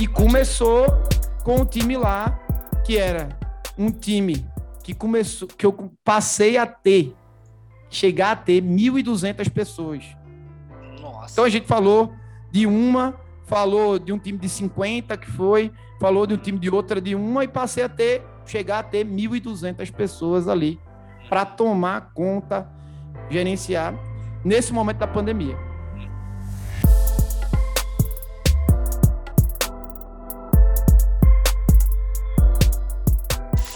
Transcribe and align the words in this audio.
E 0.00 0.06
começou 0.06 0.86
com 1.42 1.62
o 1.62 1.64
time 1.64 1.96
lá, 1.96 2.38
que 2.84 2.96
era 2.96 3.30
um 3.76 3.90
time 3.90 4.46
que 4.84 4.94
começou, 4.94 5.48
que 5.48 5.66
eu 5.66 5.92
passei 6.04 6.56
a 6.56 6.64
ter, 6.64 7.16
chegar 7.90 8.30
a 8.30 8.36
ter 8.36 8.62
1.200 8.62 9.50
pessoas. 9.50 10.04
Nossa. 11.00 11.32
Então 11.32 11.44
a 11.44 11.48
gente 11.48 11.66
falou 11.66 12.12
de 12.50 12.64
uma, 12.64 13.14
falou 13.44 13.98
de 13.98 14.12
um 14.12 14.18
time 14.20 14.38
de 14.38 14.48
50 14.48 15.16
que 15.16 15.28
foi, 15.30 15.72
falou 16.00 16.28
de 16.28 16.34
um 16.34 16.38
time 16.38 16.60
de 16.60 16.70
outra 16.70 17.00
de 17.00 17.16
uma 17.16 17.42
e 17.42 17.48
passei 17.48 17.82
a 17.82 17.88
ter, 17.88 18.22
chegar 18.46 18.78
a 18.78 18.82
ter 18.84 19.04
1.200 19.04 19.92
pessoas 19.92 20.46
ali 20.46 20.78
para 21.28 21.44
tomar 21.44 22.12
conta, 22.14 22.70
gerenciar 23.28 23.94
nesse 24.44 24.72
momento 24.72 24.98
da 24.98 25.08
pandemia. 25.08 25.67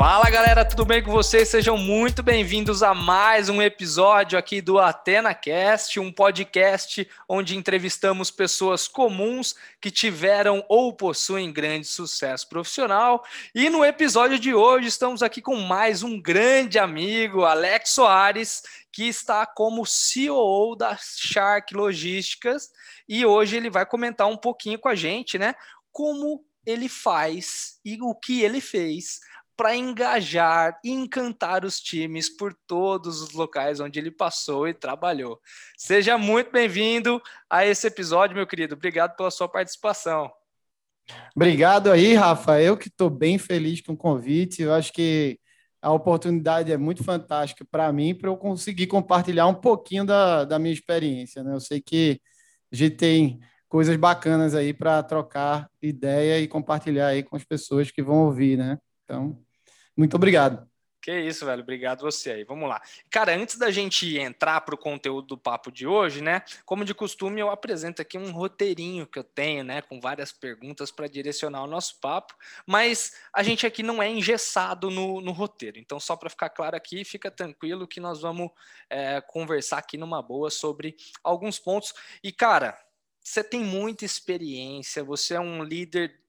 Fala 0.05 0.29
galera, 0.29 0.65
tudo 0.65 0.85
bem 0.85 1.01
com 1.01 1.13
vocês? 1.13 1.49
Sejam 1.49 1.79
muito 1.79 2.25
bem-vindos 2.25 2.83
a 2.83 2.93
mais 2.93 3.49
um 3.49 3.63
episódio 3.63 4.37
aqui 4.37 4.61
do 4.61 4.81
AtenaCast, 4.81 6.01
um 6.01 6.11
podcast 6.11 7.09
onde 7.29 7.57
entrevistamos 7.57 8.29
pessoas 8.29 8.89
comuns 8.89 9.55
que 9.81 9.93
tiveram 9.93 10.65
ou 10.69 10.93
possuem 10.93 11.53
grande 11.53 11.87
sucesso 11.87 12.49
profissional. 12.49 13.25
E 13.55 13.71
no 13.71 13.85
episódio 13.85 14.41
de 14.41 14.53
hoje 14.53 14.89
estamos 14.89 15.23
aqui 15.23 15.41
com 15.41 15.55
mais 15.55 16.03
um 16.03 16.21
grande 16.21 16.81
amigo, 16.81 17.45
Alex 17.45 17.91
Soares, 17.91 18.65
que 18.91 19.05
está 19.05 19.47
como 19.47 19.87
CEO 19.87 20.75
da 20.75 20.97
Shark 20.97 21.73
Logísticas 21.73 22.73
e 23.09 23.25
hoje 23.25 23.57
ele 23.57 23.71
vai 23.71 23.87
comentar 23.87 24.27
um 24.27 24.37
pouquinho 24.37 24.81
com 24.81 24.89
a 24.89 24.97
gente, 24.97 25.39
né? 25.39 25.55
Como 25.93 26.45
ele 26.67 26.89
faz 26.89 27.79
e 27.85 28.03
o 28.03 28.17
que 28.17 28.43
ele 28.43 28.61
fez 28.61 29.21
para 29.63 29.77
engajar 29.77 30.81
e 30.83 30.91
encantar 30.91 31.65
os 31.65 31.79
times 31.79 32.29
por 32.29 32.53
todos 32.67 33.23
os 33.23 33.33
locais 33.33 33.79
onde 33.79 33.97
ele 33.97 34.11
passou 34.11 34.67
e 34.67 34.75
trabalhou. 34.75 35.41
Seja 35.79 36.19
muito 36.19 36.51
bem-vindo 36.51 37.23
a 37.49 37.65
esse 37.65 37.87
episódio, 37.87 38.35
meu 38.35 38.45
querido. 38.45 38.75
Obrigado 38.75 39.17
pela 39.17 39.31
sua 39.31 39.49
participação. 39.49 40.29
Obrigado 41.37 41.93
aí, 41.93 42.13
Rafa. 42.13 42.61
Eu 42.61 42.77
que 42.77 42.89
estou 42.89 43.09
bem 43.09 43.39
feliz 43.39 43.81
com 43.81 43.93
o 43.93 43.97
convite. 43.97 44.63
Eu 44.63 44.75
acho 44.75 44.93
que 44.93 45.39
a 45.81 45.93
oportunidade 45.93 46.73
é 46.73 46.77
muito 46.77 47.05
fantástica 47.05 47.65
para 47.65 47.93
mim, 47.93 48.17
para 48.17 48.29
eu 48.29 48.37
conseguir 48.37 48.89
compartilhar 48.89 49.47
um 49.47 49.55
pouquinho 49.55 50.05
da, 50.05 50.45
da 50.45 50.59
minha 50.59 50.75
experiência. 50.75 51.45
Né? 51.45 51.55
Eu 51.55 51.61
sei 51.61 51.81
que 51.81 52.21
a 52.73 52.75
gente 52.75 52.97
tem 52.97 53.39
coisas 53.69 53.95
bacanas 53.95 54.57
aí 54.57 54.75
para 54.75 55.05
trocar 55.05 55.71
ideia 55.81 56.41
e 56.41 56.49
compartilhar 56.49 57.07
aí 57.07 57.23
com 57.23 57.37
as 57.37 57.45
pessoas 57.45 57.93
que 57.93 58.03
vão 58.03 58.25
ouvir, 58.25 58.59
né? 58.59 58.77
Então, 59.05 59.39
muito 59.97 60.17
obrigado. 60.17 60.67
Que 61.03 61.19
isso, 61.19 61.45
velho. 61.45 61.63
Obrigado 61.63 62.03
você 62.03 62.31
aí. 62.31 62.45
Vamos 62.45 62.69
lá. 62.69 62.81
Cara, 63.11 63.35
antes 63.35 63.59
da 63.59 63.73
gente 63.73 64.17
entrar 64.17 64.61
para 64.61 64.77
o 64.77 64.79
conteúdo 64.79 65.27
do 65.27 65.37
papo 65.37 65.73
de 65.73 65.85
hoje, 65.85 66.23
né? 66.23 66.45
Como 66.65 66.85
de 66.85 66.95
costume, 66.95 67.41
eu 67.41 67.51
apresento 67.51 68.01
aqui 68.01 68.17
um 68.17 68.31
roteirinho 68.31 69.05
que 69.05 69.19
eu 69.19 69.25
tenho, 69.25 69.65
né? 69.65 69.83
Com 69.83 70.01
várias 70.01 70.31
perguntas 70.31 70.93
para 70.93 71.09
direcionar 71.09 71.65
o 71.65 71.67
nosso 71.67 71.99
papo. 71.99 72.37
Mas 72.65 73.17
a 73.35 73.43
gente 73.43 73.67
aqui 73.67 73.83
não 73.83 74.01
é 74.01 74.09
engessado 74.09 74.91
no, 74.91 75.21
no 75.21 75.33
roteiro. 75.33 75.77
Então, 75.77 75.99
só 75.99 76.15
para 76.15 76.31
ficar 76.31 76.51
claro 76.51 76.77
aqui, 76.77 77.05
fica 77.05 77.33
tranquilo 77.33 77.89
que 77.89 77.99
nós 77.99 78.21
vamos 78.21 78.53
é, 78.89 79.21
conversar 79.21 79.79
aqui 79.79 79.99
numa 79.99 80.23
boa 80.23 80.51
sobre 80.51 80.95
alguns 81.25 81.59
pontos. 81.59 81.93
E, 82.23 82.31
cara, 82.31 82.79
você 83.21 83.43
tem 83.43 83.65
muita 83.65 84.05
experiência, 84.05 85.03
você 85.03 85.35
é 85.35 85.41
um 85.41 85.65
líder 85.65 86.22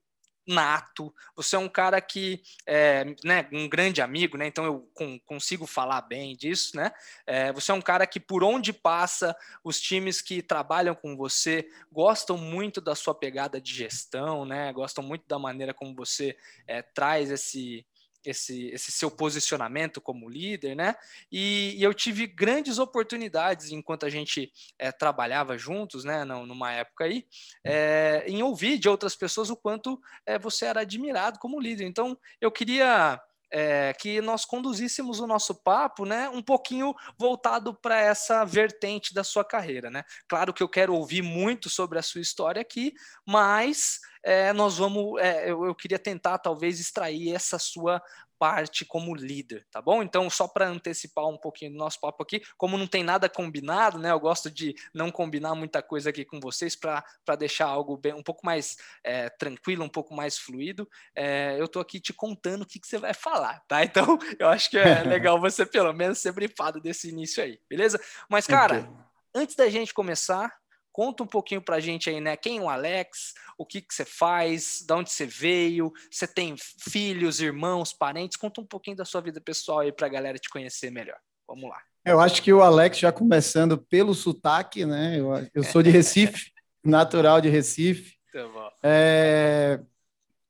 nato, 0.46 1.14
você 1.34 1.56
é 1.56 1.58
um 1.58 1.68
cara 1.68 2.00
que 2.00 2.42
é 2.66 3.04
né, 3.24 3.48
um 3.52 3.68
grande 3.68 4.02
amigo, 4.02 4.36
né? 4.36 4.46
Então 4.46 4.64
eu 4.64 4.90
com, 4.94 5.18
consigo 5.20 5.66
falar 5.66 6.02
bem 6.02 6.36
disso, 6.36 6.76
né? 6.76 6.92
É, 7.26 7.52
você 7.52 7.70
é 7.70 7.74
um 7.74 7.80
cara 7.80 8.06
que 8.06 8.20
por 8.20 8.44
onde 8.44 8.72
passa, 8.72 9.36
os 9.62 9.80
times 9.80 10.20
que 10.20 10.42
trabalham 10.42 10.94
com 10.94 11.16
você 11.16 11.66
gostam 11.90 12.36
muito 12.36 12.80
da 12.80 12.94
sua 12.94 13.14
pegada 13.14 13.60
de 13.60 13.72
gestão, 13.72 14.44
né? 14.44 14.72
Gostam 14.72 15.02
muito 15.02 15.26
da 15.26 15.38
maneira 15.38 15.72
como 15.72 15.94
você 15.94 16.36
é, 16.66 16.82
traz 16.82 17.30
esse 17.30 17.86
esse, 18.24 18.68
esse 18.68 18.90
seu 18.92 19.10
posicionamento 19.10 20.00
como 20.00 20.28
líder, 20.28 20.74
né? 20.74 20.94
E, 21.30 21.74
e 21.76 21.82
eu 21.82 21.92
tive 21.92 22.26
grandes 22.26 22.78
oportunidades 22.78 23.70
enquanto 23.70 24.06
a 24.06 24.10
gente 24.10 24.52
é, 24.78 24.90
trabalhava 24.90 25.56
juntos, 25.58 26.04
né? 26.04 26.24
Numa 26.24 26.72
época 26.72 27.04
aí, 27.04 27.26
é, 27.62 28.24
em 28.26 28.42
ouvir 28.42 28.78
de 28.78 28.88
outras 28.88 29.14
pessoas 29.14 29.50
o 29.50 29.56
quanto 29.56 30.00
é, 30.26 30.38
você 30.38 30.66
era 30.66 30.80
admirado 30.80 31.38
como 31.38 31.60
líder. 31.60 31.84
Então, 31.84 32.18
eu 32.40 32.50
queria 32.50 33.20
é, 33.56 33.94
que 33.94 34.20
nós 34.20 34.44
conduzíssemos 34.44 35.20
o 35.20 35.28
nosso 35.28 35.54
papo, 35.54 36.04
né, 36.04 36.28
um 36.28 36.42
pouquinho 36.42 36.92
voltado 37.16 37.72
para 37.72 38.00
essa 38.00 38.44
vertente 38.44 39.14
da 39.14 39.22
sua 39.22 39.44
carreira, 39.44 39.88
né? 39.88 40.02
Claro 40.26 40.52
que 40.52 40.60
eu 40.60 40.68
quero 40.68 40.92
ouvir 40.92 41.22
muito 41.22 41.70
sobre 41.70 41.96
a 41.96 42.02
sua 42.02 42.20
história 42.20 42.60
aqui, 42.60 42.92
mas 43.24 44.00
é, 44.24 44.52
nós 44.52 44.78
vamos, 44.78 45.20
é, 45.20 45.48
eu, 45.48 45.66
eu, 45.66 45.74
queria 45.74 46.00
tentar 46.00 46.38
talvez 46.38 46.80
extrair 46.80 47.32
essa 47.32 47.56
sua 47.56 48.02
parte 48.38 48.84
como 48.84 49.14
líder, 49.14 49.66
tá 49.70 49.80
bom? 49.80 50.02
Então, 50.02 50.28
só 50.28 50.46
para 50.46 50.68
antecipar 50.68 51.26
um 51.26 51.36
pouquinho 51.36 51.72
do 51.72 51.78
nosso 51.78 52.00
papo 52.00 52.22
aqui, 52.22 52.42
como 52.56 52.78
não 52.78 52.86
tem 52.86 53.02
nada 53.02 53.28
combinado, 53.28 53.98
né? 53.98 54.10
Eu 54.10 54.20
gosto 54.20 54.50
de 54.50 54.74
não 54.92 55.10
combinar 55.10 55.54
muita 55.54 55.82
coisa 55.82 56.10
aqui 56.10 56.24
com 56.24 56.40
vocês 56.40 56.76
para 56.76 57.04
deixar 57.38 57.66
algo 57.66 57.96
bem, 57.96 58.12
um 58.12 58.22
pouco 58.22 58.44
mais 58.44 58.76
é, 59.02 59.28
tranquilo, 59.30 59.84
um 59.84 59.88
pouco 59.88 60.14
mais 60.14 60.38
fluido. 60.38 60.88
É, 61.14 61.56
eu 61.58 61.68
tô 61.68 61.80
aqui 61.80 62.00
te 62.00 62.12
contando 62.12 62.62
o 62.62 62.66
que, 62.66 62.78
que 62.78 62.86
você 62.86 62.98
vai 62.98 63.14
falar, 63.14 63.60
tá? 63.68 63.84
Então, 63.94 64.18
eu 64.40 64.48
acho 64.48 64.70
que 64.70 64.78
é 64.78 65.02
legal 65.04 65.40
você 65.40 65.64
pelo 65.64 65.92
menos 65.92 66.18
ser 66.18 66.32
brifado 66.32 66.80
desse 66.80 67.08
início 67.08 67.42
aí, 67.42 67.60
beleza? 67.68 68.00
Mas, 68.28 68.46
cara, 68.46 68.80
okay. 68.80 68.90
antes 69.34 69.54
da 69.54 69.68
gente 69.68 69.94
começar, 69.94 70.52
Conta 70.94 71.24
um 71.24 71.26
pouquinho 71.26 71.60
para 71.60 71.74
a 71.74 71.80
gente 71.80 72.08
aí, 72.08 72.20
né? 72.20 72.36
Quem 72.36 72.58
é 72.58 72.60
o 72.60 72.68
Alex? 72.68 73.34
O 73.58 73.66
que, 73.66 73.80
que 73.80 73.92
você 73.92 74.04
faz? 74.04 74.84
De 74.86 74.94
onde 74.94 75.10
você 75.10 75.26
veio? 75.26 75.92
Você 76.08 76.24
tem 76.24 76.54
filhos, 76.88 77.40
irmãos, 77.40 77.92
parentes? 77.92 78.36
Conta 78.36 78.60
um 78.60 78.64
pouquinho 78.64 78.98
da 78.98 79.04
sua 79.04 79.20
vida 79.20 79.40
pessoal 79.40 79.80
aí 79.80 79.90
para 79.90 80.06
a 80.06 80.08
galera 80.08 80.38
te 80.38 80.48
conhecer 80.48 80.92
melhor. 80.92 81.18
Vamos 81.48 81.68
lá. 81.68 81.80
Eu 82.04 82.20
acho 82.20 82.40
que 82.40 82.52
o 82.52 82.62
Alex, 82.62 83.00
já 83.00 83.10
começando 83.10 83.76
pelo 83.76 84.14
sotaque, 84.14 84.86
né? 84.86 85.18
Eu, 85.18 85.30
eu 85.52 85.64
sou 85.64 85.82
de 85.82 85.90
Recife, 85.90 86.52
natural 86.84 87.40
de 87.40 87.48
Recife. 87.48 88.14
Tá 88.32 88.46
bom. 88.46 88.70
É, 88.80 89.80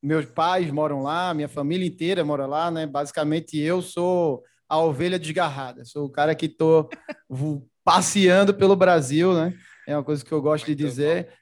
meus 0.02 0.26
pais 0.26 0.70
moram 0.70 1.02
lá, 1.02 1.32
minha 1.32 1.48
família 1.48 1.86
inteira 1.86 2.22
mora 2.22 2.44
lá, 2.44 2.70
né? 2.70 2.86
Basicamente, 2.86 3.58
eu 3.58 3.80
sou 3.80 4.42
a 4.68 4.78
ovelha 4.78 5.18
desgarrada. 5.18 5.86
Sou 5.86 6.04
o 6.04 6.10
cara 6.10 6.34
que 6.34 6.44
estou 6.44 6.90
passeando 7.82 8.52
pelo 8.52 8.76
Brasil, 8.76 9.32
né? 9.32 9.54
É 9.86 9.96
uma 9.96 10.04
coisa 10.04 10.24
que 10.24 10.32
eu 10.32 10.42
gosto 10.42 10.66
de 10.66 10.74
dizer. 10.74 11.32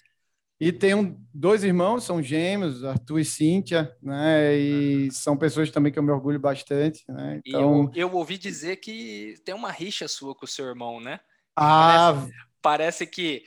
E 0.61 0.71
tenho 0.71 1.19
dois 1.35 1.65
irmãos, 1.65 2.05
são 2.05 2.23
gêmeos, 2.23 2.85
Arthur 2.85 3.19
e 3.19 3.25
Cíntia, 3.25 3.93
né? 4.01 4.57
E 4.57 5.11
são 5.11 5.37
pessoas 5.37 5.71
também 5.73 5.93
que 5.93 5.99
eu 5.99 6.03
me 6.05 6.13
orgulho 6.13 6.39
bastante, 6.39 7.03
né? 7.09 7.41
Então... 7.45 7.91
Eu, 7.95 8.09
eu 8.09 8.15
ouvi 8.15 8.39
dizer 8.39 8.77
que 8.77 9.35
tem 9.45 9.55
uma 9.55 9.73
rixa 9.73 10.07
sua 10.07 10.37
com 10.37 10.45
o 10.45 10.49
seu 10.49 10.67
irmão, 10.67 11.01
né? 11.01 11.19
Ah, 11.57 12.13
parece, 12.15 12.33
parece, 12.63 13.07
que 13.07 13.43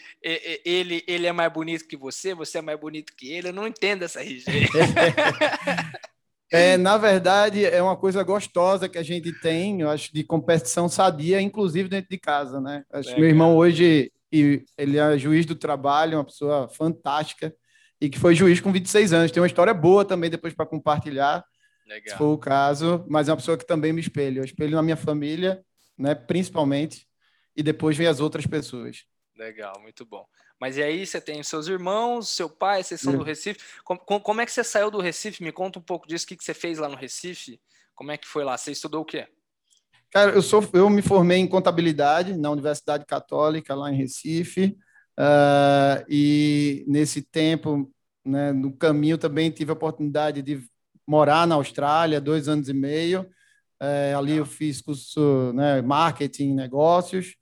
ele, 0.65 1.05
ele 1.07 1.25
é 1.25 1.31
mais 1.31 1.51
bonito 1.53 1.87
que 1.87 1.95
você, 1.95 2.33
você 2.33 2.57
é 2.57 2.61
mais 2.61 2.77
bonito 2.77 3.13
que 3.15 3.31
ele. 3.31 3.47
Eu 3.47 3.53
não 3.53 3.65
entendo 3.65 4.03
essa 4.03 4.21
rixa. 4.21 4.51
É, 6.51 6.77
na 6.77 6.97
verdade, 6.97 7.65
é 7.65 7.81
uma 7.81 7.97
coisa 7.97 8.23
gostosa 8.23 8.87
que 8.87 8.97
a 8.97 9.03
gente 9.03 9.31
tem, 9.41 9.81
eu 9.81 9.89
acho, 9.89 10.13
de 10.13 10.23
competição 10.23 10.87
sadia, 10.87 11.41
inclusive 11.41 11.89
dentro 11.89 12.09
de 12.09 12.17
casa, 12.17 12.61
né? 12.61 12.83
Acho 12.91 13.13
que 13.13 13.19
meu 13.19 13.27
irmão 13.27 13.57
hoje 13.57 14.11
e 14.35 14.65
ele 14.77 14.97
é 14.97 15.17
juiz 15.17 15.45
do 15.45 15.55
trabalho, 15.55 16.17
uma 16.17 16.25
pessoa 16.25 16.67
fantástica 16.67 17.55
e 18.01 18.09
que 18.09 18.19
foi 18.19 18.35
juiz 18.35 18.59
com 18.59 18.71
26 18.71 19.13
anos. 19.13 19.31
Tem 19.31 19.41
uma 19.41 19.47
história 19.47 19.73
boa 19.73 20.03
também 20.03 20.29
depois 20.29 20.53
para 20.53 20.65
compartilhar, 20.65 21.43
Legal. 21.87 22.11
se 22.11 22.17
for 22.17 22.33
o 22.33 22.37
caso, 22.37 23.05
mas 23.07 23.29
é 23.29 23.31
uma 23.31 23.37
pessoa 23.37 23.57
que 23.57 23.65
também 23.65 23.93
me 23.93 24.01
espelha. 24.01 24.39
Eu 24.39 24.45
espelho 24.45 24.75
na 24.75 24.83
minha 24.83 24.97
família, 24.97 25.63
né, 25.97 26.13
principalmente, 26.13 27.07
e 27.55 27.63
depois 27.63 27.95
vem 27.95 28.07
as 28.07 28.19
outras 28.19 28.45
pessoas. 28.45 29.05
Legal, 29.37 29.73
muito 29.81 30.05
bom. 30.05 30.25
Mas 30.59 30.77
e 30.77 30.83
aí, 30.83 31.05
você 31.05 31.19
tem 31.19 31.41
seus 31.43 31.67
irmãos, 31.67 32.29
seu 32.29 32.49
pai, 32.49 32.83
vocês 32.83 33.01
são 33.01 33.17
do 33.17 33.23
Recife. 33.23 33.59
Como, 33.83 33.99
como, 33.99 34.41
é 34.41 34.45
que 34.45 34.51
você 34.51 34.63
saiu 34.63 34.89
do 34.89 35.01
Recife? 35.01 35.43
Me 35.43 35.51
conta 35.51 35.79
um 35.79 35.81
pouco 35.81 36.07
disso, 36.07 36.25
o 36.25 36.27
que, 36.27 36.37
que 36.37 36.43
você 36.43 36.53
fez 36.53 36.77
lá 36.77 36.87
no 36.87 36.95
Recife? 36.95 37.59
Como 37.93 38.11
é 38.11 38.17
que 38.17 38.27
foi 38.27 38.43
lá? 38.43 38.57
Você 38.57 38.71
estudou 38.71 39.01
o 39.01 39.05
quê? 39.05 39.27
Cara, 40.11 40.31
eu, 40.31 40.41
sou, 40.41 40.67
eu 40.73 40.89
me 40.89 41.01
formei 41.01 41.37
em 41.37 41.47
contabilidade 41.47 42.37
na 42.37 42.49
Universidade 42.49 43.05
Católica, 43.05 43.75
lá 43.75 43.91
em 43.91 43.97
Recife, 43.97 44.77
uh, 45.19 46.05
e 46.07 46.85
nesse 46.87 47.21
tempo, 47.21 47.91
né, 48.23 48.51
no 48.53 48.71
caminho, 48.71 49.17
também 49.17 49.51
tive 49.51 49.71
a 49.71 49.73
oportunidade 49.73 50.41
de 50.41 50.61
morar 51.07 51.45
na 51.45 51.55
Austrália, 51.55 52.21
dois 52.21 52.47
anos 52.47 52.69
e 52.69 52.73
meio. 52.73 53.21
Uh, 53.81 54.17
ali 54.17 54.37
eu 54.37 54.45
fiz 54.45 54.81
curso 54.81 55.51
né, 55.53 55.81
marketing, 55.81 56.53
negócios, 56.53 57.35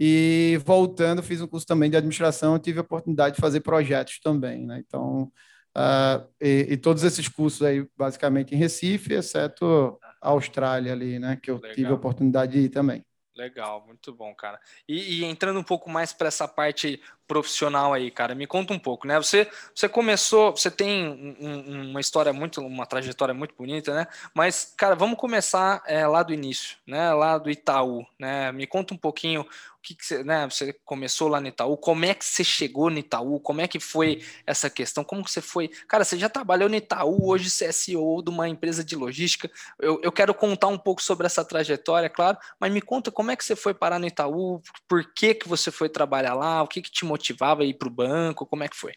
e 0.00 0.58
voltando, 0.64 1.22
fiz 1.22 1.40
um 1.40 1.46
curso 1.46 1.66
também 1.66 1.90
de 1.90 1.96
administração, 1.96 2.58
tive 2.58 2.78
a 2.78 2.82
oportunidade 2.82 3.36
de 3.36 3.40
fazer 3.40 3.60
projetos 3.60 4.20
também. 4.20 4.66
Né? 4.66 4.82
Então, 4.86 5.30
Uh, 5.76 6.24
e, 6.40 6.68
e, 6.70 6.76
todos 6.78 7.02
esses 7.02 7.28
cursos 7.28 7.60
aí, 7.60 7.86
basicamente 7.98 8.54
em 8.54 8.56
Recife, 8.56 9.12
exceto 9.12 9.98
Austrália 10.20 10.92
ali, 10.92 11.18
né? 11.18 11.36
Que 11.36 11.50
eu 11.50 11.56
Legal. 11.56 11.74
tive 11.74 11.90
a 11.90 11.94
oportunidade 11.94 12.52
de 12.52 12.58
ir 12.66 12.68
também. 12.68 13.04
Legal, 13.36 13.84
muito 13.86 14.14
bom, 14.14 14.34
cara. 14.34 14.58
E, 14.88 15.20
e 15.20 15.24
entrando 15.24 15.60
um 15.60 15.64
pouco 15.64 15.90
mais 15.90 16.12
para 16.12 16.28
essa 16.28 16.48
parte 16.48 17.00
profissional 17.26 17.92
aí, 17.92 18.10
cara, 18.10 18.34
me 18.34 18.46
conta 18.46 18.72
um 18.72 18.78
pouco, 18.78 19.06
né? 19.06 19.16
Você, 19.16 19.48
você 19.74 19.88
começou, 19.88 20.52
você 20.52 20.70
tem 20.70 21.36
um, 21.40 21.90
uma 21.90 22.00
história 22.00 22.32
muito, 22.32 22.60
uma 22.60 22.86
trajetória 22.86 23.34
muito 23.34 23.54
bonita, 23.56 23.94
né? 23.94 24.06
Mas, 24.34 24.72
cara, 24.76 24.94
vamos 24.94 25.18
começar 25.18 25.82
é, 25.86 26.06
lá 26.06 26.22
do 26.22 26.32
início, 26.32 26.76
né? 26.86 27.12
Lá 27.12 27.38
do 27.38 27.50
Itaú, 27.50 28.06
né? 28.18 28.52
Me 28.52 28.66
conta 28.66 28.94
um 28.94 28.98
pouquinho 28.98 29.46
que, 29.86 29.94
que 29.94 30.04
você, 30.04 30.24
né, 30.24 30.48
você 30.50 30.72
começou 30.84 31.28
lá 31.28 31.40
no 31.40 31.46
Itaú, 31.46 31.76
como 31.76 32.04
é 32.04 32.12
que 32.12 32.24
você 32.24 32.42
chegou 32.42 32.90
no 32.90 32.98
Itaú, 32.98 33.38
como 33.38 33.60
é 33.60 33.68
que 33.68 33.78
foi 33.78 34.20
essa 34.44 34.68
questão, 34.68 35.04
como 35.04 35.22
que 35.22 35.30
você 35.30 35.40
foi, 35.40 35.68
cara, 35.86 36.04
você 36.04 36.18
já 36.18 36.28
trabalhou 36.28 36.68
no 36.68 36.74
Itaú, 36.74 37.28
hoje 37.28 37.48
você 37.48 37.66
é 37.66 37.72
CEO 37.72 38.20
de 38.20 38.30
uma 38.30 38.48
empresa 38.48 38.82
de 38.82 38.96
logística, 38.96 39.48
eu, 39.78 40.00
eu 40.02 40.10
quero 40.10 40.34
contar 40.34 40.66
um 40.66 40.78
pouco 40.78 41.00
sobre 41.00 41.26
essa 41.26 41.44
trajetória, 41.44 42.10
claro, 42.10 42.36
mas 42.58 42.72
me 42.72 42.80
conta 42.80 43.12
como 43.12 43.30
é 43.30 43.36
que 43.36 43.44
você 43.44 43.54
foi 43.54 43.72
parar 43.72 44.00
no 44.00 44.06
Itaú, 44.06 44.60
por 44.88 45.04
que 45.14 45.34
que 45.34 45.48
você 45.48 45.70
foi 45.70 45.88
trabalhar 45.88 46.34
lá, 46.34 46.62
o 46.62 46.66
que 46.66 46.82
que 46.82 46.90
te 46.90 47.04
motivava 47.16 47.62
a 47.62 47.64
ir 47.64 47.74
para 47.74 47.88
o 47.88 47.90
banco, 47.90 48.46
como 48.46 48.62
é 48.62 48.68
que 48.68 48.76
foi? 48.76 48.92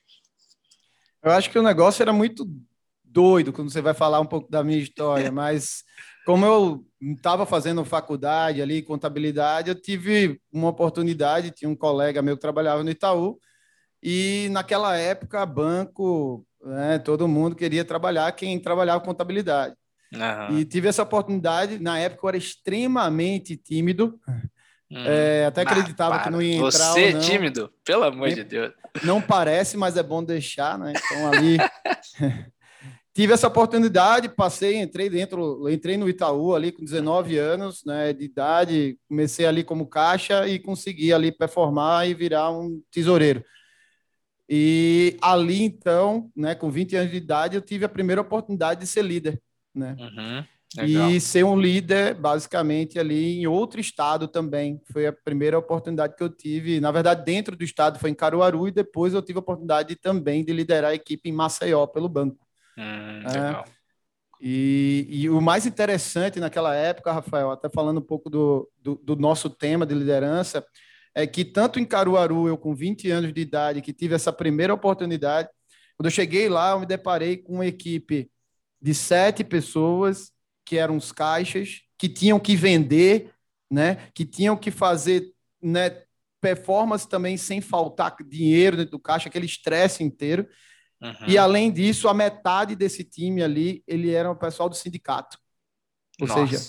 Eu 1.24 1.32
acho 1.32 1.50
que 1.50 1.58
o 1.58 1.64
negócio 1.64 2.02
era 2.02 2.14
muito 2.14 2.46
doido 3.04 3.52
quando 3.52 3.72
você 3.72 3.82
vai 3.82 3.94
falar 3.94 4.20
um 4.20 4.26
pouco 4.26 4.50
da 4.52 4.64
minha 4.64 4.78
história, 4.78 5.32
mas 5.32 5.84
como 6.26 6.46
eu 6.46 6.86
estava 7.02 7.46
fazendo 7.46 7.84
faculdade 7.84 8.62
ali, 8.62 8.82
contabilidade, 8.82 9.70
eu 9.70 9.76
tive 9.76 10.40
uma 10.52 10.70
oportunidade, 10.70 11.52
tinha 11.52 11.70
um 11.70 11.76
colega 11.76 12.22
meu 12.22 12.36
que 12.36 12.42
trabalhava 12.42 12.84
no 12.84 12.92
Itaú, 12.92 13.40
e 14.02 14.48
naquela 14.52 14.96
época, 14.96 15.46
banco, 15.46 16.46
né, 16.64 17.00
todo 17.00 17.28
mundo 17.28 17.56
queria 17.56 17.84
trabalhar, 17.84 18.32
quem 18.34 18.60
trabalhava 18.60 19.04
contabilidade. 19.04 19.76
Uhum. 20.14 20.60
E 20.60 20.66
tive 20.66 20.88
essa 20.88 21.04
oportunidade, 21.04 21.80
na 21.80 22.00
época 22.00 22.26
eu 22.26 22.30
era 22.30 22.38
extremamente 22.38 23.58
tímido, 23.58 24.20
hum. 24.92 25.04
é, 25.06 25.46
até 25.46 25.62
acreditava 25.62 26.16
ah, 26.16 26.20
que 26.20 26.30
não 26.30 26.42
ia 26.42 26.56
entrar. 26.56 26.70
Você 26.70 27.06
é 27.06 27.14
tímido? 27.20 27.72
Pelo 27.84 28.04
amor 28.04 28.30
de 28.30 28.44
Deus. 28.44 28.74
Não 29.04 29.22
parece, 29.22 29.78
mas 29.78 29.98
é 29.98 30.04
bom 30.04 30.24
deixar, 30.24 30.78
né? 30.78 30.94
Então 30.96 31.32
ali 31.32 31.58
tive 33.14 33.34
essa 33.34 33.48
oportunidade, 33.48 34.30
passei, 34.30 34.78
entrei 34.78 35.10
dentro, 35.10 35.70
entrei 35.70 35.98
no 35.98 36.08
Itaú 36.08 36.56
ali 36.56 36.72
com 36.72 36.84
19 36.84 37.38
anos, 37.38 37.84
né, 37.86 38.14
de 38.14 38.24
idade, 38.24 38.98
comecei 39.08 39.46
ali 39.46 39.64
como 39.64 39.88
caixa 39.88 40.48
e 40.48 40.58
consegui 40.58 41.12
ali 41.12 41.32
performar 41.32 42.08
e 42.08 42.14
virar 42.14 42.50
um 42.52 42.82
tesoureiro. 42.92 43.44
E 44.48 45.18
ali 45.22 45.62
então, 45.62 46.32
né, 46.36 46.56
com 46.56 46.72
20 46.72 46.96
anos 46.96 47.12
de 47.12 47.18
idade, 47.18 47.56
eu 47.56 47.62
tive 47.62 47.86
a 47.86 47.90
primeira 47.90 48.22
oportunidade 48.22 48.80
de 48.80 48.88
ser 48.88 49.04
líder, 49.04 49.40
né? 49.76 49.96
Uhum, 50.00 50.46
e 50.78 51.20
ser 51.20 51.44
um 51.44 51.60
líder, 51.60 52.14
basicamente, 52.14 53.00
ali 53.00 53.40
em 53.40 53.48
outro 53.48 53.80
estado 53.80 54.28
também. 54.28 54.80
Foi 54.92 55.08
a 55.08 55.14
primeira 55.14 55.58
oportunidade 55.58 56.16
que 56.16 56.22
eu 56.22 56.30
tive. 56.30 56.80
Na 56.80 56.92
verdade, 56.92 57.26
dentro 57.26 57.56
do 57.56 57.64
estado 57.64 57.98
foi 57.98 58.12
em 58.12 58.16
Caruaru 58.16 58.68
e 58.68 58.72
depois 58.72 59.14
eu 59.14 59.22
tive 59.22 59.40
a 59.40 59.42
oportunidade 59.42 59.96
também 59.96 60.46
de 60.46 60.54
liderar 60.54 60.92
a 60.92 60.96
equipe 60.96 61.28
em 61.28 61.34
Maceió 61.34 61.88
pelo 61.88 62.08
banco. 62.08 62.46
Hum, 62.78 63.22
é, 63.28 63.64
e, 64.40 65.08
e, 65.10 65.30
o 65.30 65.42
mais 65.42 65.66
interessante 65.66 66.40
naquela 66.40 66.74
época, 66.74 67.12
Rafael, 67.12 67.52
até 67.52 67.68
falando 67.68 67.98
um 67.98 68.06
pouco 68.06 68.30
do, 68.30 68.70
do, 68.82 68.96
do, 68.96 69.16
nosso 69.16 69.50
tema 69.50 69.86
de 69.86 69.94
liderança, 69.94 70.64
é 71.14 71.28
que 71.28 71.44
tanto 71.44 71.80
em 71.80 71.86
Caruaru, 71.86 72.48
eu 72.48 72.58
com 72.58 72.74
20 72.74 73.10
anos 73.12 73.34
de 73.34 73.42
idade, 73.42 73.82
que 73.82 73.92
tive 73.92 74.16
essa 74.16 74.32
primeira 74.32 74.74
oportunidade, 74.74 75.50
quando 75.98 76.06
eu 76.06 76.12
cheguei 76.12 76.48
lá, 76.48 76.72
eu 76.72 76.80
me 76.80 76.86
deparei 76.86 77.36
com 77.36 77.56
uma 77.56 77.66
equipe 77.66 78.32
de 78.82 78.94
sete 78.94 79.44
pessoas, 79.44 80.32
que 80.70 80.78
eram 80.78 80.98
os 80.98 81.12
caixas, 81.12 81.82
que 81.98 82.08
tinham 82.08 82.40
que 82.40 82.56
vender, 82.56 83.34
né, 83.72 84.08
que 84.14 84.24
tinham 84.24 84.56
que 84.56 84.70
fazer 84.70 85.34
né, 85.60 86.04
performance 86.40 87.10
também 87.10 87.38
sem 87.38 87.60
faltar 87.60 88.16
dinheiro 88.24 88.78
dentro 88.78 88.92
do 88.92 89.00
caixa, 89.00 89.30
aquele 89.30 89.48
estresse 89.48 90.04
inteiro. 90.04 90.48
Uhum. 91.02 91.28
E 91.28 91.40
além 91.40 91.72
disso, 91.72 92.08
a 92.08 92.14
metade 92.14 92.76
desse 92.76 93.04
time 93.04 93.42
ali, 93.42 93.84
ele 93.88 94.12
era 94.12 94.30
o 94.30 94.36
pessoal 94.36 94.70
do 94.70 94.76
sindicato. 94.76 95.40
Ou 96.22 96.28
Nossa. 96.28 96.46
seja, 96.46 96.64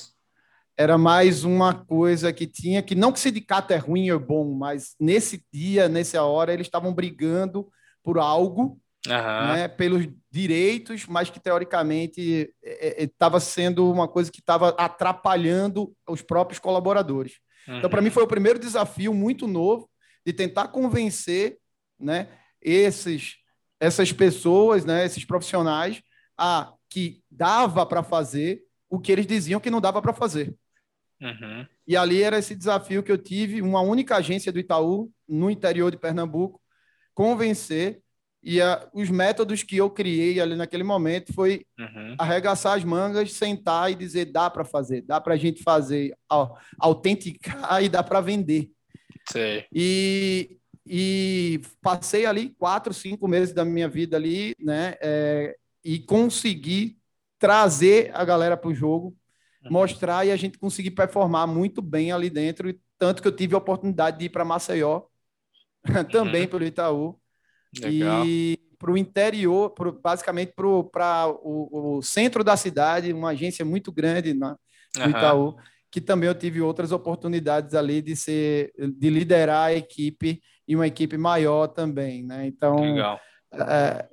era 0.79 0.97
mais 0.97 1.44
uma 1.44 1.75
coisa 1.75 2.32
que 2.32 2.47
tinha 2.47 2.82
que 2.82 2.94
não 2.94 3.12
que 3.12 3.20
sindicato 3.20 3.75
é 3.75 3.76
ruim 3.76 4.11
ou 4.11 4.19
bom, 4.19 4.55
mas 4.55 4.94
nesse 4.99 5.44
dia, 5.52 5.91
nessa 5.91 6.23
hora, 6.23 6.55
eles 6.55 6.69
estavam 6.69 6.94
brigando 6.94 7.70
por 8.02 8.19
algo, 8.19 8.81
uhum. 9.06 9.52
né, 9.52 9.69
pelos 9.69 10.06
direitos, 10.31 11.06
mas 11.06 11.31
que 11.31 11.41
teoricamente 11.41 12.52
estava 12.62 13.37
é, 13.37 13.38
é, 13.38 13.41
sendo 13.41 13.91
uma 13.91 14.08
coisa 14.08 14.31
que 14.31 14.41
estava 14.41 14.70
atrapalhando 14.70 15.94
os 16.08 16.23
próprios 16.23 16.58
colaboradores. 16.58 17.38
Uhum. 17.67 17.79
Então, 17.79 17.91
para 17.91 18.02
mim, 18.02 18.11
foi 18.11 18.23
o 18.23 18.29
primeiro 18.29 18.58
desafio 18.58 19.14
muito 19.14 19.47
novo 19.47 19.88
de 20.25 20.32
tentar 20.32 20.69
convencer 20.69 21.58
né, 21.99 22.29
esses 22.61 23.41
essas 23.81 24.12
pessoas, 24.12 24.85
né, 24.85 25.06
esses 25.06 25.25
profissionais, 25.25 26.02
a 26.37 26.75
que 26.91 27.23
dava 27.31 27.87
para 27.87 28.02
fazer 28.02 28.62
o 28.91 29.00
que 29.00 29.11
eles 29.11 29.26
diziam 29.26 29.58
que 29.58 29.70
não 29.70 29.81
dava 29.81 30.02
para 30.02 30.12
fazer. 30.12 30.55
Uhum. 31.20 31.67
E 31.87 31.97
ali 31.97 32.23
era 32.23 32.38
esse 32.38 32.55
desafio 32.55 33.02
que 33.02 33.11
eu 33.11 33.17
tive, 33.17 33.62
uma 33.62 33.81
única 33.81 34.17
agência 34.17 34.52
do 34.52 34.58
Itaú, 34.58 35.11
no 35.29 35.50
interior 35.50 35.91
de 35.91 35.97
Pernambuco, 35.97 36.61
convencer. 37.14 38.02
E 38.42 38.60
a, 38.60 38.88
os 38.94 39.10
métodos 39.10 39.62
que 39.62 39.76
eu 39.76 39.90
criei 39.90 40.40
ali 40.40 40.56
naquele 40.56 40.82
momento 40.82 41.32
foi 41.34 41.66
uhum. 41.78 42.14
arregaçar 42.19 42.76
as 42.76 42.84
mangas, 42.84 43.32
sentar 43.32 43.90
e 43.90 43.94
dizer: 43.94 44.26
dá 44.26 44.48
para 44.48 44.64
fazer, 44.64 45.02
dá 45.02 45.20
para 45.20 45.34
a 45.34 45.37
gente 45.37 45.62
fazer, 45.62 46.16
autenticar 46.78 47.82
e 47.82 47.88
dá 47.88 48.02
para 48.02 48.20
vender. 48.20 48.70
E 49.72 50.56
e 50.92 51.60
passei 51.81 52.26
ali 52.26 52.48
quatro, 52.58 52.92
cinco 52.92 53.28
meses 53.28 53.54
da 53.54 53.64
minha 53.64 53.88
vida 53.88 54.16
ali, 54.16 54.56
né? 54.58 54.96
É, 55.00 55.56
e 55.84 56.00
consegui 56.00 56.98
trazer 57.38 58.10
a 58.12 58.25
galera 58.25 58.56
para 58.56 58.70
o 58.70 58.75
jogo, 58.75 59.16
uhum. 59.64 59.70
mostrar 59.70 60.26
e 60.26 60.32
a 60.32 60.37
gente 60.37 60.58
conseguir 60.58 60.90
performar 60.90 61.46
muito 61.46 61.81
bem 61.81 62.10
ali 62.10 62.28
dentro. 62.28 62.75
Tanto 62.98 63.22
que 63.22 63.28
eu 63.28 63.37
tive 63.37 63.54
a 63.54 63.58
oportunidade 63.58 64.18
de 64.18 64.25
ir 64.25 64.30
para 64.30 64.44
Maceió, 64.44 65.02
também 66.11 66.42
uhum. 66.42 66.49
pelo 66.49 66.64
Itaú. 66.64 67.20
Legal. 67.79 68.27
E 68.27 68.59
para 68.79 68.91
o 68.91 68.97
interior, 68.97 69.71
pro, 69.71 69.93
basicamente 69.93 70.53
para 70.55 71.27
o, 71.29 71.99
o, 71.99 72.03
centro 72.03 72.43
da 72.43 72.57
cidade, 72.57 73.12
uma 73.12 73.31
agência 73.31 73.65
muito 73.65 73.93
grande 73.93 74.33
na, 74.33 74.57
no 74.97 75.05
uhum. 75.05 75.11
Itaú, 75.11 75.57
que 75.91 76.00
também 76.00 76.29
eu 76.29 76.35
tive 76.35 76.62
outras 76.62 76.91
oportunidades 76.91 77.75
ali 77.75 78.00
de 78.00 78.17
ser, 78.17 78.73
de 78.79 79.11
liderar 79.11 79.67
a 79.67 79.75
equipe 79.75 80.41
e 80.67 80.75
uma 80.75 80.87
equipe 80.87 81.19
maior 81.19 81.67
também, 81.67 82.25
né? 82.25 82.47
Então, 82.47 82.79
é, 83.53 84.09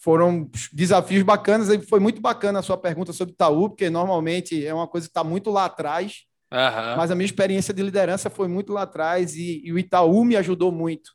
foram 0.00 0.50
desafios 0.72 1.22
bacanas. 1.22 1.68
E 1.68 1.78
foi 1.86 2.00
muito 2.00 2.20
bacana 2.20 2.58
a 2.58 2.62
sua 2.62 2.76
pergunta 2.76 3.12
sobre 3.12 3.34
Itaú, 3.34 3.68
porque 3.68 3.90
normalmente 3.90 4.66
é 4.66 4.74
uma 4.74 4.88
coisa 4.88 5.06
que 5.06 5.10
está 5.10 5.22
muito 5.22 5.50
lá 5.50 5.66
atrás. 5.66 6.24
Uhum. 6.52 6.96
Mas 6.96 7.10
a 7.10 7.14
minha 7.14 7.26
experiência 7.26 7.72
de 7.72 7.82
liderança 7.82 8.28
foi 8.28 8.48
muito 8.48 8.72
lá 8.72 8.82
atrás 8.82 9.36
e, 9.36 9.62
e 9.64 9.72
o 9.72 9.78
Itaú 9.78 10.24
me 10.24 10.36
ajudou 10.36 10.72
muito. 10.72 11.12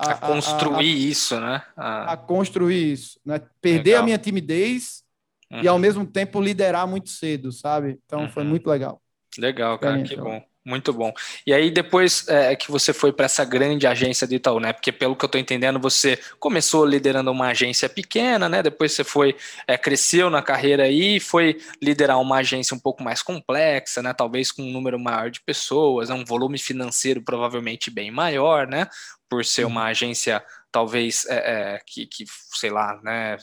A, 0.00 0.12
a 0.12 0.14
construir 0.16 0.76
a, 0.76 0.78
a, 0.78 0.82
isso, 0.82 1.40
né? 1.40 1.62
A... 1.76 2.16
construir 2.16 2.92
isso. 2.92 3.20
Né? 3.24 3.40
Perder 3.60 3.90
legal. 3.90 4.02
a 4.02 4.04
minha 4.04 4.18
timidez 4.18 5.02
uhum. 5.50 5.62
e, 5.62 5.66
ao 5.66 5.78
mesmo 5.78 6.06
tempo, 6.06 6.40
liderar 6.40 6.86
muito 6.86 7.10
cedo, 7.10 7.50
sabe? 7.50 7.98
Então, 8.06 8.20
uhum. 8.20 8.28
foi 8.28 8.44
muito 8.44 8.70
legal. 8.70 9.02
Legal, 9.36 9.76
cara, 9.78 10.00
que 10.02 10.16
bom. 10.16 10.40
Muito 10.68 10.92
bom. 10.92 11.14
E 11.46 11.54
aí, 11.54 11.70
depois 11.70 12.28
é, 12.28 12.54
que 12.54 12.70
você 12.70 12.92
foi 12.92 13.10
para 13.10 13.24
essa 13.24 13.42
grande 13.42 13.86
agência 13.86 14.26
do 14.26 14.34
Itaú, 14.34 14.60
né? 14.60 14.70
Porque, 14.70 14.92
pelo 14.92 15.16
que 15.16 15.24
eu 15.24 15.26
estou 15.26 15.40
entendendo, 15.40 15.80
você 15.80 16.18
começou 16.38 16.84
liderando 16.84 17.30
uma 17.30 17.48
agência 17.48 17.88
pequena, 17.88 18.50
né? 18.50 18.62
Depois 18.62 18.92
você 18.92 19.02
foi, 19.02 19.34
é, 19.66 19.78
cresceu 19.78 20.28
na 20.28 20.42
carreira 20.42 20.82
aí 20.82 21.16
e 21.16 21.20
foi 21.20 21.58
liderar 21.80 22.20
uma 22.20 22.36
agência 22.36 22.74
um 22.74 22.78
pouco 22.78 23.02
mais 23.02 23.22
complexa, 23.22 24.02
né? 24.02 24.12
Talvez 24.12 24.52
com 24.52 24.60
um 24.60 24.70
número 24.70 24.98
maior 24.98 25.30
de 25.30 25.40
pessoas, 25.40 26.10
né? 26.10 26.14
um 26.14 26.24
volume 26.24 26.58
financeiro 26.58 27.22
provavelmente 27.22 27.90
bem 27.90 28.10
maior, 28.10 28.66
né? 28.66 28.88
Por 29.26 29.46
ser 29.46 29.64
uma 29.64 29.84
agência, 29.84 30.44
talvez, 30.70 31.24
é, 31.30 31.76
é, 31.76 31.80
que, 31.86 32.04
que, 32.06 32.26
sei 32.52 32.68
lá, 32.68 33.00
né? 33.02 33.38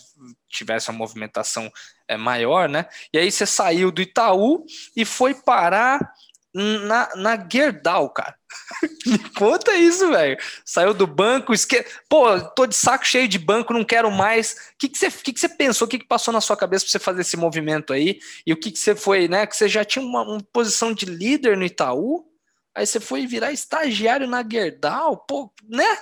Tivesse 0.47 0.91
uma 0.91 0.97
movimentação 0.99 1.71
é, 2.07 2.17
maior, 2.17 2.69
né? 2.69 2.85
E 3.11 3.17
aí 3.17 3.31
você 3.31 3.47
saiu 3.47 3.91
do 3.91 3.99
Itaú 3.99 4.63
e 4.95 5.03
foi 5.03 5.33
parar 5.33 6.13
na, 6.55 7.09
na 7.15 7.49
Gerdau, 7.49 8.09
cara. 8.09 8.33
Me 9.05 9.19
conta 9.31 9.75
isso, 9.75 10.09
velho. 10.09 10.37
Saiu 10.63 10.93
do 10.93 11.05
banco, 11.05 11.53
esque... 11.53 11.85
pô, 12.09 12.39
tô 12.39 12.65
de 12.65 12.75
saco 12.75 13.05
cheio 13.05 13.27
de 13.27 13.37
banco, 13.37 13.73
não 13.73 13.83
quero 13.83 14.09
mais. 14.09 14.53
O 14.53 14.77
que, 14.79 14.87
que, 14.87 14.97
você, 14.97 15.11
que, 15.11 15.33
que 15.33 15.39
você 15.39 15.49
pensou? 15.49 15.85
O 15.85 15.89
que, 15.89 15.99
que 15.99 16.07
passou 16.07 16.33
na 16.33 16.39
sua 16.39 16.55
cabeça 16.55 16.85
para 16.85 16.91
você 16.91 16.99
fazer 16.99 17.21
esse 17.21 17.35
movimento 17.35 17.91
aí? 17.91 18.19
E 18.47 18.53
o 18.53 18.57
que, 18.57 18.71
que 18.71 18.79
você 18.79 18.95
foi, 18.95 19.27
né? 19.27 19.45
Que 19.45 19.55
você 19.55 19.67
já 19.67 19.83
tinha 19.83 20.03
uma, 20.03 20.21
uma 20.21 20.41
posição 20.53 20.93
de 20.93 21.05
líder 21.05 21.57
no 21.57 21.65
Itaú, 21.65 22.25
aí 22.73 22.85
você 22.85 22.99
foi 23.01 23.27
virar 23.27 23.51
estagiário 23.51 24.27
na 24.27 24.41
Gerdau, 24.47 25.17
pô, 25.27 25.51
né? 25.67 25.97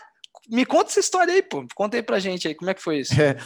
me 0.50 0.66
conta 0.66 0.90
essa 0.90 1.00
história 1.00 1.34
aí, 1.34 1.42
pô. 1.42 1.66
Conta 1.74 1.98
aí 1.98 2.04
pra 2.04 2.20
gente 2.20 2.48
aí, 2.48 2.56
como 2.56 2.70
é 2.70 2.74
que 2.74 2.82
foi 2.82 3.00
isso? 3.00 3.14
É, 3.20 3.38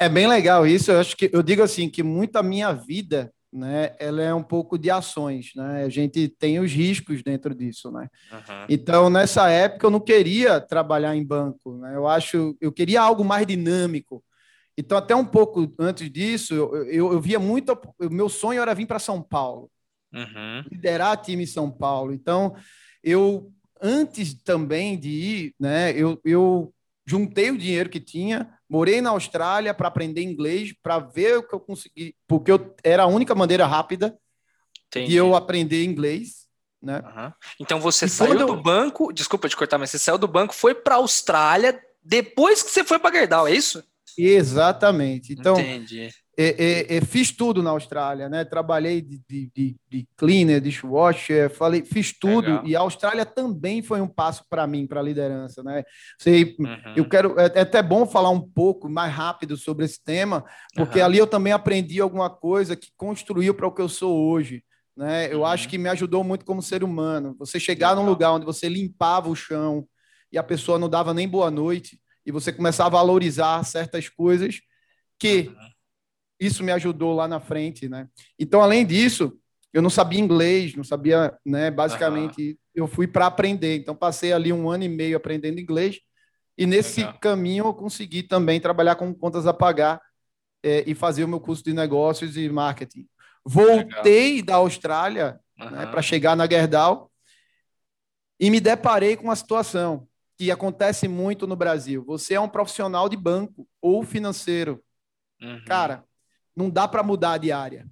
é 0.00 0.08
bem 0.08 0.26
legal 0.26 0.66
isso. 0.66 0.90
Eu 0.90 1.00
acho 1.00 1.16
que 1.16 1.30
eu 1.32 1.42
digo 1.42 1.62
assim 1.62 1.88
que 1.88 2.02
muita 2.02 2.42
minha 2.42 2.72
vida, 2.72 3.32
né, 3.52 3.94
ela 3.98 4.22
é 4.22 4.32
um 4.32 4.42
pouco 4.42 4.78
de 4.78 4.90
ações, 4.90 5.52
né? 5.54 5.84
A 5.84 5.88
gente 5.88 6.26
tem 6.26 6.58
os 6.58 6.72
riscos 6.72 7.22
dentro 7.22 7.54
disso, 7.54 7.90
né? 7.90 8.08
Uhum. 8.32 8.66
Então, 8.68 9.10
nessa 9.10 9.50
época 9.50 9.86
eu 9.86 9.90
não 9.90 10.00
queria 10.00 10.60
trabalhar 10.60 11.14
em 11.14 11.24
banco, 11.24 11.76
né? 11.76 11.94
Eu 11.94 12.08
acho, 12.08 12.56
eu 12.60 12.72
queria 12.72 13.02
algo 13.02 13.24
mais 13.24 13.46
dinâmico. 13.46 14.24
Então, 14.76 14.96
até 14.96 15.14
um 15.14 15.24
pouco 15.24 15.70
antes 15.78 16.10
disso, 16.10 16.54
eu, 16.54 16.74
eu, 16.86 17.12
eu 17.12 17.20
via 17.20 17.38
muito. 17.38 17.78
O 18.00 18.08
meu 18.08 18.28
sonho 18.28 18.62
era 18.62 18.74
vir 18.74 18.86
para 18.86 18.98
São 18.98 19.22
Paulo, 19.22 19.70
uhum. 20.14 20.64
liderar 20.70 21.20
time 21.20 21.42
em 21.42 21.46
São 21.46 21.70
Paulo. 21.70 22.14
Então, 22.14 22.54
eu 23.04 23.52
antes 23.82 24.32
também 24.32 24.96
de 24.96 25.10
ir, 25.10 25.54
né, 25.58 25.92
eu, 25.92 26.18
eu 26.24 26.72
juntei 27.04 27.50
o 27.50 27.58
dinheiro 27.58 27.90
que 27.90 27.98
tinha, 27.98 28.48
morei 28.72 29.02
na 29.02 29.10
Austrália 29.10 29.74
para 29.74 29.88
aprender 29.88 30.22
inglês, 30.22 30.72
para 30.82 30.98
ver 30.98 31.36
o 31.36 31.42
que 31.46 31.54
eu 31.54 31.60
consegui, 31.60 32.16
porque 32.26 32.50
eu, 32.50 32.74
era 32.82 33.02
a 33.02 33.06
única 33.06 33.34
maneira 33.34 33.66
rápida 33.66 34.18
Entendi. 34.86 35.10
de 35.10 35.16
eu 35.16 35.36
aprender 35.36 35.84
inglês. 35.84 36.46
Né? 36.80 37.02
Uhum. 37.04 37.32
Então 37.60 37.78
você 37.78 38.06
e 38.06 38.08
saiu 38.08 38.46
do 38.46 38.54
eu... 38.54 38.62
banco, 38.62 39.12
desculpa 39.12 39.46
te 39.46 39.54
cortar, 39.54 39.76
mas 39.76 39.90
você 39.90 39.98
saiu 39.98 40.16
do 40.16 40.26
banco, 40.26 40.54
foi 40.54 40.74
para 40.74 40.94
a 40.94 40.98
Austrália 40.98 41.78
depois 42.02 42.62
que 42.62 42.70
você 42.70 42.82
foi 42.82 42.98
para 42.98 43.14
Gerdau, 43.14 43.46
é 43.46 43.52
isso? 43.52 43.84
Exatamente. 44.16 45.34
Então, 45.34 45.60
Entendi. 45.60 46.08
É, 46.34 46.46
é, 46.46 46.96
é, 46.96 47.00
fiz 47.02 47.30
tudo 47.30 47.62
na 47.62 47.70
Austrália, 47.70 48.26
né? 48.26 48.42
Trabalhei 48.42 49.02
de, 49.02 49.20
de, 49.28 49.50
de, 49.54 49.76
de 49.86 50.08
cleaner, 50.16 50.62
dishwasher, 50.62 51.50
falei, 51.50 51.84
fiz 51.84 52.18
tudo. 52.18 52.48
Legal. 52.48 52.66
E 52.66 52.74
a 52.74 52.80
Austrália 52.80 53.26
também 53.26 53.82
foi 53.82 54.00
um 54.00 54.08
passo 54.08 54.44
para 54.48 54.66
mim, 54.66 54.86
para 54.86 55.00
a 55.00 55.02
liderança, 55.02 55.62
né? 55.62 55.84
Sei, 56.18 56.56
uhum. 56.58 56.94
Eu 56.96 57.06
quero 57.06 57.38
é, 57.38 57.52
é, 57.54 57.60
até 57.60 57.82
bom 57.82 58.06
falar 58.06 58.30
um 58.30 58.40
pouco 58.40 58.88
mais 58.88 59.12
rápido 59.12 59.58
sobre 59.58 59.84
esse 59.84 60.02
tema, 60.02 60.42
porque 60.74 61.00
uhum. 61.00 61.04
ali 61.04 61.18
eu 61.18 61.26
também 61.26 61.52
aprendi 61.52 62.00
alguma 62.00 62.30
coisa 62.30 62.74
que 62.74 62.88
construiu 62.96 63.52
para 63.52 63.66
o 63.66 63.72
que 63.72 63.82
eu 63.82 63.88
sou 63.88 64.30
hoje. 64.30 64.64
Né? 64.96 65.30
Eu 65.30 65.40
uhum. 65.40 65.46
acho 65.46 65.68
que 65.68 65.76
me 65.76 65.90
ajudou 65.90 66.24
muito 66.24 66.46
como 66.46 66.62
ser 66.62 66.82
humano. 66.82 67.36
Você 67.38 67.60
chegar 67.60 67.90
Legal. 67.90 68.04
num 68.04 68.10
lugar 68.10 68.32
onde 68.32 68.46
você 68.46 68.70
limpava 68.70 69.28
o 69.28 69.36
chão 69.36 69.86
e 70.32 70.38
a 70.38 70.42
pessoa 70.42 70.78
não 70.78 70.88
dava 70.88 71.12
nem 71.12 71.28
boa 71.28 71.50
noite, 71.50 72.00
e 72.24 72.32
você 72.32 72.52
começar 72.52 72.86
a 72.86 72.88
valorizar 72.88 73.62
certas 73.64 74.08
coisas 74.08 74.60
que 75.18 75.48
uhum. 75.48 75.71
Isso 76.46 76.64
me 76.64 76.72
ajudou 76.72 77.14
lá 77.14 77.28
na 77.28 77.40
frente, 77.40 77.88
né? 77.88 78.08
Então, 78.38 78.60
além 78.60 78.84
disso, 78.84 79.38
eu 79.72 79.80
não 79.80 79.90
sabia 79.90 80.20
inglês, 80.20 80.74
não 80.74 80.84
sabia, 80.84 81.36
né? 81.44 81.70
Basicamente, 81.70 82.50
uhum. 82.50 82.56
eu 82.74 82.86
fui 82.86 83.06
para 83.06 83.26
aprender. 83.26 83.76
Então, 83.76 83.94
passei 83.94 84.32
ali 84.32 84.52
um 84.52 84.70
ano 84.70 84.84
e 84.84 84.88
meio 84.88 85.16
aprendendo 85.16 85.60
inglês 85.60 86.00
e 86.56 86.66
nesse 86.66 87.00
Legal. 87.00 87.18
caminho 87.18 87.66
eu 87.66 87.74
consegui 87.74 88.22
também 88.22 88.60
trabalhar 88.60 88.96
com 88.96 89.12
contas 89.14 89.46
a 89.46 89.54
pagar 89.54 90.00
é, 90.62 90.84
e 90.86 90.94
fazer 90.94 91.24
o 91.24 91.28
meu 91.28 91.40
curso 91.40 91.64
de 91.64 91.72
negócios 91.72 92.36
e 92.36 92.48
marketing. 92.48 93.08
Voltei 93.44 94.36
Legal. 94.36 94.46
da 94.46 94.54
Austrália 94.56 95.40
uhum. 95.58 95.70
né, 95.70 95.86
para 95.86 96.02
chegar 96.02 96.36
na 96.36 96.48
Gerdau 96.48 97.10
e 98.38 98.50
me 98.50 98.60
deparei 98.60 99.16
com 99.16 99.24
uma 99.24 99.36
situação 99.36 100.06
que 100.36 100.50
acontece 100.50 101.08
muito 101.08 101.46
no 101.46 101.56
Brasil. 101.56 102.04
Você 102.04 102.34
é 102.34 102.40
um 102.40 102.48
profissional 102.48 103.08
de 103.08 103.16
banco 103.16 103.66
ou 103.80 104.02
financeiro. 104.02 104.82
Uhum. 105.40 105.64
Cara, 105.64 106.04
não 106.56 106.70
dá 106.70 106.86
para 106.86 107.02
mudar 107.02 107.38
de 107.38 107.52
área. 107.52 107.86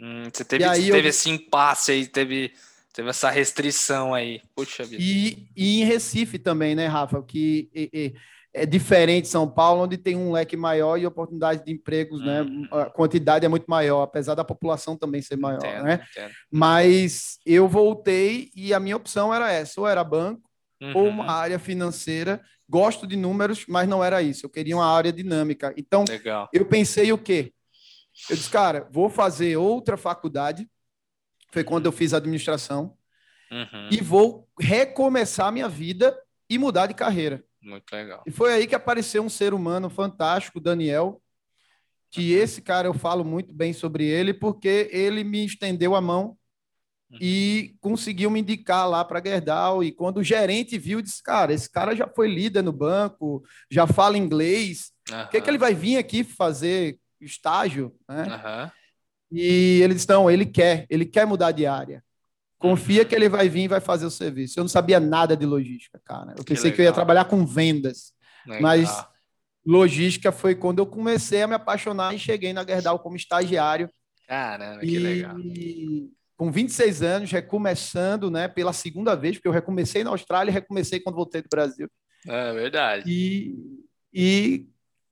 Hum, 0.00 0.28
você 0.32 0.44
teve, 0.44 0.64
você 0.64 0.82
teve 0.82 1.06
eu... 1.06 1.10
esse 1.10 1.30
impasse 1.30 1.92
aí, 1.92 2.06
teve, 2.06 2.52
teve 2.92 3.08
essa 3.08 3.30
restrição 3.30 4.14
aí. 4.14 4.40
Puxa 4.54 4.84
vida. 4.84 5.02
E, 5.02 5.48
e 5.56 5.80
em 5.80 5.84
Recife 5.84 6.38
também, 6.38 6.74
né, 6.74 6.86
Rafa? 6.86 7.22
Que 7.22 7.68
e, 7.74 7.90
e, 7.92 8.14
é 8.54 8.64
diferente 8.64 9.24
de 9.24 9.30
São 9.30 9.48
Paulo, 9.48 9.82
onde 9.82 9.96
tem 9.96 10.16
um 10.16 10.32
leque 10.32 10.56
maior 10.56 10.96
e 10.96 11.06
oportunidade 11.06 11.64
de 11.64 11.72
empregos, 11.72 12.20
né? 12.24 12.42
Uhum. 12.42 12.68
A 12.72 12.86
quantidade 12.86 13.44
é 13.44 13.48
muito 13.48 13.66
maior, 13.66 14.02
apesar 14.02 14.34
da 14.34 14.44
população 14.44 14.96
também 14.96 15.20
ser 15.20 15.36
maior, 15.36 15.58
entendo, 15.58 15.84
né? 15.84 16.06
Entendo. 16.10 16.32
Mas 16.50 17.38
eu 17.44 17.68
voltei 17.68 18.50
e 18.54 18.72
a 18.72 18.80
minha 18.80 18.96
opção 18.96 19.34
era 19.34 19.52
essa, 19.52 19.80
ou 19.80 19.86
era 19.86 20.02
banco, 20.02 20.48
uhum. 20.80 20.92
ou 20.96 21.08
uma 21.08 21.30
área 21.30 21.58
financeira. 21.58 22.40
Gosto 22.68 23.06
de 23.06 23.16
números, 23.16 23.64
mas 23.66 23.88
não 23.88 24.04
era 24.04 24.20
isso. 24.22 24.44
Eu 24.44 24.50
queria 24.50 24.76
uma 24.76 24.86
área 24.86 25.12
dinâmica. 25.12 25.72
Então, 25.76 26.04
Legal. 26.06 26.48
eu 26.52 26.66
pensei 26.66 27.10
o 27.12 27.18
quê? 27.18 27.52
Eu 28.28 28.36
disse, 28.36 28.50
cara, 28.50 28.88
vou 28.90 29.08
fazer 29.08 29.56
outra 29.56 29.96
faculdade. 29.96 30.68
Foi 31.50 31.64
quando 31.64 31.86
eu 31.86 31.92
fiz 31.92 32.12
administração. 32.12 32.96
Uhum. 33.50 33.88
E 33.90 34.00
vou 34.02 34.48
recomeçar 34.58 35.52
minha 35.52 35.68
vida 35.68 36.16
e 36.48 36.58
mudar 36.58 36.86
de 36.86 36.94
carreira. 36.94 37.44
Muito 37.60 37.90
legal. 37.92 38.22
E 38.26 38.30
foi 38.30 38.52
aí 38.52 38.66
que 38.66 38.74
apareceu 38.74 39.22
um 39.22 39.28
ser 39.28 39.54
humano 39.54 39.88
fantástico, 39.88 40.60
Daniel, 40.60 41.20
que 42.10 42.34
uhum. 42.34 42.42
esse 42.42 42.60
cara 42.60 42.88
eu 42.88 42.94
falo 42.94 43.24
muito 43.24 43.54
bem 43.54 43.72
sobre 43.72 44.04
ele, 44.04 44.34
porque 44.34 44.88
ele 44.92 45.24
me 45.24 45.44
estendeu 45.44 45.94
a 45.94 46.00
mão 46.00 46.36
Uhum. 47.10 47.18
e 47.22 47.74
conseguiu 47.80 48.30
me 48.30 48.40
indicar 48.40 48.88
lá 48.88 49.02
para 49.04 49.22
Gerdau. 49.24 49.82
E 49.82 49.90
quando 49.90 50.18
o 50.18 50.24
gerente 50.24 50.78
viu, 50.78 51.00
disse: 51.00 51.22
Cara, 51.22 51.52
esse 51.52 51.70
cara 51.70 51.96
já 51.96 52.06
foi 52.06 52.28
líder 52.28 52.62
no 52.62 52.72
banco, 52.72 53.42
já 53.70 53.86
fala 53.86 54.18
inglês, 54.18 54.92
o 55.10 55.14
uhum. 55.14 55.26
que, 55.28 55.36
é 55.38 55.40
que 55.40 55.48
ele 55.48 55.58
vai 55.58 55.74
vir 55.74 55.96
aqui 55.96 56.22
fazer 56.22 56.98
estágio? 57.20 57.94
Né? 58.08 58.22
Uhum. 58.22 58.70
E 59.32 59.80
ele 59.82 59.94
disse: 59.94 60.08
Não, 60.08 60.30
ele 60.30 60.46
quer, 60.46 60.86
ele 60.88 61.04
quer 61.04 61.26
mudar 61.26 61.52
de 61.52 61.66
área. 61.66 62.02
Confia 62.58 63.04
que 63.04 63.14
ele 63.14 63.28
vai 63.28 63.48
vir 63.48 63.64
e 63.64 63.68
vai 63.68 63.80
fazer 63.80 64.04
o 64.04 64.10
serviço. 64.10 64.58
Eu 64.58 64.64
não 64.64 64.68
sabia 64.68 64.98
nada 64.98 65.36
de 65.36 65.46
logística, 65.46 66.00
cara. 66.04 66.34
Eu 66.36 66.44
pensei 66.44 66.70
que, 66.70 66.76
que 66.76 66.82
eu 66.82 66.86
ia 66.86 66.92
trabalhar 66.92 67.26
com 67.26 67.46
vendas, 67.46 68.12
legal. 68.44 68.62
mas 68.62 69.06
logística 69.64 70.32
foi 70.32 70.56
quando 70.56 70.80
eu 70.80 70.86
comecei 70.86 71.42
a 71.42 71.46
me 71.46 71.54
apaixonar 71.54 72.12
e 72.14 72.18
cheguei 72.18 72.52
na 72.52 72.64
Gerdau 72.64 72.98
como 72.98 73.16
estagiário. 73.16 73.88
Caramba, 74.26 74.80
que 74.80 74.96
e... 74.96 74.98
legal 74.98 75.36
com 76.38 76.52
26 76.52 77.02
anos, 77.02 77.32
recomeçando, 77.32 78.30
né, 78.30 78.46
pela 78.46 78.72
segunda 78.72 79.16
vez, 79.16 79.36
porque 79.36 79.48
eu 79.48 79.52
recomecei 79.52 80.04
na 80.04 80.10
Austrália 80.10 80.52
e 80.52 80.54
recomecei 80.54 81.00
quando 81.00 81.16
voltei 81.16 81.42
do 81.42 81.48
Brasil. 81.48 81.90
É 82.24 82.52
verdade. 82.52 83.10
E, 83.10 83.56
e 84.14 84.66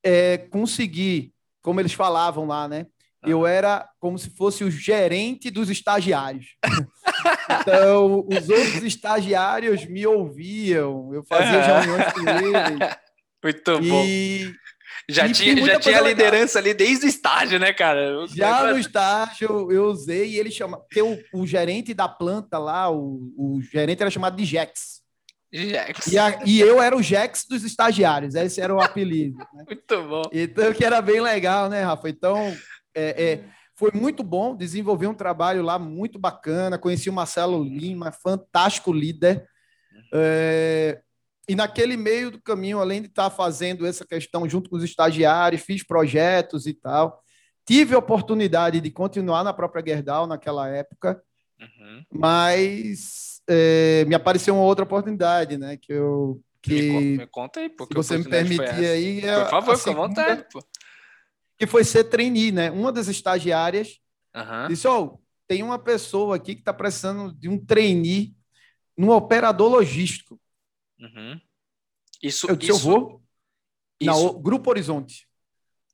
é, 0.04 0.38
consegui, 0.38 1.34
como 1.66 1.80
eles 1.80 1.92
falavam 1.92 2.46
lá, 2.46 2.68
né? 2.68 2.86
Ah. 3.20 3.28
Eu 3.28 3.44
era 3.44 3.84
como 3.98 4.16
se 4.16 4.30
fosse 4.30 4.62
o 4.62 4.70
gerente 4.70 5.50
dos 5.50 5.68
estagiários. 5.68 6.46
então, 7.60 8.24
os 8.30 8.48
outros 8.48 8.84
estagiários 8.84 9.84
me 9.84 10.06
ouviam, 10.06 11.12
eu 11.12 11.24
fazia 11.24 11.60
reuniões 11.60 12.12
com 12.12 12.20
eles. 12.20 12.96
Muito 13.42 13.82
e, 13.82 14.44
bom. 14.46 14.54
Já 15.08 15.32
tinha, 15.32 15.66
já 15.66 15.80
tinha 15.80 15.98
a 15.98 16.02
liderança 16.02 16.60
legal. 16.60 16.70
ali 16.70 16.74
desde 16.74 17.06
o 17.06 17.08
estágio, 17.08 17.58
né, 17.58 17.72
cara? 17.72 18.24
Já 18.28 18.72
no 18.72 18.78
estágio 18.78 19.72
eu 19.72 19.86
usei 19.86 20.30
e 20.30 20.38
ele 20.38 20.52
chama. 20.52 20.78
Porque 20.78 21.02
o, 21.02 21.18
o 21.34 21.44
gerente 21.44 21.92
da 21.92 22.08
planta 22.08 22.58
lá, 22.58 22.88
o, 22.92 23.32
o 23.36 23.60
gerente 23.72 24.02
era 24.02 24.10
chamado 24.10 24.36
de 24.36 24.44
Jex. 24.44 24.95
Jex. 25.56 26.06
E, 26.06 26.18
a, 26.18 26.38
e 26.44 26.60
eu 26.60 26.82
era 26.82 26.96
o 26.96 27.02
Jex 27.02 27.46
dos 27.48 27.64
estagiários, 27.64 28.34
esse 28.34 28.60
era 28.60 28.74
o 28.74 28.80
apelido. 28.80 29.38
Né? 29.54 29.64
Muito 29.66 30.08
bom. 30.08 30.22
Então, 30.32 30.72
que 30.72 30.84
era 30.84 31.00
bem 31.00 31.20
legal, 31.20 31.68
né, 31.68 31.82
Rafa? 31.82 32.08
Então, 32.08 32.54
é, 32.94 33.24
é, 33.24 33.44
foi 33.74 33.90
muito 33.92 34.22
bom, 34.22 34.56
desenvolvi 34.56 35.06
um 35.06 35.14
trabalho 35.14 35.62
lá 35.62 35.78
muito 35.78 36.18
bacana, 36.18 36.78
conheci 36.78 37.10
o 37.10 37.12
Marcelo 37.12 37.62
Lima, 37.62 38.10
fantástico 38.10 38.92
líder. 38.92 39.46
É, 40.14 41.00
e 41.48 41.54
naquele 41.54 41.96
meio 41.96 42.30
do 42.30 42.40
caminho, 42.40 42.80
além 42.80 43.02
de 43.02 43.08
estar 43.08 43.30
fazendo 43.30 43.86
essa 43.86 44.04
questão 44.04 44.48
junto 44.48 44.68
com 44.68 44.76
os 44.76 44.82
estagiários, 44.82 45.62
fiz 45.62 45.86
projetos 45.86 46.66
e 46.66 46.74
tal. 46.74 47.22
Tive 47.66 47.94
a 47.94 47.98
oportunidade 47.98 48.80
de 48.80 48.90
continuar 48.90 49.44
na 49.44 49.52
própria 49.52 49.84
Gerdau 49.84 50.26
naquela 50.26 50.68
época, 50.68 51.22
uhum. 51.60 52.04
mas 52.12 53.35
é, 53.48 54.04
me 54.06 54.14
apareceu 54.14 54.54
uma 54.54 54.64
outra 54.64 54.84
oportunidade, 54.84 55.56
né? 55.56 55.76
Que 55.76 55.92
eu 55.92 56.40
que 56.62 56.82
me, 56.82 57.18
me 57.18 57.26
conta 57.26 57.60
aí, 57.60 57.68
porque 57.68 57.94
você 57.94 58.18
me 58.18 58.24
permitir 58.24 58.86
aí, 58.86 59.20
é 59.20 59.40
por 59.44 59.50
favor, 59.50 59.78
fica 59.78 59.90
à 59.90 59.94
vontade, 59.94 60.46
pô. 60.52 60.60
Que 61.56 61.66
foi 61.66 61.84
ser 61.84 62.04
trainee, 62.04 62.52
né? 62.52 62.70
Uma 62.70 62.92
das 62.92 63.08
estagiárias 63.08 64.00
uhum. 64.34 64.68
disse: 64.68 64.86
"Oh, 64.88 65.18
tem 65.46 65.62
uma 65.62 65.78
pessoa 65.78 66.36
aqui 66.36 66.54
que 66.54 66.60
está 66.60 66.72
precisando 66.72 67.32
de 67.32 67.48
um 67.48 67.58
trainee 67.58 68.34
no 68.96 69.12
operador 69.12 69.70
logístico. 69.70 70.40
Uhum. 70.98 71.40
Isso, 72.22 72.48
eu, 72.48 72.56
isso, 72.56 72.70
eu 72.70 72.78
vou 72.78 73.22
isso... 74.00 74.34
na 74.34 74.40
Grupo 74.40 74.70
Horizonte. 74.70 75.25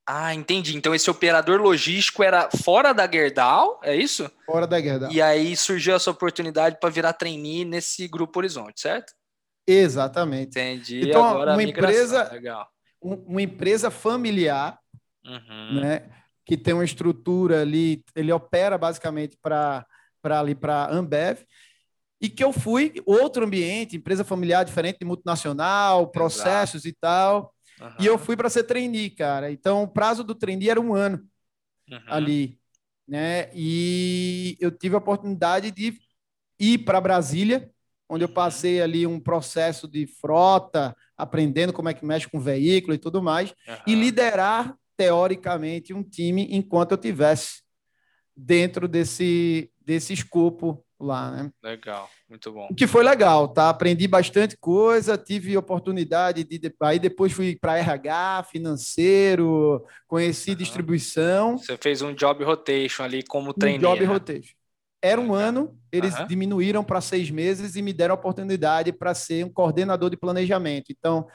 Ah, 0.06 0.35
entendi. 0.35 0.76
Então 0.76 0.94
esse 0.94 1.11
operador 1.11 1.61
logístico 1.61 2.23
era 2.23 2.49
fora 2.64 2.92
da 2.92 3.11
Gerdau, 3.11 3.80
é 3.82 3.94
isso? 3.94 4.30
Fora 4.44 4.66
da 4.66 4.80
Gerdau. 4.80 5.12
E 5.12 5.23
aí 5.23 5.56
surgiu 5.56 5.94
essa 5.94 6.11
oportunidade 6.11 6.78
para 6.80 6.90
virar 6.90 7.12
trainee 7.12 7.64
nesse 7.64 8.09
Grupo 8.09 8.38
Horizonte, 8.40 8.80
certo? 8.80 9.12
Exatamente. 9.66 10.59
Entendi. 10.59 11.09
Então, 11.09 11.25
Agora 11.25 11.52
uma 11.52 11.62
empresa, 11.62 12.30
Legal. 12.32 12.68
uma 13.00 13.42
empresa 13.42 13.90
familiar, 13.90 14.78
uhum. 15.25 15.80
né, 15.80 16.11
que 16.44 16.56
tem 16.56 16.75
uma 16.75 16.85
estrutura 16.85 17.62
ali, 17.62 18.04
ele 18.16 18.32
opera 18.32 18.76
basicamente 18.76 19.38
para 19.40 19.87
ali 20.25 20.54
para 20.54 20.90
Ambev 20.90 21.38
e 22.21 22.28
que 22.28 22.42
eu 22.42 22.52
fui 22.52 22.94
outro 23.04 23.44
ambiente, 23.44 23.97
empresa 23.97 24.25
familiar 24.25 24.64
diferente 24.64 24.99
de 25.00 25.04
multinacional, 25.04 26.09
processos 26.09 26.85
Exato. 26.85 26.88
e 26.88 26.92
tal. 27.00 27.54
Uhum. 27.83 27.91
E 27.99 28.07
eu 28.07 28.17
fui 28.17 28.37
para 28.37 28.49
ser 28.49 28.62
trainee, 28.62 29.11
cara. 29.11 29.51
Então, 29.51 29.83
o 29.83 29.89
prazo 29.89 30.23
do 30.23 30.35
trainee 30.35 30.71
era 30.71 30.81
um 30.81 30.95
ano 30.95 31.27
uhum. 31.91 32.01
ali, 32.07 32.59
né? 33.07 33.51
E 33.53 34.57
eu 34.61 34.71
tive 34.71 34.95
a 34.95 34.99
oportunidade 34.99 35.71
de 35.71 35.99
ir 36.61 36.79
para 36.79 37.01
Brasília, 37.01 37.71
onde 38.09 38.25
eu 38.25 38.29
uhum. 38.29 38.35
passei 38.35 38.81
ali 38.81 39.07
um 39.07 39.19
processo 39.19 39.89
de 39.89 40.07
frota, 40.07 40.97
aprendendo 41.17 41.73
como 41.73 41.89
é 41.89 41.95
que 41.95 42.05
mexe 42.05 42.29
com 42.29 42.39
veículo 42.39 42.95
e 42.95 42.99
tudo 42.99 43.21
mais, 43.21 43.51
uhum. 43.51 43.77
e 43.87 43.95
liderar 43.95 44.77
teoricamente 44.97 45.93
um 45.93 46.03
time 46.03 46.47
enquanto 46.51 46.93
eu 46.93 46.99
tivesse 46.99 47.62
dentro 48.37 48.87
desse 48.87 49.71
desse 49.85 50.12
escopo 50.12 50.85
lá, 51.04 51.30
né? 51.30 51.50
Legal, 51.62 52.09
muito 52.28 52.52
bom. 52.52 52.68
O 52.71 52.75
que 52.75 52.87
foi 52.87 53.02
legal, 53.02 53.49
tá? 53.49 53.68
Aprendi 53.68 54.06
bastante 54.09 54.56
coisa, 54.56 55.18
tive 55.18 55.56
oportunidade 55.56 56.44
de 56.44 56.75
aí 56.80 56.99
depois 56.99 57.32
fui 57.32 57.56
para 57.56 57.78
RH, 57.78 58.47
financeiro, 58.50 59.85
conheci 60.06 60.50
uhum. 60.50 60.56
distribuição. 60.56 61.59
Você 61.59 61.76
fez 61.76 62.02
um 62.02 62.14
job 62.14 62.42
rotation 62.44 63.02
ali 63.02 63.23
como 63.23 63.52
trainee. 63.52 63.78
Um 63.78 63.90
job 63.90 64.00
né? 64.00 64.06
rotation. 64.06 64.54
Era 65.04 65.21
um 65.21 65.35
ano, 65.35 65.76
eles 65.90 66.16
uhum. 66.16 66.26
diminuíram 66.26 66.85
para 66.85 67.00
seis 67.00 67.28
meses 67.28 67.75
e 67.75 67.82
me 67.82 67.92
deram 67.92 68.14
a 68.14 68.18
oportunidade 68.18 68.92
para 68.92 69.14
ser 69.14 69.44
um 69.44 69.50
coordenador 69.50 70.09
de 70.09 70.16
planejamento. 70.16 70.92
Então, 70.92 71.26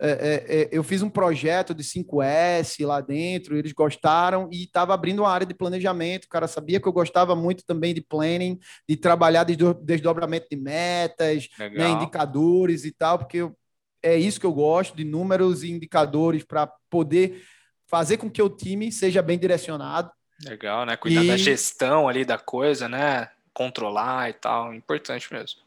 é, 0.00 0.10
é, 0.10 0.62
é 0.62 0.68
eu 0.70 0.82
fiz 0.82 1.02
um 1.02 1.08
projeto 1.08 1.74
de 1.74 1.82
5S 1.82 2.84
lá 2.86 3.00
dentro, 3.00 3.56
eles 3.56 3.72
gostaram 3.72 4.48
e 4.52 4.64
estava 4.64 4.94
abrindo 4.94 5.20
uma 5.20 5.30
área 5.30 5.46
de 5.46 5.54
planejamento. 5.54 6.24
O 6.24 6.28
cara 6.28 6.46
sabia 6.46 6.80
que 6.80 6.86
eu 6.86 6.92
gostava 6.92 7.34
muito 7.34 7.64
também 7.64 7.94
de 7.94 8.00
planning, 8.00 8.58
de 8.88 8.96
trabalhar 8.96 9.44
desdobramento 9.44 10.46
de 10.50 10.56
metas, 10.56 11.48
né, 11.58 11.90
indicadores 11.90 12.84
e 12.84 12.92
tal, 12.92 13.18
porque 13.18 13.38
eu, 13.38 13.56
é 14.02 14.16
isso 14.16 14.38
que 14.38 14.46
eu 14.46 14.52
gosto, 14.52 14.96
de 14.96 15.04
números 15.04 15.62
e 15.62 15.70
indicadores 15.70 16.44
para 16.44 16.70
poder 16.88 17.42
fazer 17.88 18.16
com 18.18 18.30
que 18.30 18.42
o 18.42 18.48
time 18.48 18.92
seja 18.92 19.22
bem 19.22 19.38
direcionado. 19.38 20.10
Legal, 20.44 20.84
né? 20.84 20.96
Cuidar 20.96 21.24
e... 21.24 21.28
da 21.28 21.36
gestão 21.36 22.08
ali 22.08 22.24
da 22.24 22.38
coisa, 22.38 22.88
né? 22.88 23.30
Controlar 23.52 24.28
e 24.28 24.34
tal, 24.34 24.74
importante 24.74 25.32
mesmo. 25.32 25.65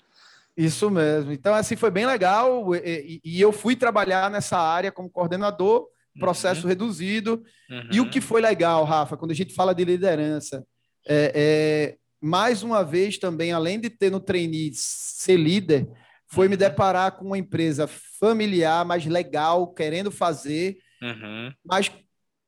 Isso 0.59 0.91
mesmo. 0.91 1.31
Então, 1.31 1.53
assim, 1.53 1.77
foi 1.77 1.89
bem 1.89 2.05
legal. 2.05 2.75
E, 2.75 3.21
e 3.23 3.39
eu 3.39 3.53
fui 3.53 3.77
trabalhar 3.77 4.29
nessa 4.29 4.57
área 4.57 4.91
como 4.91 5.09
coordenador, 5.09 5.87
processo 6.19 6.63
uhum. 6.63 6.67
reduzido. 6.67 7.41
Uhum. 7.69 7.89
E 7.93 7.99
o 8.01 8.03
uhum. 8.03 8.09
que 8.09 8.19
foi 8.19 8.41
legal, 8.41 8.83
Rafa, 8.83 9.15
quando 9.15 9.31
a 9.31 9.35
gente 9.35 9.53
fala 9.53 9.73
de 9.73 9.85
liderança, 9.85 10.65
é, 11.07 11.31
é, 11.33 11.97
mais 12.19 12.61
uma 12.61 12.83
vez 12.83 13.17
também, 13.17 13.53
além 13.53 13.79
de 13.79 13.89
ter 13.89 14.11
no 14.11 14.19
trainee 14.19 14.73
ser 14.73 15.37
líder, 15.37 15.87
foi 16.27 16.47
uhum. 16.47 16.51
me 16.51 16.57
deparar 16.57 17.13
com 17.13 17.23
uma 17.23 17.37
empresa 17.37 17.87
familiar, 18.19 18.83
mais 18.83 19.05
legal, 19.05 19.65
querendo 19.73 20.11
fazer, 20.11 20.77
uhum. 21.01 21.53
mas 21.63 21.89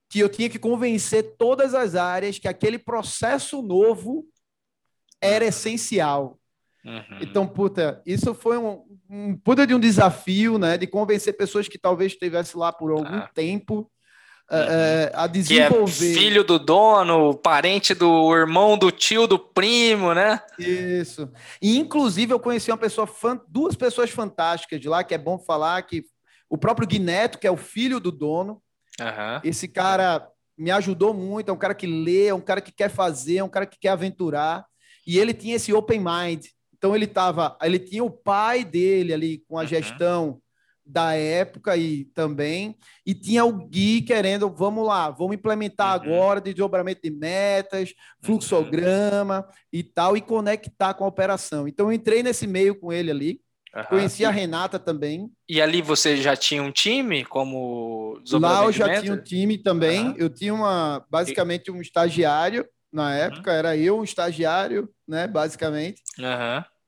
que 0.09 0.19
eu 0.19 0.27
tinha 0.27 0.49
que 0.49 0.59
convencer 0.59 1.37
todas 1.37 1.73
as 1.73 1.95
áreas 1.95 2.37
que 2.37 2.49
aquele 2.49 2.77
processo 2.77 3.61
novo 3.61 4.25
era 5.21 5.45
essencial. 5.45 6.40
Uhum. 6.83 7.17
Então, 7.21 7.47
puta, 7.47 8.01
isso 8.05 8.33
foi 8.33 8.57
um, 8.57 8.83
um 9.09 9.37
puta 9.37 9.67
de 9.67 9.73
um 9.73 9.79
desafio, 9.79 10.57
né? 10.57 10.77
De 10.77 10.87
convencer 10.87 11.37
pessoas 11.37 11.67
que 11.67 11.77
talvez 11.77 12.13
estivessem 12.13 12.59
lá 12.59 12.71
por 12.71 12.91
algum 12.91 13.17
ah. 13.17 13.29
tempo 13.33 13.91
uh, 14.49 15.11
a 15.13 15.27
desenvolver. 15.27 16.13
Que 16.13 16.17
é 16.17 16.21
filho 16.21 16.43
do 16.43 16.57
dono, 16.57 17.35
parente 17.35 17.93
do 17.93 18.35
irmão 18.35 18.77
do 18.77 18.91
tio 18.91 19.27
do 19.27 19.37
primo, 19.37 20.13
né? 20.13 20.41
Isso. 20.57 21.29
E 21.61 21.77
inclusive 21.77 22.33
eu 22.33 22.39
conheci 22.39 22.71
uma 22.71 22.77
pessoa, 22.77 23.07
duas 23.47 23.75
pessoas 23.75 24.09
fantásticas 24.09 24.79
de 24.79 24.89
lá, 24.89 25.03
que 25.03 25.13
é 25.13 25.17
bom 25.17 25.37
falar 25.37 25.81
que 25.83 26.03
o 26.49 26.57
próprio 26.57 26.87
Guineto, 26.87 27.37
que 27.37 27.47
é 27.47 27.51
o 27.51 27.57
filho 27.57 27.99
do 27.99 28.11
dono, 28.11 28.61
Uhum. 28.99 29.41
Esse 29.43 29.67
cara 29.67 30.27
me 30.57 30.71
ajudou 30.71 31.13
muito, 31.13 31.49
é 31.49 31.53
um 31.53 31.57
cara 31.57 31.73
que 31.73 31.87
lê, 31.87 32.27
é 32.27 32.33
um 32.33 32.41
cara 32.41 32.61
que 32.61 32.71
quer 32.71 32.89
fazer, 32.89 33.37
é 33.37 33.43
um 33.43 33.49
cara 33.49 33.65
que 33.65 33.79
quer 33.79 33.89
aventurar. 33.89 34.65
E 35.05 35.17
ele 35.17 35.33
tinha 35.33 35.55
esse 35.55 35.73
open 35.73 35.99
mind. 35.99 36.45
Então 36.81 36.95
ele 36.95 37.05
tava, 37.05 37.55
ele 37.61 37.77
tinha 37.77 38.03
o 38.03 38.09
pai 38.09 38.65
dele 38.65 39.13
ali 39.13 39.43
com 39.47 39.55
a 39.55 39.61
uhum. 39.61 39.67
gestão 39.67 40.41
da 40.83 41.13
época 41.13 41.77
e 41.77 42.05
também, 42.05 42.75
e 43.05 43.13
tinha 43.13 43.45
o 43.45 43.51
Gui 43.51 44.01
querendo, 44.01 44.49
vamos 44.49 44.87
lá, 44.87 45.11
vamos 45.11 45.35
implementar 45.35 45.89
uhum. 45.89 46.15
agora 46.15 46.41
de 46.41 46.51
desdobramento 46.51 47.01
de 47.03 47.11
metas, 47.11 47.93
fluxograma 48.19 49.45
uhum. 49.47 49.53
e 49.71 49.83
tal, 49.83 50.17
e 50.17 50.21
conectar 50.21 50.95
com 50.95 51.03
a 51.05 51.07
operação. 51.07 51.67
Então 51.67 51.85
eu 51.85 51.93
entrei 51.93 52.23
nesse 52.23 52.47
meio 52.47 52.73
com 52.73 52.91
ele 52.91 53.11
ali, 53.11 53.41
Uhum. 53.73 53.83
Conheci 53.85 54.25
a 54.25 54.29
Renata 54.29 54.77
também. 54.77 55.31
E 55.47 55.61
ali 55.61 55.81
você 55.81 56.17
já 56.17 56.35
tinha 56.35 56.61
um 56.61 56.73
time 56.73 57.23
como 57.23 58.21
Lá 58.33 58.65
eu 58.65 58.71
já 58.73 58.99
tinha 58.99 59.13
um 59.13 59.23
time 59.23 59.57
também. 59.57 60.13
Eu 60.17 60.29
tinha 60.29 60.53
uma 60.53 61.05
basicamente 61.09 61.71
um 61.71 61.79
estagiário 61.79 62.67
na 62.91 63.05
uhum. 63.05 63.11
época, 63.11 63.53
era 63.53 63.77
eu 63.77 63.99
um 63.99 64.03
estagiário, 64.03 64.89
né, 65.07 65.27
basicamente. 65.27 66.01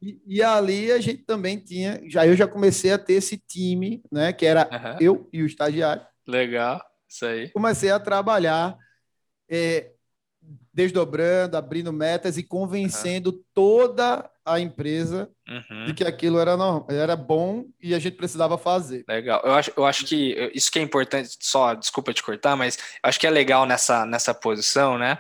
E, 0.04 0.22
e, 0.26 0.44
ali 0.44 0.92
a 0.92 1.00
gente 1.00 1.24
também 1.24 1.58
tinha, 1.58 2.02
já 2.10 2.28
eu 2.28 2.36
já 2.36 2.46
comecei 2.46 2.92
a 2.92 2.98
ter 2.98 3.13
esse 3.13 3.38
time, 3.38 4.04
né, 4.12 4.34
que 4.34 4.46
era 4.46 4.98
eu 5.00 5.30
e 5.32 5.42
o 5.42 5.46
estagiário. 5.46 6.06
Legal, 6.28 6.82
isso 7.08 7.26
aí. 7.26 7.50
Comecei 7.52 7.89
a 7.89 8.00
trabalhar 8.00 8.78
é, 9.50 9.92
desdobrando, 10.74 11.56
abrindo 11.56 11.94
metas 11.94 12.38
e 12.38 12.44
convencendo 12.44 13.32
toda 13.54 14.30
a 14.46 14.60
empresa 14.60 15.30
uhum. 15.48 15.86
de 15.86 15.94
que 15.94 16.04
aquilo 16.04 16.38
era, 16.38 16.58
não, 16.58 16.86
era 16.89 17.16
bom 17.16 17.66
e 17.82 17.94
a 17.96 18.00
gente 18.00 18.18
precisava 18.18 18.58
fazer. 18.58 19.06
Legal. 19.08 19.42
Eu 19.46 19.54
acho, 19.54 19.72
eu 19.78 19.86
acho 19.86 20.06
que 20.06 20.52
isso 20.54 20.70
que 20.70 20.80
é 20.80 20.82
importante, 20.82 21.38
só 21.39 21.74
desculpa 21.74 22.13
te 22.13 22.22
cortar, 22.22 22.58
mas 22.58 22.78
acho 23.02 23.20
que 23.20 23.28
é 23.28 23.30
legal 23.30 23.66
nessa, 23.66 24.06
nessa 24.06 24.34
posição, 24.34 24.98
né? 24.98 25.20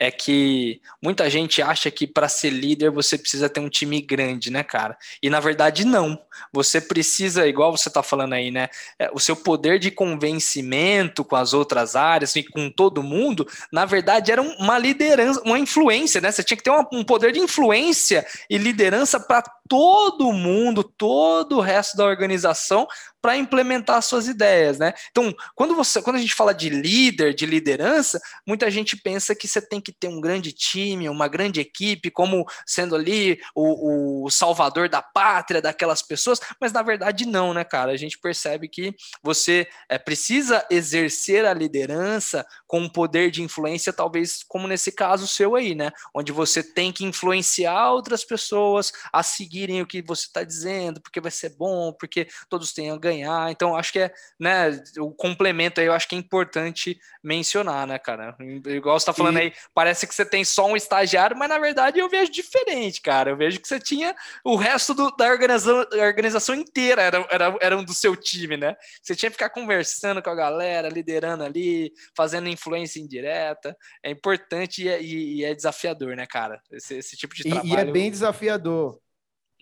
É 0.00 0.10
que 0.10 0.80
muita 1.02 1.28
gente 1.28 1.60
acha 1.60 1.90
que 1.90 2.06
para 2.06 2.26
ser 2.26 2.48
líder 2.48 2.90
você 2.90 3.18
precisa 3.18 3.50
ter 3.50 3.60
um 3.60 3.68
time 3.68 4.00
grande, 4.00 4.50
né, 4.50 4.62
cara? 4.62 4.96
E 5.22 5.28
na 5.28 5.38
verdade 5.40 5.84
não. 5.84 6.18
Você 6.50 6.80
precisa, 6.80 7.46
igual 7.46 7.76
você 7.76 7.90
está 7.90 8.02
falando 8.02 8.32
aí, 8.32 8.50
né? 8.50 8.68
É, 8.98 9.10
o 9.12 9.20
seu 9.20 9.36
poder 9.36 9.78
de 9.78 9.90
convencimento 9.90 11.22
com 11.22 11.36
as 11.36 11.52
outras 11.52 11.94
áreas 11.94 12.34
e 12.34 12.42
com 12.42 12.70
todo 12.70 13.02
mundo, 13.02 13.46
na 13.70 13.84
verdade 13.84 14.32
era 14.32 14.40
uma 14.40 14.78
liderança, 14.78 15.42
uma 15.44 15.58
influência, 15.58 16.18
né? 16.18 16.32
Você 16.32 16.42
tinha 16.42 16.56
que 16.56 16.64
ter 16.64 16.70
um 16.70 17.04
poder 17.04 17.30
de 17.30 17.38
influência 17.38 18.26
e 18.48 18.56
liderança 18.56 19.20
para 19.20 19.44
todo 19.70 20.32
mundo, 20.32 20.82
todo 20.82 21.58
o 21.58 21.60
resto 21.60 21.96
da 21.96 22.04
organização 22.04 22.88
para 23.22 23.36
implementar 23.36 24.02
suas 24.02 24.26
ideias, 24.26 24.78
né? 24.78 24.92
Então, 25.10 25.32
quando 25.54 25.76
você, 25.76 26.02
quando 26.02 26.16
a 26.16 26.20
gente 26.20 26.34
fala 26.34 26.52
de 26.52 26.68
líder, 26.68 27.34
de 27.34 27.46
liderança, 27.46 28.20
muita 28.44 28.68
gente 28.68 28.96
pensa 28.96 29.32
que 29.32 29.46
você 29.46 29.60
tem 29.60 29.80
que 29.80 29.92
ter 29.92 30.08
um 30.08 30.20
grande 30.20 30.52
time, 30.52 31.08
uma 31.08 31.28
grande 31.28 31.60
equipe, 31.60 32.10
como 32.10 32.44
sendo 32.66 32.96
ali 32.96 33.38
o, 33.54 34.24
o 34.24 34.30
salvador 34.30 34.88
da 34.88 35.02
pátria 35.02 35.62
daquelas 35.62 36.02
pessoas, 36.02 36.40
mas 36.60 36.72
na 36.72 36.82
verdade 36.82 37.24
não, 37.24 37.54
né, 37.54 37.62
cara? 37.62 37.92
A 37.92 37.96
gente 37.96 38.18
percebe 38.18 38.68
que 38.68 38.92
você 39.22 39.68
é, 39.88 39.98
precisa 39.98 40.66
exercer 40.68 41.44
a 41.44 41.54
liderança 41.54 42.44
com 42.66 42.80
um 42.80 42.88
poder 42.88 43.30
de 43.30 43.42
influência, 43.42 43.92
talvez 43.92 44.42
como 44.48 44.66
nesse 44.66 44.90
caso 44.90 45.28
seu 45.28 45.54
aí, 45.54 45.76
né? 45.76 45.92
Onde 46.12 46.32
você 46.32 46.60
tem 46.62 46.90
que 46.90 47.04
influenciar 47.04 47.92
outras 47.92 48.24
pessoas 48.24 48.92
a 49.12 49.22
seguirem 49.60 49.82
o 49.82 49.86
que 49.86 50.02
você 50.02 50.26
está 50.26 50.42
dizendo, 50.42 51.00
porque 51.00 51.20
vai 51.20 51.30
ser 51.30 51.50
bom, 51.56 51.92
porque 51.92 52.26
todos 52.48 52.72
tenham 52.72 52.98
ganho 52.98 53.10
ganhar. 53.10 53.50
Então, 53.50 53.76
acho 53.76 53.92
que 53.92 53.98
é, 53.98 54.12
né, 54.38 54.70
o 54.98 55.10
complemento 55.10 55.80
aí, 55.80 55.86
eu 55.86 55.92
acho 55.92 56.08
que 56.08 56.14
é 56.14 56.18
importante 56.18 56.98
mencionar, 57.22 57.86
né, 57.86 57.98
cara? 57.98 58.36
Igual 58.66 58.98
você 58.98 59.06
tá 59.06 59.12
falando 59.12 59.38
e... 59.38 59.42
aí, 59.42 59.52
parece 59.74 60.06
que 60.06 60.14
você 60.14 60.24
tem 60.24 60.44
só 60.44 60.66
um 60.66 60.76
estagiário, 60.76 61.36
mas 61.36 61.48
na 61.48 61.58
verdade 61.58 61.98
eu 61.98 62.08
vejo 62.08 62.30
diferente, 62.30 63.00
cara. 63.00 63.30
Eu 63.30 63.36
vejo 63.36 63.60
que 63.60 63.68
você 63.68 63.78
tinha 63.78 64.14
o 64.44 64.56
resto 64.56 64.94
do, 64.94 65.10
da 65.16 65.26
organização, 65.26 65.84
organização 66.00 66.54
inteira 66.54 67.02
era, 67.02 67.26
era, 67.30 67.56
era 67.60 67.76
um 67.76 67.84
do 67.84 67.92
seu 67.92 68.16
time, 68.16 68.56
né? 68.56 68.76
Você 69.02 69.14
tinha 69.14 69.30
que 69.30 69.36
ficar 69.36 69.50
conversando 69.50 70.22
com 70.22 70.30
a 70.30 70.34
galera, 70.34 70.88
liderando 70.88 71.44
ali, 71.44 71.92
fazendo 72.16 72.48
influência 72.48 73.00
indireta. 73.00 73.76
É 74.02 74.10
importante 74.10 74.84
e 74.84 74.88
é, 74.88 75.02
e 75.02 75.44
é 75.44 75.54
desafiador, 75.54 76.14
né, 76.16 76.26
cara? 76.26 76.60
Esse, 76.70 76.96
esse 76.96 77.16
tipo 77.16 77.34
de 77.34 77.44
trabalho. 77.44 77.68
E, 77.68 77.72
e 77.72 77.76
é 77.76 77.84
bem 77.84 78.10
desafiador. 78.10 79.00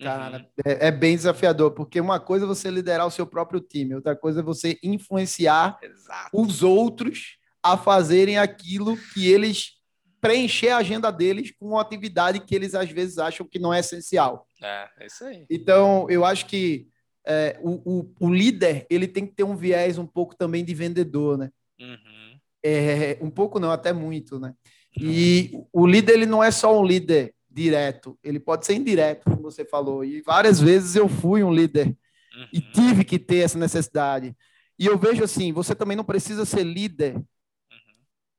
Cara, 0.01 0.37
uhum. 0.37 0.45
é, 0.65 0.87
é, 0.87 0.91
bem 0.91 1.15
desafiador, 1.15 1.71
porque 1.71 1.99
uma 1.99 2.19
coisa 2.19 2.45
é 2.45 2.47
você 2.47 2.69
liderar 2.71 3.05
o 3.05 3.11
seu 3.11 3.27
próprio 3.27 3.59
time, 3.59 3.95
outra 3.95 4.15
coisa 4.15 4.39
é 4.39 4.43
você 4.43 4.79
influenciar 4.81 5.77
Exato. 5.83 6.29
os 6.33 6.63
outros 6.63 7.37
a 7.61 7.75
fazerem 7.75 8.37
aquilo 8.37 8.95
que 9.13 9.29
eles 9.29 9.77
preencher 10.21 10.69
a 10.69 10.77
agenda 10.77 11.11
deles 11.11 11.53
com 11.57 11.69
uma 11.69 11.81
atividade 11.81 12.39
que 12.39 12.53
eles 12.53 12.75
às 12.75 12.89
vezes 12.89 13.17
acham 13.17 13.45
que 13.45 13.59
não 13.59 13.73
é 13.73 13.79
essencial. 13.79 14.45
É, 14.61 14.89
é 14.99 15.05
isso 15.05 15.23
aí. 15.23 15.45
Então, 15.49 16.07
eu 16.09 16.25
acho 16.25 16.45
que 16.45 16.87
é, 17.25 17.57
o, 17.61 17.99
o, 17.99 18.13
o, 18.19 18.33
líder 18.33 18.85
ele 18.89 19.07
tem 19.07 19.25
que 19.25 19.33
ter 19.33 19.43
um 19.43 19.55
viés 19.55 19.97
um 19.97 20.05
pouco 20.05 20.35
também 20.35 20.63
de 20.63 20.73
vendedor, 20.73 21.37
né? 21.37 21.49
Uhum. 21.79 22.39
É, 22.63 23.17
um 23.21 23.29
pouco 23.29 23.59
não, 23.59 23.71
até 23.71 23.93
muito, 23.93 24.39
né? 24.39 24.53
E 24.99 25.51
o 25.71 25.85
líder 25.85 26.13
ele 26.13 26.25
não 26.25 26.43
é 26.43 26.51
só 26.51 26.77
um 26.77 26.85
líder 26.85 27.33
direto, 27.49 28.17
ele 28.23 28.39
pode 28.39 28.65
ser 28.65 28.75
indireto, 28.75 29.23
como 29.23 29.41
você 29.41 29.65
falou. 29.65 30.03
E 30.03 30.21
várias 30.21 30.59
vezes 30.59 30.95
eu 30.95 31.09
fui 31.09 31.43
um 31.43 31.53
líder 31.53 31.87
uhum. 31.87 32.47
e 32.53 32.61
tive 32.61 33.03
que 33.03 33.17
ter 33.17 33.39
essa 33.39 33.57
necessidade. 33.57 34.35
E 34.77 34.85
eu 34.85 34.97
vejo 34.97 35.23
assim, 35.23 35.51
você 35.51 35.73
também 35.73 35.97
não 35.97 36.03
precisa 36.03 36.45
ser 36.45 36.63
líder 36.63 37.15
uhum. 37.15 37.23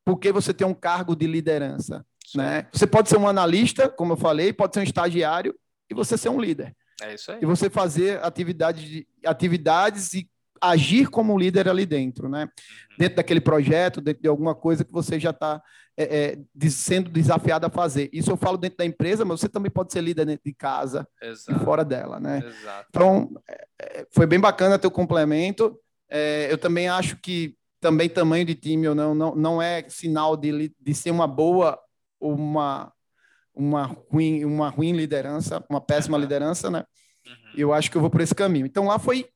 porque 0.04 0.32
você 0.32 0.54
tem 0.54 0.66
um 0.66 0.74
cargo 0.74 1.16
de 1.16 1.26
liderança. 1.26 2.04
Né? 2.34 2.68
Você 2.72 2.86
pode 2.86 3.08
ser 3.08 3.16
um 3.18 3.26
analista, 3.26 3.88
como 3.88 4.12
eu 4.12 4.16
falei, 4.16 4.52
pode 4.52 4.74
ser 4.74 4.80
um 4.80 4.84
estagiário 4.84 5.54
e 5.90 5.94
você 5.94 6.16
ser 6.16 6.28
um 6.28 6.40
líder. 6.40 6.74
É 7.02 7.14
isso 7.14 7.32
aí. 7.32 7.38
E 7.42 7.46
você 7.46 7.68
fazer 7.68 8.22
atividades, 8.22 9.04
atividades 9.24 10.14
e 10.14 10.30
agir 10.60 11.08
como 11.08 11.38
líder 11.38 11.68
ali 11.68 11.86
dentro, 11.86 12.28
né? 12.28 12.44
Uhum. 12.44 12.96
Dentro 12.98 13.16
daquele 13.16 13.40
projeto, 13.40 14.00
dentro 14.00 14.22
de 14.22 14.28
alguma 14.28 14.54
coisa 14.54 14.84
que 14.84 14.92
você 14.92 15.18
já 15.18 15.30
está 15.30 15.60
é, 16.02 16.38
é, 16.64 16.70
sendo 16.70 17.10
desafiado 17.10 17.66
a 17.66 17.70
fazer. 17.70 18.08
Isso 18.12 18.30
eu 18.30 18.36
falo 18.36 18.56
dentro 18.56 18.78
da 18.78 18.84
empresa, 18.84 19.24
mas 19.24 19.40
você 19.40 19.48
também 19.48 19.70
pode 19.70 19.92
ser 19.92 20.00
líder 20.00 20.26
dentro 20.26 20.44
de 20.44 20.54
casa 20.54 21.06
Exato. 21.20 21.60
e 21.60 21.64
fora 21.64 21.84
dela, 21.84 22.18
né? 22.20 22.38
Exato. 22.38 22.86
Então, 22.88 23.30
é, 23.48 23.66
é 23.80 24.06
foi 24.12 24.26
bem 24.26 24.40
bacana 24.40 24.78
teu 24.78 24.90
complemento. 24.90 25.78
Eu 26.50 26.58
também 26.58 26.88
acho 26.88 27.16
que 27.18 27.56
também 27.80 28.08
tamanho 28.08 28.44
de 28.44 28.56
time 28.56 28.88
ou 28.88 28.96
não, 28.96 29.14
não, 29.14 29.34
não 29.36 29.62
é 29.62 29.88
sinal 29.88 30.36
de, 30.36 30.74
de 30.78 30.94
ser 30.94 31.12
uma 31.12 31.26
boa 31.26 31.78
ou 32.18 32.34
uma 32.34 32.92
uma 33.54 33.84
ruim, 34.10 34.44
uma 34.44 34.68
ruim 34.68 34.92
liderança, 34.92 35.64
uma 35.68 35.80
péssima 35.80 36.16
uhum. 36.16 36.22
liderança, 36.22 36.70
né? 36.70 36.84
Uhum. 37.26 37.52
Eu 37.56 37.72
acho 37.72 37.90
que 37.90 37.96
eu 37.96 38.00
vou 38.00 38.10
por 38.10 38.20
esse 38.20 38.34
caminho. 38.34 38.66
Então 38.66 38.86
lá 38.86 38.98
foi 38.98 39.28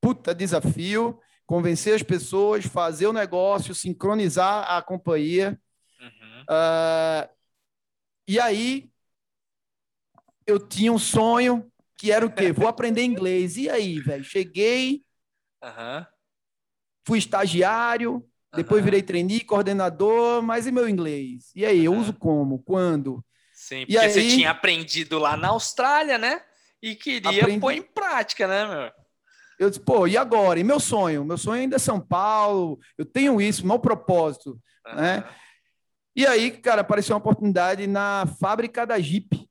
puta 0.00 0.34
desafio, 0.34 1.18
convencer 1.46 1.94
as 1.94 2.02
pessoas, 2.02 2.64
fazer 2.64 3.06
o 3.06 3.12
negócio, 3.12 3.74
sincronizar 3.74 4.64
a 4.68 4.82
companhia. 4.82 5.58
Uhum. 6.02 6.42
Uh, 6.42 7.28
e 8.26 8.40
aí 8.40 8.90
eu 10.46 10.58
tinha 10.58 10.92
um 10.92 10.98
sonho 10.98 11.70
que 11.96 12.10
era 12.10 12.26
o 12.26 12.32
quê? 12.32 12.52
Vou 12.52 12.66
aprender 12.66 13.04
inglês. 13.04 13.56
E 13.56 13.70
aí, 13.70 14.00
velho? 14.00 14.24
Cheguei, 14.24 15.04
uhum. 15.62 16.04
fui 17.06 17.18
estagiário, 17.18 18.28
depois 18.54 18.84
virei 18.84 19.02
trainee, 19.02 19.40
coordenador, 19.40 20.42
mas 20.42 20.66
e 20.66 20.72
meu 20.72 20.88
inglês? 20.88 21.52
E 21.54 21.64
aí, 21.64 21.84
eu 21.84 21.94
uso 21.94 22.12
como? 22.12 22.58
Quando? 22.58 23.24
Sim, 23.54 23.86
porque 23.86 23.98
aí, 23.98 24.10
você 24.10 24.28
tinha 24.28 24.50
aprendido 24.50 25.18
lá 25.18 25.36
na 25.36 25.48
Austrália, 25.48 26.18
né? 26.18 26.42
E 26.82 26.96
queria 26.96 27.42
aprendi... 27.42 27.60
pôr 27.60 27.72
em 27.72 27.82
prática, 27.82 28.48
né, 28.48 28.66
meu? 28.66 28.92
Eu 29.58 29.70
disse, 29.70 29.80
pô, 29.80 30.08
e 30.08 30.16
agora? 30.16 30.58
E 30.58 30.64
meu 30.64 30.80
sonho? 30.80 31.24
Meu 31.24 31.38
sonho 31.38 31.60
ainda 31.62 31.76
é 31.76 31.78
São 31.78 32.00
Paulo, 32.00 32.80
eu 32.98 33.04
tenho 33.04 33.40
isso, 33.40 33.64
meu 33.64 33.78
propósito, 33.78 34.60
uhum. 34.88 34.96
né? 34.96 35.24
E 36.14 36.26
aí, 36.26 36.50
cara, 36.50 36.82
apareceu 36.82 37.14
uma 37.14 37.20
oportunidade 37.20 37.86
na 37.86 38.26
fábrica 38.38 38.86
da 38.86 38.98
Jeep. 38.98 39.48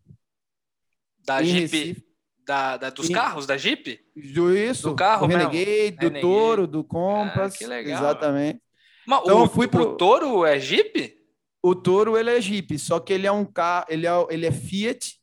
Da 1.25 1.41
Jeep? 1.41 2.03
Da, 2.45 2.77
da, 2.77 2.89
dos 2.89 3.09
em... 3.09 3.13
carros 3.13 3.45
da 3.45 3.57
Jeep? 3.57 3.99
Isso. 4.15 4.89
Do 4.89 4.95
carro 4.95 5.27
do 5.27 5.31
Renegade, 5.31 5.91
do 5.91 6.01
Renegade. 6.01 6.21
Toro, 6.21 6.67
do 6.67 6.83
Compass. 6.83 7.55
Ah, 7.55 7.57
que 7.57 7.65
legal. 7.65 7.99
Exatamente. 7.99 8.61
Mas 9.05 9.21
então, 9.23 9.43
o, 9.43 9.49
fui 9.49 9.67
pro... 9.67 9.83
o 9.83 9.97
Toro 9.97 10.45
é 10.45 10.59
Jeep? 10.59 11.17
O 11.63 11.75
Toro 11.75 12.17
ele 12.17 12.29
é 12.29 12.41
Jeep, 12.41 12.77
só 12.79 12.99
que 12.99 13.13
ele 13.13 13.27
é 13.27 13.31
um 13.31 13.45
carro, 13.45 13.85
ele 13.89 14.07
é, 14.07 14.11
ele 14.29 14.45
é 14.45 14.51
Fiat. 14.51 15.19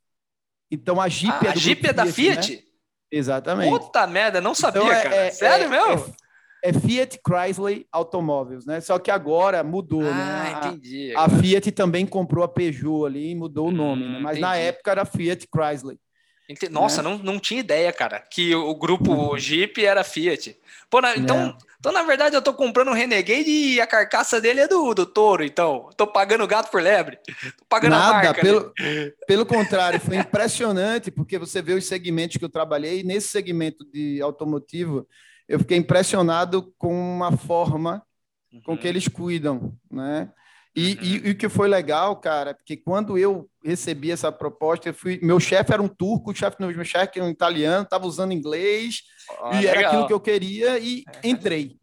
Então 0.70 1.01
a 1.01 1.09
Jeep 1.09 1.33
ah, 1.33 1.51
é 1.51 1.53
do 1.53 1.59
A 1.59 1.61
Jeep 1.61 1.87
é 1.87 1.92
da 1.92 2.07
Fiat? 2.07 2.46
Fiat? 2.46 2.57
Né? 2.57 2.62
Exatamente. 3.11 3.70
Puta 3.70 4.07
merda, 4.07 4.40
não 4.40 4.55
sabia, 4.55 4.83
então, 4.83 4.92
é, 4.92 5.03
cara. 5.03 5.16
É, 5.16 5.31
Sério 5.31 5.66
é, 5.66 5.68
mesmo? 5.68 6.14
É, 6.62 6.73
Fiat 6.73 7.21
Chrysler 7.27 7.87
Automóveis, 7.92 8.66
né? 8.66 8.81
Só 8.81 8.99
que 8.99 9.11
agora 9.11 9.62
mudou, 9.62 10.03
ah, 10.03 10.14
né? 10.14 10.55
A, 10.55 10.68
entendi. 10.68 11.12
A 11.16 11.29
Fiat 11.29 11.71
também 11.73 12.05
comprou 12.05 12.44
a 12.44 12.49
Peugeot 12.49 13.07
ali 13.07 13.31
e 13.31 13.35
mudou 13.35 13.66
hum, 13.66 13.71
o 13.71 13.73
nome, 13.73 14.03
né? 14.03 14.18
Mas 14.21 14.38
entendi. 14.38 14.40
na 14.40 14.57
época 14.57 14.90
era 14.90 15.05
Fiat 15.05 15.47
Chrysler. 15.55 15.97
Nossa, 16.71 17.03
né? 17.03 17.11
não, 17.11 17.18
não 17.18 17.38
tinha 17.38 17.61
ideia, 17.61 17.92
cara, 17.92 18.21
que 18.21 18.55
o 18.55 18.75
grupo 18.75 19.12
uhum. 19.12 19.38
Jeep 19.38 19.85
era 19.85 20.03
Fiat. 20.03 20.57
Pô, 20.88 20.99
na, 21.03 21.14
então, 21.14 21.37
é. 21.37 21.55
então, 21.79 21.92
na 21.92 22.03
verdade, 22.03 22.35
eu 22.35 22.40
tô 22.40 22.55
comprando 22.55 22.88
um 22.88 22.94
Renegade 22.94 23.51
e 23.51 23.79
a 23.79 23.87
carcaça 23.87 24.40
dele 24.40 24.61
é 24.61 24.68
do, 24.68 24.94
do 24.94 25.05
touro, 25.05 25.44
então. 25.44 25.90
Tô 25.94 26.07
pagando 26.07 26.47
gato 26.47 26.71
por 26.71 26.81
lebre. 26.81 27.18
Tô 27.59 27.64
pagando 27.68 27.90
Nada, 27.90 28.09
a 28.09 28.12
marca. 28.12 28.40
Pelo, 28.40 28.73
pelo 29.27 29.44
contrário, 29.44 30.01
foi 30.01 30.16
impressionante, 30.16 31.11
porque 31.11 31.38
você 31.38 31.61
vê 31.61 31.75
os 31.75 31.85
segmentos 31.85 32.38
que 32.38 32.44
eu 32.44 32.49
trabalhei, 32.49 33.03
nesse 33.03 33.29
segmento 33.29 33.85
de 33.85 34.23
automotivo, 34.23 35.07
eu 35.48 35.58
fiquei 35.58 35.78
impressionado 35.78 36.74
com 36.76 36.92
uma 36.92 37.37
forma 37.37 38.02
uhum. 38.52 38.61
com 38.62 38.76
que 38.76 38.84
uhum. 38.84 38.90
eles 38.90 39.08
cuidam, 39.08 39.72
né? 39.90 40.30
E, 40.76 40.92
uhum. 40.92 41.02
e, 41.02 41.28
e, 41.28 41.30
o 41.30 41.37
que 41.37 41.48
foi 41.48 41.66
legal, 41.66 42.16
cara, 42.16 42.54
porque 42.54 42.76
quando 42.76 43.18
eu 43.18 43.48
recebi 43.64 44.12
essa 44.12 44.30
proposta, 44.30 44.90
eu 44.90 44.94
fui, 44.94 45.18
meu 45.22 45.40
chefe 45.40 45.72
era 45.72 45.82
um 45.82 45.88
turco, 45.88 46.30
o 46.30 46.34
chefe 46.34 46.56
meu 46.61 46.84
chefe 46.84 47.18
era 47.18 47.24
um 47.24 47.30
italiano, 47.30 47.84
estava 47.84 48.06
usando 48.06 48.32
inglês, 48.32 49.02
oh, 49.40 49.48
e 49.54 49.56
legal. 49.56 49.74
era 49.74 49.88
aquilo 49.88 50.06
que 50.06 50.12
eu 50.12 50.20
queria, 50.20 50.78
e 50.78 51.04
entrei. 51.24 51.76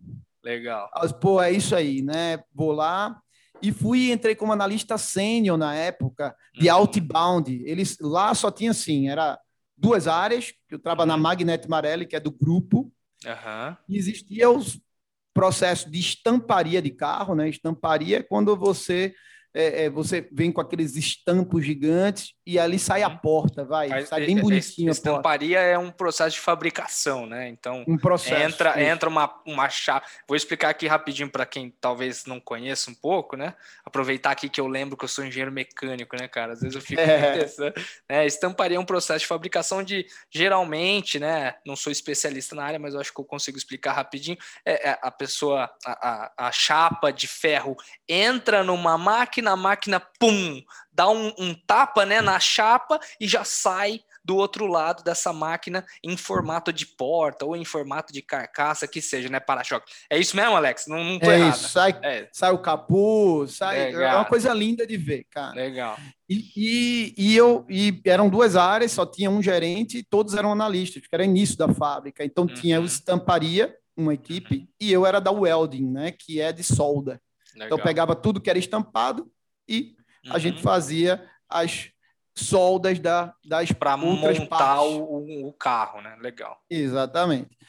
Legal. 0.44 0.90
Pô, 1.20 1.42
é 1.42 1.52
isso 1.52 1.76
aí, 1.76 2.04
né? 2.04 2.40
Vou 2.54 2.72
lá. 2.72 3.20
E 3.62 3.72
fui, 3.72 4.12
entrei 4.12 4.36
como 4.36 4.54
analista 4.54 4.98
sênior 4.98 5.58
na 5.58 5.74
época, 5.74 6.36
de 6.54 6.70
uhum. 6.70 6.76
outbound. 6.76 7.64
Eles 7.66 7.98
lá 8.00 8.34
só 8.36 8.52
tinha 8.52 8.72
assim, 8.72 9.10
era 9.10 9.40
duas 9.76 10.08
áreas, 10.08 10.54
que 10.70 10.76
eu 10.76 10.80
trabalho 10.80 11.10
uhum. 11.10 11.18
na 11.18 11.22
Magnet 11.22 11.68
Marelli, 11.68 12.06
que 12.06 12.16
é 12.16 12.20
do 12.20 12.32
grupo, 12.32 12.92
Uhum. 13.26 13.78
Existia 13.90 14.50
os 14.50 14.80
processo 15.34 15.92
de 15.92 16.00
estamparia 16.00 16.82
de 16.82 16.92
carro, 16.92 17.36
né? 17.36 17.50
Estamparia 17.50 18.20
é 18.20 18.24
quando 18.24 18.56
você 18.56 19.14
é, 19.54 19.84
é, 19.84 19.90
você 19.90 20.28
vem 20.32 20.52
com 20.52 20.62
aqueles 20.62 20.96
estampos 20.96 21.66
gigantes 21.66 22.35
e 22.46 22.60
ali 22.60 22.78
sai 22.78 23.02
a 23.02 23.08
uhum. 23.08 23.18
porta, 23.18 23.64
vai, 23.64 23.88
Mas, 23.88 24.10
sai 24.10 24.26
bem 24.26 24.38
bonitinho. 24.40 24.92
Estamparia 24.92 25.60
é 25.60 25.78
um 25.78 25.90
processo 25.90 26.36
de 26.36 26.42
fabricação, 26.42 27.26
né? 27.26 27.48
Então, 27.48 27.84
um 27.88 27.98
processo, 27.98 28.36
entra, 28.42 28.84
entra 28.84 29.10
uma, 29.10 29.42
uma 29.46 29.70
chave. 29.70 30.06
Vou 30.28 30.36
explicar 30.36 30.70
aqui 30.70 30.88
rapidinho 30.88 31.30
para 31.30 31.46
quem 31.46 31.74
talvez 31.80 32.26
não 32.26 32.40
conheça 32.40 32.92
um 32.92 32.94
pouco, 32.94 33.38
né? 33.38 33.54
Aproveitar 33.86 34.32
aqui 34.32 34.50
que 34.50 34.60
eu 34.60 34.68
lembro 34.68 34.98
que 34.98 35.06
eu 35.06 35.10
sou 35.10 35.26
engenheiro 35.26 35.52
mecânico, 35.52 36.16
né, 36.20 36.28
cara? 36.28 36.54
Às 36.54 36.62
vezes 36.62 36.76
eu 36.76 36.82
fico 36.82 37.00
é. 37.02 37.40
pensando. 37.40 37.74
Né? 38.10 38.26
Estamparia 38.26 38.78
é 38.78 38.80
um 38.80 38.86
processo 38.86 39.22
de 39.22 39.28
fabricação 39.28 39.82
de, 39.82 40.06
geralmente, 40.30 41.20
né? 41.20 41.56
Não 41.66 41.76
sou 41.76 41.92
especialista 41.92 42.56
na 42.56 42.64
área, 42.64 42.80
mas 42.80 42.94
eu 42.94 43.00
acho 43.00 43.14
que 43.14 43.20
eu 43.22 43.26
consigo 43.26 43.58
explicar 43.58 43.94
rapidinho. 43.94 44.38
É, 44.66 44.90
é 44.90 45.00
a 45.02 45.10
pessoa, 45.12 45.72
a, 45.86 46.34
a, 46.38 46.48
a 46.48 46.52
chapa 46.52 47.12
de 47.12 47.28
ferro 47.28 47.76
entra 48.08 48.64
numa 48.64 48.98
máquina 48.98 49.46
na 49.46 49.56
máquina, 49.56 50.00
pum, 50.20 50.62
dá 50.96 51.10
um, 51.10 51.34
um 51.38 51.54
tapa 51.54 52.06
né, 52.06 52.22
na 52.22 52.40
chapa 52.40 53.00
e 53.20 53.28
já 53.28 53.44
sai 53.44 54.02
do 54.24 54.38
outro 54.38 54.66
lado 54.66 55.04
dessa 55.04 55.32
máquina 55.32 55.86
em 56.04 56.18
formato 56.18 56.74
de 56.74 56.88
porta 56.88 57.46
ou 57.46 57.56
em 57.56 57.64
formato 57.64 58.12
de 58.12 58.24
carcaça, 58.24 58.88
que 58.88 59.00
seja, 59.00 59.30
né? 59.30 59.40
Para-choque. 59.40 59.92
É 60.10 60.18
isso 60.18 60.36
mesmo, 60.36 60.56
Alex? 60.56 60.88
Não, 60.88 61.04
não 61.04 61.20
tô 61.20 61.30
é 61.30 61.38
errado. 61.38 61.54
Isso, 61.54 61.70
sai, 61.70 62.00
é. 62.02 62.28
sai 62.32 62.52
o 62.52 62.58
capô, 62.58 63.46
sai. 63.48 63.92
Legal. 63.92 64.02
É 64.02 64.16
uma 64.16 64.26
coisa 64.26 64.52
linda 64.52 64.88
de 64.88 64.98
ver, 64.98 65.26
cara. 65.30 65.54
Legal. 65.54 65.96
E, 66.28 66.52
e, 66.58 67.16
e, 67.16 67.36
eu 67.36 67.68
e 67.70 68.02
eram 68.04 68.28
duas 68.28 68.56
áreas, 68.56 68.94
só 68.94 69.06
tinha 69.06 69.30
um 69.30 69.44
gerente 69.44 70.00
e 70.00 70.04
todos 70.04 70.34
eram 70.34 70.52
analistas, 70.52 71.04
que 71.04 71.14
era 71.14 71.24
início 71.24 71.56
da 71.56 71.72
fábrica. 71.72 72.26
Então 72.26 72.46
uhum. 72.46 72.54
tinha 72.54 72.82
o 72.82 72.86
estamparia, 72.86 73.76
uma 73.96 74.16
equipe, 74.16 74.56
uhum. 74.56 74.68
e 74.80 74.92
eu 74.92 75.06
era 75.06 75.22
da 75.22 75.32
welding, 75.32 75.86
né? 75.92 76.12
Que 76.12 76.42
é 76.42 76.52
de 76.52 76.64
solda. 76.64 77.22
Legal. 77.54 77.68
Então 77.68 77.78
pegava 77.78 78.16
tudo 78.16 78.42
que 78.42 78.50
era 78.50 78.58
estampado 78.58 79.32
e 79.70 79.95
uhum. 80.26 80.34
a 80.34 80.40
gente 80.40 80.58
uhum. 80.58 80.64
fazia 80.64 81.30
as 81.50 81.92
soldas 82.36 83.00
da, 83.00 83.34
das 83.46 83.72
para 83.72 83.96
montar 83.96 84.82
o, 84.82 85.48
o, 85.48 85.54
carro, 85.54 86.02
né? 86.02 86.18
Legal. 86.20 86.60
Exatamente. 86.70 87.48
Muito 87.50 87.66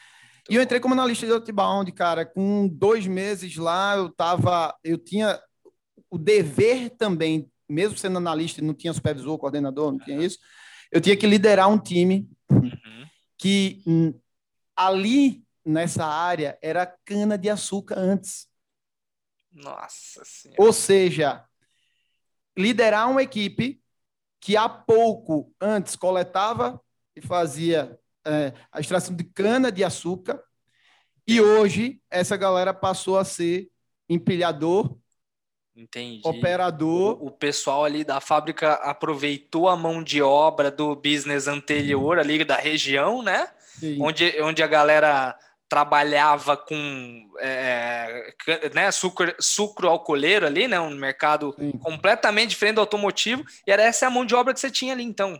e 0.49 0.55
eu 0.55 0.62
entrei 0.62 0.79
como 0.79 0.95
analista 0.95 1.27
de 1.27 1.33
outbound, 1.33 1.90
cara. 1.92 2.25
Com 2.25 2.69
dois 2.69 3.07
meses 3.07 3.57
lá, 3.57 3.97
eu 3.97 4.11
tava, 4.11 4.77
eu 4.85 4.97
tinha 4.97 5.40
o 6.09 6.16
dever 6.16 6.90
também, 6.90 7.51
mesmo 7.69 7.99
sendo 7.99 8.19
analista, 8.19 8.62
não 8.62 8.73
tinha 8.73 8.92
supervisor, 8.92 9.37
coordenador, 9.38 9.92
não 9.92 9.99
tinha 9.99 10.25
isso. 10.25 10.38
Eu 10.92 11.01
tinha 11.01 11.16
que 11.16 11.27
liderar 11.27 11.69
um 11.69 11.79
time 11.79 12.29
uhum. 12.49 13.07
que 13.37 13.83
hum, 13.87 14.14
ali 14.77 15.45
nessa 15.64 16.07
área 16.07 16.57
era 16.62 16.87
cana 16.87 17.37
de 17.37 17.51
açúcar 17.51 17.99
antes. 17.99 18.47
Nossa 19.53 20.25
Senhora. 20.25 20.62
Ou 20.62 20.73
seja, 20.73 21.45
liderar 22.57 23.11
uma 23.11 23.23
equipe 23.23 23.81
que 24.40 24.57
há 24.57 24.69
pouco 24.69 25.53
antes 25.61 25.97
coletava 25.97 26.81
e 27.14 27.21
fazia 27.21 27.99
é, 28.25 28.53
a 28.71 28.81
extração 28.81 29.14
de 29.14 29.25
cana 29.25 29.71
de 29.71 29.83
açúcar 29.85 30.42
e 31.27 31.40
hoje 31.40 32.01
essa 32.09 32.37
galera 32.37 32.73
passou 32.73 33.19
a 33.19 33.25
ser 33.25 33.69
empilhador, 34.09 34.97
Entendi. 35.75 36.23
operador. 36.25 37.21
O, 37.21 37.27
o, 37.27 37.31
pessoal 37.33 37.85
ali 37.85 38.05
da 38.05 38.21
fábrica 38.21 38.75
aproveitou 38.75 39.69
a 39.69 39.77
mão 39.77 40.03
de 40.03 40.23
obra 40.23 40.71
do 40.71 40.95
business 40.95 41.49
anterior 41.49 42.21
ali 42.21 42.45
da 42.45 42.57
região, 42.57 43.23
né? 43.23 43.49
Sim. 43.59 43.99
Onde, 44.01 44.40
onde 44.40 44.62
a 44.62 44.69
galera 44.69 45.37
trabalhava 45.77 46.57
com 46.57 47.31
é, 47.39 48.33
né, 48.73 48.91
sucro, 48.91 49.35
sucro 49.39 49.91
alcooleiro 49.91 50.47
ali, 50.47 50.67
né? 50.67 50.81
Um 50.81 50.95
mercado 50.95 51.55
Sim. 51.59 51.73
completamente 51.73 52.51
diferente 52.51 52.77
do 52.77 52.81
automotivo, 52.81 53.45
e 53.67 53.71
era 53.71 53.83
essa 53.83 54.07
a 54.07 54.11
mão 54.11 54.25
de 54.25 54.35
obra 54.35 54.55
que 54.55 54.61
você 54.61 54.71
tinha 54.71 54.95
ali, 54.95 55.05
então. 55.05 55.39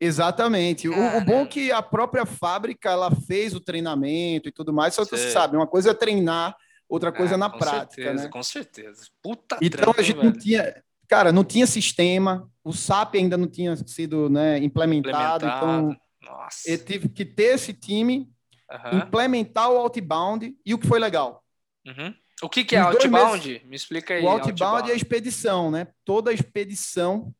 Exatamente. 0.00 0.88
O, 0.88 1.16
o, 1.18 1.20
bom 1.20 1.42
é 1.42 1.46
que 1.46 1.70
a 1.70 1.82
própria 1.82 2.24
fábrica 2.24 2.90
ela 2.90 3.10
fez 3.10 3.54
o 3.54 3.60
treinamento 3.60 4.48
e 4.48 4.52
tudo 4.52 4.72
mais, 4.72 4.94
só 4.94 5.04
que 5.04 5.10
você 5.10 5.30
sabe, 5.30 5.54
uma 5.54 5.66
coisa 5.66 5.90
é 5.90 5.94
treinar, 5.94 6.56
outra 6.88 7.12
coisa 7.12 7.34
é, 7.34 7.36
na 7.36 7.50
com 7.50 7.58
prática. 7.58 8.02
Certeza, 8.02 8.24
né? 8.24 8.30
Com 8.30 8.42
certeza. 8.42 9.06
Puta 9.22 9.58
então 9.60 9.92
a 9.98 10.02
gente 10.02 10.16
velho. 10.16 10.30
não 10.30 10.32
tinha. 10.32 10.82
Cara, 11.06 11.30
não 11.30 11.44
tinha 11.44 11.66
sistema, 11.66 12.50
o 12.64 12.72
SAP 12.72 13.16
ainda 13.16 13.36
não 13.36 13.46
tinha 13.46 13.76
sido 13.76 14.30
né, 14.30 14.58
implementado, 14.58 15.44
implementado. 15.44 15.92
então 15.92 15.96
Nossa. 16.22 16.70
eu 16.70 16.78
tive 16.82 17.08
que 17.08 17.24
ter 17.24 17.54
esse 17.54 17.72
time, 17.74 18.28
uhum. 18.70 18.98
implementar 18.98 19.70
o 19.70 19.76
outbound 19.76 20.56
e 20.64 20.74
o 20.74 20.78
que 20.78 20.86
foi 20.86 20.98
legal. 20.98 21.42
Uhum. 21.86 22.14
O 22.42 22.48
que, 22.48 22.64
que 22.64 22.76
é 22.76 22.80
outbound? 22.80 23.48
Meses, 23.48 23.66
Me 23.66 23.76
explica 23.76 24.14
aí. 24.14 24.22
O 24.22 24.28
outbound, 24.28 24.62
outbound, 24.62 24.90
é 24.90 24.92
a 24.92 24.96
expedição, 24.96 25.70
né? 25.70 25.88
Toda 26.04 26.30
a 26.30 26.34
expedição 26.34 27.34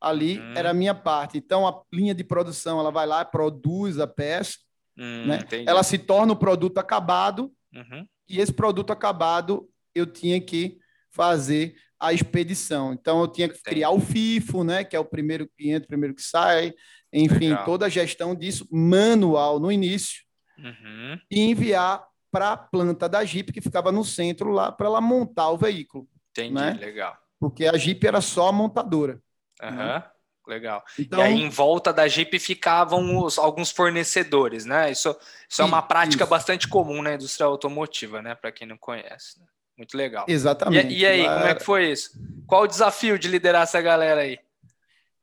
ali 0.00 0.38
uhum. 0.38 0.52
era 0.54 0.70
a 0.70 0.74
minha 0.74 0.94
parte. 0.94 1.38
Então, 1.38 1.66
a 1.66 1.82
linha 1.92 2.14
de 2.14 2.22
produção, 2.22 2.78
ela 2.78 2.90
vai 2.90 3.06
lá, 3.06 3.24
produz 3.24 3.98
a 3.98 4.06
peça, 4.06 4.58
hum, 4.98 5.26
né? 5.26 5.38
ela 5.66 5.82
se 5.82 5.98
torna 5.98 6.32
o 6.32 6.36
produto 6.36 6.78
acabado, 6.78 7.50
uhum. 7.74 8.06
e 8.28 8.38
esse 8.38 8.52
produto 8.52 8.92
acabado 8.92 9.68
eu 9.94 10.06
tinha 10.06 10.40
que 10.40 10.78
fazer 11.10 11.76
a 11.98 12.12
expedição. 12.12 12.92
Então, 12.92 13.20
eu 13.20 13.28
tinha 13.28 13.48
que 13.48 13.62
criar 13.62 13.90
o 13.90 14.00
FIFO, 14.00 14.62
né? 14.62 14.84
que 14.84 14.94
é 14.94 15.00
o 15.00 15.04
primeiro 15.04 15.48
cliente, 15.56 15.84
o 15.84 15.88
primeiro 15.88 16.14
que 16.14 16.22
sai, 16.22 16.74
enfim, 17.12 17.50
Legal. 17.50 17.64
toda 17.64 17.86
a 17.86 17.88
gestão 17.88 18.34
disso 18.34 18.66
manual 18.70 19.58
no 19.58 19.70
início, 19.70 20.23
uhum. 20.58 21.18
e 21.30 21.40
enviar 21.40 22.06
para 22.30 22.52
a 22.52 22.56
planta 22.56 23.08
da 23.08 23.24
Jeep, 23.24 23.52
que 23.52 23.60
ficava 23.60 23.92
no 23.92 24.04
centro 24.04 24.50
lá, 24.50 24.72
para 24.72 24.86
ela 24.86 25.00
montar 25.00 25.50
o 25.50 25.56
veículo. 25.56 26.08
Entendi, 26.30 26.54
né? 26.54 26.72
legal. 26.72 27.16
Porque 27.38 27.66
a 27.66 27.76
Jeep 27.76 28.04
era 28.06 28.20
só 28.20 28.48
a 28.48 28.52
montadora. 28.52 29.20
Uhum. 29.62 29.70
Né? 29.70 30.04
Legal. 30.46 30.84
Então, 30.98 31.20
e 31.20 31.22
aí 31.22 31.40
em 31.40 31.48
volta 31.48 31.92
da 31.92 32.06
Jeep 32.06 32.38
ficavam 32.38 33.22
os, 33.22 33.38
alguns 33.38 33.70
fornecedores, 33.70 34.66
né? 34.66 34.90
Isso, 34.90 35.16
isso 35.48 35.62
é 35.62 35.64
uma 35.64 35.80
prática 35.80 36.24
isso. 36.24 36.30
bastante 36.30 36.68
comum 36.68 37.02
na 37.02 37.14
indústria 37.14 37.46
automotiva, 37.46 38.20
né? 38.20 38.34
Para 38.34 38.52
quem 38.52 38.66
não 38.66 38.76
conhece. 38.76 39.40
Né? 39.40 39.46
Muito 39.78 39.96
legal. 39.96 40.26
Exatamente. 40.28 40.92
E, 40.92 40.98
e 40.98 41.06
aí, 41.06 41.24
como 41.24 41.46
é 41.46 41.54
que 41.54 41.64
foi 41.64 41.90
isso? 41.90 42.10
Qual 42.46 42.64
o 42.64 42.66
desafio 42.66 43.18
de 43.18 43.26
liderar 43.26 43.62
essa 43.62 43.80
galera 43.80 44.20
aí? 44.20 44.38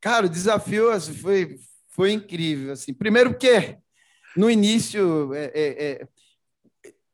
Cara, 0.00 0.26
o 0.26 0.28
desafio 0.28 0.90
assim, 0.90 1.14
foi, 1.14 1.60
foi 1.90 2.12
incrível. 2.12 2.72
Assim. 2.72 2.92
Primeiro 2.92 3.30
porque 3.30 3.76
no 4.36 4.50
início, 4.50 5.34
é, 5.34 5.44
é, 5.54 5.84
é, 5.84 6.08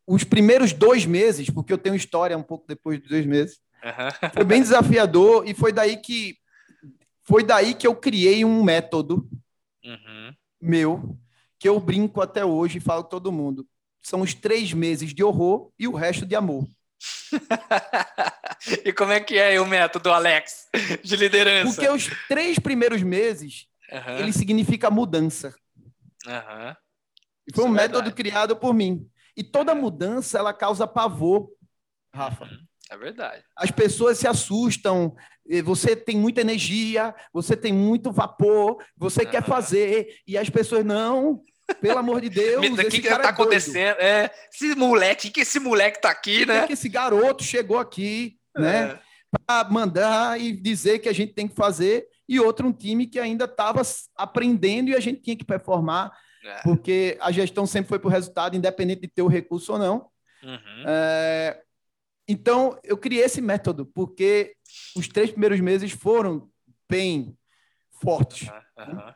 os 0.06 0.24
primeiros 0.24 0.72
dois 0.72 1.04
meses, 1.04 1.50
porque 1.50 1.72
eu 1.72 1.78
tenho 1.78 1.94
história 1.94 2.36
um 2.36 2.42
pouco 2.42 2.66
depois 2.66 2.98
dos 2.98 3.08
dois 3.08 3.26
meses, 3.26 3.60
uhum. 3.84 4.30
foi 4.32 4.44
bem 4.44 4.62
desafiador 4.62 5.46
e 5.46 5.54
foi 5.54 5.72
daí 5.72 5.96
que 5.96 6.36
foi 7.24 7.44
daí 7.44 7.74
que 7.74 7.86
eu 7.86 7.94
criei 7.94 8.42
um 8.42 8.62
método 8.62 9.28
uhum. 9.84 10.32
meu, 10.60 11.18
que 11.58 11.68
eu 11.68 11.78
brinco 11.78 12.22
até 12.22 12.42
hoje 12.42 12.78
e 12.78 12.80
falo 12.80 13.04
com 13.04 13.10
todo 13.10 13.30
mundo. 13.30 13.66
São 14.00 14.22
os 14.22 14.32
três 14.32 14.72
meses 14.72 15.12
de 15.12 15.22
horror 15.22 15.70
e 15.78 15.86
o 15.86 15.94
resto 15.94 16.24
de 16.24 16.34
amor. 16.34 16.66
e 18.82 18.92
como 18.94 19.12
é 19.12 19.20
que 19.20 19.36
é 19.36 19.60
o 19.60 19.66
método, 19.66 20.10
Alex, 20.10 20.68
de 21.04 21.16
liderança? 21.16 21.74
Porque 21.74 21.88
os 21.90 22.08
três 22.26 22.58
primeiros 22.58 23.02
meses, 23.02 23.66
uhum. 23.92 24.18
ele 24.18 24.32
significa 24.32 24.90
mudança. 24.90 25.54
Uhum. 26.26 26.74
Foi 27.54 27.64
um 27.64 27.68
é 27.68 27.82
método 27.82 28.04
verdade. 28.04 28.14
criado 28.14 28.56
por 28.56 28.74
mim. 28.74 29.08
E 29.36 29.42
toda 29.42 29.74
mudança, 29.74 30.38
ela 30.38 30.52
causa 30.52 30.86
pavor, 30.86 31.48
Rafa. 32.14 32.44
Uhum. 32.44 32.68
É 32.90 32.96
verdade. 32.96 33.44
As 33.56 33.70
pessoas 33.70 34.18
se 34.18 34.26
assustam, 34.26 35.14
você 35.64 35.94
tem 35.94 36.16
muita 36.16 36.40
energia, 36.40 37.14
você 37.32 37.56
tem 37.56 37.72
muito 37.72 38.10
vapor, 38.10 38.82
você 38.96 39.26
quer 39.26 39.44
fazer, 39.44 40.20
e 40.26 40.38
as 40.38 40.48
pessoas, 40.48 40.84
não, 40.84 41.42
pelo 41.80 41.98
amor 41.98 42.20
de 42.20 42.28
Deus. 42.30 42.66
O 42.66 42.76
que, 42.76 43.02
que 43.02 43.08
tá 43.08 43.22
é 43.22 43.26
acontecendo? 43.26 43.98
É, 43.98 44.30
esse 44.52 44.74
moleque, 44.74 45.30
que 45.30 45.40
esse 45.40 45.60
moleque 45.60 46.00
tá 46.00 46.10
aqui, 46.10 46.46
né? 46.46 46.66
Que 46.66 46.72
esse 46.72 46.88
garoto 46.88 47.44
chegou 47.44 47.78
aqui, 47.78 48.38
é. 48.56 48.60
né? 48.60 49.00
Para 49.46 49.68
mandar 49.68 50.40
e 50.40 50.52
dizer 50.52 51.00
que 51.00 51.08
a 51.08 51.14
gente 51.14 51.34
tem 51.34 51.46
que 51.46 51.54
fazer, 51.54 52.06
e 52.26 52.40
outro 52.40 52.66
um 52.66 52.72
time 52.72 53.06
que 53.06 53.18
ainda 53.18 53.44
estava 53.44 53.82
aprendendo 54.16 54.90
e 54.90 54.94
a 54.94 55.00
gente 55.00 55.20
tinha 55.20 55.36
que 55.36 55.44
performar, 55.44 56.10
é. 56.44 56.62
porque 56.62 57.16
a 57.20 57.30
gestão 57.30 57.66
sempre 57.66 57.88
foi 57.88 57.98
para 57.98 58.08
o 58.08 58.10
resultado, 58.10 58.56
independente 58.56 59.02
de 59.02 59.08
ter 59.08 59.22
o 59.22 59.28
recurso 59.28 59.72
ou 59.72 59.78
não. 59.78 60.08
Uhum. 60.42 60.84
É, 60.86 61.62
então, 62.28 62.78
eu 62.84 62.96
criei 62.96 63.24
esse 63.24 63.40
método, 63.40 63.86
porque 63.86 64.54
os 64.94 65.08
três 65.08 65.30
primeiros 65.30 65.60
meses 65.60 65.92
foram 65.92 66.48
bem 66.88 67.36
fortes. 68.00 68.48
Uhum. 68.78 69.14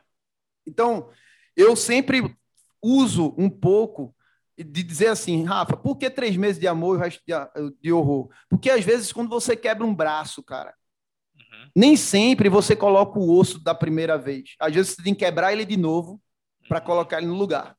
Então, 0.65 1.09
eu 1.55 1.75
sempre 1.75 2.35
uso 2.81 3.33
um 3.37 3.49
pouco 3.49 4.15
de 4.57 4.83
dizer 4.83 5.07
assim, 5.07 5.43
Rafa, 5.43 5.77
por 5.77 5.97
que 5.97 6.09
três 6.09 6.35
meses 6.35 6.59
de 6.59 6.67
amor 6.67 6.95
e 6.95 6.97
o 6.97 7.01
resto 7.01 7.21
de, 7.25 7.33
de 7.81 7.91
horror? 7.91 8.29
Porque 8.49 8.69
às 8.69 8.83
vezes, 8.83 9.11
quando 9.11 9.29
você 9.29 9.55
quebra 9.55 9.85
um 9.85 9.93
braço, 9.93 10.43
cara, 10.43 10.73
uhum. 11.35 11.69
nem 11.75 11.95
sempre 11.95 12.49
você 12.49 12.75
coloca 12.75 13.19
o 13.19 13.37
osso 13.37 13.63
da 13.63 13.73
primeira 13.73 14.17
vez. 14.17 14.55
Às 14.59 14.73
vezes 14.73 14.95
você 14.95 15.03
tem 15.03 15.13
que 15.13 15.25
quebrar 15.25 15.53
ele 15.53 15.65
de 15.65 15.77
novo 15.77 16.21
para 16.73 16.81
colocar 16.81 17.19
ele 17.19 17.27
no 17.27 17.35
lugar. 17.35 17.77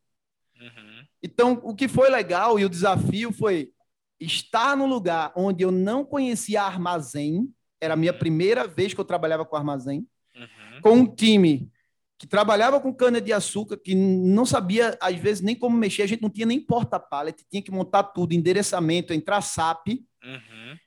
Uhum. 0.60 1.04
Então, 1.20 1.60
o 1.64 1.74
que 1.74 1.88
foi 1.88 2.08
legal 2.08 2.60
e 2.60 2.64
o 2.64 2.68
desafio 2.68 3.32
foi 3.32 3.72
estar 4.20 4.76
no 4.76 4.86
lugar 4.86 5.32
onde 5.34 5.64
eu 5.64 5.72
não 5.72 6.04
conhecia 6.04 6.62
armazém, 6.62 7.52
era 7.80 7.94
a 7.94 7.96
minha 7.96 8.12
primeira 8.12 8.68
vez 8.68 8.94
que 8.94 9.00
eu 9.00 9.04
trabalhava 9.04 9.44
com 9.44 9.56
armazém, 9.56 10.06
uhum. 10.36 10.80
com 10.80 10.92
um 10.92 11.12
time 11.12 11.68
que 12.16 12.24
trabalhava 12.24 12.80
com 12.80 12.94
cana-de-açúcar, 12.94 13.76
que 13.78 13.96
não 13.96 14.46
sabia, 14.46 14.96
às 15.00 15.16
vezes, 15.16 15.42
nem 15.42 15.56
como 15.56 15.76
mexer, 15.76 16.02
a 16.02 16.06
gente 16.06 16.22
não 16.22 16.30
tinha 16.30 16.46
nem 16.46 16.60
porta-pallet, 16.60 17.44
tinha 17.50 17.62
que 17.62 17.72
montar 17.72 18.04
tudo, 18.04 18.32
endereçamento, 18.32 19.12
entrar 19.12 19.40
SAP, 19.40 19.88
uhum. 20.22 20.78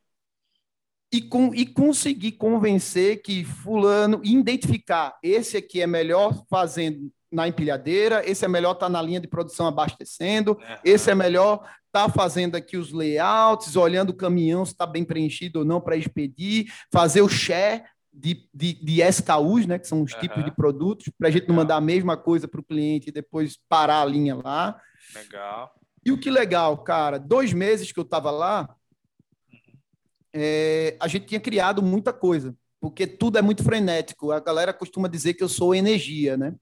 e, 1.12 1.22
com, 1.24 1.54
e 1.54 1.66
conseguir 1.66 2.32
convencer 2.32 3.22
que 3.22 3.44
fulano, 3.44 4.22
identificar, 4.24 5.20
esse 5.22 5.58
aqui 5.58 5.82
é 5.82 5.88
melhor 5.88 6.46
fazendo 6.50 7.12
na 7.32 7.48
empilhadeira, 7.48 8.28
esse 8.30 8.46
é 8.46 8.48
melhor 8.48 8.74
estar 8.74 8.86
tá 8.86 8.92
na 8.92 9.02
linha 9.02 9.20
de 9.20 9.28
produção 9.28 9.68
abastecendo, 9.68 10.52
uhum. 10.52 10.78
esse 10.84 11.12
é 11.12 11.16
melhor 11.16 11.68
está 11.88 12.10
fazendo 12.10 12.56
aqui 12.56 12.78
os 12.78 12.92
layouts, 12.92 13.76
olhando 13.76 14.12
o 14.12 14.16
caminhão 14.16 14.64
se 14.64 14.74
está 14.74 14.86
bem 14.86 15.04
preenchido 15.04 15.60
ou 15.60 15.66
não 15.66 15.82
para 15.82 15.96
expedir, 15.96 16.72
fazer 16.92 17.22
o 17.22 17.30
share 17.30 17.84
de, 18.14 18.48
de, 18.54 18.74
de 18.74 19.02
SKUs, 19.02 19.66
né, 19.66 19.80
que 19.80 19.88
são 19.88 20.04
os 20.04 20.14
uhum. 20.14 20.20
tipos 20.20 20.44
de 20.44 20.52
produtos, 20.52 21.10
para 21.18 21.28
a 21.28 21.32
gente 21.32 21.48
não 21.48 21.56
mandar 21.56 21.78
a 21.78 21.82
mesma 21.82 22.16
coisa 22.16 22.48
para 22.48 22.60
o 22.60 22.64
cliente 22.64 23.10
e 23.10 23.12
depois 23.12 23.60
parar 23.68 24.02
a 24.02 24.06
linha 24.06 24.36
lá. 24.36 24.80
Legal. 25.16 25.74
E 26.06 26.12
o 26.12 26.18
que 26.18 26.30
legal, 26.30 26.78
cara, 26.78 27.18
dois 27.18 27.52
meses 27.54 27.92
que 27.92 28.00
eu 28.00 28.04
estava 28.04 28.32
lá, 28.32 28.70
é, 30.34 30.96
a 31.00 31.08
gente 31.08 31.26
tinha 31.26 31.40
criado 31.40 31.82
muita 31.82 32.14
coisa, 32.14 32.56
porque 32.80 33.06
tudo 33.06 33.38
é 33.38 33.42
muito 33.42 33.64
frenético. 33.64 34.32
A 34.32 34.40
galera 34.40 34.74
costuma 34.74 35.08
dizer 35.08 35.34
que 35.34 35.44
eu 35.44 35.50
sou 35.50 35.76
energia, 35.76 36.38
né? 36.38 36.56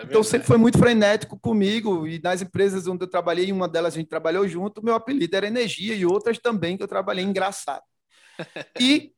Então 0.00 0.22
sempre 0.22 0.46
foi 0.46 0.56
muito 0.56 0.78
frenético 0.78 1.38
comigo 1.38 2.06
e 2.06 2.20
nas 2.20 2.40
empresas 2.40 2.86
onde 2.86 3.04
eu 3.04 3.08
trabalhei, 3.08 3.52
uma 3.52 3.68
delas 3.68 3.94
a 3.94 3.98
gente 3.98 4.08
trabalhou 4.08 4.46
junto, 4.48 4.84
meu 4.84 4.94
apelido 4.94 5.36
era 5.36 5.46
Energia 5.46 5.94
e 5.94 6.06
outras 6.06 6.38
também 6.38 6.76
que 6.76 6.82
eu 6.82 6.88
trabalhei 6.88 7.24
engraçado. 7.24 7.82
E 8.80 9.12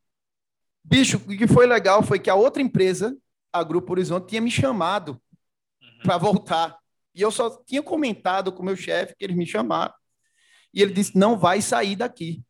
bicho, 0.83 1.17
o 1.17 1.37
que 1.37 1.47
foi 1.47 1.67
legal 1.67 2.03
foi 2.03 2.19
que 2.19 2.29
a 2.29 2.35
outra 2.35 2.63
empresa, 2.63 3.17
a 3.53 3.63
Grupo 3.63 3.93
Horizonte, 3.93 4.29
tinha 4.29 4.41
me 4.41 4.51
chamado 4.51 5.21
uhum. 5.81 5.99
para 6.03 6.19
voltar. 6.19 6.79
E 7.15 7.23
eu 7.23 7.31
só 7.31 7.63
tinha 7.65 7.83
comentado 7.83 8.53
com 8.53 8.63
o 8.63 8.67
meu 8.67 8.77
chefe 8.77 9.15
que 9.17 9.25
eles 9.25 9.37
me 9.37 9.47
chamaram. 9.47 9.95
E 10.73 10.83
ele 10.83 10.93
disse: 10.93 11.17
"Não 11.17 11.39
vai 11.39 11.63
sair 11.63 11.97
daqui. 11.97 12.43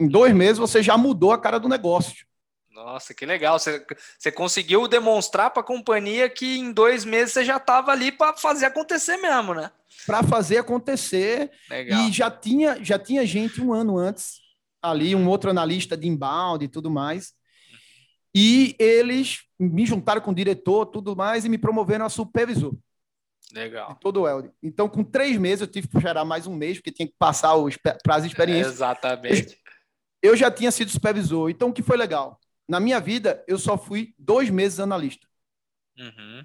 Em 0.00 0.08
dois 0.08 0.34
meses 0.34 0.58
você 0.58 0.82
já 0.82 0.96
mudou 0.96 1.32
a 1.32 1.38
cara 1.38 1.58
do 1.58 1.68
negócio." 1.68 2.27
Nossa, 2.84 3.12
que 3.12 3.26
legal. 3.26 3.58
Você, 3.58 3.84
você 4.16 4.30
conseguiu 4.30 4.86
demonstrar 4.86 5.50
para 5.50 5.62
a 5.62 5.66
companhia 5.66 6.30
que 6.30 6.58
em 6.58 6.70
dois 6.70 7.04
meses 7.04 7.32
você 7.32 7.44
já 7.44 7.56
estava 7.56 7.90
ali 7.90 8.12
para 8.12 8.36
fazer 8.36 8.66
acontecer 8.66 9.16
mesmo, 9.16 9.52
né? 9.52 9.72
Para 10.06 10.22
fazer 10.22 10.58
acontecer. 10.58 11.50
Legal. 11.68 12.00
E 12.02 12.12
já 12.12 12.30
tinha, 12.30 12.82
já 12.84 12.96
tinha 12.96 13.26
gente 13.26 13.60
um 13.60 13.72
ano 13.72 13.98
antes, 13.98 14.40
ali, 14.80 15.12
um 15.12 15.28
outro 15.28 15.50
analista 15.50 15.96
de 15.96 16.06
inbound 16.06 16.64
e 16.64 16.68
tudo 16.68 16.88
mais. 16.88 17.32
E 18.32 18.76
eles 18.78 19.40
me 19.58 19.84
juntaram 19.84 20.20
com 20.20 20.30
o 20.30 20.34
diretor, 20.34 20.86
tudo 20.86 21.16
mais, 21.16 21.44
e 21.44 21.48
me 21.48 21.58
promoveram 21.58 22.06
a 22.06 22.08
supervisor. 22.08 22.72
Legal. 23.52 23.94
De 23.94 24.00
todo 24.00 24.20
o 24.20 24.28
Elde. 24.28 24.52
Então, 24.62 24.88
com 24.88 25.02
três 25.02 25.36
meses, 25.36 25.62
eu 25.62 25.66
tive 25.66 25.88
que 25.88 25.96
esperar 25.96 26.24
mais 26.24 26.46
um 26.46 26.54
mês, 26.54 26.78
porque 26.78 26.92
tinha 26.92 27.08
que 27.08 27.14
passar 27.18 27.56
os 27.56 27.76
prazo 28.04 28.22
de 28.22 28.28
experiência. 28.28 28.70
É, 28.70 28.72
exatamente. 28.72 29.58
Eu 30.22 30.36
já 30.36 30.48
tinha 30.48 30.70
sido 30.70 30.92
supervisor. 30.92 31.50
Então, 31.50 31.70
o 31.70 31.72
que 31.72 31.82
foi 31.82 31.96
legal? 31.96 32.38
Na 32.68 32.78
minha 32.78 33.00
vida, 33.00 33.42
eu 33.48 33.58
só 33.58 33.78
fui 33.78 34.14
dois 34.18 34.50
meses 34.50 34.78
analista. 34.78 35.26
Uhum. 35.98 36.44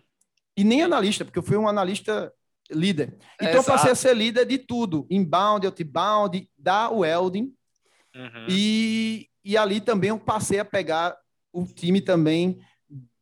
E 0.56 0.64
nem 0.64 0.82
analista, 0.82 1.26
porque 1.26 1.40
eu 1.40 1.44
fui 1.44 1.58
um 1.58 1.68
analista 1.68 2.32
líder. 2.72 3.18
Então, 3.42 3.56
eu 3.56 3.64
passei 3.64 3.92
a 3.92 3.96
ser 3.96 4.16
líder 4.16 4.46
de 4.46 4.58
tudo: 4.58 5.06
inbound, 5.10 5.66
outbound, 5.66 6.50
da 6.58 6.90
welding. 6.90 7.54
Uhum. 8.16 8.46
E, 8.48 9.30
e 9.44 9.58
ali 9.58 9.82
também 9.82 10.10
eu 10.10 10.20
passei 10.20 10.60
a 10.60 10.66
pegar 10.66 11.18
o 11.52 11.66
time 11.66 12.02
também 12.02 12.60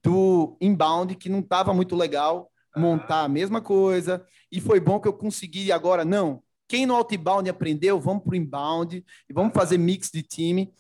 do 0.04 0.58
inbound, 0.60 1.16
que 1.16 1.30
não 1.30 1.40
estava 1.40 1.74
muito 1.74 1.96
legal, 1.96 2.52
montar 2.76 3.24
a 3.24 3.30
mesma 3.30 3.62
coisa. 3.62 4.26
E 4.52 4.60
foi 4.60 4.80
bom 4.80 5.00
que 5.00 5.08
eu 5.08 5.14
consegui 5.14 5.72
agora, 5.72 6.04
não. 6.04 6.44
Quem 6.68 6.86
no 6.86 6.96
outbound 6.96 7.50
aprendeu, 7.50 8.00
vamos 8.00 8.24
para 8.24 8.32
o 8.32 8.36
inbound 8.36 9.04
e 9.30 9.34
vamos 9.34 9.54
fazer 9.54 9.78
mix 9.78 10.10
de 10.10 10.24
time. 10.24 10.74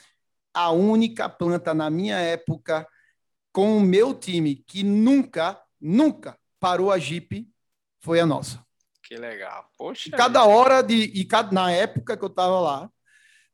A 0.53 0.71
única 0.71 1.29
planta 1.29 1.73
na 1.73 1.89
minha 1.89 2.17
época 2.17 2.87
com 3.51 3.77
o 3.77 3.81
meu 3.81 4.13
time 4.13 4.55
que 4.55 4.83
nunca, 4.83 5.61
nunca 5.79 6.37
parou 6.59 6.91
a 6.91 6.97
Jeep 6.97 7.47
foi 7.99 8.19
a 8.19 8.25
nossa. 8.25 8.63
Que 9.03 9.15
legal. 9.15 9.69
Poxa. 9.77 10.07
E 10.07 10.11
cada 10.11 10.45
hora 10.45 10.81
de 10.81 10.95
e 10.95 11.25
cada, 11.25 11.51
na 11.51 11.71
época 11.71 12.15
que 12.15 12.23
eu 12.23 12.29
estava 12.29 12.59
lá, 12.59 12.89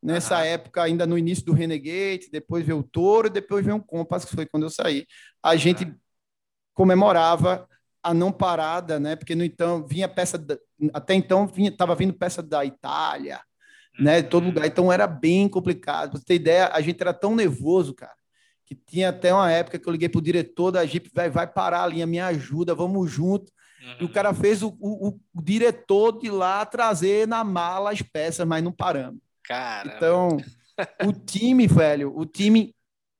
nessa 0.02 0.36
uhum. 0.38 0.44
época 0.44 0.82
ainda 0.82 1.06
no 1.06 1.18
início 1.18 1.44
do 1.44 1.52
Renegade, 1.52 2.30
depois 2.30 2.64
veio 2.64 2.78
o 2.78 2.82
Toro, 2.82 3.28
depois 3.28 3.64
veio 3.64 3.76
o 3.76 3.82
Compass, 3.82 4.24
que 4.24 4.34
foi 4.36 4.46
quando 4.46 4.64
eu 4.64 4.70
saí. 4.70 5.06
A 5.42 5.56
gente 5.56 5.92
comemorava 6.74 7.68
a 8.02 8.14
não 8.14 8.30
parada, 8.30 9.00
né? 9.00 9.16
Porque 9.16 9.34
no 9.34 9.44
então 9.44 9.84
vinha 9.86 10.08
peça 10.08 10.38
da, 10.38 10.56
até 10.94 11.14
então 11.14 11.46
vinha 11.46 11.76
tava 11.76 11.94
vindo 11.96 12.14
peça 12.14 12.42
da 12.42 12.64
Itália. 12.64 13.40
Né? 13.98 14.22
Todo 14.22 14.46
lugar. 14.46 14.66
Então 14.66 14.92
era 14.92 15.06
bem 15.06 15.48
complicado. 15.48 16.10
Pra 16.10 16.20
você 16.20 16.24
ter 16.24 16.34
ideia, 16.34 16.70
a 16.72 16.80
gente 16.80 17.00
era 17.00 17.12
tão 17.12 17.34
nervoso, 17.34 17.94
cara, 17.94 18.14
que 18.64 18.74
tinha 18.74 19.08
até 19.08 19.32
uma 19.32 19.50
época 19.50 19.78
que 19.78 19.88
eu 19.88 19.92
liguei 19.92 20.08
pro 20.08 20.20
diretor 20.20 20.70
da 20.70 20.86
Jeep, 20.86 21.10
vai, 21.12 21.28
vai 21.28 21.46
parar 21.46 21.82
a 21.82 21.86
linha, 21.86 22.06
me 22.06 22.20
ajuda, 22.20 22.74
vamos 22.74 23.10
junto. 23.10 23.50
Uhum. 23.82 23.96
E 24.00 24.04
o 24.04 24.08
cara 24.08 24.34
fez 24.34 24.62
o, 24.62 24.76
o, 24.80 25.08
o, 25.08 25.42
diretor 25.42 26.18
de 26.18 26.30
lá 26.30 26.64
trazer 26.66 27.26
na 27.26 27.42
mala 27.44 27.92
as 27.92 28.02
peças, 28.02 28.46
mas 28.46 28.62
não 28.62 28.72
paramos. 28.72 29.20
Cara. 29.44 29.94
Então, 29.96 30.36
o 31.04 31.12
time, 31.12 31.66
velho, 31.66 32.16
o 32.16 32.26
time 32.26 32.74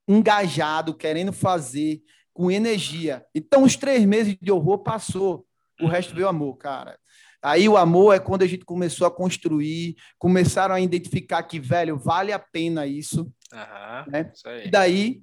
engajado, 0.07 0.95
querendo 0.95 1.33
fazer, 1.33 2.03
com 2.33 2.51
energia. 2.51 3.25
Então, 3.35 3.65
os 3.65 3.77
três 3.77 4.05
meses 4.05 4.37
de 4.41 4.51
horror 4.53 4.79
passou, 4.79 5.47
o 5.81 5.85
uhum. 5.85 5.91
resto 5.91 6.15
veio 6.15 6.29
amor, 6.29 6.57
cara. 6.57 6.99
Aí 7.43 7.69
o 7.69 7.77
amor 7.77 8.15
é 8.15 8.19
quando 8.19 8.43
a 8.43 8.47
gente 8.47 8.65
começou 8.65 9.07
a 9.07 9.11
construir, 9.11 9.97
começaram 10.19 10.75
a 10.75 10.81
identificar 10.81 11.43
que, 11.45 11.61
velho, 11.61 11.97
vale 11.97 12.33
a 12.33 12.39
pena 12.39 12.87
isso. 12.87 13.33
Uhum, 13.53 14.11
né? 14.13 14.31
isso 14.35 14.49
e 14.49 14.71
daí 14.71 15.23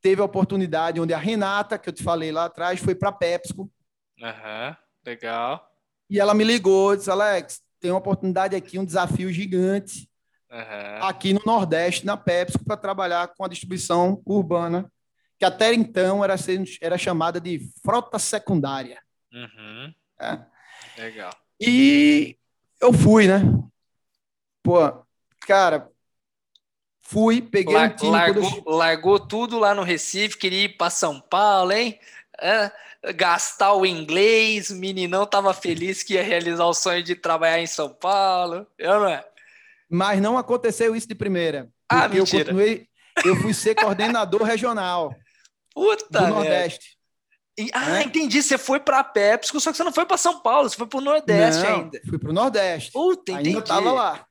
teve 0.00 0.20
a 0.20 0.24
oportunidade 0.24 1.00
onde 1.00 1.14
a 1.14 1.18
Renata, 1.18 1.78
que 1.78 1.88
eu 1.88 1.92
te 1.92 2.02
falei 2.02 2.30
lá 2.30 2.44
atrás, 2.44 2.78
foi 2.78 2.94
para 2.94 3.08
a 3.08 3.12
PepsiCo. 3.12 3.70
Aham, 4.22 4.76
legal. 5.04 5.68
E 6.08 6.20
ela 6.20 6.34
me 6.34 6.44
ligou, 6.44 6.94
disse, 6.94 7.10
Alex, 7.10 7.60
tem 7.80 7.90
uma 7.90 7.98
oportunidade 7.98 8.54
aqui, 8.54 8.78
um 8.78 8.84
desafio 8.84 9.32
gigante 9.32 10.08
uhum. 10.50 11.02
aqui 11.02 11.32
no 11.32 11.40
Nordeste, 11.44 12.06
na 12.06 12.16
PepsiCo, 12.16 12.64
para 12.64 12.76
trabalhar 12.76 13.28
com 13.28 13.44
a 13.44 13.48
distribuição 13.48 14.22
urbana, 14.24 14.90
que 15.38 15.44
até 15.44 15.74
então 15.74 16.22
era, 16.22 16.36
era 16.80 16.98
chamada 16.98 17.40
de 17.40 17.60
frota 17.82 18.18
secundária. 18.18 19.00
Uhum. 19.32 19.92
É. 20.20 20.55
Legal. 20.98 21.30
E 21.60 22.36
eu 22.80 22.92
fui, 22.92 23.26
né? 23.26 23.40
Pô, 24.62 24.78
cara, 25.40 25.90
fui, 27.00 27.40
peguei 27.40 27.74
Lar, 27.74 27.92
um 27.92 27.96
time. 27.96 28.10
Largou, 28.10 28.62
eu... 28.66 28.72
largou 28.72 29.20
tudo 29.20 29.58
lá 29.58 29.74
no 29.74 29.82
Recife, 29.82 30.36
queria 30.36 30.64
ir 30.64 30.76
para 30.76 30.90
São 30.90 31.20
Paulo, 31.20 31.72
hein? 31.72 31.98
É, 32.38 32.70
gastar 33.14 33.72
o 33.74 33.86
inglês, 33.86 34.70
o 34.70 34.76
meninão 34.76 35.24
tava 35.24 35.54
feliz 35.54 36.02
que 36.02 36.14
ia 36.14 36.22
realizar 36.22 36.66
o 36.66 36.74
sonho 36.74 37.02
de 37.02 37.14
trabalhar 37.14 37.60
em 37.60 37.66
São 37.66 37.88
Paulo. 37.88 38.66
Eu 38.78 39.00
não 39.00 39.08
é? 39.08 39.24
Mas 39.88 40.20
não 40.20 40.36
aconteceu 40.36 40.96
isso 40.96 41.08
de 41.08 41.14
primeira. 41.14 41.70
Ah, 41.88 42.08
mentira. 42.08 42.42
Eu 42.42 42.44
continuei, 42.44 42.88
eu 43.24 43.36
fui 43.36 43.54
ser 43.54 43.74
coordenador 43.74 44.42
regional 44.42 45.14
Puta 45.72 46.20
do 46.20 46.26
Nordeste. 46.28 46.95
Ah, 47.72 48.00
é? 48.00 48.04
entendi. 48.04 48.42
Você 48.42 48.58
foi 48.58 48.80
para 48.80 49.02
PepsiCo, 49.02 49.60
só 49.60 49.70
que 49.70 49.76
você 49.76 49.84
não 49.84 49.92
foi 49.92 50.06
para 50.06 50.16
São 50.16 50.40
Paulo, 50.40 50.68
você 50.68 50.76
foi 50.76 50.86
para 50.86 50.98
o 50.98 51.02
Nordeste 51.02 51.62
não, 51.62 51.76
ainda. 51.76 52.00
Fui 52.08 52.18
para 52.18 52.30
o 52.30 52.34
Nordeste. 52.34 52.92
Puta, 52.92 53.32
entendi. 53.32 53.48
Ainda 53.48 53.60
eu 53.60 53.64
tava 53.64 53.92
lá. 53.92 54.26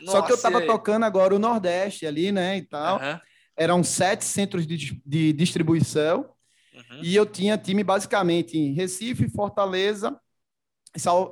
Nossa, 0.00 0.18
só 0.18 0.22
que 0.22 0.32
eu 0.32 0.40
tava 0.40 0.66
tocando 0.66 1.04
agora 1.04 1.34
o 1.34 1.38
Nordeste 1.38 2.06
ali, 2.06 2.32
né, 2.32 2.56
e 2.56 2.62
tal. 2.62 3.00
Uhum. 3.00 3.20
Eram 3.56 3.84
sete 3.84 4.24
centros 4.24 4.66
de, 4.66 5.00
de 5.04 5.32
distribuição 5.32 6.34
Uhum. 6.74 7.00
E 7.02 7.14
eu 7.14 7.24
tinha 7.24 7.56
time 7.56 7.84
basicamente 7.84 8.58
em 8.58 8.72
Recife, 8.72 9.28
Fortaleza 9.28 10.18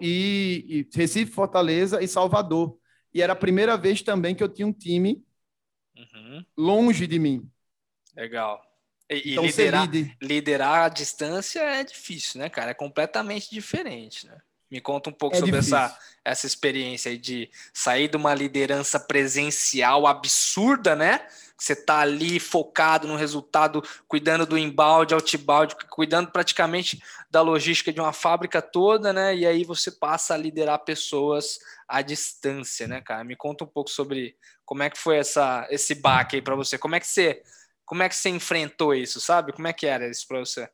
e, 0.01 0.64
e, 0.68 0.97
Recife, 0.97 1.33
Fortaleza 1.33 2.03
e 2.03 2.07
Salvador. 2.07 2.79
E 3.12 3.21
era 3.21 3.33
a 3.33 3.37
primeira 3.37 3.77
vez 3.77 4.03
também 4.03 4.35
que 4.35 4.42
eu 4.42 4.49
tinha 4.49 4.66
um 4.66 4.73
time 4.73 5.25
uhum. 5.97 6.45
longe 6.57 7.07
de 7.07 7.18
mim. 7.18 7.49
Legal. 8.16 8.62
E, 9.14 9.33
então, 9.33 9.44
liderar, 9.44 9.88
liderar 10.20 10.85
a 10.85 10.88
distância 10.88 11.61
é 11.61 11.85
difícil, 11.85 12.40
né, 12.40 12.48
cara? 12.48 12.70
É 12.70 12.75
completamente 12.75 13.51
diferente, 13.51 14.27
né? 14.27 14.37
Me 14.70 14.81
conta 14.81 15.11
um 15.11 15.12
pouco 15.12 15.37
é 15.37 15.38
sobre 15.38 15.59
essa, 15.59 15.98
essa 16.25 16.46
experiência 16.46 17.11
aí 17.11 17.18
de 17.18 17.51
sair 17.75 18.09
de 18.09 18.16
uma 18.16 18.35
liderança 18.35 18.98
presencial 18.98 20.07
absurda, 20.07 20.96
né? 20.96 21.27
Você 21.59 21.77
tá 21.77 21.98
ali 21.98 22.40
focado 22.40 23.07
no 23.07 23.14
resultado, 23.14 23.85
cuidando 24.09 24.46
do 24.46 24.59
embalde, 24.59 25.14
outbound, 25.14 25.77
cuidando 25.90 26.33
praticamente 26.33 27.01
da 27.31 27.40
logística 27.40 27.92
de 27.92 28.01
uma 28.01 28.12
fábrica 28.12 28.61
toda, 28.61 29.12
né? 29.12 29.37
E 29.37 29.46
aí 29.46 29.62
você 29.62 29.90
passa 29.90 30.35
a 30.35 30.38
liderar 30.38 30.79
pessoas 30.81 31.61
à 31.87 32.01
distância, 32.03 32.88
né, 32.88 33.01
cara? 33.01 33.22
Me 33.22 33.37
conta 33.37 33.64
um 33.64 33.68
pouco 33.68 33.90
sobre 33.90 34.35
como 34.64 34.83
é 34.83 34.90
que 34.90 34.98
foi 34.98 35.18
essa, 35.18 35.66
esse 35.70 35.94
baque 35.94 36.37
aí 36.37 36.42
para 36.42 36.57
você. 36.57 36.79
Como 36.79 36.94
é 36.94 37.01
que 37.01 37.07
você, 37.07 37.42
como 37.92 38.02
é 38.02 38.09
que 38.09 38.16
você 38.16 38.31
enfrentou 38.31 38.94
isso, 38.94 39.20
sabe? 39.20 39.52
Como 39.52 39.68
é 39.68 39.72
que 39.74 39.85
era 39.85 40.09
isso 40.09 40.26
para 40.26 40.38
você? 40.38 40.66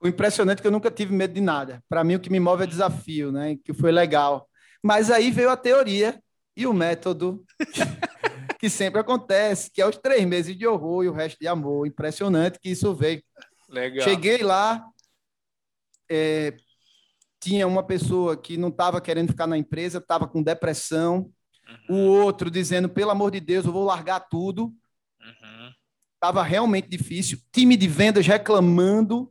O 0.00 0.08
impressionante 0.08 0.58
é 0.58 0.62
que 0.62 0.66
eu 0.66 0.72
nunca 0.72 0.90
tive 0.90 1.14
medo 1.14 1.32
de 1.32 1.40
nada. 1.40 1.80
Para 1.88 2.02
mim, 2.02 2.16
o 2.16 2.20
que 2.20 2.28
me 2.28 2.40
move 2.40 2.64
é 2.64 2.66
desafio, 2.66 3.30
né? 3.30 3.56
Que 3.64 3.72
foi 3.72 3.92
legal. 3.92 4.50
Mas 4.82 5.08
aí 5.08 5.30
veio 5.30 5.50
a 5.50 5.56
teoria 5.56 6.20
e 6.56 6.66
o 6.66 6.74
método, 6.74 7.44
que 8.58 8.68
sempre 8.68 9.00
acontece, 9.00 9.70
que 9.70 9.80
é 9.80 9.86
os 9.86 9.96
três 9.96 10.26
meses 10.26 10.58
de 10.58 10.66
horror 10.66 11.04
e 11.04 11.08
o 11.08 11.12
resto 11.12 11.38
de 11.38 11.46
amor. 11.46 11.86
Impressionante 11.86 12.58
que 12.58 12.70
isso 12.70 12.92
veio. 12.92 13.22
Legal. 13.68 14.02
Cheguei 14.02 14.42
lá, 14.42 14.84
é, 16.10 16.56
tinha 17.38 17.68
uma 17.68 17.84
pessoa 17.84 18.36
que 18.36 18.56
não 18.56 18.70
estava 18.70 19.00
querendo 19.00 19.28
ficar 19.28 19.46
na 19.46 19.56
empresa, 19.56 19.98
estava 19.98 20.26
com 20.26 20.42
depressão. 20.42 21.30
Uhum. 21.88 21.98
O 21.98 22.24
outro 22.24 22.50
dizendo, 22.50 22.88
pelo 22.88 23.12
amor 23.12 23.30
de 23.30 23.38
Deus, 23.38 23.64
eu 23.64 23.70
vou 23.70 23.84
largar 23.84 24.18
tudo. 24.28 24.74
Estava 26.22 26.42
uhum. 26.42 26.46
realmente 26.46 26.88
difícil. 26.88 27.38
Time 27.50 27.76
de 27.76 27.88
vendas 27.88 28.24
reclamando 28.24 29.28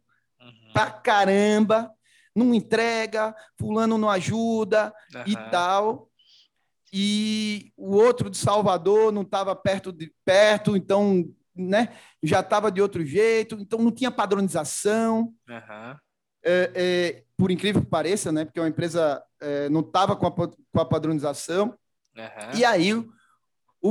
pra 0.73 0.91
caramba, 0.91 1.89
não 2.35 2.53
entrega, 2.53 3.33
fulano 3.57 3.97
não 3.97 4.09
ajuda 4.09 4.93
uhum. 5.15 5.23
e 5.25 5.35
tal. 5.49 6.09
E 6.91 7.71
o 7.77 7.95
outro 7.95 8.29
de 8.29 8.35
Salvador 8.35 9.09
não 9.13 9.21
estava 9.21 9.55
perto 9.55 9.93
de 9.93 10.13
perto, 10.25 10.75
então, 10.75 11.33
né, 11.55 11.95
já 12.21 12.41
estava 12.41 12.69
de 12.69 12.81
outro 12.81 13.05
jeito, 13.05 13.55
então 13.55 13.79
não 13.79 13.91
tinha 13.91 14.11
padronização. 14.11 15.33
Uhum. 15.47 15.95
É, 16.43 16.71
é, 16.75 17.23
por 17.37 17.51
incrível 17.51 17.81
que 17.81 17.87
pareça, 17.87 18.33
né, 18.33 18.43
porque 18.43 18.59
uma 18.59 18.67
empresa 18.67 19.23
é, 19.39 19.69
não 19.69 19.79
estava 19.79 20.13
com, 20.15 20.29
com, 20.29 20.79
a 20.79 20.85
padronização. 20.85 21.77
Uhum. 22.17 22.57
E 22.57 22.65
aí 22.65 22.93
o 22.93 23.09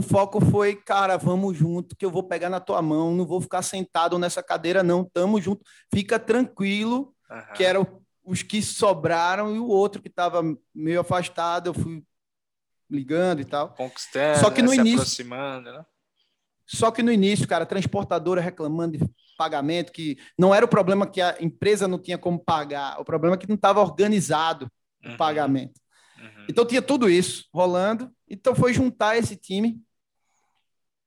foco 0.00 0.40
foi, 0.40 0.76
cara, 0.76 1.16
vamos 1.16 1.56
junto, 1.56 1.96
que 1.96 2.04
eu 2.04 2.10
vou 2.10 2.22
pegar 2.22 2.48
na 2.48 2.60
tua 2.60 2.80
mão, 2.80 3.12
não 3.12 3.26
vou 3.26 3.40
ficar 3.40 3.60
sentado 3.62 4.18
nessa 4.18 4.42
cadeira, 4.42 4.82
não. 4.82 5.04
Tamo 5.04 5.40
junto, 5.40 5.64
fica 5.92 6.18
tranquilo, 6.18 7.12
uhum. 7.28 7.52
que 7.54 7.64
eram 7.64 8.00
os 8.24 8.42
que 8.42 8.62
sobraram, 8.62 9.54
e 9.54 9.58
o 9.58 9.66
outro 9.66 10.00
que 10.00 10.08
estava 10.08 10.42
meio 10.72 11.00
afastado, 11.00 11.68
eu 11.68 11.74
fui 11.74 12.04
ligando 12.88 13.40
e 13.40 13.44
tal. 13.44 13.70
Conquistando, 13.70 14.38
Só 14.38 14.50
que 14.50 14.62
no 14.62 14.70
né, 14.70 14.76
início, 14.76 15.00
aproximando, 15.00 15.72
né? 15.72 15.84
Só 16.66 16.92
que 16.92 17.02
no 17.02 17.10
início, 17.10 17.48
cara, 17.48 17.66
transportadora 17.66 18.40
reclamando 18.40 18.96
de 18.96 19.04
pagamento, 19.36 19.90
que 19.90 20.18
não 20.38 20.54
era 20.54 20.64
o 20.64 20.68
problema 20.68 21.04
que 21.04 21.20
a 21.20 21.36
empresa 21.40 21.88
não 21.88 21.98
tinha 21.98 22.16
como 22.16 22.38
pagar, 22.38 23.00
o 23.00 23.04
problema 23.04 23.34
é 23.34 23.38
que 23.38 23.48
não 23.48 23.56
estava 23.56 23.80
organizado 23.80 24.70
o 25.04 25.08
uhum. 25.08 25.16
pagamento. 25.16 25.80
Uhum. 26.16 26.46
Então 26.48 26.64
tinha 26.64 26.82
tudo 26.82 27.08
isso 27.08 27.48
rolando. 27.52 28.12
Então 28.30 28.54
foi 28.54 28.72
juntar 28.72 29.18
esse 29.18 29.34
time, 29.34 29.82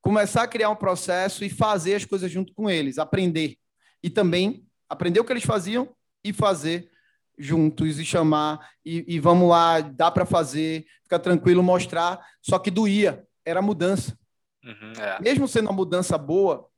começar 0.02 0.44
a 0.44 0.48
criar 0.48 0.70
um 0.70 0.76
processo 0.76 1.46
e 1.46 1.50
fazer 1.50 1.96
as 1.96 2.04
coisas 2.04 2.30
junto 2.30 2.54
com 2.54 2.70
eles, 2.70 2.98
aprender. 2.98 3.58
E 4.04 4.10
também 4.10 4.68
aprender 4.90 5.22
o 5.22 5.24
que 5.24 5.32
eles 5.32 5.46
faziam 5.46 5.96
e 6.22 6.34
fazer 6.34 6.92
juntos 7.38 7.98
e 7.98 8.06
chamar 8.06 8.70
e, 8.86 9.16
e 9.16 9.20
vamos 9.20 9.50
lá, 9.50 9.80
dá 9.80 10.12
para 10.12 10.26
fazer, 10.26 10.86
fica 11.04 11.18
tranquilo, 11.18 11.64
mostrar. 11.64 12.20
Só 12.42 12.60
que 12.60 12.70
doía, 12.70 13.26
era 13.46 13.62
mudança. 13.62 14.18
Uhum, 14.64 14.92
é. 15.02 15.22
Mesmo 15.22 15.48
sendo 15.48 15.68
uma 15.68 15.74
mudança 15.74 16.18
boa, 16.18 16.70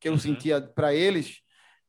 que 0.00 0.08
eu 0.08 0.12
uhum. 0.12 0.18
sentia 0.18 0.60
para 0.60 0.94
eles, 0.94 1.40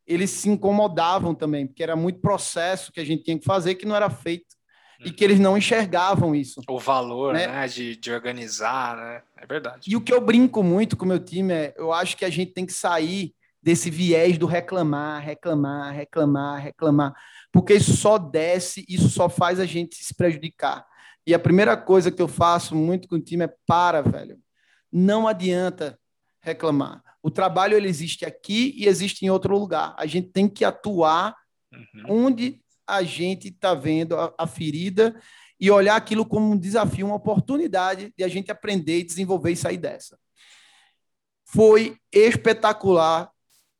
eles 0.05 0.31
se 0.31 0.49
incomodavam 0.49 1.33
também, 1.33 1.67
porque 1.67 1.83
era 1.83 1.95
muito 1.95 2.19
processo 2.19 2.91
que 2.91 2.99
a 2.99 3.05
gente 3.05 3.23
tinha 3.23 3.39
que 3.39 3.45
fazer 3.45 3.75
que 3.75 3.85
não 3.85 3.95
era 3.95 4.09
feito 4.09 4.55
e 5.03 5.09
uhum. 5.09 5.15
que 5.15 5.23
eles 5.23 5.39
não 5.39 5.57
enxergavam 5.57 6.35
isso. 6.35 6.61
O 6.67 6.79
valor, 6.79 7.33
né, 7.33 7.47
né 7.47 7.67
de, 7.67 7.95
de 7.95 8.11
organizar, 8.11 8.95
né? 8.95 9.21
É 9.37 9.45
verdade. 9.45 9.89
E 9.89 9.95
o 9.95 10.01
que 10.01 10.13
eu 10.13 10.21
brinco 10.21 10.61
muito 10.61 10.95
com 10.95 11.05
o 11.05 11.07
meu 11.07 11.19
time 11.19 11.53
é, 11.53 11.73
eu 11.75 11.91
acho 11.91 12.15
que 12.15 12.25
a 12.25 12.29
gente 12.29 12.53
tem 12.53 12.65
que 12.65 12.73
sair 12.73 13.33
desse 13.61 13.89
viés 13.89 14.37
do 14.37 14.45
reclamar, 14.45 15.21
reclamar, 15.21 15.93
reclamar, 15.93 16.61
reclamar, 16.61 17.13
porque 17.51 17.73
isso 17.73 17.95
só 17.95 18.17
desce, 18.17 18.85
isso 18.89 19.09
só 19.09 19.29
faz 19.29 19.59
a 19.59 19.65
gente 19.65 20.03
se 20.03 20.15
prejudicar. 20.15 20.85
E 21.25 21.33
a 21.33 21.39
primeira 21.39 21.77
coisa 21.77 22.11
que 22.11 22.21
eu 22.21 22.27
faço 22.27 22.75
muito 22.75 23.07
com 23.07 23.15
o 23.15 23.21
time 23.21 23.45
é 23.45 23.53
para, 23.67 24.01
velho. 24.01 24.39
Não 24.91 25.27
adianta 25.27 25.99
reclamar. 26.41 27.03
O 27.21 27.29
trabalho 27.29 27.77
ele 27.77 27.87
existe 27.87 28.25
aqui 28.25 28.73
e 28.75 28.87
existe 28.87 29.23
em 29.23 29.29
outro 29.29 29.57
lugar. 29.57 29.93
A 29.97 30.07
gente 30.07 30.29
tem 30.29 30.49
que 30.49 30.65
atuar 30.65 31.35
uhum. 31.71 32.25
onde 32.25 32.59
a 32.91 33.03
gente 33.03 33.47
está 33.47 33.73
vendo 33.73 34.17
a, 34.17 34.33
a, 34.37 34.45
ferida 34.45 35.19
e 35.59 35.71
olhar 35.71 35.95
aquilo 35.95 36.25
como 36.25 36.51
um 36.51 36.57
desafio, 36.57 37.05
uma 37.05 37.15
oportunidade 37.15 38.13
de 38.17 38.23
a 38.23 38.27
gente 38.27 38.51
aprender 38.51 38.99
e 38.99 39.03
desenvolver 39.03 39.51
e 39.51 39.55
sair 39.55 39.77
dessa. 39.77 40.17
Foi 41.45 41.97
espetacular 42.11 43.29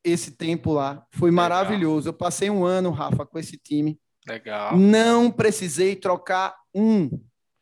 esse 0.04 0.32
tempo 0.32 0.74
lá. 0.74 1.06
Foi 1.12 1.30
Legal. 1.30 1.44
maravilhoso. 1.44 2.10
Eu 2.10 2.14
passei 2.14 2.50
um 2.50 2.64
ano, 2.64 2.92
Rafa, 2.92 3.26
com 3.26 3.38
esse 3.38 3.58
time. 3.58 4.00
Legal. 4.28 4.78
Não 4.78 5.30
precisei 5.32 5.96
trocar 5.96 6.56
um. 6.74 7.04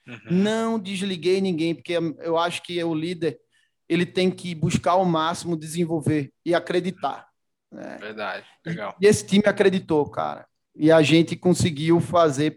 Uhum. 0.08 0.20
Não 0.30 0.80
desliguei 0.80 1.42
ninguém, 1.42 1.76
porque 1.76 1.94
eu 2.20 2.38
acho 2.38 2.62
que 2.64 2.84
o 2.84 2.94
líder 2.94 3.40
ele 3.88 4.06
tem 4.06 4.30
que 4.30 4.54
buscar 4.54 4.92
ao 4.92 5.06
máximo 5.06 5.58
desenvolver 5.58 6.32
e 6.46 6.54
acreditar. 6.54 7.28
Né? 7.72 7.98
Verdade, 8.00 8.46
legal. 8.66 8.96
E 9.00 9.06
esse 9.06 9.26
time 9.26 9.44
acreditou, 9.46 10.10
cara. 10.10 10.48
E 10.76 10.92
a 10.92 11.02
gente 11.02 11.36
conseguiu 11.36 12.00
fazer, 12.00 12.56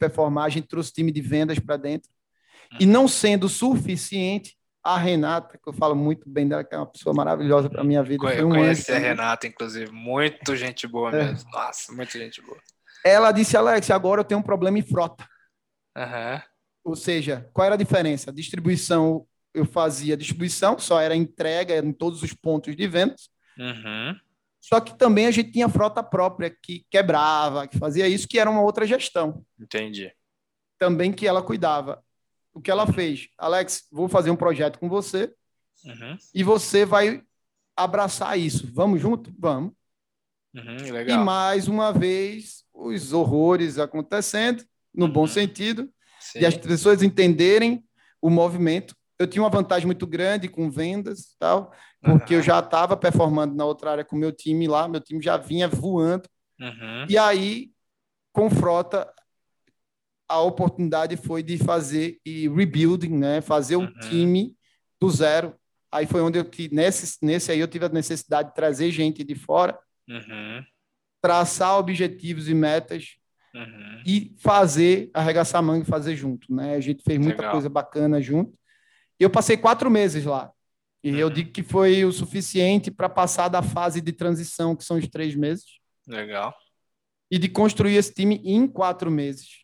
gente 0.49 0.69
trouxe 0.69 0.93
time 0.93 1.11
de 1.11 1.21
vendas 1.21 1.59
para 1.59 1.77
dentro. 1.77 2.11
Uhum. 2.73 2.79
E 2.81 2.87
não 2.87 3.09
sendo 3.09 3.49
suficiente, 3.49 4.57
a 4.85 4.99
Renata, 4.99 5.59
que 5.59 5.69
eu 5.69 5.73
falo 5.73 5.95
muito 5.95 6.29
bem 6.29 6.49
dela, 6.49 6.65
que 6.65 6.75
é 6.75 6.79
uma 6.79 6.87
pessoa 6.87 7.15
maravilhosa 7.15 7.71
para 7.71 7.85
minha 7.85 8.03
vida. 8.03 8.35
Eu 8.35 8.49
um 8.49 8.51
conheci 8.51 8.91
a 8.91 8.99
Renata, 8.99 9.47
inclusive, 9.47 9.93
muito 9.93 10.57
gente 10.57 10.87
boa 10.87 11.11
é. 11.11 11.25
mesmo. 11.25 11.51
Nossa, 11.51 11.93
muita 11.93 12.19
gente 12.19 12.43
boa. 12.43 12.59
Ela 13.05 13.33
disse, 13.33 13.57
Alex, 13.57 13.91
agora 13.91 14.21
eu 14.21 14.25
tenho 14.25 14.41
um 14.41 14.45
problema 14.45 14.79
em 14.79 14.83
frota. 14.83 15.27
Uhum. 15.97 16.41
Ou 16.85 16.97
seja, 16.97 17.49
qual 17.53 17.67
era 17.67 17.75
a 17.75 17.79
diferença? 17.79 18.31
A 18.31 18.35
distribuição 18.35 19.27
eu 19.55 19.65
fazia 19.65 20.17
distribuição, 20.17 20.79
só 20.79 21.01
era 21.01 21.15
entrega 21.15 21.77
em 21.77 21.93
todos 21.93 22.23
os 22.23 22.33
pontos 22.33 22.75
de 22.75 22.89
vendas. 22.89 23.29
Uhum. 23.59 24.17
Só 24.63 24.81
que 24.81 24.97
também 24.97 25.27
a 25.27 25.31
gente 25.33 25.51
tinha 25.51 25.69
frota 25.69 26.05
própria 26.05 26.49
que 26.49 26.87
quebrava, 26.89 27.67
que 27.67 27.77
fazia 27.77 28.07
isso, 28.07 28.29
que 28.29 28.39
era 28.39 28.49
uma 28.49 28.63
outra 28.63 28.87
gestão. 28.87 29.45
Entendi. 29.59 30.15
Também 30.79 31.13
que 31.13 31.27
ela 31.27 31.43
cuidava. 31.43 32.03
O 32.55 32.61
que 32.61 32.71
ela 32.71 32.87
fez? 32.87 33.29
Alex, 33.37 33.89
vou 33.91 34.09
fazer 34.09 34.31
um 34.31 34.37
projeto 34.37 34.79
com 34.79 34.89
você 34.89 35.35
uhum. 35.85 36.17
e 36.33 36.45
você 36.45 36.85
vai 36.85 37.25
abraçar 37.77 38.39
isso. 38.39 38.71
Vamos 38.73 39.01
junto? 39.01 39.35
Vamos. 39.37 39.73
Uhum. 40.55 40.77
E 41.09 41.17
mais 41.17 41.67
uma 41.67 41.93
vez, 41.93 42.65
os 42.73 43.13
horrores 43.13 43.81
acontecendo, 43.81 44.65
no 44.95 45.09
bom 45.09 45.23
uhum. 45.23 45.27
sentido, 45.27 45.91
Sim. 46.21 46.41
e 46.41 46.47
as 46.47 46.57
pessoas 46.57 47.03
entenderem 47.03 47.85
o 48.21 48.31
movimento 48.31 48.95
eu 49.23 49.27
tinha 49.27 49.43
uma 49.43 49.51
vantagem 49.51 49.87
muito 49.87 50.07
grande 50.07 50.49
com 50.49 50.71
vendas 50.71 51.37
tal, 51.39 51.73
porque 52.03 52.35
uhum. 52.35 52.41
eu 52.41 52.43
já 52.43 52.59
estava 52.59 52.97
performando 52.97 53.55
na 53.55 53.65
outra 53.65 53.93
área 53.93 54.05
com 54.05 54.17
o 54.17 54.19
meu 54.19 54.33
time 54.33 54.67
lá, 54.67 54.89
meu 54.89 55.01
time 55.01 55.23
já 55.23 55.37
vinha 55.37 55.69
voando. 55.69 56.29
Uhum. 56.61 57.07
E 57.09 57.17
aí, 57.17 57.71
com 58.33 58.51
frota, 58.51 59.13
a 60.29 60.41
oportunidade 60.41 61.17
foi 61.17 61.43
de 61.43 61.59
fazer 61.59 62.19
e 62.25 62.49
rebuilding, 62.49 63.17
né? 63.17 63.41
Fazer 63.41 63.77
o 63.77 63.83
uhum. 63.83 63.93
time 64.01 64.57
do 65.01 65.11
zero. 65.11 65.55
Aí 65.91 66.07
foi 66.07 66.23
onde 66.23 66.39
eu 66.39 66.51
nesse 66.73 67.19
nesse 67.23 67.53
aí 67.53 67.61
eu 67.61 67.69
tive 67.69 67.85
a 67.85 67.91
necessidade 67.91 68.49
de 68.49 68.55
trazer 68.55 68.91
gente 68.91 69.23
de 69.23 69.35
fora, 69.35 69.79
uhum. 70.09 70.65
traçar 71.21 71.79
objetivos 71.79 72.49
e 72.49 72.55
metas 72.55 73.17
uhum. 73.55 74.03
e 74.07 74.35
fazer 74.39 75.11
arregaçar 75.13 75.63
manga 75.63 75.85
e 75.85 75.91
fazer 75.91 76.17
junto, 76.17 76.53
né? 76.53 76.75
A 76.75 76.81
gente 76.81 77.03
fez 77.03 77.19
muita 77.19 77.43
Legal. 77.43 77.53
coisa 77.53 77.69
bacana 77.69 78.23
junto. 78.23 78.59
E 79.21 79.23
eu 79.23 79.31
passei 79.31 79.57
quatro 79.57 79.91
meses 79.91 80.25
lá. 80.25 80.51
E 81.03 81.11
uhum. 81.11 81.19
eu 81.19 81.31
digo 81.31 81.51
que 81.51 81.63
foi 81.63 82.05
o 82.05 82.13
suficiente 82.13 82.91
para 82.91 83.09
passar 83.09 83.49
da 83.49 83.63
fase 83.63 84.01
de 84.01 84.13
transição, 84.13 84.77
que 84.77 84.85
são 84.85 84.99
os 84.99 85.09
três 85.09 85.35
meses. 85.35 85.65
Legal. 86.07 86.55
E 87.31 87.39
de 87.39 87.49
construir 87.49 87.97
esse 87.97 88.15
time 88.15 88.41
em 88.45 88.67
quatro 88.69 89.11
meses. 89.11 89.63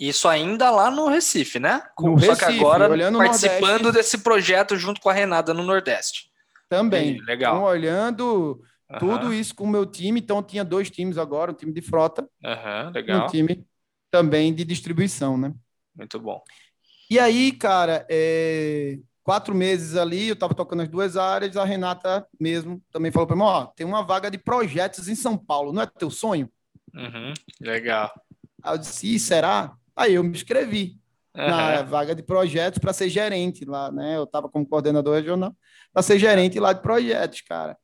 Isso 0.00 0.28
ainda 0.28 0.70
lá 0.70 0.90
no 0.90 1.08
Recife, 1.08 1.58
né? 1.58 1.82
No 1.98 2.18
Só 2.18 2.32
Recife, 2.32 2.52
que 2.52 2.58
agora 2.58 2.88
participando 2.88 3.84
Nordeste, 3.84 3.92
desse 3.92 4.18
projeto 4.18 4.76
junto 4.76 5.00
com 5.00 5.08
a 5.08 5.12
Renata 5.12 5.54
no 5.54 5.62
Nordeste. 5.62 6.30
Também. 6.68 7.16
E, 7.16 7.22
legal. 7.22 7.56
Então, 7.56 7.66
olhando 7.66 8.60
uhum. 8.90 8.98
tudo 8.98 9.32
isso 9.32 9.54
com 9.54 9.64
o 9.64 9.68
meu 9.68 9.86
time, 9.86 10.20
então 10.20 10.42
tinha 10.42 10.64
dois 10.64 10.90
times 10.90 11.16
agora, 11.16 11.52
um 11.52 11.54
time 11.54 11.72
de 11.72 11.80
frota. 11.80 12.28
Uhum, 12.44 12.90
legal. 12.92 13.20
E 13.20 13.22
um 13.22 13.26
time 13.28 13.66
também 14.10 14.52
de 14.52 14.64
distribuição, 14.64 15.38
né? 15.38 15.54
Muito 15.94 16.18
bom. 16.18 16.42
E 17.08 17.18
aí, 17.18 17.52
cara, 17.52 18.06
é... 18.10 18.98
quatro 19.26 19.52
meses 19.52 19.96
ali, 19.96 20.28
eu 20.28 20.34
estava 20.34 20.54
tocando 20.54 20.82
as 20.82 20.88
duas 20.88 21.16
áreas, 21.16 21.56
a 21.56 21.64
Renata 21.64 22.24
mesmo 22.38 22.80
também 22.92 23.10
falou 23.10 23.26
para 23.26 23.34
mim, 23.34 23.42
ó, 23.42 23.66
tem 23.66 23.84
uma 23.84 24.04
vaga 24.04 24.30
de 24.30 24.38
projetos 24.38 25.08
em 25.08 25.16
São 25.16 25.36
Paulo, 25.36 25.72
não 25.72 25.82
é 25.82 25.86
teu 25.86 26.12
sonho? 26.12 26.48
Uhum, 26.94 27.34
legal. 27.60 28.08
Aí 28.62 28.74
eu 28.74 28.78
disse, 28.78 29.18
será? 29.18 29.74
Aí 29.96 30.14
eu 30.14 30.22
me 30.22 30.30
inscrevi 30.30 30.96
uhum. 31.36 31.44
na 31.44 31.82
vaga 31.82 32.14
de 32.14 32.22
projetos 32.22 32.78
para 32.78 32.92
ser 32.92 33.08
gerente 33.08 33.64
lá, 33.64 33.90
né? 33.90 34.16
Eu 34.16 34.22
estava 34.22 34.48
como 34.48 34.64
coordenador 34.64 35.16
regional, 35.16 35.52
para 35.92 36.04
ser 36.04 36.20
gerente 36.20 36.60
lá 36.60 36.72
de 36.72 36.80
projetos, 36.80 37.40
cara. 37.40 37.76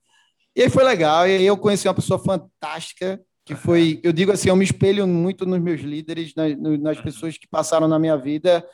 E 0.54 0.62
aí 0.62 0.70
foi 0.70 0.84
legal, 0.84 1.26
e 1.26 1.38
aí 1.38 1.44
eu 1.44 1.56
conheci 1.56 1.88
uma 1.88 1.94
pessoa 1.94 2.20
fantástica, 2.20 3.20
que 3.44 3.56
foi, 3.56 3.98
eu 4.04 4.12
digo 4.12 4.30
assim, 4.30 4.48
eu 4.48 4.54
me 4.54 4.64
espelho 4.64 5.08
muito 5.08 5.44
nos 5.44 5.58
meus 5.58 5.80
líderes, 5.80 6.36
nas, 6.36 6.56
nas 6.78 7.00
pessoas 7.00 7.36
que 7.36 7.48
passaram 7.48 7.88
na 7.88 7.98
minha 7.98 8.16
vida, 8.16 8.64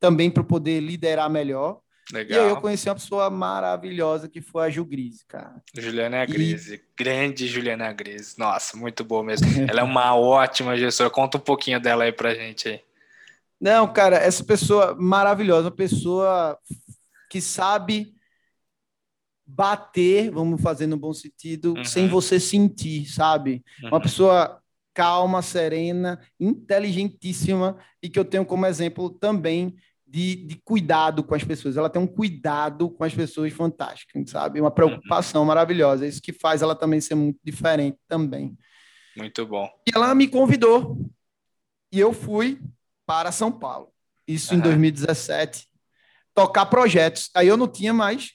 também 0.00 0.28
para 0.28 0.42
poder 0.42 0.80
liderar 0.80 1.30
melhor. 1.30 1.85
Legal. 2.12 2.38
E 2.38 2.42
aí 2.42 2.50
eu 2.50 2.60
conheci 2.60 2.88
uma 2.88 2.94
pessoa 2.94 3.28
maravilhosa 3.28 4.28
que 4.28 4.40
foi 4.40 4.66
a 4.66 4.70
Ju 4.70 4.84
Grise, 4.84 5.24
cara. 5.26 5.60
Juliana 5.74 6.24
Grise, 6.24 6.74
e... 6.76 6.84
grande 6.96 7.48
Juliana 7.48 7.92
Grise. 7.92 8.38
Nossa, 8.38 8.76
muito 8.76 9.02
boa 9.02 9.24
mesmo. 9.24 9.46
Ela 9.68 9.80
é 9.80 9.84
uma 9.84 10.14
ótima 10.14 10.76
gestora. 10.76 11.10
Conta 11.10 11.36
um 11.38 11.40
pouquinho 11.40 11.80
dela 11.80 12.04
aí 12.04 12.12
pra 12.12 12.34
gente 12.34 12.68
aí. 12.68 12.80
Não, 13.60 13.92
cara, 13.92 14.16
essa 14.16 14.44
pessoa 14.44 14.94
maravilhosa, 14.94 15.68
uma 15.68 15.74
pessoa 15.74 16.58
que 17.30 17.40
sabe 17.40 18.14
bater, 19.44 20.30
vamos 20.30 20.60
fazer 20.60 20.86
no 20.86 20.96
bom 20.96 21.12
sentido, 21.12 21.74
uhum. 21.74 21.84
sem 21.84 22.08
você 22.08 22.38
sentir, 22.38 23.06
sabe? 23.06 23.64
Uhum. 23.82 23.88
Uma 23.88 24.00
pessoa 24.00 24.60
calma, 24.92 25.42
serena, 25.42 26.20
inteligentíssima 26.38 27.78
e 28.02 28.08
que 28.08 28.18
eu 28.18 28.24
tenho 28.24 28.46
como 28.46 28.66
exemplo 28.66 29.10
também 29.10 29.76
de, 30.16 30.34
de, 30.34 30.56
cuidado 30.64 31.22
com 31.22 31.34
as 31.34 31.44
pessoas. 31.44 31.76
Ela 31.76 31.90
tem 31.90 32.00
um 32.00 32.06
cuidado 32.06 32.88
com 32.88 33.04
as 33.04 33.14
pessoas 33.14 33.52
fantástico, 33.52 34.12
sabe? 34.26 34.58
Uma 34.58 34.70
preocupação 34.70 35.42
uhum. 35.42 35.48
maravilhosa. 35.48 36.06
Isso 36.06 36.22
que 36.22 36.32
faz 36.32 36.62
ela 36.62 36.74
também 36.74 37.02
ser 37.02 37.14
muito 37.14 37.38
diferente 37.44 37.98
também. 38.08 38.56
Muito 39.14 39.44
bom. 39.44 39.68
E 39.86 39.90
ela 39.94 40.14
me 40.14 40.26
convidou 40.26 40.98
e 41.92 42.00
eu 42.00 42.14
fui 42.14 42.58
para 43.04 43.30
São 43.30 43.52
Paulo. 43.52 43.92
Isso 44.26 44.54
uhum. 44.54 44.60
em 44.60 44.62
2017. 44.62 45.68
Tocar 46.34 46.64
projetos. 46.64 47.28
Aí 47.34 47.46
eu 47.46 47.56
não 47.58 47.68
tinha 47.68 47.92
mais, 47.92 48.32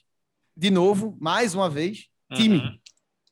de 0.56 0.70
novo, 0.70 1.18
mais 1.20 1.52
uma 1.52 1.68
vez, 1.68 2.06
time. 2.32 2.58
Uhum. 2.58 2.78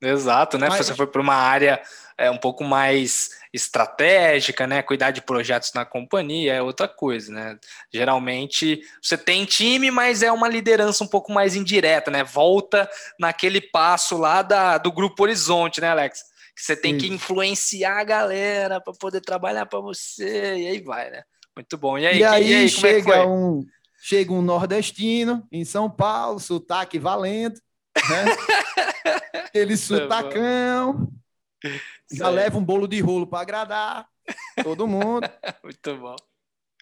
Exato, 0.03 0.59
né? 0.59 0.69
Mas... 0.69 0.87
Você 0.87 0.95
foi 0.97 1.07
para 1.07 1.23
uma 1.23 1.35
área 1.35 1.81
é, 2.19 2.29
um 2.29 2.39
pouco 2.39 2.65
mais 2.65 3.31
estratégica, 3.53 4.67
né? 4.67 4.83
Cuidar 4.83 5.11
de 5.11 5.21
projetos 5.21 5.73
na 5.75 5.85
companhia 5.85 6.55
é 6.55 6.63
outra 6.63 6.87
coisa, 6.87 7.33
né? 7.33 7.59
Geralmente 7.93 8.81
você 9.03 9.19
tem 9.19 9.45
time, 9.45 9.91
mas 9.91 10.23
é 10.23 10.31
uma 10.31 10.49
liderança 10.49 11.03
um 11.03 11.09
pouco 11.09 11.33
mais 11.33 11.57
indireta, 11.57 12.11
né? 12.11 12.23
Volta 12.23 12.89
naquele 13.19 13.61
passo 13.61 14.17
lá 14.17 14.43
da, 14.43 14.79
do 14.79 14.93
grupo 14.93 15.23
Horizonte, 15.23 15.81
né, 15.81 15.89
Alex? 15.89 16.21
Que 16.55 16.63
você 16.63 16.77
tem 16.77 16.95
Sim. 16.95 17.01
que 17.01 17.15
influenciar 17.15 17.99
a 17.99 18.05
galera 18.05 18.81
para 18.81 18.93
poder 18.93 19.21
trabalhar 19.21 19.67
para 19.67 19.81
você, 19.81 20.57
e 20.57 20.67
aí 20.69 20.81
vai, 20.81 21.11
né? 21.11 21.23
Muito 21.57 21.77
bom. 21.77 21.99
E 21.99 22.07
aí, 22.07 22.19
e 22.19 22.25
aí, 22.25 22.51
e 22.51 22.55
aí 22.55 22.65
é 22.65 22.69
chega 22.69 23.17
é 23.17 23.27
um 23.27 23.65
chega 24.03 24.33
um 24.33 24.41
nordestino 24.41 25.47
em 25.53 25.65
São 25.65 25.91
Paulo, 25.91 26.41
sotaque 26.41 26.99
valendo, 26.99 27.61
né? 28.09 28.25
Aquele 29.45 29.77
sotacão. 29.77 31.11
Já 32.11 32.29
leva 32.29 32.59
um 32.59 32.65
bolo 32.65 32.89
de 32.89 33.01
rolo 33.01 33.27
para 33.27 33.41
agradar 33.41 34.09
todo 34.63 34.87
mundo. 34.87 35.29
muito 35.65 35.97
bom. 35.97 36.17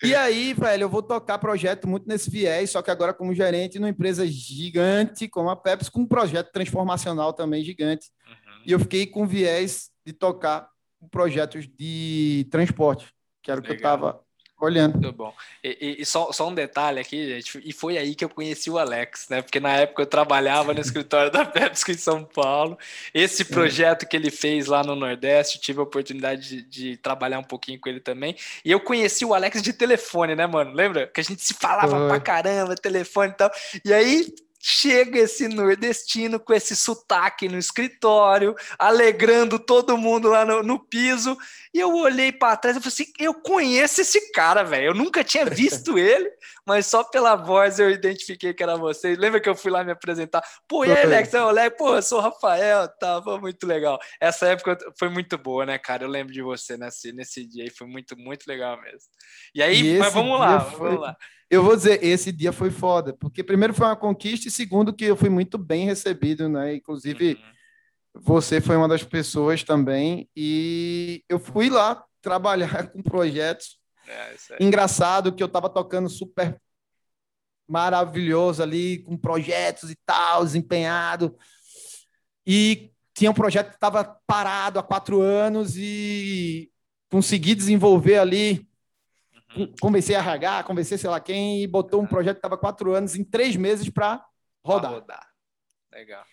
E 0.03 0.14
aí, 0.14 0.55
velho, 0.55 0.85
eu 0.85 0.89
vou 0.89 1.03
tocar 1.03 1.39
projeto 1.39 1.89
muito 1.89 2.07
nesse 2.07 2.31
viés, 2.31 2.70
só 2.70 2.81
que 2.81 2.91
agora 2.91 3.12
como 3.12 3.35
gerente 3.35 3.79
numa 3.79 3.89
empresa 3.89 4.26
gigante 4.26 5.29
como 5.29 5.51
a 5.51 5.57
Pepsi, 5.57 5.91
com 5.91 6.03
um 6.03 6.07
projeto 6.07 6.53
transformacional 6.53 7.33
também 7.33 7.64
gigante. 7.64 8.09
Uhum. 8.26 8.62
E 8.64 8.72
eu 8.72 8.79
fiquei 8.79 9.07
com 9.07 9.26
viés 9.26 9.91
de 10.07 10.12
tocar 10.12 10.68
projetos 11.11 11.66
de 11.66 12.47
transporte, 12.51 13.12
que 13.43 13.51
era 13.51 13.61
o 13.61 13.62
que 13.62 13.70
eu 13.70 13.76
estava 13.76 14.20
olhando. 14.61 14.94
Muito 14.94 15.12
bom. 15.12 15.32
E, 15.62 15.96
e, 16.00 16.06
só, 16.06 16.32
só 16.32 16.48
um 16.48 16.54
detalhe 16.54 17.00
aqui, 17.00 17.28
gente, 17.28 17.61
e 17.64 17.72
foi 17.72 17.96
aí 17.96 18.14
que 18.14 18.24
eu 18.24 18.28
conheci 18.28 18.70
o 18.70 18.78
Alex, 18.78 19.28
né? 19.28 19.42
Porque 19.42 19.61
na 19.61 19.72
época 19.74 20.02
eu 20.02 20.06
trabalhava 20.06 20.74
no 20.74 20.80
escritório 20.80 21.30
da 21.30 21.44
Pepsi 21.46 21.92
em 21.92 21.96
São 21.96 22.24
Paulo. 22.24 22.78
Esse 23.14 23.44
projeto 23.44 24.06
que 24.06 24.16
ele 24.16 24.30
fez 24.30 24.66
lá 24.66 24.82
no 24.82 24.94
Nordeste, 24.96 25.61
tive 25.61 25.80
a 25.80 25.84
oportunidade 25.84 26.48
de, 26.48 26.62
de, 26.62 26.96
trabalhar 26.96 27.38
um 27.38 27.44
pouquinho 27.44 27.80
com 27.80 27.88
ele 27.88 28.00
também. 28.00 28.36
E 28.64 28.70
eu 28.70 28.80
conheci 28.80 29.24
o 29.24 29.34
Alex 29.34 29.62
de 29.62 29.72
telefone, 29.72 30.34
né, 30.34 30.46
mano? 30.46 30.72
Lembra? 30.72 31.06
Que 31.06 31.20
a 31.20 31.24
gente 31.24 31.42
se 31.42 31.54
falava 31.54 31.96
foi. 31.96 32.09
pra 32.09 32.20
caramba, 32.20 32.74
telefone 32.74 33.30
e 33.30 33.34
tal. 33.34 33.50
E 33.84 33.92
aí 33.92 34.26
chega 34.61 35.20
esse 35.20 35.48
nordestino 35.48 36.40
com 36.40 36.52
esse 36.52 36.74
sotaque 36.74 37.48
no 37.48 37.59
escritório, 37.59 38.56
alegrando 38.78 39.59
todo 39.59 39.96
mundo 39.96 40.28
lá 40.28 40.44
no, 40.44 40.62
no 40.62 40.78
piso. 40.78 41.38
E 41.74 41.78
eu 41.80 41.94
olhei 41.94 42.32
para 42.32 42.56
trás 42.56 42.76
e 42.76 42.80
falei 42.80 42.92
assim: 42.92 43.12
eu 43.18 43.34
conheço 43.34 44.00
esse 44.00 44.32
cara, 44.32 44.62
velho. 44.62 44.86
Eu 44.86 44.94
nunca 44.94 45.22
tinha 45.22 45.44
visto 45.46 45.98
ele, 45.98 46.30
mas 46.66 46.86
só 46.86 47.04
pela 47.04 47.36
voz 47.36 47.78
eu 47.78 47.90
identifiquei 47.90 48.54
que 48.54 48.62
era 48.62 48.76
você. 48.76 49.14
Lembra 49.14 49.40
que 49.40 49.48
eu 49.48 49.54
fui 49.54 49.70
lá 49.70 49.84
me 49.84 49.92
apresentar? 49.92 50.42
Pô, 50.66 50.84
e 50.84 50.92
aí, 50.92 51.04
Alex? 51.04 51.34
É 51.34 51.42
o 51.42 51.48
Alex? 51.48 51.76
Pô, 51.76 51.96
eu 51.96 52.02
sou 52.02 52.18
o 52.18 52.22
Rafael, 52.22 52.88
tá? 52.98 53.22
Foi 53.22 53.40
muito 53.40 53.66
legal. 53.66 53.98
Essa 54.20 54.46
época 54.48 54.78
foi 54.98 55.08
muito 55.08 55.36
boa, 55.36 55.66
né, 55.66 55.78
cara? 55.78 56.04
Eu 56.04 56.08
lembro 56.08 56.32
de 56.32 56.42
você 56.42 56.76
nesse, 56.76 57.12
nesse 57.12 57.46
dia 57.46 57.64
e 57.64 57.70
foi 57.70 57.86
muito, 57.86 58.16
muito 58.18 58.46
legal 58.46 58.80
mesmo. 58.80 59.10
E 59.54 59.62
aí, 59.62 59.96
e 59.96 59.98
mas 59.98 60.12
vamos 60.12 60.38
lá, 60.38 60.60
foi... 60.60 60.88
vamos 60.88 61.00
lá. 61.02 61.16
Eu 61.50 61.62
vou 61.62 61.74
dizer, 61.74 62.04
esse 62.04 62.30
dia 62.30 62.52
foi 62.52 62.70
foda, 62.70 63.14
porque 63.14 63.42
primeiro 63.42 63.72
foi 63.72 63.86
uma 63.86 63.96
conquista 63.96 64.48
e 64.48 64.50
segundo 64.50 64.92
que 64.92 65.06
eu 65.06 65.16
fui 65.16 65.30
muito 65.30 65.56
bem 65.56 65.86
recebido, 65.86 66.46
né? 66.46 66.74
Inclusive, 66.74 67.32
uhum. 67.32 67.52
Você 68.20 68.60
foi 68.60 68.76
uma 68.76 68.88
das 68.88 69.02
pessoas 69.02 69.62
também 69.62 70.28
e 70.36 71.24
eu 71.28 71.38
fui 71.38 71.70
lá 71.70 72.04
trabalhar 72.20 72.88
com 72.92 73.02
projetos. 73.02 73.78
É, 74.06 74.34
Engraçado 74.60 75.32
que 75.32 75.42
eu 75.42 75.46
estava 75.46 75.68
tocando 75.68 76.08
super 76.08 76.60
maravilhoso 77.68 78.62
ali, 78.62 79.02
com 79.02 79.16
projetos 79.16 79.90
e 79.90 79.96
tal, 80.06 80.44
desempenhado. 80.44 81.36
E 82.46 82.90
tinha 83.14 83.30
um 83.30 83.34
projeto 83.34 83.68
que 83.68 83.74
estava 83.74 84.04
parado 84.26 84.78
há 84.78 84.82
quatro 84.82 85.20
anos 85.20 85.76
e 85.76 86.70
consegui 87.10 87.54
desenvolver 87.54 88.18
ali 88.18 88.68
Uhum. 89.56 89.72
Convencei 89.80 90.14
a 90.14 90.20
RH, 90.20 90.64
convencei 90.64 90.98
sei 90.98 91.08
lá 91.08 91.20
quem, 91.20 91.62
e 91.62 91.66
botou 91.66 92.02
um 92.02 92.06
projeto 92.06 92.36
que 92.36 92.38
estava 92.38 92.58
quatro 92.58 92.92
anos 92.92 93.16
em 93.16 93.24
três 93.24 93.56
meses 93.56 93.88
para 93.88 94.24
rodar. 94.64 94.92
rodar. 94.92 95.26
Legal. 95.92 96.24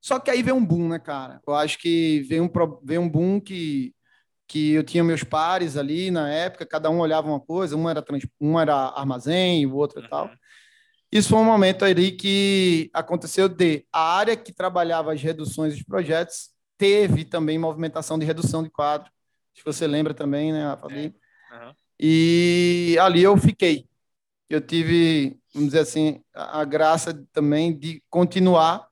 Só 0.00 0.18
que 0.18 0.30
aí 0.30 0.42
veio 0.42 0.56
um 0.56 0.64
boom, 0.64 0.88
né, 0.88 0.98
cara? 0.98 1.40
Eu 1.46 1.54
acho 1.54 1.78
que 1.78 2.20
veio 2.28 2.44
um, 2.44 2.50
veio 2.82 3.00
um 3.00 3.08
boom 3.08 3.40
que, 3.40 3.94
que 4.46 4.72
eu 4.72 4.84
tinha 4.84 5.02
meus 5.02 5.24
pares 5.24 5.76
ali 5.76 6.10
na 6.10 6.30
época, 6.30 6.66
cada 6.66 6.88
um 6.90 7.00
olhava 7.00 7.28
uma 7.28 7.40
coisa, 7.40 7.76
um 7.76 7.88
era, 7.88 8.02
trans, 8.02 8.26
um 8.40 8.58
era 8.58 8.74
armazém, 8.74 9.66
o 9.66 9.74
outro 9.74 10.00
uhum. 10.00 10.06
e 10.06 10.08
tal. 10.08 10.30
Isso 11.10 11.30
foi 11.30 11.38
um 11.38 11.44
momento 11.44 11.84
ali 11.84 12.12
que 12.12 12.90
aconteceu 12.92 13.48
de 13.48 13.86
a 13.92 14.16
área 14.16 14.36
que 14.36 14.52
trabalhava 14.52 15.12
as 15.12 15.22
reduções 15.22 15.74
dos 15.74 15.82
projetos 15.82 16.50
teve 16.76 17.24
também 17.24 17.58
movimentação 17.58 18.18
de 18.18 18.24
redução 18.24 18.62
de 18.62 18.70
quadro. 18.70 19.10
Se 19.54 19.64
você 19.64 19.86
lembra 19.86 20.14
também, 20.14 20.52
né, 20.52 20.76
Fabi? 20.80 21.14
É. 21.50 21.54
Uhum. 21.54 21.74
E 21.98 22.96
ali 23.00 23.22
eu 23.22 23.36
fiquei. 23.36 23.88
Eu 24.48 24.60
tive, 24.60 25.38
vamos 25.52 25.70
dizer 25.70 25.80
assim, 25.80 26.22
a, 26.32 26.64
graça 26.64 27.12
também 27.32 27.76
de 27.76 28.02
continuar 28.08 28.80
uhum. 28.80 28.87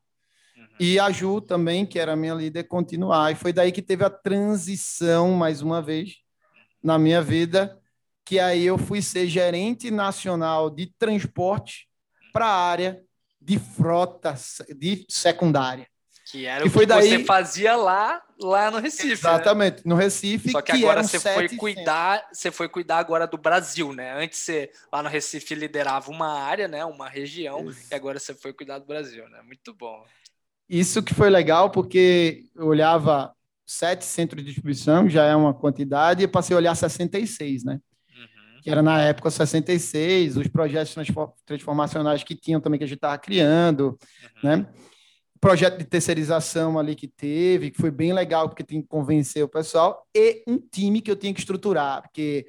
E 0.78 0.98
a 0.98 1.10
Ju 1.10 1.40
também, 1.40 1.86
que 1.86 1.98
era 1.98 2.12
a 2.12 2.16
minha 2.16 2.34
líder, 2.34 2.64
continuar. 2.64 3.32
E 3.32 3.34
foi 3.34 3.52
daí 3.52 3.72
que 3.72 3.82
teve 3.82 4.04
a 4.04 4.10
transição, 4.10 5.32
mais 5.32 5.62
uma 5.62 5.80
vez, 5.80 6.16
na 6.82 6.98
minha 6.98 7.22
vida, 7.22 7.78
que 8.24 8.38
aí 8.38 8.64
eu 8.64 8.76
fui 8.76 9.00
ser 9.00 9.26
gerente 9.26 9.90
nacional 9.90 10.68
de 10.68 10.92
transporte 10.98 11.88
para 12.32 12.46
a 12.46 12.68
área 12.68 13.02
de 13.40 13.58
frota 13.58 14.34
de 14.76 15.06
secundária. 15.08 15.86
Que 16.30 16.44
era 16.44 16.62
que 16.62 16.68
o 16.68 16.70
que 16.70 16.76
foi 16.76 16.86
daí... 16.86 17.08
você 17.08 17.24
fazia 17.24 17.76
lá, 17.76 18.20
lá 18.40 18.68
no 18.68 18.80
Recife. 18.80 19.06
Né? 19.06 19.12
Exatamente, 19.12 19.76
né? 19.76 19.82
no 19.84 19.94
Recife. 19.94 20.50
Só 20.50 20.60
que, 20.60 20.72
que 20.72 20.78
agora 20.78 21.04
você 21.04 21.20
foi 21.20 21.48
cuidar, 21.50 22.28
você 22.32 22.50
foi 22.50 22.68
cuidar 22.68 22.98
agora 22.98 23.28
do 23.28 23.38
Brasil, 23.38 23.92
né? 23.92 24.12
Antes 24.12 24.40
você 24.40 24.72
lá 24.92 25.04
no 25.04 25.08
Recife 25.08 25.54
liderava 25.54 26.10
uma 26.10 26.40
área, 26.40 26.66
né? 26.66 26.84
Uma 26.84 27.08
região, 27.08 27.70
Isso. 27.70 27.86
e 27.92 27.94
agora 27.94 28.18
você 28.18 28.34
foi 28.34 28.52
cuidar 28.52 28.80
do 28.80 28.86
Brasil, 28.86 29.28
né? 29.28 29.40
Muito 29.42 29.72
bom. 29.72 30.04
Isso 30.68 31.02
que 31.02 31.14
foi 31.14 31.30
legal, 31.30 31.70
porque 31.70 32.44
eu 32.54 32.66
olhava 32.66 33.32
sete 33.66 34.04
centros 34.04 34.42
de 34.42 34.48
distribuição, 34.48 35.08
já 35.08 35.24
é 35.24 35.34
uma 35.34 35.54
quantidade, 35.54 36.22
e 36.22 36.28
passei 36.28 36.54
a 36.54 36.58
olhar 36.58 36.74
66, 36.74 37.64
né? 37.64 37.74
Uhum. 37.74 38.60
Que 38.62 38.70
era 38.70 38.82
na 38.82 39.00
época 39.02 39.30
66, 39.30 40.36
os 40.36 40.48
projetos 40.48 40.94
transformacionais 41.44 42.22
que 42.22 42.34
tinham 42.34 42.60
também 42.60 42.78
que 42.78 42.84
a 42.84 42.86
gente 42.86 42.98
estava 42.98 43.18
criando, 43.18 43.98
uhum. 44.42 44.50
né? 44.50 44.66
projeto 45.40 45.78
de 45.78 45.84
terceirização 45.84 46.78
ali 46.78 46.94
que 46.94 47.06
teve, 47.06 47.70
que 47.70 47.80
foi 47.80 47.90
bem 47.90 48.12
legal, 48.12 48.48
porque 48.48 48.64
tem 48.64 48.80
que 48.82 48.88
convencer 48.88 49.44
o 49.44 49.48
pessoal, 49.48 50.04
e 50.14 50.42
um 50.46 50.58
time 50.58 51.00
que 51.00 51.10
eu 51.10 51.16
tinha 51.16 51.32
que 51.32 51.40
estruturar, 51.40 52.02
porque 52.02 52.46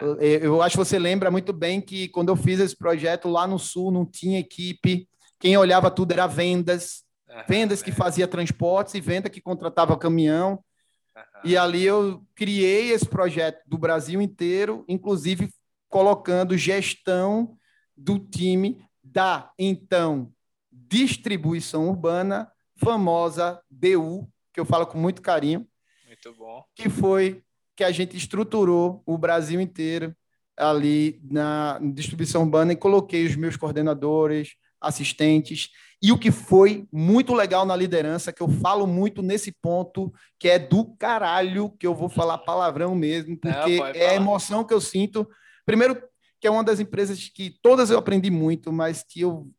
eu, 0.00 0.16
eu 0.20 0.62
acho 0.62 0.74
que 0.76 0.84
você 0.84 0.98
lembra 0.98 1.30
muito 1.30 1.52
bem 1.52 1.80
que 1.80 2.08
quando 2.08 2.28
eu 2.28 2.36
fiz 2.36 2.60
esse 2.60 2.76
projeto 2.76 3.28
lá 3.28 3.46
no 3.46 3.58
Sul 3.58 3.90
não 3.90 4.04
tinha 4.04 4.38
equipe, 4.38 5.08
quem 5.40 5.56
olhava 5.56 5.90
tudo 5.90 6.12
era 6.12 6.26
vendas, 6.26 7.02
vendas 7.46 7.82
que 7.82 7.92
fazia 7.92 8.26
transportes 8.26 8.94
e 8.94 9.00
venda 9.00 9.30
que 9.30 9.40
contratava 9.40 9.96
caminhão. 9.96 10.62
E 11.44 11.56
ali 11.56 11.84
eu 11.84 12.24
criei 12.34 12.90
esse 12.90 13.06
projeto 13.06 13.62
do 13.66 13.76
Brasil 13.76 14.20
inteiro, 14.20 14.84
inclusive 14.88 15.52
colocando 15.88 16.56
gestão 16.56 17.56
do 17.96 18.18
time 18.18 18.84
da 19.02 19.52
então 19.58 20.32
distribuição 20.70 21.88
urbana, 21.88 22.50
famosa 22.76 23.60
DU, 23.70 24.28
que 24.52 24.60
eu 24.60 24.64
falo 24.64 24.86
com 24.86 24.98
muito 24.98 25.20
carinho. 25.20 25.66
Muito 26.06 26.34
bom. 26.34 26.64
Que 26.74 26.88
foi 26.88 27.42
que 27.76 27.84
a 27.84 27.90
gente 27.90 28.16
estruturou 28.16 29.02
o 29.06 29.18
Brasil 29.18 29.60
inteiro 29.60 30.14
ali 30.56 31.20
na 31.22 31.78
distribuição 31.94 32.42
urbana 32.42 32.72
e 32.72 32.76
coloquei 32.76 33.24
os 33.26 33.36
meus 33.36 33.56
coordenadores, 33.56 34.56
assistentes. 34.80 35.70
E 36.00 36.12
o 36.12 36.18
que 36.18 36.30
foi 36.30 36.86
muito 36.92 37.34
legal 37.34 37.66
na 37.66 37.74
liderança, 37.74 38.32
que 38.32 38.40
eu 38.40 38.48
falo 38.48 38.86
muito 38.86 39.20
nesse 39.20 39.50
ponto, 39.50 40.12
que 40.38 40.48
é 40.48 40.58
do 40.58 40.94
caralho, 40.96 41.70
que 41.70 41.86
eu 41.86 41.94
vou 41.94 42.08
falar 42.08 42.38
palavrão 42.38 42.94
mesmo, 42.94 43.36
porque 43.36 43.80
é, 43.94 44.04
é 44.04 44.10
a 44.10 44.14
emoção 44.14 44.64
que 44.64 44.72
eu 44.72 44.80
sinto. 44.80 45.28
Primeiro, 45.66 46.00
que 46.40 46.46
é 46.46 46.50
uma 46.50 46.62
das 46.62 46.78
empresas 46.78 47.28
que 47.28 47.50
todas 47.60 47.90
eu 47.90 47.98
aprendi 47.98 48.30
muito, 48.30 48.72
mas 48.72 49.02
que 49.02 49.22
eu 49.22 49.50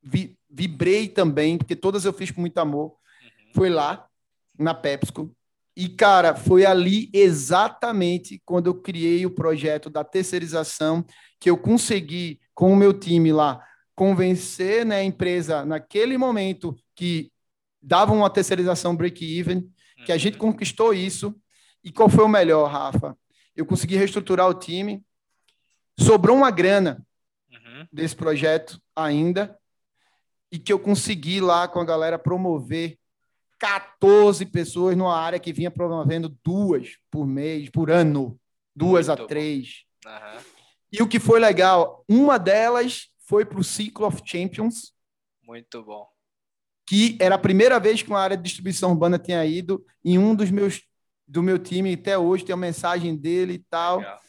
vi, 0.00 0.38
vibrei 0.48 1.08
também, 1.08 1.58
porque 1.58 1.74
todas 1.74 2.04
eu 2.04 2.12
fiz 2.12 2.30
com 2.30 2.40
muito 2.40 2.58
amor. 2.58 2.90
Uhum. 2.92 3.52
Foi 3.54 3.68
lá, 3.68 4.06
na 4.58 4.74
PepsiCo. 4.74 5.34
E, 5.76 5.88
cara, 5.88 6.36
foi 6.36 6.64
ali 6.64 7.10
exatamente 7.12 8.40
quando 8.44 8.68
eu 8.68 8.74
criei 8.74 9.26
o 9.26 9.30
projeto 9.30 9.90
da 9.90 10.04
terceirização 10.04 11.04
que 11.40 11.50
eu 11.50 11.58
consegui, 11.58 12.40
com 12.54 12.72
o 12.72 12.76
meu 12.76 12.92
time 12.92 13.32
lá, 13.32 13.60
convencer 13.94 14.84
né, 14.84 14.96
a 14.96 15.04
empresa 15.04 15.64
naquele 15.64 16.18
momento 16.18 16.76
que 16.94 17.30
dava 17.80 18.12
uma 18.12 18.30
terceirização 18.30 18.96
break-even, 18.96 19.70
que 20.04 20.12
a 20.12 20.18
gente 20.18 20.34
uhum. 20.34 20.52
conquistou 20.52 20.92
isso. 20.92 21.34
E 21.82 21.92
qual 21.92 22.08
foi 22.08 22.24
o 22.24 22.28
melhor, 22.28 22.70
Rafa? 22.70 23.16
Eu 23.54 23.66
consegui 23.66 23.96
reestruturar 23.96 24.48
o 24.48 24.54
time, 24.54 25.04
sobrou 25.98 26.36
uma 26.36 26.50
grana 26.50 27.04
uhum. 27.50 27.86
desse 27.92 28.16
projeto 28.16 28.80
ainda, 28.96 29.56
e 30.50 30.58
que 30.58 30.72
eu 30.72 30.78
consegui 30.78 31.40
lá 31.40 31.68
com 31.68 31.80
a 31.80 31.84
galera 31.84 32.18
promover 32.18 32.98
14 33.58 34.46
pessoas 34.46 34.96
numa 34.96 35.16
área 35.16 35.38
que 35.38 35.52
vinha 35.52 35.70
promovendo 35.70 36.28
duas 36.42 36.96
por 37.10 37.26
mês, 37.26 37.68
por 37.70 37.90
ano, 37.90 38.38
duas 38.74 39.08
Muito 39.08 39.22
a 39.22 39.26
três. 39.26 39.84
Uhum. 40.04 40.40
E 40.92 41.02
o 41.02 41.08
que 41.08 41.18
foi 41.18 41.40
legal, 41.40 42.04
uma 42.08 42.38
delas 42.38 43.08
foi 43.26 43.44
para 43.44 43.58
o 43.58 43.64
Cycle 43.64 44.04
of 44.04 44.22
Champions. 44.24 44.92
Muito 45.42 45.82
bom. 45.82 46.06
Que 46.86 47.16
era 47.20 47.34
a 47.34 47.38
primeira 47.38 47.80
vez 47.80 48.02
que 48.02 48.10
uma 48.10 48.20
área 48.20 48.36
de 48.36 48.42
distribuição 48.42 48.90
urbana 48.90 49.18
tinha 49.18 49.44
ido, 49.44 49.84
em 50.04 50.18
um 50.18 50.34
dos 50.34 50.50
meus 50.50 50.82
do 51.26 51.42
meu 51.42 51.58
time 51.58 51.94
até 51.94 52.18
hoje 52.18 52.44
tem 52.44 52.52
a 52.52 52.56
mensagem 52.56 53.16
dele 53.16 53.54
e 53.54 53.58
tal. 53.58 53.98
Legal. 53.98 54.20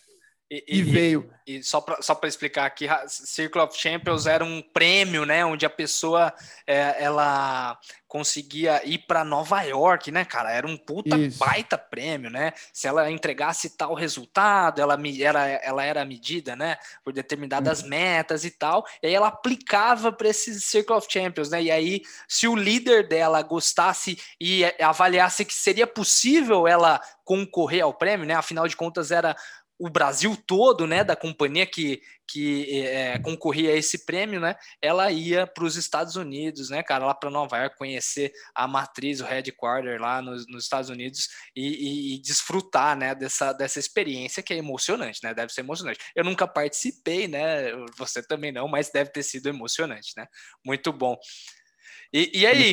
E, 0.50 0.66
e, 0.68 0.80
e 0.80 0.84
veio. 0.84 1.30
E, 1.48 1.62
só 1.62 1.80
para 1.80 2.02
só 2.02 2.20
explicar 2.24 2.66
aqui, 2.66 2.88
Circle 3.08 3.62
of 3.62 3.78
Champions 3.78 4.26
era 4.26 4.44
um 4.44 4.62
prêmio, 4.62 5.26
né? 5.26 5.46
Onde 5.46 5.66
a 5.66 5.70
pessoa 5.70 6.34
é, 6.66 7.04
ela 7.04 7.78
conseguia 8.08 8.82
ir 8.84 9.00
para 9.00 9.24
Nova 9.24 9.62
York, 9.62 10.10
né, 10.10 10.26
cara? 10.26 10.52
Era 10.52 10.66
um 10.66 10.76
puta 10.76 11.18
Isso. 11.18 11.38
baita 11.38 11.78
prêmio, 11.78 12.32
né? 12.32 12.54
Se 12.74 12.88
ela 12.88 13.12
entregasse 13.12 13.70
tal 13.78 13.94
resultado, 13.94 14.82
ela 14.82 14.98
era, 15.20 15.48
ela 15.48 15.84
era 15.84 16.06
medida, 16.06 16.56
né? 16.56 16.78
Por 17.04 17.14
determinadas 17.14 17.84
uhum. 17.84 17.90
metas 17.90 18.44
e 18.44 18.50
tal. 18.50 18.84
E 19.04 19.08
aí 19.08 19.14
ela 19.14 19.28
aplicava 19.28 20.12
para 20.12 20.30
esse 20.30 20.60
Circle 20.60 20.96
of 20.96 21.08
Champions, 21.12 21.50
né? 21.50 21.62
E 21.62 21.70
aí, 21.70 22.02
se 22.28 22.48
o 22.48 22.56
líder 22.56 23.08
dela 23.08 23.42
gostasse 23.44 24.18
e 24.42 24.64
avaliasse 24.80 25.46
que 25.46 25.54
seria 25.54 25.86
possível 25.86 26.68
ela 26.68 27.00
concorrer 27.24 27.84
ao 27.84 27.94
prêmio, 27.94 28.26
né? 28.26 28.34
Afinal 28.34 28.68
de 28.68 28.76
contas, 28.76 29.12
era 29.12 29.36
o 29.78 29.90
Brasil 29.90 30.38
todo, 30.48 30.88
né, 30.88 31.04
da 31.04 31.16
companhia 31.16 31.66
que, 31.66 32.02
que 32.28 32.82
é, 32.82 33.20
concorria 33.20 33.72
a 33.72 33.76
esse 33.76 34.06
prêmio, 34.06 34.40
né, 34.40 34.56
ela 34.82 35.12
ia 35.12 35.46
para 35.46 35.66
os 35.66 35.76
Estados 35.76 36.16
Unidos, 36.16 36.70
né, 36.70 36.82
cara, 36.82 37.06
lá 37.06 37.14
para 37.14 37.30
Nova 37.30 37.58
York, 37.58 37.78
conhecer 37.78 38.32
a 38.54 38.68
matriz, 38.68 39.20
o 39.20 39.26
headquarter 39.26 40.00
lá 40.00 40.22
nos, 40.22 40.48
nos 40.48 40.64
Estados 40.64 40.90
Unidos 40.90 41.28
e, 41.56 41.68
e, 41.68 42.16
e, 42.16 42.22
desfrutar, 42.22 42.98
né, 42.98 43.14
dessa, 43.14 43.52
dessa 43.52 43.80
experiência 43.80 44.42
que 44.42 44.54
é 44.54 44.58
emocionante, 44.58 45.20
né, 45.24 45.34
deve 45.34 45.52
ser 45.52 45.62
emocionante. 45.62 46.00
Eu 46.16 46.24
nunca 46.24 46.48
participei, 46.48 47.28
né, 47.28 47.72
você 47.98 48.24
também 48.24 48.52
não, 48.52 48.68
mas 48.68 48.90
deve 48.92 49.12
ter 49.12 49.24
sido 49.24 49.50
emocionante, 49.50 50.14
né, 50.16 50.26
muito 50.66 50.94
bom. 50.94 51.18
E, 52.14 52.32
e 52.34 52.48
aí, 52.48 52.72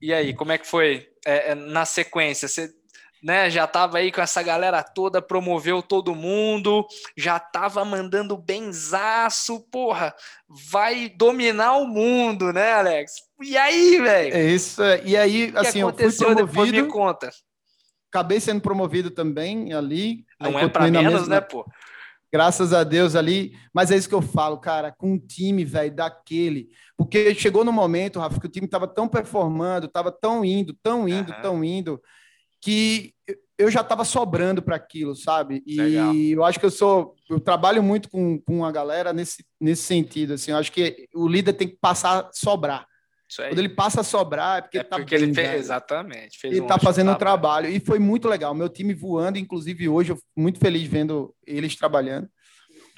e 0.00 0.12
aí, 0.12 0.34
como 0.34 0.50
é 0.50 0.58
que 0.58 0.66
foi 0.66 1.08
é, 1.24 1.52
é 1.52 1.54
na 1.54 1.84
sequência? 1.84 2.48
Você 2.48 2.74
né? 3.22 3.48
Já 3.48 3.66
tava 3.66 3.98
aí 3.98 4.10
com 4.10 4.20
essa 4.20 4.42
galera 4.42 4.82
toda, 4.82 5.22
promoveu 5.22 5.82
todo 5.82 6.14
mundo, 6.14 6.86
já 7.16 7.38
tava 7.38 7.84
mandando 7.84 8.36
benzaço, 8.36 9.60
porra, 9.70 10.14
vai 10.48 11.08
dominar 11.08 11.76
o 11.76 11.86
mundo, 11.86 12.52
né, 12.52 12.72
Alex? 12.72 13.12
E 13.40 13.56
aí, 13.56 14.00
velho? 14.00 14.34
É 14.34 14.44
isso, 14.44 14.82
é, 14.82 15.02
e 15.04 15.16
aí, 15.16 15.52
assim, 15.54 15.80
eu 15.80 15.92
fui 15.92 16.12
promovido. 16.12 16.82
Me 16.82 16.88
conta. 16.88 17.30
Acabei 18.10 18.40
sendo 18.40 18.60
promovido 18.60 19.10
também 19.10 19.72
ali. 19.72 20.26
Não 20.38 20.58
é 20.58 20.68
para 20.68 20.90
menos, 20.90 21.12
mesma... 21.12 21.26
né, 21.28 21.40
pô? 21.40 21.64
Graças 22.30 22.72
a 22.72 22.84
Deus 22.84 23.14
ali. 23.14 23.52
Mas 23.72 23.90
é 23.90 23.96
isso 23.96 24.08
que 24.08 24.14
eu 24.14 24.20
falo, 24.20 24.58
cara, 24.58 24.92
com 24.92 25.12
um 25.12 25.18
time, 25.18 25.64
velho, 25.64 25.94
daquele. 25.94 26.68
Porque 26.96 27.34
chegou 27.34 27.64
no 27.64 27.72
momento, 27.72 28.18
Rafa, 28.18 28.38
que 28.38 28.46
o 28.46 28.50
time 28.50 28.68
tava 28.68 28.86
tão 28.86 29.08
performando, 29.08 29.88
tava 29.88 30.12
tão 30.12 30.44
indo, 30.44 30.76
tão 30.82 31.08
indo, 31.08 31.32
uhum. 31.32 31.42
tão 31.42 31.64
indo 31.64 32.00
que 32.62 33.12
eu 33.58 33.70
já 33.70 33.80
estava 33.80 34.04
sobrando 34.04 34.62
para 34.62 34.76
aquilo, 34.76 35.14
sabe? 35.14 35.62
E 35.66 35.76
Legal. 35.76 36.14
eu 36.14 36.44
acho 36.44 36.58
que 36.58 36.66
eu 36.66 36.70
sou, 36.70 37.14
eu 37.28 37.38
trabalho 37.38 37.82
muito 37.82 38.08
com, 38.08 38.38
com 38.40 38.64
a 38.64 38.72
galera 38.72 39.12
nesse, 39.12 39.44
nesse 39.60 39.82
sentido, 39.82 40.34
assim, 40.34 40.52
eu 40.52 40.56
acho 40.56 40.72
que 40.72 41.08
o 41.14 41.28
líder 41.28 41.52
tem 41.52 41.68
que 41.68 41.76
passar 41.80 42.20
a 42.20 42.30
sobrar. 42.32 42.86
Quando 43.34 43.58
ele 43.58 43.68
passa 43.70 44.02
a 44.02 44.04
sobrar, 44.04 44.58
é 44.58 44.60
porque, 44.60 44.78
é 44.78 44.82
tá 44.82 44.96
porque 44.96 45.16
bem, 45.16 45.24
ele 45.24 45.34
fez, 45.34 45.54
exatamente. 45.54 46.38
Fez 46.38 46.52
ele 46.52 46.62
está 46.62 46.78
fazendo 46.78 47.12
um 47.12 47.14
trabalho. 47.14 47.66
E 47.66 47.80
foi 47.80 47.98
muito 47.98 48.28
legal. 48.28 48.54
Meu 48.54 48.68
time 48.68 48.92
voando, 48.92 49.38
inclusive 49.38 49.88
hoje, 49.88 50.12
eu 50.12 50.18
muito 50.36 50.58
feliz 50.58 50.82
vendo 50.86 51.34
eles 51.46 51.74
trabalhando. 51.74 52.24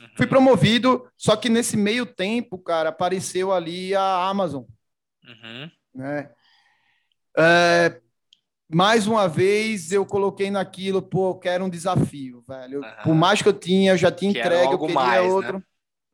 Uhum. 0.01 0.09
Fui 0.17 0.27
promovido, 0.27 1.09
só 1.17 1.37
que 1.37 1.49
nesse 1.49 1.77
meio 1.77 2.05
tempo, 2.05 2.59
cara, 2.59 2.89
apareceu 2.89 3.53
ali 3.53 3.95
a 3.95 4.29
Amazon. 4.29 4.65
Uhum. 5.25 5.71
Né? 5.95 6.31
É, 7.39 8.01
mais 8.75 9.07
uma 9.07 9.29
vez 9.29 9.93
eu 9.93 10.05
coloquei 10.05 10.51
naquilo, 10.51 11.01
pô, 11.01 11.31
eu 11.31 11.35
quero 11.37 11.65
um 11.65 11.71
desafio, 11.71 12.43
velho. 12.47 12.81
Uhum. 12.81 13.03
Por 13.05 13.15
mais 13.15 13.41
que 13.41 13.49
eu 13.49 13.53
tinha, 13.53 13.93
eu 13.93 13.97
já 13.97 14.11
tinha 14.11 14.31
entregue, 14.31 14.73
eu 14.73 14.79
queria 14.79 14.95
mais, 14.95 15.23
né? 15.23 15.29
outro. 15.33 15.59
Né? 15.59 15.65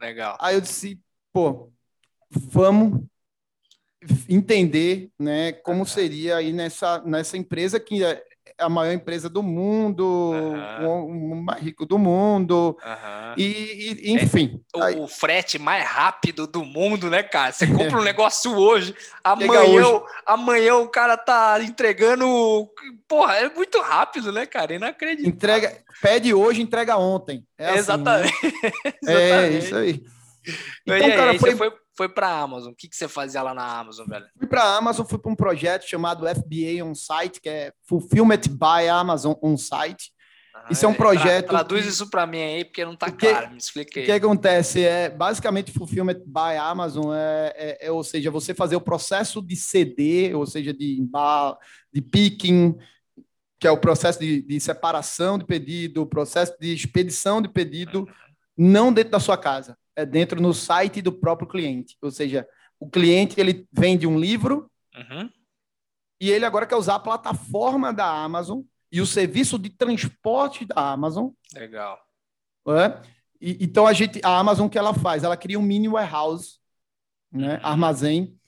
Legal. 0.00 0.36
Aí 0.40 0.54
eu 0.54 0.60
disse, 0.60 1.00
pô, 1.32 1.72
vamos 2.30 3.02
entender, 4.28 5.10
né, 5.18 5.52
como 5.52 5.80
uhum. 5.80 5.84
seria 5.84 6.36
aí 6.36 6.52
nessa, 6.52 7.02
nessa 7.02 7.36
empresa 7.36 7.78
que 7.78 8.04
é, 8.04 8.22
a 8.60 8.68
maior 8.68 8.92
empresa 8.92 9.28
do 9.28 9.42
mundo, 9.42 10.04
uhum. 10.04 11.32
o, 11.32 11.36
mais 11.36 11.62
rico 11.62 11.86
do 11.86 11.98
mundo, 11.98 12.76
uhum. 12.84 13.34
e, 13.36 13.98
e, 14.02 14.12
enfim. 14.12 14.60
É, 14.74 14.78
o, 14.78 14.82
aí... 14.82 15.00
o, 15.00 15.08
frete 15.08 15.58
mais 15.58 15.84
rápido 15.84 16.46
do 16.46 16.64
mundo, 16.64 17.08
né, 17.10 17.22
cara? 17.22 17.52
Você 17.52 17.66
compra 17.66 17.98
um 17.98 18.04
negócio 18.04 18.54
hoje, 18.54 18.94
amanhã, 19.24 19.62
hoje. 19.62 20.04
amanhã 20.26 20.76
o 20.76 20.88
cara 20.88 21.16
tá 21.16 21.60
entregando. 21.62 22.68
Porra, 23.08 23.36
é 23.36 23.48
muito 23.48 23.80
rápido, 23.80 24.30
né, 24.30 24.46
cara? 24.46 24.74
Inacreditável. 24.74 25.28
Entrega, 25.28 25.78
pede 26.00 26.34
hoje, 26.34 26.62
entrega 26.62 26.96
ontem. 26.96 27.44
É 27.58 27.76
Exatamente. 27.76 28.34
Assim, 28.34 28.46
né? 28.46 28.72
Exatamente. 29.02 29.30
É 29.40 29.58
isso 29.58 29.76
aí. 29.76 30.04
Então, 30.86 31.10
cara, 31.10 31.38
foi... 31.38 31.56
foi 31.56 31.72
foi 31.96 32.08
para 32.08 32.28
a 32.28 32.40
Amazon. 32.40 32.72
O 32.72 32.74
que, 32.74 32.88
que 32.88 32.96
você 32.96 33.08
fazia 33.08 33.42
lá 33.42 33.54
na 33.54 33.80
Amazon, 33.80 34.06
velho? 34.06 34.26
Fui 34.38 34.46
para 34.46 34.62
a 34.62 34.76
Amazon, 34.76 35.06
fui 35.06 35.18
para 35.18 35.30
um 35.30 35.36
projeto 35.36 35.84
chamado 35.84 36.26
FBA 36.26 36.84
On 36.84 36.94
Site, 36.94 37.40
que 37.40 37.48
é 37.48 37.72
Fulfillment 37.86 38.42
by 38.48 38.88
Amazon 38.88 39.34
On 39.42 39.56
Site. 39.56 40.12
Ah, 40.54 40.66
isso 40.70 40.84
é 40.84 40.88
um 40.88 40.94
projeto. 40.94 41.48
Tra 41.48 41.58
traduz 41.58 41.82
que... 41.82 41.88
isso 41.88 42.08
para 42.08 42.26
mim 42.26 42.40
aí, 42.40 42.64
porque 42.64 42.84
não 42.84 42.94
está 42.94 43.10
claro. 43.10 43.50
Me 43.50 43.58
expliquei. 43.58 44.02
O 44.02 44.06
que 44.06 44.12
acontece? 44.12 44.84
É 44.84 45.08
basicamente 45.08 45.72
Fulfillment 45.72 46.20
by 46.26 46.56
Amazon, 46.58 47.12
é, 47.14 47.54
é, 47.56 47.86
é, 47.86 47.90
ou 47.90 48.02
seja, 48.02 48.30
você 48.30 48.54
fazer 48.54 48.76
o 48.76 48.80
processo 48.80 49.42
de 49.42 49.56
CD, 49.56 50.34
ou 50.34 50.46
seja, 50.46 50.72
de, 50.72 51.02
de 51.92 52.02
picking, 52.02 52.76
que 53.58 53.66
é 53.66 53.70
o 53.70 53.78
processo 53.78 54.18
de, 54.18 54.42
de 54.42 54.58
separação 54.58 55.38
de 55.38 55.44
pedido, 55.44 56.02
o 56.02 56.06
processo 56.06 56.56
de 56.58 56.72
expedição 56.72 57.42
de 57.42 57.48
pedido, 57.48 58.00
uhum. 58.00 58.06
não 58.56 58.92
dentro 58.92 59.12
da 59.12 59.20
sua 59.20 59.36
casa 59.36 59.76
é 59.76 59.79
dentro 60.08 60.40
no 60.40 60.52
site 60.54 61.02
do 61.02 61.12
próprio 61.12 61.48
cliente. 61.48 61.96
Ou 62.00 62.10
seja, 62.10 62.46
o 62.78 62.88
cliente 62.88 63.38
ele 63.38 63.68
vende 63.72 64.06
um 64.06 64.18
livro 64.18 64.70
uhum. 64.96 65.30
e 66.20 66.30
ele 66.30 66.44
agora 66.44 66.66
quer 66.66 66.76
usar 66.76 66.96
a 66.96 67.00
plataforma 67.00 67.92
da 67.92 68.06
Amazon 68.06 68.62
e 68.90 69.00
o 69.00 69.06
serviço 69.06 69.58
de 69.58 69.70
transporte 69.70 70.64
da 70.64 70.92
Amazon. 70.92 71.30
Legal. 71.54 72.00
É? 72.68 73.00
E, 73.40 73.58
então 73.60 73.86
a 73.86 73.92
gente, 73.92 74.20
a 74.24 74.38
Amazon 74.38 74.68
que 74.68 74.78
ela 74.78 74.94
faz, 74.94 75.24
ela 75.24 75.36
cria 75.36 75.58
um 75.58 75.62
mini 75.62 75.88
warehouse, 75.88 76.58
né, 77.30 77.54
uhum. 77.54 77.60
armazém 77.62 78.40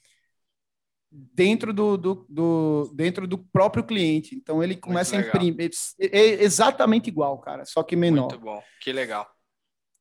dentro 1.13 1.71
do, 1.71 1.95
do, 1.95 2.25
do, 2.27 2.91
dentro 2.95 3.27
do 3.27 3.37
próprio 3.37 3.83
cliente. 3.83 4.35
Então 4.35 4.63
ele 4.63 4.75
começa 4.75 5.15
a 5.15 5.19
imprimir 5.19 5.71
é, 5.99 6.19
é 6.19 6.43
exatamente 6.43 7.07
igual, 7.07 7.37
cara, 7.39 7.65
só 7.65 7.83
que 7.83 7.95
menor. 7.95 8.29
Muito 8.29 8.39
bom, 8.39 8.61
que 8.81 8.91
legal. 8.91 9.29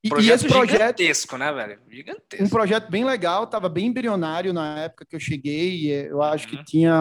E, 0.04 0.08
projeto 0.08 0.30
e 0.30 0.34
esse 0.34 0.48
projeto 0.48 0.98
gigantesco, 0.98 1.36
né, 1.38 1.52
velho? 1.52 1.78
Gigantesco. 1.88 2.44
Um 2.44 2.48
projeto 2.48 2.90
bem 2.90 3.04
legal, 3.04 3.44
estava 3.44 3.68
bem 3.68 3.86
embrionário 3.86 4.52
na 4.52 4.80
época 4.80 5.06
que 5.08 5.14
eu 5.14 5.20
cheguei. 5.20 5.92
Eu 6.08 6.20
acho 6.20 6.48
uhum. 6.48 6.56
que 6.56 6.64
tinha, 6.64 6.92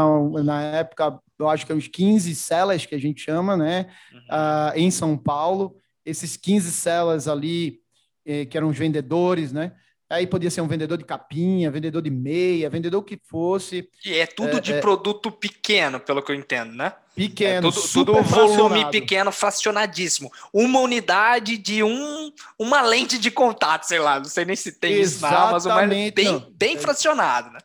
na 0.43 0.61
época, 0.61 1.19
eu 1.39 1.49
acho 1.49 1.65
que 1.65 1.73
uns 1.73 1.87
15 1.87 2.35
celas 2.35 2.85
que 2.85 2.93
a 2.93 2.99
gente 2.99 3.21
chama, 3.21 3.57
né? 3.57 3.87
Uhum. 4.13 4.19
Uh, 4.19 4.71
em 4.75 4.91
São 4.91 5.17
Paulo. 5.17 5.75
Esses 6.05 6.37
15 6.37 6.71
celas 6.71 7.27
ali, 7.27 7.79
eh, 8.25 8.45
que 8.45 8.57
eram 8.57 8.69
os 8.69 8.77
vendedores, 8.77 9.51
né? 9.51 9.71
Aí 10.11 10.27
podia 10.27 10.51
ser 10.51 10.59
um 10.59 10.67
vendedor 10.67 10.97
de 10.97 11.05
capinha, 11.05 11.71
vendedor 11.71 12.01
de 12.01 12.09
meia, 12.09 12.69
vendedor 12.69 13.01
que 13.01 13.17
fosse. 13.29 13.87
E 14.05 14.17
é 14.17 14.27
tudo 14.27 14.57
é, 14.57 14.59
de 14.59 14.73
é... 14.73 14.81
produto 14.81 15.31
pequeno, 15.31 16.01
pelo 16.01 16.21
que 16.21 16.31
eu 16.31 16.35
entendo, 16.35 16.73
né? 16.73 16.93
Pequeno, 17.15 17.69
é 17.69 17.71
tudo, 17.71 17.87
tudo 17.87 18.23
volume 18.23 18.89
pequeno, 18.91 19.31
fracionadíssimo. 19.31 20.29
Uma 20.51 20.79
unidade 20.79 21.57
de 21.57 21.81
um, 21.81 22.31
uma 22.59 22.81
lente 22.81 23.17
de 23.17 23.31
contato, 23.31 23.83
sei 23.83 23.99
lá, 23.99 24.17
não 24.17 24.25
sei 24.25 24.43
nem 24.43 24.55
se 24.55 24.73
tem 24.73 24.93
Exatamente. 24.93 25.15
isso 25.15 25.21
na 25.21 25.49
Amazon, 25.49 25.73
mas 25.73 26.11
bem, 26.11 26.53
bem 26.57 26.77
fracionado, 26.77 27.51
né? 27.51 27.59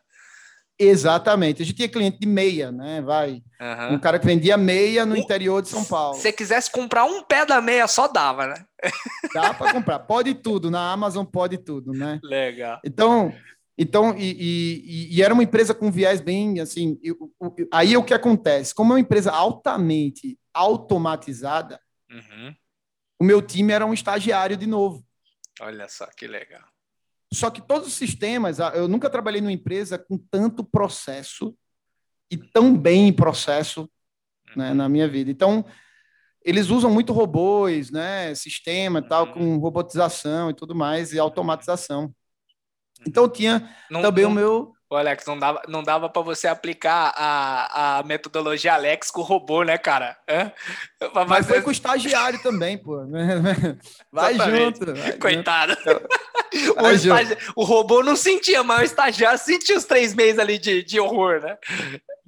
Exatamente. 0.79 1.61
A 1.61 1.65
gente 1.65 1.75
tinha 1.75 1.89
cliente 1.89 2.19
de 2.19 2.27
meia, 2.27 2.71
né? 2.71 3.01
Vai. 3.01 3.41
Uhum. 3.59 3.95
Um 3.95 3.99
cara 3.99 4.19
que 4.19 4.25
vendia 4.25 4.55
meia 4.55 5.05
no 5.05 5.17
interior 5.17 5.61
de 5.61 5.69
São 5.69 5.83
Paulo. 5.83 6.15
Se 6.15 6.21
você 6.21 6.31
quisesse 6.31 6.71
comprar 6.71 7.03
um 7.05 7.23
pé 7.23 7.45
da 7.45 7.59
meia, 7.59 7.87
só 7.87 8.07
dava, 8.07 8.47
né? 8.47 8.65
Dá 9.33 9.53
para 9.53 9.73
comprar. 9.73 9.99
Pode 9.99 10.33
tudo. 10.35 10.69
Na 10.69 10.91
Amazon 10.91 11.25
pode 11.25 11.57
tudo, 11.57 11.93
né? 11.93 12.19
Legal. 12.23 12.79
Então, 12.83 13.33
então 13.77 14.15
e, 14.17 14.31
e, 14.31 15.15
e 15.15 15.21
era 15.21 15.33
uma 15.33 15.43
empresa 15.43 15.73
com 15.73 15.91
viés 15.91 16.21
bem 16.21 16.59
assim. 16.59 16.99
aí 17.71 17.95
o 17.97 18.03
que 18.03 18.13
acontece? 18.13 18.73
Como 18.73 18.93
é 18.93 18.95
uma 18.95 19.01
empresa 19.01 19.31
altamente 19.31 20.37
automatizada, 20.53 21.79
uhum. 22.09 22.55
o 23.19 23.23
meu 23.23 23.41
time 23.41 23.71
era 23.71 23.85
um 23.85 23.93
estagiário 23.93 24.57
de 24.57 24.65
novo. 24.65 25.05
Olha 25.61 25.87
só 25.87 26.07
que 26.07 26.27
legal. 26.27 26.63
Só 27.31 27.51
que 27.51 27.61
todos 27.61 27.87
os 27.89 27.93
sistemas, 27.93 28.57
eu 28.73 28.87
nunca 28.87 29.09
trabalhei 29.09 29.41
numa 29.41 29.51
empresa 29.51 29.97
com 29.97 30.17
tanto 30.17 30.63
processo 30.63 31.55
e 32.31 32.37
tão 32.37 32.75
bem 32.75 33.11
processo 33.11 33.89
né, 34.55 34.73
na 34.73 34.87
minha 34.87 35.07
vida. 35.07 35.29
Então, 35.29 35.65
eles 36.47 36.69
usam 36.69 36.89
muito 36.89 37.11
robôs, 37.11 37.91
né, 37.91 38.33
sistema 38.33 38.99
e 38.99 39.01
tal, 39.01 39.25
uhum. 39.25 39.33
com 39.33 39.57
robotização 39.57 40.49
e 40.49 40.53
tudo 40.53 40.73
mais, 40.73 41.11
e 41.11 41.19
automatização. 41.19 42.09
Então, 43.05 43.27
tinha 43.27 43.69
não, 43.91 44.01
também 44.01 44.23
não, 44.23 44.31
o 44.31 44.33
meu... 44.33 44.73
Ô, 44.89 44.95
Alex, 44.95 45.25
não 45.25 45.37
dava, 45.37 45.61
não 45.67 45.83
dava 45.83 46.07
para 46.07 46.21
você 46.21 46.47
aplicar 46.47 47.13
a, 47.17 47.97
a 47.97 48.03
metodologia 48.03 48.73
Alex 48.73 49.11
com 49.11 49.19
o 49.19 49.23
robô, 49.25 49.63
né, 49.63 49.77
cara? 49.77 50.17
Mas, 51.13 51.27
Mas 51.27 51.45
foi 51.45 51.61
com 51.61 51.67
o 51.67 51.73
estagiário 51.73 52.41
também, 52.41 52.77
pô. 52.77 53.05
Vai 54.09 54.33
Exatamente. 54.35 54.79
junto. 54.79 54.95
Vai 54.95 55.17
Coitado. 55.17 55.75
Junto. 56.53 56.81
O, 56.81 56.89
estagi... 56.89 57.37
o, 57.57 57.63
robô 57.65 58.01
não 58.01 58.15
sentia, 58.15 58.63
mas 58.63 58.79
o 58.79 58.85
estagiário 58.85 59.37
sentia 59.37 59.77
os 59.77 59.83
três 59.83 60.15
meses 60.15 60.39
ali 60.39 60.57
de, 60.57 60.81
de 60.81 60.97
horror, 60.97 61.41
né? 61.41 61.57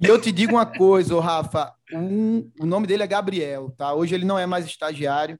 E 0.00 0.06
eu 0.06 0.20
te 0.20 0.32
digo 0.32 0.52
uma 0.52 0.66
coisa, 0.66 1.20
Rafa. 1.20 1.74
Um, 1.92 2.50
o 2.58 2.64
nome 2.64 2.86
dele 2.86 3.02
é 3.02 3.06
Gabriel, 3.06 3.70
tá? 3.76 3.92
Hoje 3.92 4.14
ele 4.14 4.24
não 4.24 4.38
é 4.38 4.46
mais 4.46 4.64
estagiário. 4.64 5.38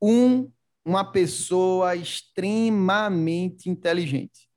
Um, 0.00 0.50
uma 0.84 1.04
pessoa 1.04 1.96
extremamente 1.96 3.68
inteligente 3.68 4.48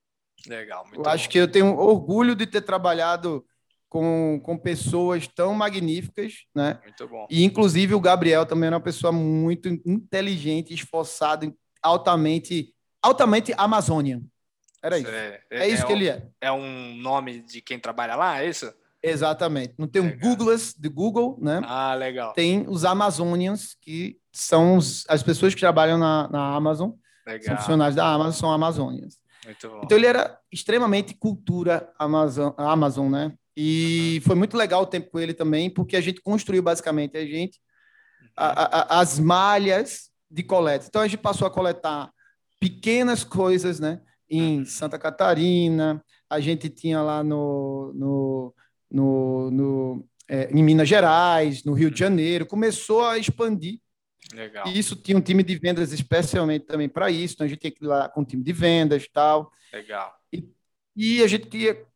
Legal. 0.48 0.86
eu 0.94 1.02
bom. 1.02 1.10
acho 1.10 1.28
que 1.28 1.38
eu 1.38 1.50
tenho 1.50 1.76
orgulho 1.78 2.36
de 2.36 2.46
ter 2.46 2.62
trabalhado 2.62 3.44
com, 3.90 4.40
com 4.44 4.58
pessoas 4.58 5.28
tão 5.28 5.54
magníficas, 5.54 6.46
né? 6.54 6.80
Muito 6.84 7.08
bom. 7.08 7.28
E 7.30 7.44
inclusive 7.44 7.96
o 7.96 8.00
Gabriel 8.00 8.46
também 8.46 8.68
é 8.68 8.72
uma 8.72 8.80
pessoa 8.80 9.12
muito 9.12 9.68
inteligente, 9.86 10.74
esforçado, 10.74 11.54
altamente, 11.82 12.74
altamente 13.02 13.54
Amazônia. 13.58 14.22
Era 14.82 14.98
isso. 14.98 15.10
É, 15.10 15.42
é, 15.50 15.60
é 15.60 15.68
isso 15.68 15.84
é 15.84 15.86
que 15.86 15.94
um, 15.94 15.96
ele 15.96 16.10
é. 16.10 16.28
É 16.42 16.52
um 16.52 16.96
nome 16.96 17.42
de 17.42 17.62
quem 17.62 17.80
trabalha 17.80 18.16
lá, 18.16 18.42
é 18.42 18.50
isso? 18.50 18.74
Exatamente. 19.02 19.74
Não 19.78 19.88
tem 19.88 20.02
um 20.02 20.18
Googlas 20.18 20.74
de 20.78 20.90
Google, 20.90 21.38
né? 21.42 21.62
Ah, 21.64 21.94
legal. 21.94 22.34
Tem 22.34 22.66
os 22.68 22.84
Amazonians, 22.84 23.76
que 23.82 24.18
são 24.32 24.78
os, 24.78 25.06
as 25.08 25.24
pessoas 25.24 25.54
que 25.54 25.62
trabalham 25.62 25.98
na, 25.98 26.28
na 26.30 26.56
Amazon. 26.56 26.92
Legal. 27.26 27.46
São 27.46 27.58
funcionários 27.58 27.96
da 27.96 28.06
Amazon, 28.06 28.32
são 28.34 28.52
Amazonians. 28.52 29.18
Então 29.84 29.98
ele 29.98 30.06
era 30.06 30.38
extremamente 30.52 31.14
cultura 31.14 31.92
Amazon, 31.98 32.54
Amazon 32.58 33.10
né? 33.10 33.34
E 33.56 34.16
uhum. 34.16 34.28
foi 34.28 34.36
muito 34.36 34.56
legal 34.56 34.84
o 34.84 34.86
tempo 34.86 35.10
com 35.10 35.20
ele 35.20 35.34
também, 35.34 35.70
porque 35.70 35.96
a 35.96 36.02
gente 36.02 36.22
construiu 36.22 36.62
basicamente 36.62 37.18
a 37.18 37.26
gente 37.26 37.60
a, 38.36 38.98
a, 38.98 39.00
as 39.00 39.20
malhas 39.20 40.10
de 40.30 40.44
coleta. 40.44 40.86
Então 40.88 41.02
a 41.02 41.08
gente 41.08 41.20
passou 41.20 41.48
a 41.48 41.52
coletar 41.52 42.12
pequenas 42.60 43.24
coisas, 43.24 43.80
né? 43.80 44.02
Em 44.30 44.66
Santa 44.66 45.00
Catarina, 45.00 46.04
a 46.30 46.40
gente 46.40 46.70
tinha 46.70 47.02
lá 47.02 47.24
no, 47.24 47.92
no, 47.96 48.56
no, 48.92 49.52
no 49.52 50.06
é, 50.28 50.50
em 50.52 50.64
Minas 50.64 50.88
Gerais, 50.88 51.64
no 51.64 51.74
Rio 51.74 51.90
de 51.90 52.00
Janeiro, 52.00 52.46
começou 52.46 53.04
a 53.06 53.18
expandir 53.18 53.80
Legal. 54.34 54.68
E 54.68 54.78
isso 54.78 54.96
tinha 54.96 55.18
um 55.18 55.22
time 55.22 55.44
de 55.44 55.58
vendas 55.58 55.92
especialmente 55.92 56.66
também 56.66 56.88
para 56.88 57.10
isso, 57.10 57.34
então 57.34 57.46
a 57.46 57.50
gente 57.50 57.60
tinha 57.60 57.72
que 57.72 57.84
ir 57.84 57.88
lá 57.88 58.08
com 58.10 58.22
um 58.22 58.26
time 58.26 58.44
de 58.44 58.54
vendas 58.54 59.04
e 59.04 59.10
tal. 59.10 59.52
Legal. 59.74 60.14
E, 60.32 60.48
e 60.96 61.24
a 61.24 61.28
gente 61.28 61.48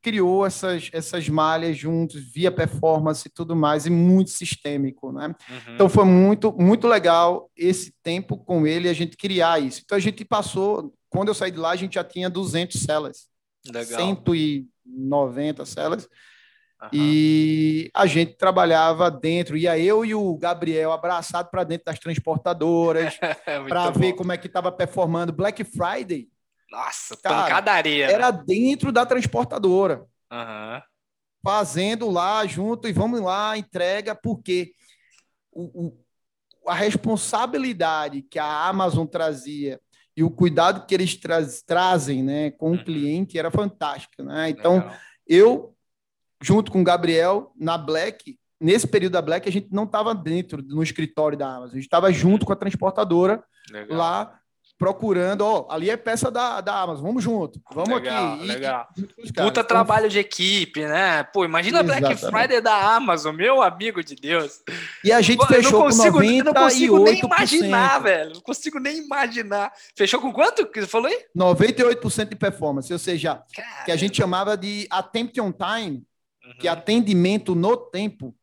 criou 0.02 0.46
essas, 0.46 0.90
essas 0.94 1.30
malhas 1.30 1.78
juntos, 1.78 2.22
via 2.34 2.52
performance 2.52 3.28
e 3.28 3.32
tudo 3.32 3.56
mais, 3.56 3.86
e 3.86 3.90
muito 3.90 4.32
sistêmico, 4.32 5.12
né? 5.12 5.28
Uhum. 5.28 5.74
Então 5.76 5.90
foi 5.90 6.06
muito, 6.06 6.52
muito 6.54 6.88
legal 6.88 7.52
esse 7.56 7.94
tempo 8.02 8.38
com 8.38 8.66
ele, 8.66 8.90
a 8.90 8.94
gente 8.94 9.16
criar 9.16 9.60
isso. 9.60 9.82
Então 9.84 9.98
a 9.98 10.02
gente 10.02 10.26
passou, 10.26 10.94
quando 11.14 11.28
eu 11.28 11.36
saí 11.36 11.52
de 11.52 11.60
lá, 11.60 11.70
a 11.70 11.76
gente 11.76 11.94
já 11.94 12.04
tinha 12.04 12.28
200 12.28 12.82
celas. 12.82 13.28
Legal. 13.72 14.00
190 14.00 15.64
celas. 15.64 16.10
Uhum. 16.82 16.90
E 16.92 17.92
a 17.94 18.08
gente 18.08 18.34
trabalhava 18.34 19.12
dentro, 19.12 19.56
ia 19.56 19.78
eu 19.78 20.04
e 20.04 20.16
o 20.16 20.36
Gabriel 20.36 20.92
abraçado 20.92 21.52
para 21.52 21.64
dentro 21.64 21.86
das 21.86 22.00
transportadoras, 22.00 23.18
para 23.70 23.92
ver 23.92 24.14
como 24.14 24.32
é 24.32 24.38
que 24.38 24.48
estava 24.48 24.72
performando 24.72 25.32
Black 25.32 25.64
Friday. 25.64 26.28
Nossa, 26.72 27.16
cara, 27.16 27.44
pancadaria. 27.44 28.08
Era 28.12 28.32
dentro 28.32 28.92
da 28.92 29.06
transportadora. 29.06 30.04
Uhum. 30.32 30.82
Fazendo 31.46 32.10
lá 32.10 32.44
junto 32.48 32.88
e 32.88 32.92
vamos 32.92 33.22
lá, 33.22 33.56
entrega, 33.56 34.16
porque 34.16 34.72
o, 35.52 35.86
o, 35.86 36.04
a 36.68 36.74
responsabilidade 36.74 38.24
que 38.24 38.40
a 38.40 38.68
Amazon 38.68 39.06
trazia 39.06 39.80
e 40.16 40.24
o 40.24 40.30
cuidado 40.30 40.86
que 40.86 40.94
eles 40.94 41.16
tra 41.16 41.40
trazem 41.66 42.24
né, 42.24 42.52
com 42.52 42.70
o 42.70 42.72
uhum. 42.72 42.84
cliente 42.84 43.38
era 43.38 43.50
fantástico. 43.50 44.24
Né? 44.24 44.50
Então, 44.50 44.76
Legal. 44.76 44.94
eu 45.28 45.74
junto 46.42 46.72
com 46.72 46.82
o 46.82 46.84
Gabriel, 46.84 47.54
na 47.58 47.78
Black, 47.78 48.38
nesse 48.60 48.86
período 48.86 49.14
da 49.14 49.22
Black, 49.22 49.48
a 49.48 49.52
gente 49.52 49.70
não 49.72 49.86
estava 49.86 50.14
dentro 50.14 50.62
no 50.62 50.84
escritório 50.84 51.38
da 51.38 51.48
Amazon, 51.48 51.72
a 51.72 51.76
gente 51.76 51.84
estava 51.84 52.12
junto 52.12 52.46
com 52.46 52.52
a 52.52 52.56
transportadora 52.58 53.42
legal. 53.72 53.98
lá 53.98 54.40
procurando, 54.84 55.42
ó, 55.46 55.66
ali 55.70 55.90
é 55.90 55.96
peça 55.96 56.30
da, 56.30 56.60
da 56.60 56.82
Amazon, 56.82 57.06
vamos 57.06 57.24
junto, 57.24 57.62
vamos 57.74 57.90
legal, 57.90 58.34
aqui. 58.34 58.46
Legal. 58.46 58.88
E, 58.98 59.02
e, 59.02 59.06
Puta 59.28 59.42
então, 59.48 59.64
trabalho 59.64 60.10
de 60.10 60.20
equipe, 60.20 60.86
né? 60.86 61.24
Pô, 61.24 61.46
imagina 61.46 61.80
a 61.80 61.84
Black 61.84 62.18
Friday 62.18 62.60
da 62.60 62.96
Amazon, 62.96 63.34
meu 63.34 63.62
amigo 63.62 64.04
de 64.04 64.14
Deus. 64.14 64.62
E 65.02 65.10
a 65.10 65.22
gente 65.22 65.38
Pô, 65.38 65.46
fechou 65.46 65.84
consigo, 65.84 66.18
com 66.18 66.24
98%. 66.24 66.28
Eu 66.28 66.44
não 66.44 66.52
consigo 66.52 67.00
nem 67.00 67.20
imaginar, 67.22 68.00
velho. 68.00 68.34
Não 68.34 68.42
consigo 68.42 68.80
nem 68.80 68.98
imaginar. 68.98 69.72
Fechou 69.96 70.20
com 70.20 70.34
quanto 70.34 70.66
que 70.66 70.82
você 70.82 70.88
falou 70.88 71.08
aí? 71.08 71.26
98% 71.34 72.28
de 72.28 72.36
performance, 72.36 72.92
ou 72.92 73.00
seja, 73.00 73.42
Caramba. 73.56 73.86
que 73.86 73.92
a 73.94 73.96
gente 73.96 74.18
chamava 74.18 74.58
de 74.58 74.86
attempt 74.90 75.40
on 75.40 75.54
time, 75.54 76.04
uhum. 76.44 76.58
que 76.60 76.68
atendimento 76.68 77.56
no 77.56 77.78
tempo 77.78 78.36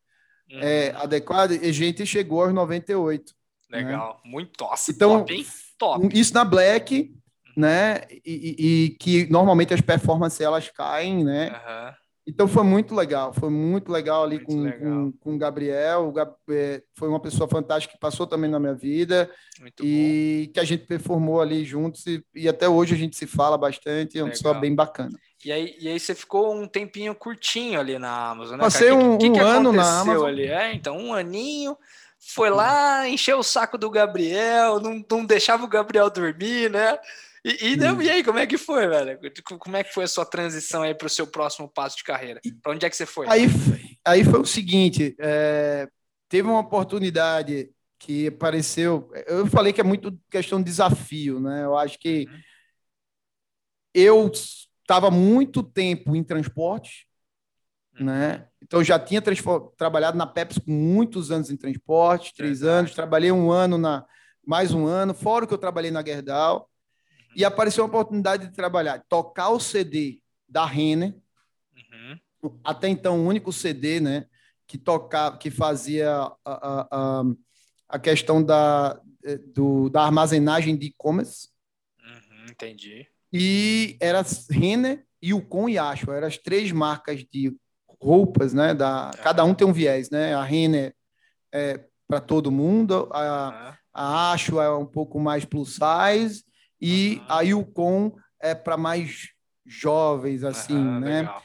uhum. 0.51 0.59
é 0.63 0.95
adequado, 0.97 1.53
a 1.53 1.71
gente 1.71 2.07
chegou 2.07 2.43
aos 2.45 2.55
98. 2.55 3.35
Né? 3.69 3.79
Legal, 3.79 4.21
né? 4.25 4.31
muito 4.31 4.53
tosse, 4.57 4.93
então, 4.93 5.19
top, 5.19 5.35
hein? 5.35 5.47
Top. 5.81 6.07
Isso 6.13 6.35
na 6.35 6.45
Black, 6.45 7.11
né? 7.57 8.03
E, 8.25 8.57
e, 8.59 8.85
e, 8.85 8.91
que 8.91 9.27
normalmente 9.33 9.73
as 9.73 9.81
performances 9.81 10.39
elas 10.39 10.69
caem, 10.69 11.25
né? 11.25 11.49
Uhum. 11.49 11.95
Então 12.29 12.47
foi 12.47 12.63
muito 12.63 12.95
legal, 12.95 13.33
foi 13.33 13.49
muito 13.49 13.91
legal 13.91 14.23
ali 14.23 14.37
muito 14.37 14.47
com, 14.47 14.61
legal. 14.61 14.79
com, 14.79 15.13
com 15.13 15.35
o 15.35 15.39
Gabriel. 15.39 16.07
O 16.07 16.13
Gab, 16.13 16.33
é, 16.51 16.83
foi 16.95 17.09
uma 17.09 17.19
pessoa 17.19 17.49
fantástica 17.49 17.95
que 17.95 17.99
passou 17.99 18.27
também 18.27 18.49
na 18.49 18.61
minha 18.61 18.75
vida 18.75 19.29
muito 19.59 19.83
e 19.85 20.45
bom. 20.47 20.53
que 20.53 20.61
a 20.61 20.65
gente 20.65 20.87
performou 20.87 21.41
ali 21.41 21.65
juntos 21.65 22.07
e, 22.07 22.23
e, 22.35 22.47
até 22.47 22.69
hoje 22.69 22.95
a 22.95 22.99
gente 22.99 23.17
se 23.17 23.27
fala 23.27 23.57
bastante. 23.57 24.19
É 24.19 24.23
uma 24.23 24.31
pessoa 24.31 24.55
bem 24.55 24.75
bacana. 24.75 25.19
E 25.43 25.51
aí, 25.51 25.75
e 25.81 25.89
aí 25.89 25.99
você 25.99 26.15
ficou 26.15 26.55
um 26.55 26.69
tempinho 26.69 27.15
curtinho 27.15 27.81
ali 27.81 27.99
na 27.99 28.31
Amazon, 28.31 28.59
né? 28.59 28.65
Passei 28.65 28.93
um, 28.93 29.17
que, 29.17 29.31
que, 29.31 29.39
que 29.39 29.43
um 29.43 29.47
ano 29.47 29.73
na 29.73 30.01
Amazon. 30.01 30.29
Ali? 30.29 30.45
É, 30.45 30.75
então 30.75 30.99
um 30.99 31.15
aninho 31.15 31.75
foi 32.21 32.51
lá, 32.51 33.09
encheu 33.09 33.39
o 33.39 33.43
saco 33.43 33.79
do 33.79 33.91
Gabriel, 33.91 34.79
não, 34.79 35.03
não 35.11 35.25
deixava 35.25 35.65
o 35.65 35.69
Gabriel 35.69 36.11
dormir, 36.11 36.71
né? 36.71 36.99
E, 37.43 37.71
e, 37.71 37.77
deu, 37.77 38.01
e 38.03 38.11
aí, 38.11 38.23
como 38.23 38.39
é 38.39 38.47
que 38.47 38.59
foi, 38.59 38.87
velho? 38.87 39.19
Como 39.59 39.77
é 39.77 39.83
que 39.83 39.95
foi 39.95 40.05
a 40.05 40.09
sua 40.09 40.27
transição 40.27 40.83
aí 40.83 40.95
para 40.95 41.07
o 41.07 41.11
seu 41.11 41.27
próximo 41.27 41.67
passo 41.67 41.97
de 41.97 42.05
carreira? 42.05 42.39
Para 42.63 42.73
onde 42.73 42.85
é 42.85 42.91
que 42.91 42.97
você 42.97 43.07
foi? 43.07 43.27
Aí, 43.29 43.47
aí 44.05 44.23
foi 44.23 44.41
o 44.41 44.45
seguinte: 44.45 45.17
é, 45.19 45.89
teve 46.29 46.47
uma 46.47 46.61
oportunidade 46.61 47.71
que 47.99 48.27
apareceu. 48.27 49.11
Eu 49.27 49.47
falei 49.47 49.73
que 49.73 49.81
é 49.81 49.85
muito 49.85 50.19
questão 50.31 50.59
de 50.59 50.67
desafio, 50.67 51.41
né? 51.41 51.65
Eu 51.65 51.79
acho 51.79 51.99
que 51.99 52.27
uhum. 52.29 52.41
eu 53.95 54.31
estava 54.31 55.11
muito 55.11 55.63
tempo 55.63 56.15
em 56.15 56.23
transporte, 56.23 57.07
né? 57.99 58.50
Então 58.63 58.85
já 58.85 58.99
tinha 58.99 59.23
trabalhado 59.77 60.17
na 60.17 60.27
Pepsi 60.27 60.61
com 60.61 60.71
muitos 60.71 61.31
anos 61.31 61.51
em 61.51 61.57
transporte, 61.57 62.35
três 62.35 62.63
anos. 62.63 62.95
Trabalhei 62.95 63.33
um 63.33 63.51
ano 63.51 63.79
na 63.79 64.05
mais 64.47 64.73
um 64.73 64.87
ano, 64.87 65.15
fora 65.15 65.45
o 65.45 65.49
que 65.49 65.55
eu 65.55 65.59
trabalhei 65.59 65.91
na 65.91 66.05
Gerdau 66.05 66.69
e 67.37 67.45
apareceu 67.45 67.85
uma 67.85 67.89
oportunidade 67.89 68.49
de 68.49 68.53
trabalhar, 68.53 69.05
tocar 69.09 69.51
o 69.51 69.61
CD 69.61 70.21
da 70.49 70.65
Renner, 70.65 71.15
uhum. 72.43 72.59
até 72.65 72.89
então 72.89 73.21
o 73.21 73.27
único 73.27 73.53
CD, 73.53 74.01
né, 74.01 74.27
que 74.67 74.77
tocava, 74.77 75.37
que 75.37 75.51
fazia 75.51 76.11
a, 76.11 76.35
a, 76.45 76.89
a, 76.91 77.23
a 77.89 77.99
questão 77.99 78.43
da, 78.43 79.01
eh, 79.25 79.39
do, 79.39 79.89
da 79.89 80.03
armazenagem 80.03 80.77
de 80.77 80.87
e-commerce. 80.87 81.49
Uhum, 82.03 82.47
entendi. 82.51 83.07
E 83.33 83.97
era 84.01 84.25
Renner, 84.51 85.07
Yukon 85.23 85.69
e 85.69 85.79
Ashwa, 85.79 86.17
eram 86.17 86.27
as 86.27 86.37
três 86.37 86.73
marcas 86.73 87.25
de 87.31 87.57
roupas, 88.01 88.53
né, 88.53 88.75
da, 88.75 89.11
é. 89.15 89.23
cada 89.23 89.45
um 89.45 89.55
tem 89.55 89.67
um 89.67 89.73
viés, 89.73 90.11
né, 90.11 90.35
a 90.35 90.43
Renner 90.43 90.95
é 91.53 91.81
para 92.09 92.21
todo 92.21 92.51
mundo, 92.51 93.09
a, 93.13 93.77
a 93.93 94.33
Ashwa 94.33 94.65
é 94.65 94.71
um 94.71 94.87
pouco 94.87 95.21
mais 95.21 95.45
plus 95.45 95.77
size 95.77 96.45
e 96.81 97.23
a 97.29 97.43
Yukon 97.43 98.17
é 98.41 98.55
para 98.55 98.77
mais 98.77 99.29
jovens, 99.65 100.43
assim, 100.43 100.83
né? 101.01 101.21
Legal. 101.21 101.43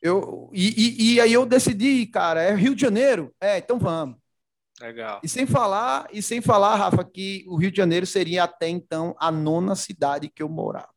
Eu, 0.00 0.50
e, 0.52 0.68
e, 0.68 1.14
e, 1.14 1.20
aí 1.20 1.32
eu 1.32 1.44
decidi, 1.44 2.06
cara, 2.06 2.40
é 2.40 2.54
Rio 2.54 2.74
de 2.74 2.80
Janeiro? 2.82 3.34
É, 3.40 3.58
então 3.58 3.78
vamos. 3.78 4.16
Legal. 4.80 5.20
E 5.22 5.28
sem 5.28 5.46
falar, 5.46 6.06
e 6.12 6.22
sem 6.22 6.40
falar, 6.40 6.76
Rafa, 6.76 7.04
que 7.04 7.44
o 7.48 7.56
Rio 7.56 7.70
de 7.70 7.76
Janeiro 7.76 8.06
seria 8.06 8.44
até 8.44 8.68
então 8.68 9.16
a 9.18 9.32
nona 9.32 9.74
cidade 9.74 10.28
que 10.28 10.42
eu 10.42 10.48
morava. 10.48 10.88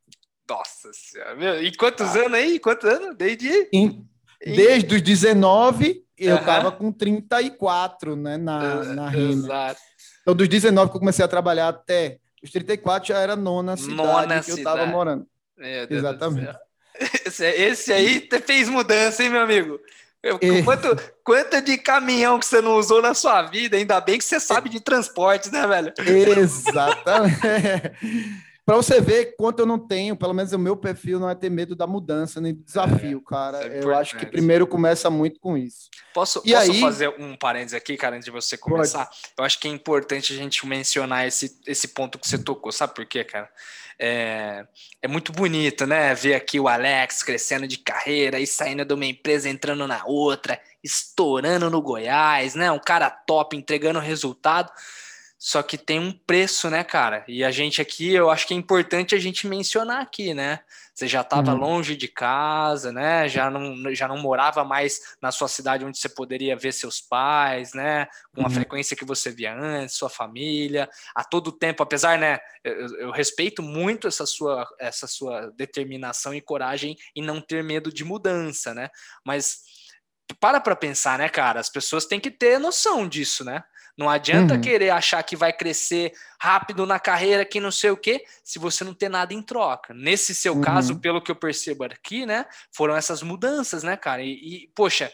Nossa 0.48 0.92
Senhora. 0.94 1.62
E 1.62 1.76
quantos 1.76 2.16
ah. 2.16 2.20
anos 2.20 2.34
aí? 2.34 2.60
Quantos 2.60 2.90
anos? 2.90 3.16
Desde. 3.16 3.70
Em, 3.72 4.09
desde 4.46 4.96
os 4.96 5.02
19, 5.02 6.04
eu 6.18 6.38
estava 6.38 6.72
com 6.72 6.92
34, 6.92 8.16
né, 8.16 8.38
na, 8.38 8.84
na 8.84 9.10
Rima. 9.10 9.46
Exato. 9.46 9.82
Então, 10.22 10.36
dos 10.36 10.48
19 10.48 10.92
que 10.92 10.98
eu 10.98 11.00
comecei 11.00 11.24
a 11.24 11.28
trabalhar 11.28 11.70
até 11.70 12.20
os 12.44 12.52
34 12.52 13.10
já 13.10 13.20
era 13.20 13.36
nona 13.36 13.76
cidade 13.76 13.96
nona 13.96 14.44
que 14.44 14.52
eu 14.52 14.58
estava 14.58 14.86
morando. 14.86 15.26
Exatamente. 15.90 16.58
Esse, 17.26 17.46
esse 17.46 17.94
aí 17.94 18.28
fez 18.46 18.68
mudança, 18.68 19.24
hein, 19.24 19.30
meu 19.30 19.42
amigo? 19.42 19.80
Quanto, 20.66 21.14
quanto 21.24 21.62
de 21.62 21.78
caminhão 21.78 22.38
que 22.38 22.46
você 22.46 22.60
não 22.60 22.76
usou 22.76 23.02
na 23.02 23.14
sua 23.14 23.44
vida? 23.44 23.78
Ainda 23.78 24.02
bem 24.02 24.18
que 24.18 24.26
você 24.26 24.38
sabe 24.38 24.68
de 24.68 24.82
transporte, 24.82 25.50
né, 25.50 25.66
velho? 25.66 25.94
Exatamente. 26.38 27.40
para 28.70 28.78
você 28.78 29.02
ver 29.02 29.36
quanto 29.36 29.62
eu 29.62 29.66
não 29.66 29.80
tenho, 29.80 30.16
pelo 30.16 30.32
menos 30.32 30.54
o 30.54 30.60
meu 30.60 30.78
perfil 30.78 31.20
não 31.20 31.28
é 31.28 31.34
ter 31.34 31.50
medo 31.50 31.76
da 31.76 31.88
mudança 31.88 32.40
nem 32.40 32.54
do 32.54 32.64
desafio, 32.64 33.18
é, 33.18 33.28
cara. 33.28 33.64
É 33.64 33.84
eu 33.84 33.96
acho 33.96 34.16
que 34.16 34.28
primeiro 34.28 34.68
começa 34.68 35.10
muito 35.10 35.40
com 35.40 35.58
isso. 35.58 35.90
Posso, 36.14 36.40
e 36.46 36.54
posso 36.54 36.72
aí... 36.72 36.80
fazer 36.80 37.10
um 37.18 37.36
parênteses 37.36 37.74
aqui, 37.74 37.98
cara, 37.98 38.16
antes 38.16 38.26
de 38.26 38.32
você 38.32 38.56
começar? 38.56 39.06
Pode. 39.06 39.18
Eu 39.40 39.44
acho 39.44 39.60
que 39.60 39.68
é 39.68 39.72
importante 39.72 40.34
a 40.34 40.36
gente 40.36 40.68
mencionar 40.68 41.28
esse, 41.28 41.60
esse 41.66 41.88
ponto 41.88 42.20
que 42.20 42.28
você 42.28 42.38
tocou. 42.38 42.72
Sabe 42.72 42.94
por 42.94 43.08
quê, 43.08 43.24
cara? 43.24 43.50
É, 43.98 44.68
é 45.02 45.08
muito 45.08 45.32
bonito, 45.32 45.88
né? 45.88 46.14
Ver 46.14 46.36
aqui 46.36 46.60
o 46.60 46.68
Alex 46.68 47.24
crescendo 47.24 47.68
de 47.68 47.80
carreira 47.80 48.40
e 48.40 48.46
saindo 48.46 48.86
de 48.86 48.94
uma 48.94 49.06
empresa, 49.08 49.50
entrando 49.50 49.88
na 49.88 50.06
outra, 50.06 50.62
estourando 50.84 51.72
no 51.72 51.82
Goiás, 51.82 52.54
né? 52.54 52.72
Um 52.72 52.78
cara 52.78 53.10
top, 53.10 53.58
entregando 53.58 53.98
resultado. 53.98 54.72
Só 55.42 55.64
que 55.64 55.78
tem 55.78 56.02
um 56.02 56.12
preço, 56.12 56.70
né, 56.70 56.84
cara? 56.84 57.24
E 57.26 57.46
a 57.46 57.50
gente 57.50 57.82
aqui, 57.82 58.14
eu 58.14 58.30
acho 58.30 58.46
que 58.46 58.54
é 58.54 58.58
importante 58.58 59.16
a 59.16 59.18
gente 59.18 59.48
mencionar 59.48 60.02
aqui, 60.02 60.34
né? 60.34 60.60
Você 60.94 61.08
já 61.08 61.22
estava 61.22 61.54
uhum. 61.54 61.60
longe 61.60 61.96
de 61.96 62.10
casa, 62.10 62.92
né? 62.92 63.30
Já 63.30 63.50
não, 63.50 63.96
já 63.96 64.06
não 64.06 64.18
morava 64.18 64.66
mais 64.66 65.00
na 65.22 65.32
sua 65.32 65.48
cidade 65.48 65.86
onde 65.86 65.98
você 65.98 66.10
poderia 66.10 66.58
ver 66.58 66.74
seus 66.74 67.00
pais, 67.00 67.74
né? 67.74 68.06
Com 68.36 68.42
a 68.42 68.44
uhum. 68.44 68.50
frequência 68.50 68.98
que 68.98 69.06
você 69.06 69.32
via 69.32 69.56
antes, 69.56 69.96
sua 69.96 70.10
família, 70.10 70.90
a 71.16 71.24
todo 71.24 71.54
tempo, 71.54 71.82
apesar, 71.82 72.20
né? 72.20 72.38
Eu, 72.62 72.88
eu 72.98 73.12
respeito 73.12 73.64
muito 73.64 74.10
essa 74.10 74.26
sua, 74.26 74.68
essa 74.78 75.08
sua 75.08 75.54
determinação 75.56 76.36
e 76.36 76.42
coragem 76.42 76.98
em 77.16 77.24
não 77.24 77.40
ter 77.40 77.64
medo 77.64 77.94
de 77.94 78.04
mudança, 78.04 78.74
né? 78.74 78.90
Mas 79.26 79.62
para 80.38 80.60
para 80.60 80.76
pensar, 80.76 81.18
né, 81.18 81.30
cara? 81.30 81.62
As 81.62 81.70
pessoas 81.70 82.06
têm 82.06 82.20
que 82.20 82.30
ter 82.30 82.60
noção 82.60 83.08
disso, 83.08 83.46
né? 83.46 83.64
Não 84.00 84.10
adianta 84.10 84.54
uhum. 84.54 84.62
querer 84.62 84.92
achar 84.92 85.22
que 85.24 85.36
vai 85.36 85.52
crescer 85.52 86.14
rápido 86.40 86.86
na 86.86 86.98
carreira, 86.98 87.44
que 87.44 87.60
não 87.60 87.70
sei 87.70 87.90
o 87.90 87.98
quê, 87.98 88.24
se 88.42 88.58
você 88.58 88.86
não 88.86 88.94
tem 88.94 89.10
nada 89.10 89.34
em 89.34 89.42
troca. 89.42 89.94
Nesse 89.94 90.34
seu 90.34 90.54
uhum. 90.54 90.62
caso, 90.62 91.02
pelo 91.02 91.22
que 91.22 91.30
eu 91.30 91.36
percebo 91.36 91.84
aqui, 91.84 92.26
né, 92.26 92.46
foram 92.72 92.96
essas 92.96 93.22
mudanças, 93.22 93.84
né, 93.84 93.98
cara? 93.98 94.24
E, 94.24 94.32
e, 94.32 94.72
poxa, 94.74 95.12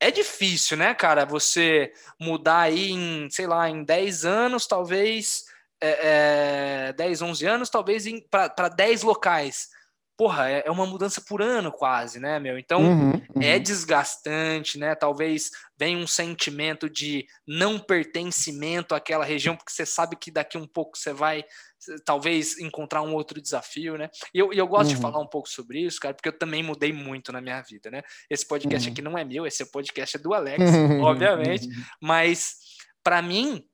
é 0.00 0.10
difícil, 0.10 0.76
né, 0.76 0.92
cara, 0.92 1.24
você 1.24 1.92
mudar 2.20 2.62
aí 2.62 2.90
em, 2.90 3.30
sei 3.30 3.46
lá, 3.46 3.70
em 3.70 3.84
10 3.84 4.24
anos, 4.24 4.66
talvez, 4.66 5.44
é, 5.80 6.88
é, 6.88 6.92
10, 6.94 7.22
11 7.22 7.46
anos, 7.46 7.70
talvez 7.70 8.06
para 8.28 8.68
10 8.68 9.04
locais 9.04 9.68
porra, 10.16 10.48
é, 10.48 10.62
é 10.66 10.70
uma 10.70 10.86
mudança 10.86 11.20
por 11.20 11.42
ano 11.42 11.70
quase, 11.70 12.18
né, 12.18 12.38
meu? 12.38 12.58
Então 12.58 12.80
uhum, 12.82 13.10
uhum. 13.10 13.42
é 13.42 13.58
desgastante, 13.58 14.78
né? 14.78 14.94
Talvez 14.94 15.50
venha 15.78 15.98
um 15.98 16.06
sentimento 16.06 16.88
de 16.88 17.26
não 17.46 17.78
pertencimento 17.78 18.94
àquela 18.94 19.24
região, 19.24 19.54
porque 19.54 19.72
você 19.72 19.84
sabe 19.84 20.16
que 20.16 20.30
daqui 20.30 20.56
um 20.56 20.66
pouco 20.66 20.96
você 20.96 21.12
vai 21.12 21.44
talvez 22.04 22.58
encontrar 22.58 23.02
um 23.02 23.14
outro 23.14 23.40
desafio, 23.40 23.96
né? 23.96 24.08
E 24.34 24.38
eu, 24.38 24.52
eu 24.52 24.66
gosto 24.66 24.90
uhum. 24.90 24.96
de 24.96 25.02
falar 25.02 25.20
um 25.20 25.28
pouco 25.28 25.48
sobre 25.48 25.80
isso, 25.80 26.00
cara, 26.00 26.14
porque 26.14 26.28
eu 26.28 26.38
também 26.38 26.62
mudei 26.62 26.92
muito 26.92 27.30
na 27.32 27.40
minha 27.40 27.60
vida, 27.62 27.90
né? 27.90 28.02
Esse 28.30 28.46
podcast 28.46 28.88
uhum. 28.88 28.92
aqui 28.92 29.02
não 29.02 29.18
é 29.18 29.24
meu, 29.24 29.46
esse 29.46 29.70
podcast 29.70 30.16
é 30.16 30.20
do 30.20 30.32
Alex, 30.32 30.58
obviamente, 31.02 31.68
mas 32.00 32.56
para 33.04 33.20
mim 33.20 33.64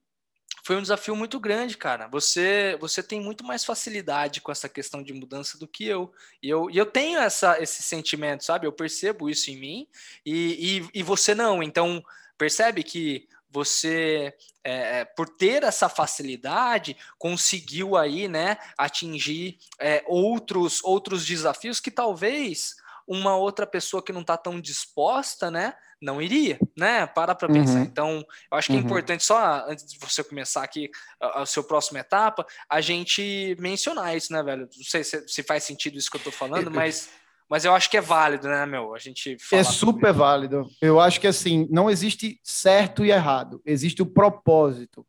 foi 0.63 0.77
um 0.77 0.83
desafio 0.83 1.17
muito 1.17 1.41
grande, 1.41 1.77
cara. 1.77 2.07
Você 2.07 2.77
você 2.81 3.03
tem 3.03 3.21
muito 3.21 3.45
mais 3.45 3.65
facilidade 3.65 4.41
com 4.41 4.53
essa 4.53 4.69
questão 4.69 5.03
de 5.03 5.13
mudança 5.13 5.59
do 5.59 5.67
que 5.67 5.85
eu. 5.85 6.13
E 6.41 6.49
eu, 6.49 6.71
e 6.71 6.79
eu 6.79 6.87
tenho 6.87 7.19
essa, 7.19 7.61
esse 7.61 7.83
sentimento, 7.83 8.45
sabe? 8.45 8.67
Eu 8.67 8.73
percebo 8.73 9.29
isso 9.29 9.51
em 9.51 9.57
mim 9.57 9.89
e, 10.25 10.79
e, 10.95 11.01
e 11.01 11.03
você 11.03 11.35
não. 11.35 11.63
Então, 11.63 12.03
percebe 12.39 12.85
que 12.85 13.29
você, 13.51 14.35
é, 14.65 15.01
é 15.01 15.05
por 15.05 15.29
ter 15.29 15.63
essa 15.65 15.89
facilidade, 15.89 16.97
conseguiu 17.19 17.97
aí, 17.97 18.27
né, 18.27 18.57
atingir 18.79 19.59
é, 19.79 20.03
outros, 20.07 20.83
outros 20.83 21.27
desafios 21.27 21.79
que 21.79 21.91
talvez 21.91 22.77
uma 23.07 23.37
outra 23.37 23.67
pessoa 23.67 24.03
que 24.03 24.13
não 24.13 24.23
está 24.23 24.39
tão 24.39 24.59
disposta, 24.59 25.51
né, 25.51 25.75
não 26.03 26.21
iria, 26.21 26.59
né? 26.77 27.07
Para 27.07 27.35
para 27.35 27.49
pensar. 27.49 27.79
Uhum. 27.79 27.83
Então, 27.83 28.27
eu 28.51 28.59
acho 28.59 28.67
que 28.67 28.75
é 28.75 28.77
uhum. 28.77 28.85
importante 28.85 29.25
só 29.25 29.65
antes 29.69 29.87
de 29.87 29.99
você 29.99 30.23
começar 30.25 30.63
aqui 30.63 30.91
a, 31.21 31.43
a 31.43 31.47
sua 31.47 31.63
próxima 31.63 32.01
etapa, 32.01 32.45
a 32.69 32.81
gente 32.81 33.57
mencionar 33.59 34.17
isso, 34.17 34.33
né, 34.33 34.43
velho? 34.43 34.69
Não 34.77 34.85
sei 34.85 35.05
se, 35.05 35.27
se 35.29 35.43
faz 35.43 35.65
sentido 35.65 35.97
isso 35.97 36.11
que 36.11 36.17
eu 36.17 36.21
estou 36.21 36.33
falando, 36.33 36.71
mas 36.71 37.09
mas 37.49 37.67
eu 37.67 37.75
acho 37.75 37.91
que 37.91 37.99
é 37.99 38.01
válido, 38.01 38.49
né, 38.49 38.65
meu? 38.65 38.95
A 38.95 38.99
gente 38.99 39.37
É 39.53 39.63
super 39.63 40.11
válido. 40.11 40.67
Eu 40.81 40.99
acho 40.99 41.21
que 41.21 41.27
assim, 41.27 41.69
não 41.71 41.91
existe 41.91 42.41
certo 42.43 43.05
e 43.05 43.11
errado, 43.11 43.61
existe 43.67 44.01
o 44.01 44.07
propósito. 44.07 45.07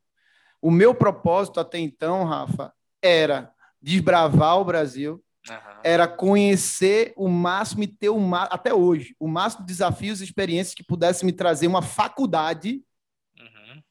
O 0.62 0.70
meu 0.70 0.94
propósito 0.94 1.62
até 1.62 1.78
então, 1.78 2.26
Rafa, 2.26 2.74
era 3.02 3.50
desbravar 3.82 4.60
o 4.60 4.66
Brasil, 4.66 5.24
Uhum. 5.50 5.82
Era 5.84 6.08
conhecer 6.08 7.14
o 7.18 7.28
máximo 7.28 7.84
e 7.84 7.88
ter 7.88 8.10
o 8.10 8.20
máximo, 8.20 8.56
até 8.56 8.74
hoje, 8.74 9.16
o 9.20 9.28
máximo 9.28 9.66
de 9.66 9.68
desafios 9.68 10.22
e 10.22 10.24
experiências 10.24 10.74
que 10.74 10.84
pudesse 10.84 11.26
me 11.26 11.34
trazer 11.34 11.68
uma 11.68 11.82
faculdade, 11.82 12.82
uhum. 13.40 13.84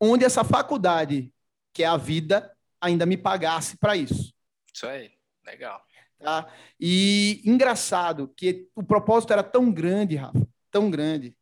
onde 0.00 0.24
essa 0.24 0.42
faculdade, 0.42 1.32
que 1.74 1.82
é 1.82 1.86
a 1.86 1.96
vida, 1.96 2.50
ainda 2.80 3.04
me 3.04 3.16
pagasse 3.16 3.76
para 3.76 3.96
isso. 3.96 4.32
Isso 4.72 4.86
aí, 4.86 5.12
legal. 5.44 5.84
Tá? 6.18 6.50
E 6.80 7.42
engraçado 7.44 8.32
que 8.36 8.68
o 8.74 8.82
propósito 8.82 9.32
era 9.32 9.42
tão 9.42 9.70
grande, 9.72 10.16
Rafa, 10.16 10.46
tão 10.70 10.88
grande, 10.88 11.36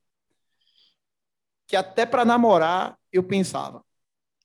que 1.66 1.76
até 1.76 2.04
para 2.04 2.24
namorar 2.24 2.98
eu 3.12 3.22
pensava. 3.22 3.84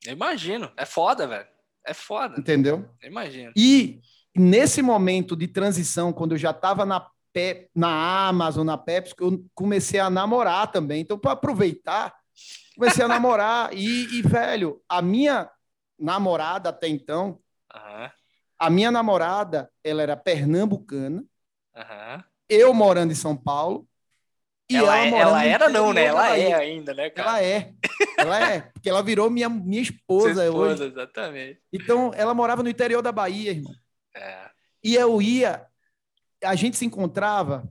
Eu 0.06 0.14
imagino, 0.14 0.72
é 0.78 0.86
foda, 0.86 1.26
velho. 1.26 1.48
É 1.84 1.94
foda. 1.94 2.40
Entendeu? 2.40 2.88
Eu 3.02 3.10
imagino. 3.10 3.54
E 3.56 4.02
nesse 4.36 4.82
momento 4.82 5.36
de 5.36 5.48
transição, 5.48 6.12
quando 6.12 6.34
eu 6.34 6.38
já 6.38 6.52
estava 6.52 6.86
na, 6.86 7.08
na 7.74 8.28
Amazon, 8.28 8.66
na 8.66 8.78
Pepsi, 8.78 9.16
eu 9.20 9.44
comecei 9.54 10.00
a 10.00 10.10
namorar 10.10 10.72
também. 10.72 11.02
Então, 11.02 11.18
para 11.18 11.32
aproveitar, 11.32 12.14
comecei 12.76 13.04
a 13.04 13.08
namorar. 13.08 13.72
E, 13.74 14.20
e, 14.20 14.22
velho, 14.22 14.82
a 14.90 15.02
minha 15.02 15.50
namorada 15.98 16.70
até 16.70 16.88
então, 16.88 17.40
uhum. 17.74 18.10
a 18.60 18.70
minha 18.70 18.92
namorada, 18.92 19.72
ela 19.84 20.02
era 20.02 20.18
pernambucana, 20.18 21.24
uhum. 21.76 22.24
eu 22.50 22.74
morando 22.74 23.12
em 23.12 23.16
São 23.16 23.36
Paulo. 23.36 23.88
E 24.68 24.76
ela, 24.76 24.98
ela, 24.98 25.06
é, 25.06 25.20
ela 25.20 25.46
era 25.46 25.70
não, 25.70 25.94
né? 25.94 26.06
Ela 26.06 26.38
é 26.38 26.54
ainda, 26.54 26.92
né, 26.92 27.10
cara? 27.12 27.30
Ela 27.30 27.44
é. 27.44 27.74
Ela 28.18 28.52
é, 28.52 28.62
porque 28.62 28.90
ela 28.90 29.04
virou 29.04 29.30
minha, 29.30 29.48
minha 29.48 29.82
esposa, 29.84 30.44
esposa 30.44 30.52
hoje. 30.52 30.84
exatamente. 30.86 31.62
Então, 31.72 32.12
ela 32.16 32.34
morava 32.34 32.64
no 32.64 32.70
interior 32.70 33.02
da 33.04 33.12
Bahia, 33.12 33.52
irmão. 33.52 33.74
É. 34.16 34.50
E 34.84 34.96
eu 34.96 35.22
ia, 35.22 35.66
a 36.44 36.56
gente 36.56 36.78
se 36.78 36.86
encontrava 36.86 37.68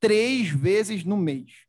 três 0.00 0.48
vezes 0.48 1.04
no 1.04 1.16
mês. 1.16 1.64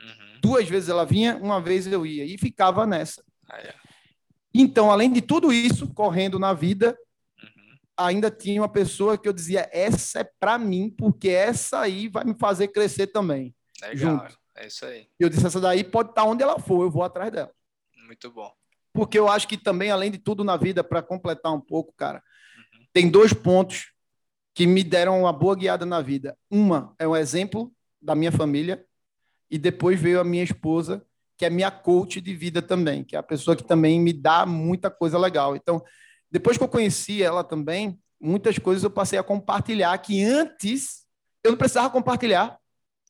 Uhum. 0.00 0.40
Duas 0.40 0.68
vezes 0.68 0.88
ela 0.88 1.04
vinha, 1.04 1.36
uma 1.36 1.60
vez 1.60 1.86
eu 1.86 2.06
ia, 2.06 2.24
e 2.24 2.38
ficava 2.38 2.86
nessa. 2.86 3.22
Ah, 3.48 3.58
é. 3.58 3.74
Então, 4.54 4.90
além 4.90 5.12
de 5.12 5.20
tudo 5.20 5.52
isso, 5.52 5.92
correndo 5.92 6.38
na 6.38 6.52
vida, 6.52 6.98
uhum. 7.42 7.76
ainda 7.96 8.30
tinha 8.30 8.60
uma 8.60 8.68
pessoa 8.68 9.18
que 9.18 9.28
eu 9.28 9.32
dizia: 9.32 9.68
essa 9.72 10.20
é 10.20 10.30
para 10.38 10.58
mim, 10.58 10.90
porque 10.90 11.28
essa 11.28 11.80
aí 11.80 12.08
vai 12.08 12.24
me 12.24 12.34
fazer 12.38 12.68
crescer 12.68 13.08
também. 13.08 13.54
Legal, 13.82 13.96
junto. 13.96 14.38
é 14.56 14.66
isso 14.66 14.84
aí. 14.84 15.08
Eu 15.18 15.28
disse: 15.28 15.46
essa 15.46 15.60
daí 15.60 15.84
pode 15.84 16.10
estar 16.10 16.24
onde 16.24 16.42
ela 16.42 16.58
for, 16.58 16.82
eu 16.82 16.90
vou 16.90 17.02
atrás 17.02 17.30
dela. 17.30 17.52
Muito 18.06 18.30
bom. 18.30 18.52
Porque 18.92 19.18
eu 19.18 19.28
acho 19.28 19.46
que 19.46 19.56
também, 19.56 19.90
além 19.90 20.10
de 20.10 20.18
tudo 20.18 20.42
na 20.42 20.56
vida, 20.56 20.82
para 20.82 21.02
completar 21.02 21.52
um 21.52 21.60
pouco, 21.60 21.92
cara, 21.96 22.22
tem 22.92 23.08
dois 23.08 23.32
pontos 23.32 23.92
que 24.54 24.66
me 24.66 24.82
deram 24.82 25.20
uma 25.20 25.32
boa 25.32 25.54
guiada 25.54 25.86
na 25.86 26.00
vida. 26.00 26.36
Uma 26.50 26.94
é 26.98 27.06
um 27.06 27.16
exemplo 27.16 27.72
da 28.00 28.14
minha 28.14 28.32
família 28.32 28.84
e 29.50 29.56
depois 29.56 30.00
veio 30.00 30.20
a 30.20 30.24
minha 30.24 30.42
esposa, 30.42 31.04
que 31.36 31.44
é 31.44 31.50
minha 31.50 31.70
coach 31.70 32.20
de 32.20 32.34
vida 32.34 32.60
também, 32.60 33.04
que 33.04 33.14
é 33.14 33.18
a 33.18 33.22
pessoa 33.22 33.56
que 33.56 33.62
também 33.62 34.00
me 34.00 34.12
dá 34.12 34.44
muita 34.44 34.90
coisa 34.90 35.16
legal. 35.16 35.54
Então, 35.54 35.82
depois 36.30 36.58
que 36.58 36.64
eu 36.64 36.68
conheci 36.68 37.22
ela 37.22 37.44
também, 37.44 37.98
muitas 38.20 38.58
coisas 38.58 38.82
eu 38.82 38.90
passei 38.90 39.18
a 39.18 39.22
compartilhar 39.22 39.96
que 39.98 40.22
antes 40.24 41.06
eu 41.44 41.52
não 41.52 41.58
precisava 41.58 41.88
compartilhar. 41.90 42.57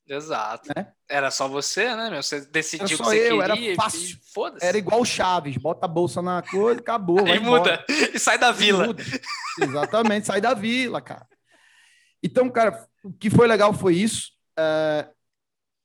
Exato. 0.08 0.70
Né? 0.74 0.92
Era 1.08 1.30
só 1.30 1.46
você, 1.46 1.94
né, 1.94 2.10
meu? 2.10 2.22
Você 2.22 2.40
decidiu 2.46 2.86
era 2.86 2.96
só 2.96 3.04
que 3.04 3.10
você 3.10 3.32
eu, 3.32 3.40
queria. 3.40 3.72
Era 3.72 3.76
fácil. 3.76 4.18
Foda-se. 4.32 4.64
Era 4.64 4.78
igual 4.78 5.00
o 5.00 5.04
Chaves, 5.04 5.56
bota 5.56 5.84
a 5.84 5.88
bolsa 5.88 6.22
na 6.22 6.42
coisa, 6.42 6.80
acabou. 6.80 7.20
e 7.28 7.38
muda. 7.38 7.84
E 8.14 8.18
sai 8.18 8.38
da 8.38 8.50
vila. 8.50 8.94
Exatamente, 9.60 10.26
sai 10.26 10.40
da 10.40 10.54
vila, 10.54 11.00
cara. 11.00 11.26
Então, 12.22 12.48
cara, 12.50 12.86
o 13.04 13.12
que 13.12 13.28
foi 13.28 13.46
legal 13.46 13.72
foi 13.72 13.96
isso. 13.96 14.32
É... 14.58 15.08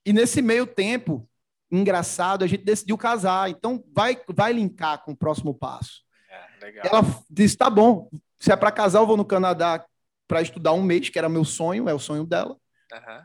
E 0.05 0.13
nesse 0.13 0.41
meio 0.41 0.65
tempo, 0.65 1.28
engraçado, 1.71 2.43
a 2.43 2.47
gente 2.47 2.63
decidiu 2.63 2.97
casar. 2.97 3.49
Então, 3.49 3.84
vai, 3.93 4.19
vai 4.30 4.53
linkar 4.53 5.03
com 5.03 5.11
o 5.11 5.17
próximo 5.17 5.53
passo. 5.53 6.01
É, 6.30 6.65
legal. 6.65 6.86
Ela 6.86 7.24
disse: 7.30 7.57
tá 7.57 7.69
bom, 7.69 8.09
se 8.39 8.51
é 8.51 8.55
para 8.55 8.71
casar, 8.71 8.99
eu 8.99 9.07
vou 9.07 9.17
no 9.17 9.26
Canadá 9.26 9.86
para 10.28 10.41
estudar 10.41 10.74
um 10.74 10.82
mês, 10.82 11.09
que 11.09 11.19
era 11.19 11.30
meu 11.30 11.43
sonho, 11.43 11.89
é 11.89 11.93
o 11.93 11.99
sonho 11.99 12.26
dela. 12.26 12.57
Uhum. 12.91 13.24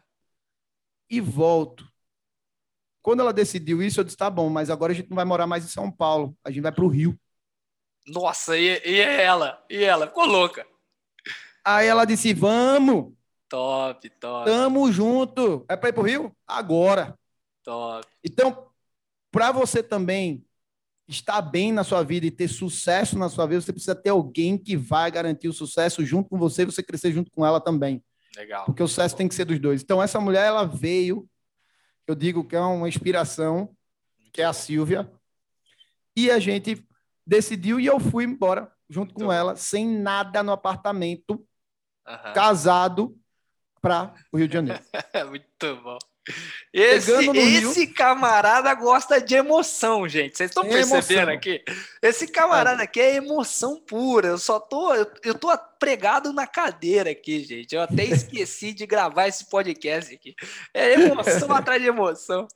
E 1.11 1.21
volto. 1.21 1.89
Quando 3.03 3.21
ela 3.21 3.33
decidiu 3.33 3.83
isso, 3.83 4.01
eu 4.01 4.05
disse: 4.05 4.17
tá 4.17 4.29
bom, 4.29 4.49
mas 4.51 4.71
agora 4.71 4.93
a 4.93 4.95
gente 4.95 5.09
não 5.09 5.17
vai 5.17 5.25
morar 5.25 5.47
mais 5.47 5.65
em 5.65 5.69
São 5.69 5.91
Paulo, 5.91 6.37
a 6.45 6.51
gente 6.51 6.63
vai 6.63 6.73
para 6.73 6.85
o 6.85 6.89
Rio. 6.89 7.19
Nossa, 8.07 8.57
e, 8.57 8.81
e 8.85 9.01
ela? 9.01 9.65
E 9.69 9.83
ela? 9.83 10.07
Ficou 10.07 10.25
louca. 10.25 10.67
Aí 11.65 11.87
ela 11.87 12.05
disse: 12.05 12.33
vamos. 12.33 13.13
Top, 13.49 14.09
top. 14.11 14.45
Tamo 14.45 14.93
junto. 14.93 15.65
É 15.69 15.77
para 15.77 15.89
ir 15.89 15.93
pro 15.93 16.03
Rio? 16.03 16.37
Agora. 16.47 17.19
Top. 17.65 18.07
Então, 18.23 18.69
para 19.31 19.53
você 19.53 19.83
também 19.83 20.45
estar 21.09 21.41
bem 21.41 21.73
na 21.73 21.83
sua 21.83 22.03
vida 22.03 22.27
e 22.27 22.31
ter 22.31 22.49
sucesso 22.49 23.19
na 23.19 23.31
sua 23.31 23.47
vida, 23.47 23.63
você 23.63 23.73
precisa 23.73 23.95
ter 23.95 24.11
alguém 24.11 24.59
que 24.59 24.77
vai 24.77 25.11
garantir 25.11 25.49
o 25.49 25.53
sucesso 25.53 26.05
junto 26.05 26.29
com 26.29 26.39
você 26.39 26.63
e 26.63 26.67
você 26.67 26.83
crescer 26.83 27.13
junto 27.13 27.31
com 27.31 27.45
ela 27.45 27.61
também. 27.61 28.03
Legal. 28.37 28.65
Porque 28.65 28.83
o 28.83 28.89
sucesso 28.89 29.17
tem 29.17 29.29
que 29.29 29.35
ser 29.35 29.45
dos 29.45 29.59
dois. 29.59 29.83
Então, 29.83 30.03
essa 30.03 30.21
mulher, 30.21 30.47
ela 30.47 30.65
veio, 30.65 31.29
eu 32.07 32.15
digo 32.15 32.45
que 32.45 32.57
é 32.57 32.61
uma 32.61 32.89
inspiração, 32.89 33.75
que 34.33 34.43
é 34.43 34.45
a 34.45 34.53
Silvia, 34.53 35.11
e 36.17 36.31
a 36.31 36.39
gente 36.39 36.85
decidiu 37.27 37.79
e 37.79 37.87
eu 37.87 38.01
fui 38.01 38.25
embora 38.25 38.73
junto 38.89 39.15
com 39.15 39.31
ela, 39.33 39.55
sem 39.55 39.87
nada 39.87 40.43
no 40.43 40.53
apartamento, 40.53 41.35
uhum. 42.07 42.33
casado, 42.35 43.19
para 43.81 44.15
o 44.33 44.39
Rio 44.39 44.49
de 44.49 44.55
Janeiro. 44.55 44.83
Muito 45.29 45.77
bom. 45.83 45.99
Esse, 46.73 47.11
esse 47.13 47.85
Rio... 47.85 47.95
camarada 47.95 48.73
gosta 48.75 49.21
de 49.21 49.35
emoção, 49.35 50.07
gente. 50.09 50.37
Vocês 50.37 50.51
estão 50.51 50.65
percebendo 50.65 51.31
emoção. 51.31 51.35
aqui? 51.35 51.65
Esse 52.03 52.29
camarada 52.29 52.83
é. 52.83 52.85
aqui 52.85 53.01
é 53.01 53.17
emoção 53.17 53.81
pura. 53.81 54.29
Eu 54.29 54.39
só 54.39 54.61
tô, 54.61 54.95
eu, 54.95 55.11
eu 55.25 55.35
tô 55.35 55.49
pregado 55.79 56.33
na 56.33 56.47
cadeira 56.47 57.11
aqui, 57.11 57.41
gente. 57.41 57.75
Eu 57.75 57.83
até 57.83 58.05
esqueci 58.05 58.73
de 58.73 58.87
gravar 58.87 59.29
esse 59.29 59.49
podcast 59.49 60.15
aqui. 60.15 60.35
É 60.75 60.93
emoção 60.93 61.51
atrás 61.55 61.81
de 61.81 61.89
emoção. 61.89 62.47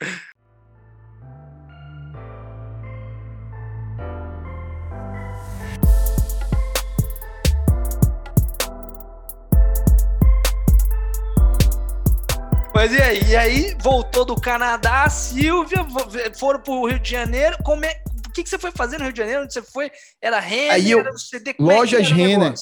Mas 12.83 12.91
e 12.91 13.01
aí? 13.01 13.23
E 13.29 13.35
aí, 13.37 13.77
voltou 13.81 14.25
do 14.25 14.35
Canadá, 14.35 15.09
Silvia, 15.09 15.87
foram 16.37 16.59
para 16.59 16.73
o 16.73 16.85
Rio 16.85 16.99
de 16.99 17.11
Janeiro. 17.11 17.55
Como 17.63 17.85
é, 17.85 18.03
o 18.27 18.29
que, 18.29 18.43
que 18.43 18.49
você 18.49 18.59
foi 18.59 18.71
fazer 18.71 18.97
no 18.97 19.05
Rio 19.05 19.13
de 19.13 19.19
Janeiro? 19.19 19.43
Onde 19.43 19.53
você 19.53 19.61
foi? 19.61 19.89
Era 20.21 20.37
Renner? 20.41 20.73
Aí 20.73 20.91
eu, 20.91 21.17
CD, 21.17 21.55
lojas 21.57 22.11
Renner. 22.11 22.53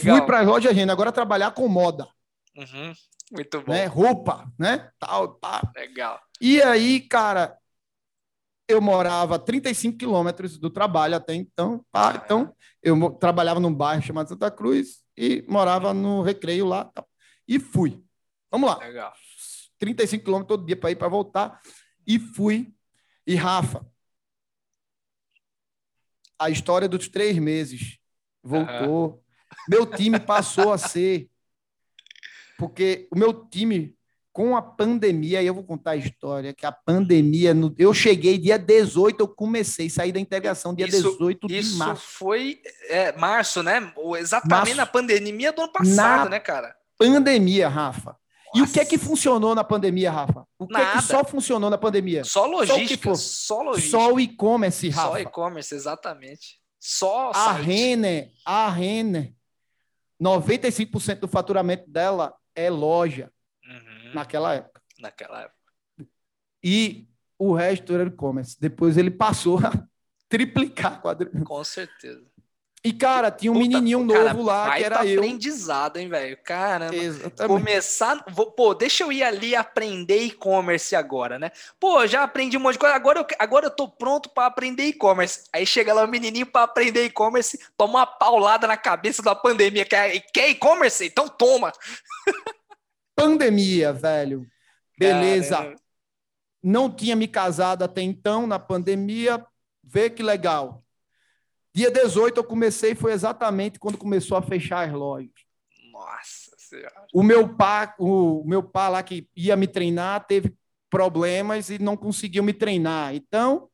Fui 0.00 0.22
para 0.22 0.40
as 0.40 0.46
lojas 0.46 0.74
Renner, 0.74 0.90
agora 0.90 1.12
trabalhar 1.12 1.50
com 1.50 1.68
moda. 1.68 2.08
Uhum, 2.56 2.94
muito 3.30 3.60
bom. 3.60 3.72
Né? 3.74 3.84
Roupa, 3.84 4.50
né? 4.58 4.90
Tal, 4.98 5.34
pá. 5.34 5.70
Legal. 5.76 6.18
E 6.40 6.62
aí, 6.62 7.02
cara, 7.02 7.58
eu 8.66 8.80
morava 8.80 9.34
a 9.34 9.38
35 9.38 9.98
quilômetros 9.98 10.56
do 10.56 10.70
trabalho 10.70 11.14
até 11.14 11.34
então. 11.34 11.84
Pá, 11.92 12.22
então, 12.24 12.54
eu 12.82 13.10
trabalhava 13.10 13.60
num 13.60 13.74
bairro 13.74 14.00
chamado 14.00 14.30
Santa 14.30 14.50
Cruz 14.50 15.02
e 15.14 15.44
morava 15.46 15.92
no 15.92 16.22
recreio 16.22 16.64
lá. 16.64 16.90
E 17.46 17.58
fui. 17.60 18.02
Vamos 18.50 18.70
lá. 18.70 18.78
Legal. 18.78 19.12
35 19.78 20.24
quilômetros 20.24 20.56
todo 20.56 20.66
dia 20.66 20.76
para 20.76 20.90
ir 20.90 20.96
para 20.96 21.08
voltar. 21.08 21.60
E 22.06 22.18
fui. 22.18 22.72
E 23.26 23.34
Rafa, 23.34 23.84
a 26.38 26.50
história 26.50 26.88
dos 26.88 27.08
três 27.08 27.36
meses 27.38 27.98
voltou. 28.42 29.06
Uhum. 29.06 29.20
Meu 29.68 29.86
time 29.86 30.20
passou 30.20 30.72
a 30.72 30.78
ser. 30.78 31.28
Porque 32.58 33.08
o 33.10 33.18
meu 33.18 33.34
time, 33.48 33.94
com 34.32 34.56
a 34.56 34.62
pandemia, 34.62 35.42
eu 35.42 35.52
vou 35.52 35.64
contar 35.64 35.92
a 35.92 35.96
história, 35.96 36.54
que 36.54 36.64
a 36.64 36.72
pandemia, 36.72 37.54
eu 37.76 37.92
cheguei 37.92 38.38
dia 38.38 38.58
18, 38.58 39.20
eu 39.20 39.28
comecei, 39.28 39.90
saí 39.90 40.10
da 40.10 40.20
integração 40.20 40.74
dia 40.74 40.86
isso, 40.86 41.10
18 41.12 41.48
de 41.48 41.58
isso 41.58 41.76
março. 41.76 42.02
Isso 42.02 42.18
foi 42.18 42.60
é, 42.88 43.12
março, 43.12 43.62
né? 43.62 43.92
Exatamente 44.18 44.50
março. 44.50 44.76
na 44.76 44.86
pandemia 44.86 45.52
do 45.52 45.62
ano 45.62 45.72
passado, 45.72 46.24
na 46.24 46.30
né, 46.30 46.40
cara? 46.40 46.74
Pandemia, 46.96 47.68
Rafa. 47.68 48.16
E 48.54 48.62
o 48.62 48.72
que 48.72 48.80
é 48.80 48.84
que 48.84 48.96
funcionou 48.96 49.54
na 49.54 49.64
pandemia, 49.64 50.10
Rafa? 50.10 50.46
O 50.58 50.66
que 50.66 50.72
Nada. 50.72 50.84
é 50.84 50.92
que 50.92 51.02
só 51.02 51.24
funcionou 51.24 51.68
na 51.68 51.78
pandemia? 51.78 52.24
Só 52.24 52.46
logística. 52.46 53.14
Só, 53.14 53.56
só 53.56 53.62
logística. 53.62 53.98
Só 53.98 54.12
o 54.12 54.20
e-commerce, 54.20 54.88
Rafa. 54.88 55.08
Só 55.08 55.18
e-commerce, 55.18 55.74
exatamente. 55.74 56.60
Só 56.78 57.30
a 57.34 57.52
Renner, 57.52 58.30
a 58.44 58.70
Renner, 58.70 59.34
95% 60.22 61.20
do 61.20 61.28
faturamento 61.28 61.90
dela 61.90 62.34
é 62.54 62.70
loja. 62.70 63.32
Uhum. 63.64 64.14
Naquela 64.14 64.54
época. 64.54 64.80
Naquela 64.98 65.42
época. 65.42 65.56
E 66.62 67.08
o 67.38 67.52
resto 67.52 67.92
era 67.92 68.04
e-commerce. 68.04 68.56
Depois 68.60 68.96
ele 68.96 69.10
passou 69.10 69.58
a 69.66 69.72
triplicar. 70.28 71.00
Quadri... 71.02 71.28
Com 71.44 71.62
certeza. 71.64 72.24
E, 72.86 72.92
cara, 72.92 73.32
tinha 73.32 73.50
um 73.50 73.56
Puta, 73.56 73.66
menininho 73.66 74.06
cara, 74.06 74.32
novo 74.32 74.44
lá, 74.44 74.76
que 74.76 74.84
era 74.84 75.04
eu. 75.04 75.18
aprendizado, 75.18 75.96
hein, 75.96 76.08
velho? 76.08 76.38
Caramba. 76.44 76.94
Exatamente. 76.94 77.48
Começar... 77.48 78.24
Pô, 78.56 78.74
deixa 78.74 79.02
eu 79.02 79.10
ir 79.10 79.24
ali 79.24 79.56
aprender 79.56 80.22
e-commerce 80.22 80.94
agora, 80.94 81.36
né? 81.36 81.50
Pô, 81.80 82.06
já 82.06 82.22
aprendi 82.22 82.56
um 82.56 82.60
monte 82.60 82.74
de 82.74 82.78
coisa, 82.78 82.94
agora 82.94 83.18
eu, 83.18 83.26
agora 83.40 83.66
eu 83.66 83.70
tô 83.72 83.88
pronto 83.88 84.28
para 84.28 84.46
aprender 84.46 84.84
e-commerce. 84.84 85.48
Aí 85.52 85.66
chega 85.66 85.92
lá 85.92 86.02
o 86.02 86.06
um 86.06 86.10
menininho 86.10 86.46
para 86.46 86.62
aprender 86.62 87.06
e-commerce, 87.06 87.58
toma 87.76 87.98
uma 87.98 88.06
paulada 88.06 88.68
na 88.68 88.76
cabeça 88.76 89.20
da 89.20 89.34
pandemia. 89.34 89.84
Quer, 89.84 90.20
quer 90.32 90.50
e-commerce? 90.50 91.06
Então 91.06 91.28
toma! 91.28 91.72
Pandemia, 93.16 93.92
velho. 93.92 94.46
Beleza. 94.96 95.56
Caramba. 95.56 95.76
Não 96.62 96.88
tinha 96.88 97.16
me 97.16 97.26
casado 97.26 97.82
até 97.82 98.00
então, 98.00 98.46
na 98.46 98.60
pandemia. 98.60 99.44
Vê 99.82 100.08
que 100.08 100.22
legal 100.22 100.85
Dia 101.76 101.90
18 101.90 102.38
eu 102.38 102.44
comecei, 102.44 102.94
foi 102.94 103.12
exatamente 103.12 103.78
quando 103.78 103.98
começou 103.98 104.34
a 104.38 104.40
fechar 104.40 104.88
as 104.88 104.94
lojas. 104.94 105.30
Nossa 105.92 106.56
Senhora. 106.56 107.06
O 107.12 107.22
meu 107.22 107.54
pai, 107.54 107.92
o 107.98 108.42
meu 108.46 108.62
pai 108.62 108.90
lá 108.90 109.02
que 109.02 109.28
ia 109.36 109.54
me 109.56 109.66
treinar, 109.66 110.26
teve 110.26 110.56
problemas 110.88 111.68
e 111.68 111.78
não 111.78 111.94
conseguiu 111.94 112.42
me 112.42 112.54
treinar. 112.54 113.14
Então, 113.14 113.68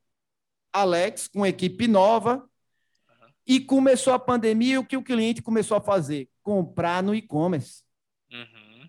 Alex, 0.72 1.28
com 1.28 1.46
equipe 1.46 1.86
nova, 1.86 2.38
uhum. 2.38 3.28
e 3.46 3.60
começou 3.60 4.12
a 4.12 4.18
pandemia, 4.18 4.80
o 4.80 4.84
que 4.84 4.96
o 4.96 5.04
cliente 5.04 5.40
começou 5.40 5.76
a 5.76 5.80
fazer? 5.80 6.28
Comprar 6.42 7.04
no 7.04 7.14
e-commerce. 7.14 7.84
Uhum. 8.32 8.88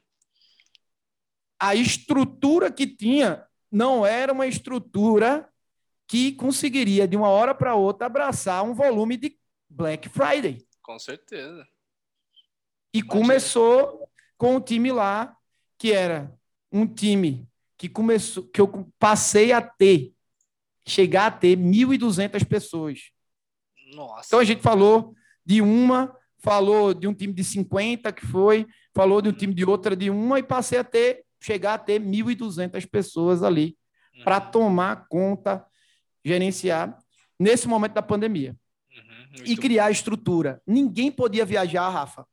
A 1.59 1.75
estrutura 1.75 2.71
que 2.71 2.87
tinha 2.87 3.45
não 3.71 4.03
era 4.03 4.33
uma 4.33 4.47
estrutura 4.47 5.52
que 6.07 6.33
conseguiria, 6.33 7.07
de 7.07 7.15
uma 7.15 7.29
hora 7.29 7.55
para 7.55 7.75
outra, 7.75 8.07
abraçar 8.07 8.63
um 8.63 8.73
volume 8.73 9.17
de 9.17 9.37
Black 9.69 10.09
Friday. 10.09 10.65
Com 10.81 10.99
certeza. 10.99 11.67
E 12.93 12.99
Imagina. 12.99 13.21
começou 13.21 14.09
com 14.37 14.55
o 14.55 14.61
time 14.61 14.91
lá, 14.91 15.35
que 15.77 15.91
era 15.91 16.31
um 16.71 16.85
time 16.85 17.47
que 17.77 17.89
começou, 17.89 18.43
que 18.47 18.61
eu 18.61 18.91
passei 18.99 19.51
a 19.51 19.61
ter, 19.61 20.13
chegar 20.85 21.27
a 21.27 21.31
ter 21.31 21.57
1.200 21.57 22.45
pessoas. 22.45 23.11
Nossa. 23.93 24.27
Então 24.27 24.39
a 24.39 24.43
gente 24.43 24.61
falou 24.61 25.15
de 25.45 25.61
uma, 25.61 26.15
falou 26.37 26.93
de 26.93 27.07
um 27.07 27.13
time 27.13 27.33
de 27.33 27.43
50 27.43 28.11
que 28.11 28.25
foi, 28.25 28.67
falou 28.93 29.21
de 29.21 29.29
um 29.29 29.33
time 29.33 29.53
de 29.53 29.65
outra 29.65 29.95
de 29.95 30.09
uma 30.09 30.39
e 30.39 30.43
passei 30.43 30.79
a 30.79 30.83
ter, 30.83 31.25
chegar 31.41 31.75
a 31.75 31.77
ter 31.77 32.01
1.200 32.01 32.85
pessoas 32.89 33.43
ali 33.43 33.77
uhum. 34.15 34.23
para 34.23 34.39
tomar 34.39 35.07
conta 35.07 35.65
gerenciar 36.23 36.97
nesse 37.39 37.67
momento 37.67 37.93
da 37.93 38.01
pandemia. 38.01 38.55
Uhum, 38.91 39.43
e 39.45 39.57
criar 39.57 39.85
bom. 39.85 39.91
estrutura. 39.91 40.61
Ninguém 40.65 41.11
podia 41.11 41.45
viajar, 41.45 41.89
Rafa. 41.89 42.25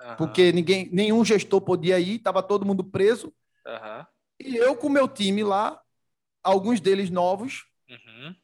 Uhum. 0.00 0.16
Porque 0.16 0.52
ninguém, 0.52 0.88
nenhum 0.92 1.24
gestor 1.24 1.60
podia 1.60 1.98
ir, 1.98 2.16
estava 2.16 2.42
todo 2.42 2.66
mundo 2.66 2.82
preso. 2.82 3.32
Uhum. 3.66 4.06
E 4.40 4.56
eu 4.56 4.76
com 4.76 4.88
meu 4.88 5.08
time 5.08 5.42
lá, 5.42 5.80
alguns 6.42 6.80
deles 6.80 7.10
novos. 7.10 7.64
Uhum. 7.88 8.34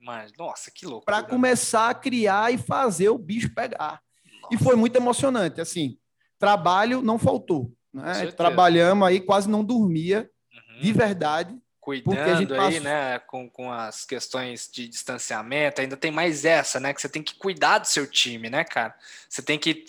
Mas, 0.00 0.32
nossa, 0.36 0.70
que 0.70 0.86
louco. 0.86 1.04
Para 1.04 1.22
começar 1.22 1.90
a 1.90 1.94
criar 1.94 2.52
e 2.52 2.58
fazer 2.58 3.08
o 3.08 3.18
bicho 3.18 3.54
pegar. 3.54 4.00
Nossa. 4.42 4.54
E 4.54 4.58
foi 4.58 4.76
muito 4.76 4.96
emocionante. 4.96 5.60
Assim, 5.60 5.98
trabalho 6.38 7.02
não 7.02 7.18
faltou. 7.18 7.72
Né? 7.92 8.30
Trabalhamos 8.32 9.06
aí, 9.06 9.20
quase 9.20 9.48
não 9.48 9.64
dormia, 9.64 10.30
uhum. 10.52 10.80
de 10.80 10.92
verdade 10.92 11.58
cuidando 11.88 12.60
aí, 12.60 12.80
né, 12.80 13.18
com, 13.20 13.48
com 13.48 13.72
as 13.72 14.04
questões 14.04 14.68
de 14.72 14.88
distanciamento, 14.88 15.80
ainda 15.80 15.96
tem 15.96 16.10
mais 16.10 16.44
essa, 16.44 16.78
né, 16.78 16.92
que 16.92 17.00
você 17.00 17.08
tem 17.08 17.22
que 17.22 17.34
cuidar 17.34 17.78
do 17.78 17.86
seu 17.86 18.06
time, 18.06 18.50
né, 18.50 18.64
cara? 18.64 18.94
Você 19.28 19.42
tem 19.42 19.58
que, 19.58 19.84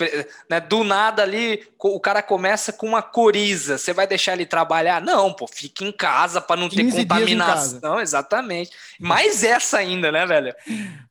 né, 0.49 0.59
do 0.59 0.83
nada 0.83 1.23
ali, 1.23 1.65
o 1.77 1.99
cara 1.99 2.21
começa 2.21 2.73
com 2.73 2.87
uma 2.87 3.01
coriza, 3.01 3.77
você 3.77 3.93
vai 3.93 4.05
deixar 4.05 4.33
ele 4.33 4.45
trabalhar? 4.45 5.01
Não, 5.01 5.33
pô, 5.33 5.47
fica 5.47 5.83
em 5.83 5.91
casa 5.91 6.41
para 6.41 6.59
não 6.59 6.69
ter 6.69 6.89
contaminação, 6.91 7.99
exatamente. 7.99 8.71
Mais 8.99 9.43
essa 9.43 9.77
ainda, 9.77 10.11
né, 10.11 10.25
velho? 10.25 10.53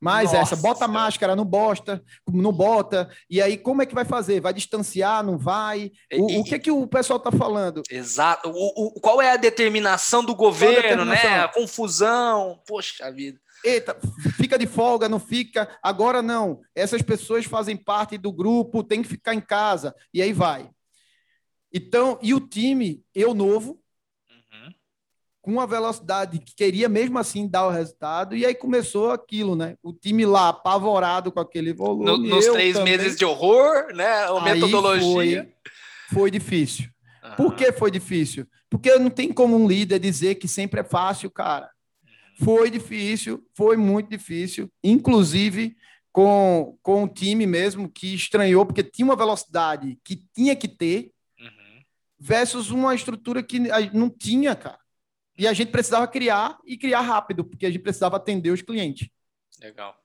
Mais 0.00 0.32
Nossa, 0.32 0.54
essa, 0.54 0.56
bota 0.56 0.86
máscara, 0.86 1.34
não 1.34 1.44
bosta, 1.44 2.02
não 2.26 2.52
bota, 2.52 3.08
e 3.30 3.40
aí 3.40 3.56
como 3.56 3.82
é 3.82 3.86
que 3.86 3.94
vai 3.94 4.04
fazer? 4.04 4.40
Vai 4.40 4.52
distanciar, 4.52 5.22
não 5.24 5.38
vai? 5.38 5.92
O, 6.12 6.30
e, 6.30 6.38
o 6.38 6.44
que 6.44 6.54
é 6.54 6.58
que 6.58 6.70
o 6.70 6.86
pessoal 6.86 7.18
tá 7.18 7.32
falando? 7.32 7.82
Exato. 7.90 8.50
O, 8.50 8.86
o, 8.86 9.00
qual 9.00 9.22
é 9.22 9.32
a 9.32 9.36
determinação 9.36 10.24
do 10.24 10.34
governo? 10.34 10.77
Governo, 10.82 11.04
né? 11.04 11.40
A 11.40 11.48
confusão. 11.48 12.60
Poxa 12.66 13.10
vida. 13.10 13.40
Eita, 13.64 13.96
fica 14.36 14.58
de 14.58 14.66
folga, 14.66 15.08
não 15.08 15.18
fica. 15.18 15.68
Agora 15.82 16.22
não. 16.22 16.60
Essas 16.74 17.02
pessoas 17.02 17.44
fazem 17.44 17.76
parte 17.76 18.16
do 18.16 18.32
grupo, 18.32 18.84
tem 18.84 19.02
que 19.02 19.08
ficar 19.08 19.34
em 19.34 19.40
casa. 19.40 19.94
E 20.12 20.22
aí 20.22 20.32
vai. 20.32 20.70
Então, 21.72 22.18
e 22.22 22.32
o 22.32 22.40
time, 22.40 23.02
eu 23.14 23.34
novo, 23.34 23.80
uhum. 24.30 24.72
com 25.42 25.50
uma 25.52 25.66
velocidade 25.66 26.38
que 26.38 26.54
queria 26.54 26.88
mesmo 26.88 27.18
assim 27.18 27.46
dar 27.46 27.66
o 27.66 27.70
resultado, 27.70 28.34
e 28.34 28.46
aí 28.46 28.54
começou 28.54 29.10
aquilo, 29.10 29.54
né? 29.54 29.76
O 29.82 29.92
time 29.92 30.24
lá 30.24 30.48
apavorado 30.48 31.30
com 31.30 31.40
aquele 31.40 31.72
volume. 31.72 32.06
No, 32.06 32.16
nos 32.16 32.46
três 32.46 32.76
também. 32.76 32.96
meses 32.96 33.16
de 33.16 33.24
horror, 33.24 33.92
né? 33.94 34.24
A 34.24 34.40
metodologia. 34.40 35.52
Foi, 36.08 36.20
foi 36.20 36.30
difícil. 36.30 36.88
Uhum. 37.30 37.36
Por 37.36 37.54
que 37.54 37.72
foi 37.72 37.90
difícil? 37.90 38.46
Porque 38.70 38.96
não 38.98 39.10
tem 39.10 39.32
como 39.32 39.56
um 39.56 39.66
líder 39.66 39.98
dizer 39.98 40.36
que 40.36 40.48
sempre 40.48 40.80
é 40.80 40.84
fácil, 40.84 41.30
cara. 41.30 41.70
Foi 42.40 42.70
difícil, 42.70 43.44
foi 43.54 43.76
muito 43.76 44.08
difícil, 44.10 44.70
inclusive 44.82 45.76
com, 46.12 46.78
com 46.82 47.04
o 47.04 47.08
time 47.08 47.46
mesmo 47.46 47.88
que 47.88 48.14
estranhou, 48.14 48.64
porque 48.64 48.82
tinha 48.82 49.04
uma 49.04 49.16
velocidade 49.16 49.98
que 50.04 50.24
tinha 50.34 50.54
que 50.54 50.68
ter, 50.68 51.12
uhum. 51.40 51.82
versus 52.18 52.70
uma 52.70 52.94
estrutura 52.94 53.42
que 53.42 53.58
não 53.92 54.08
tinha, 54.08 54.54
cara. 54.54 54.78
E 55.36 55.46
a 55.46 55.52
gente 55.52 55.70
precisava 55.70 56.06
criar 56.08 56.58
e 56.64 56.76
criar 56.76 57.00
rápido, 57.00 57.44
porque 57.44 57.66
a 57.66 57.70
gente 57.70 57.82
precisava 57.82 58.16
atender 58.16 58.50
os 58.50 58.62
clientes. 58.62 59.08
Legal. 59.60 59.96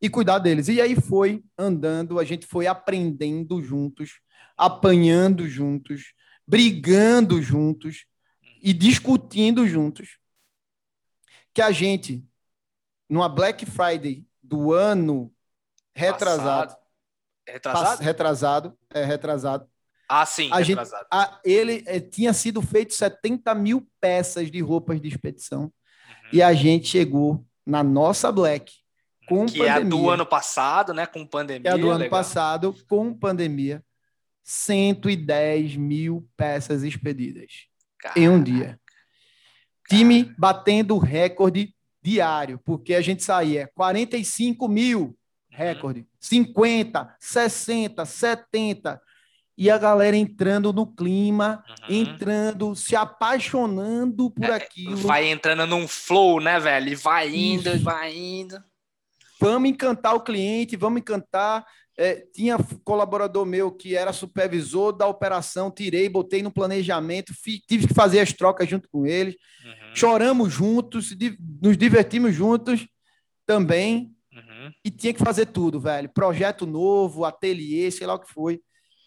E 0.00 0.08
cuidar 0.08 0.38
deles. 0.38 0.68
E 0.68 0.80
aí 0.80 0.94
foi 0.94 1.42
andando, 1.58 2.18
a 2.18 2.24
gente 2.24 2.46
foi 2.46 2.66
aprendendo 2.66 3.62
juntos, 3.62 4.20
apanhando 4.56 5.46
juntos, 5.48 6.14
brigando 6.46 7.42
juntos 7.42 8.06
e 8.62 8.72
discutindo 8.72 9.66
juntos. 9.66 10.18
Que 11.52 11.62
a 11.62 11.70
gente, 11.70 12.24
numa 13.08 13.28
Black 13.28 13.64
Friday 13.66 14.26
do 14.42 14.72
ano 14.72 15.32
retrasado. 15.94 16.76
Retrasado? 17.46 18.02
retrasado, 18.02 18.78
é 18.90 19.04
retrasado. 19.04 19.68
Ah, 20.08 20.26
sim, 20.26 20.50
a 20.52 20.58
retrasado. 20.58 21.02
Gente, 21.02 21.08
a, 21.10 21.40
ele 21.44 21.82
é, 21.86 21.98
tinha 21.98 22.32
sido 22.32 22.62
feito 22.62 22.94
70 22.94 23.54
mil 23.54 23.88
peças 24.00 24.50
de 24.50 24.60
roupas 24.60 25.00
de 25.00 25.08
expedição. 25.08 25.62
Uhum. 25.62 25.72
E 26.32 26.42
a 26.42 26.52
gente 26.52 26.86
chegou 26.88 27.44
na 27.64 27.82
nossa 27.82 28.30
Black 28.30 28.72
com 29.26 29.46
que 29.46 29.58
pandemia. 29.58 29.66
é 29.66 29.70
a 29.70 29.80
do 29.80 30.10
ano 30.10 30.26
passado, 30.26 30.94
né? 30.94 31.06
Com 31.06 31.26
pandemia. 31.26 31.62
Que 31.62 31.68
é 31.68 31.72
a 31.72 31.76
do 31.76 31.90
ano 31.90 31.98
legal. 31.98 32.10
passado, 32.10 32.74
com 32.88 33.12
pandemia. 33.12 33.84
110 34.46 35.74
mil 35.74 36.24
peças 36.36 36.84
expedidas 36.84 37.66
Caraca. 37.98 38.20
em 38.20 38.28
um 38.28 38.40
dia. 38.40 38.78
Time 39.88 40.32
batendo 40.38 40.96
recorde 40.98 41.74
diário, 42.00 42.60
porque 42.64 42.94
a 42.94 43.00
gente 43.00 43.24
saía 43.24 43.68
45 43.74 44.68
mil 44.68 45.18
recorde, 45.50 46.00
uhum. 46.00 46.06
50, 46.20 47.16
60, 47.18 48.04
70. 48.04 49.02
E 49.58 49.68
a 49.68 49.78
galera 49.78 50.16
entrando 50.16 50.72
no 50.72 50.86
clima, 50.86 51.64
uhum. 51.68 51.96
entrando, 51.96 52.76
se 52.76 52.94
apaixonando 52.94 54.30
por 54.30 54.44
é, 54.44 54.54
aquilo. 54.54 54.96
Vai 54.96 55.28
entrando 55.28 55.66
num 55.66 55.88
flow, 55.88 56.40
né, 56.40 56.60
velho? 56.60 56.90
E 56.90 56.94
vai 56.94 57.34
indo, 57.34 57.70
Isso. 57.70 57.82
vai 57.82 58.14
indo. 58.14 58.62
Vamos 59.40 59.68
encantar 59.68 60.14
o 60.14 60.20
cliente, 60.20 60.76
vamos 60.76 61.00
encantar. 61.00 61.66
É, 61.98 62.26
tinha 62.34 62.58
colaborador 62.84 63.46
meu 63.46 63.72
que 63.72 63.96
era 63.96 64.12
supervisor 64.12 64.92
da 64.92 65.06
operação, 65.06 65.70
tirei, 65.70 66.10
botei 66.10 66.42
no 66.42 66.50
planejamento, 66.50 67.32
fi, 67.32 67.58
tive 67.66 67.88
que 67.88 67.94
fazer 67.94 68.20
as 68.20 68.34
trocas 68.34 68.68
junto 68.68 68.86
com 68.90 69.06
eles. 69.06 69.34
Uhum. 69.64 69.96
Choramos 69.96 70.52
juntos, 70.52 71.16
nos 71.62 71.76
divertimos 71.78 72.34
juntos 72.34 72.86
também. 73.46 74.14
Uhum. 74.30 74.72
E 74.84 74.90
tinha 74.90 75.14
que 75.14 75.24
fazer 75.24 75.46
tudo, 75.46 75.80
velho. 75.80 76.10
Projeto 76.10 76.66
novo, 76.66 77.24
ateliê, 77.24 77.90
sei 77.90 78.06
lá 78.06 78.14
o 78.14 78.20
que 78.20 78.30
foi. 78.30 78.60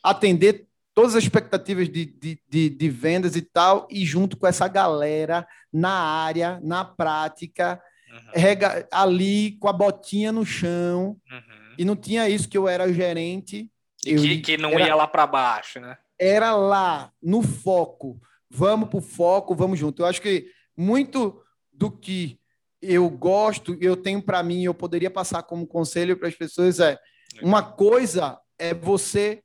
Atender 0.04 0.66
todas 0.96 1.16
as 1.16 1.24
expectativas 1.24 1.88
de, 1.88 2.06
de, 2.06 2.42
de, 2.50 2.70
de 2.72 2.90
vendas 2.90 3.36
e 3.36 3.42
tal, 3.44 3.88
e 3.92 4.04
junto 4.04 4.36
com 4.36 4.48
essa 4.48 4.68
galera 4.68 5.48
na 5.72 5.92
área, 5.92 6.60
na 6.64 6.84
prática, 6.84 7.80
uhum. 8.12 8.32
rega, 8.34 8.88
ali 8.92 9.52
com 9.60 9.70
a 9.70 9.74
botinha 9.74 10.32
no 10.32 10.44
chão. 10.44 11.16
Uhum 11.32 11.59
e 11.80 11.86
não 11.86 11.96
tinha 11.96 12.28
isso 12.28 12.50
que 12.50 12.58
eu 12.58 12.68
era 12.68 12.92
gerente. 12.92 13.72
E 14.06 14.16
que, 14.16 14.42
que 14.42 14.58
não 14.58 14.72
era, 14.72 14.88
ia 14.88 14.96
lá 14.96 15.08
para 15.08 15.26
baixo, 15.26 15.80
né? 15.80 15.98
Era 16.20 16.54
lá, 16.54 17.10
no 17.24 17.42
foco. 17.42 18.22
Vamos 18.50 18.90
para 18.90 18.98
o 18.98 19.02
foco, 19.02 19.56
vamos 19.56 19.80
junto. 19.80 20.02
Eu 20.02 20.06
acho 20.06 20.22
que 20.22 20.52
muito 20.76 21.42
do 21.72 21.90
que 21.90 22.38
eu 22.82 23.10
gosto, 23.10 23.78
eu 23.80 23.96
tenho 23.96 24.22
para 24.22 24.44
mim, 24.44 24.62
eu 24.62 24.74
poderia 24.74 25.10
passar 25.10 25.42
como 25.44 25.66
conselho 25.66 26.18
para 26.18 26.28
as 26.28 26.36
pessoas 26.36 26.82
é 26.82 27.00
uma 27.42 27.64
coisa 27.64 28.38
é 28.58 28.74
você 28.74 29.42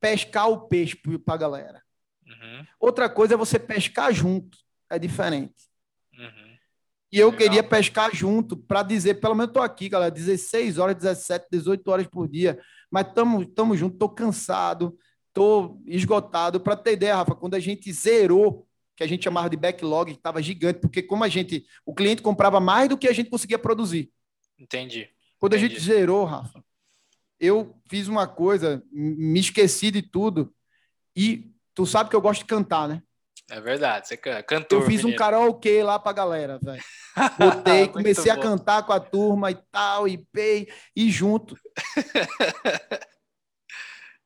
pescar 0.00 0.48
o 0.48 0.66
peixe 0.66 0.96
para 1.24 1.34
a 1.34 1.38
galera. 1.38 1.80
Uhum. 2.26 2.66
Outra 2.80 3.08
coisa 3.08 3.34
é 3.34 3.36
você 3.36 3.60
pescar 3.60 4.12
junto. 4.12 4.58
É 4.90 4.98
diferente. 4.98 5.54
Uhum. 6.18 6.53
E 7.14 7.20
eu 7.20 7.30
Legal. 7.30 7.38
queria 7.38 7.62
pescar 7.62 8.12
junto 8.12 8.56
para 8.56 8.82
dizer, 8.82 9.20
pelo 9.20 9.36
menos 9.36 9.50
estou 9.50 9.62
aqui, 9.62 9.88
galera, 9.88 10.10
16 10.10 10.78
horas, 10.78 10.96
17, 10.96 11.46
18 11.48 11.88
horas 11.88 12.06
por 12.08 12.26
dia, 12.26 12.58
mas 12.90 13.06
estamos 13.06 13.46
tamo 13.54 13.76
junto, 13.76 13.94
estou 13.94 14.08
cansado, 14.08 14.98
estou 15.28 15.80
esgotado. 15.86 16.58
Para 16.58 16.74
ter 16.74 16.94
ideia, 16.94 17.14
Rafa, 17.14 17.36
quando 17.36 17.54
a 17.54 17.60
gente 17.60 17.92
zerou, 17.92 18.66
que 18.96 19.04
a 19.04 19.06
gente 19.06 19.22
chamava 19.22 19.48
de 19.48 19.56
backlog, 19.56 20.10
que 20.10 20.18
estava 20.18 20.42
gigante, 20.42 20.80
porque 20.80 21.04
como 21.04 21.22
a 21.22 21.28
gente, 21.28 21.64
o 21.86 21.94
cliente 21.94 22.20
comprava 22.20 22.58
mais 22.58 22.88
do 22.88 22.98
que 22.98 23.06
a 23.06 23.12
gente 23.12 23.30
conseguia 23.30 23.60
produzir. 23.60 24.10
Entendi. 24.58 25.08
Quando 25.38 25.54
Entendi. 25.54 25.72
a 25.72 25.76
gente 25.76 25.86
zerou, 25.86 26.24
Rafa, 26.24 26.64
eu 27.38 27.76
fiz 27.88 28.08
uma 28.08 28.26
coisa, 28.26 28.82
me 28.90 29.38
esqueci 29.38 29.92
de 29.92 30.02
tudo, 30.02 30.52
e 31.14 31.54
tu 31.76 31.86
sabe 31.86 32.10
que 32.10 32.16
eu 32.16 32.20
gosto 32.20 32.40
de 32.40 32.46
cantar, 32.46 32.88
né? 32.88 33.03
É 33.50 33.60
verdade, 33.60 34.08
você 34.08 34.16
cantou. 34.16 34.80
Eu 34.80 34.86
fiz 34.86 35.04
um 35.04 35.14
karaokê 35.14 35.82
lá 35.82 35.98
pra 35.98 36.12
galera, 36.12 36.58
velho. 36.62 36.82
Botei, 37.38 37.88
comecei 37.88 38.32
a 38.32 38.38
cantar 38.38 38.84
com 38.84 38.92
a 38.92 39.00
turma 39.00 39.50
e 39.50 39.54
tal, 39.70 40.08
e 40.08 40.18
pei, 40.18 40.68
e 40.96 41.10
junto. 41.10 41.56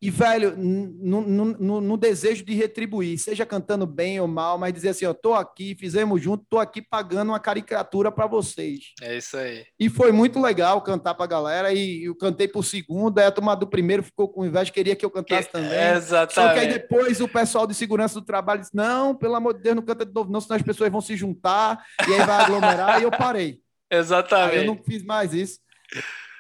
E, 0.01 0.11
velho, 0.11 0.57
no, 0.57 1.21
no, 1.23 1.81
no, 1.81 1.97
desejo 1.97 2.45
de 2.45 2.55
retribuir, 2.55 3.19
seja 3.19 3.45
cantando 3.45 3.85
bem 3.85 4.21
ou 4.21 4.29
mal, 4.29 4.57
mas 4.57 4.73
dizer 4.73 4.91
assim, 4.91 5.05
ó, 5.05 5.13
tô 5.13 5.35
aqui, 5.35 5.75
fizemos 5.75 6.23
junto, 6.23 6.47
tô 6.49 6.61
aqui 6.61 6.81
pagando 6.81 7.31
uma 7.31 7.41
caricatura 7.41 8.13
para 8.13 8.29
vocês. 8.29 8.93
É 9.03 9.17
isso 9.17 9.37
aí. 9.37 9.67
E 9.79 9.89
foi 9.89 10.13
muito 10.13 10.41
legal 10.41 10.81
cantar 10.83 11.15
pra 11.15 11.27
galera, 11.27 11.73
e 11.73 12.05
eu 12.05 12.15
cantei 12.15 12.47
por 12.47 12.65
segundo, 12.65 13.19
aí 13.19 13.27
a 13.27 13.33
turma 13.33 13.57
do 13.57 13.67
primeiro 13.67 14.05
ficou 14.05 14.29
com 14.29 14.47
inveja, 14.47 14.71
queria 14.71 14.95
que 14.95 15.05
eu 15.05 15.11
cantasse 15.11 15.51
também. 15.51 15.97
Exatamente. 15.97 16.35
Só 16.35 16.53
que 16.53 16.61
aí 16.61 16.69
depois 16.69 17.21
o 17.21 17.27
pessoal 17.27 17.67
de 17.67 17.75
segurança 17.75 18.15
do 18.15 18.25
trabalho 18.25 18.61
disse, 18.61 18.77
não, 18.77 19.17
pelo 19.17 19.35
amor 19.35 19.55
de 19.55 19.63
Deus, 19.63 19.75
não 19.75 19.83
canta 19.83 20.07
de 20.07 20.15
novo 20.15 20.31
não, 20.31 20.41
senão 20.41 20.57
as 20.57 20.63
pessoas 20.63 20.93
vão 20.93 21.01
se 21.01 21.17
juntar, 21.17 21.85
e 22.09 22.13
aí 22.15 22.25
vai 22.25 22.45
aglomerar, 22.45 23.01
e 23.01 23.03
eu 23.03 23.11
parei. 23.11 23.59
Exatamente. 23.91 24.59
Aí 24.59 24.59
eu 24.59 24.67
não 24.67 24.81
fiz 24.81 25.03
mais 25.03 25.35
isso. 25.35 25.59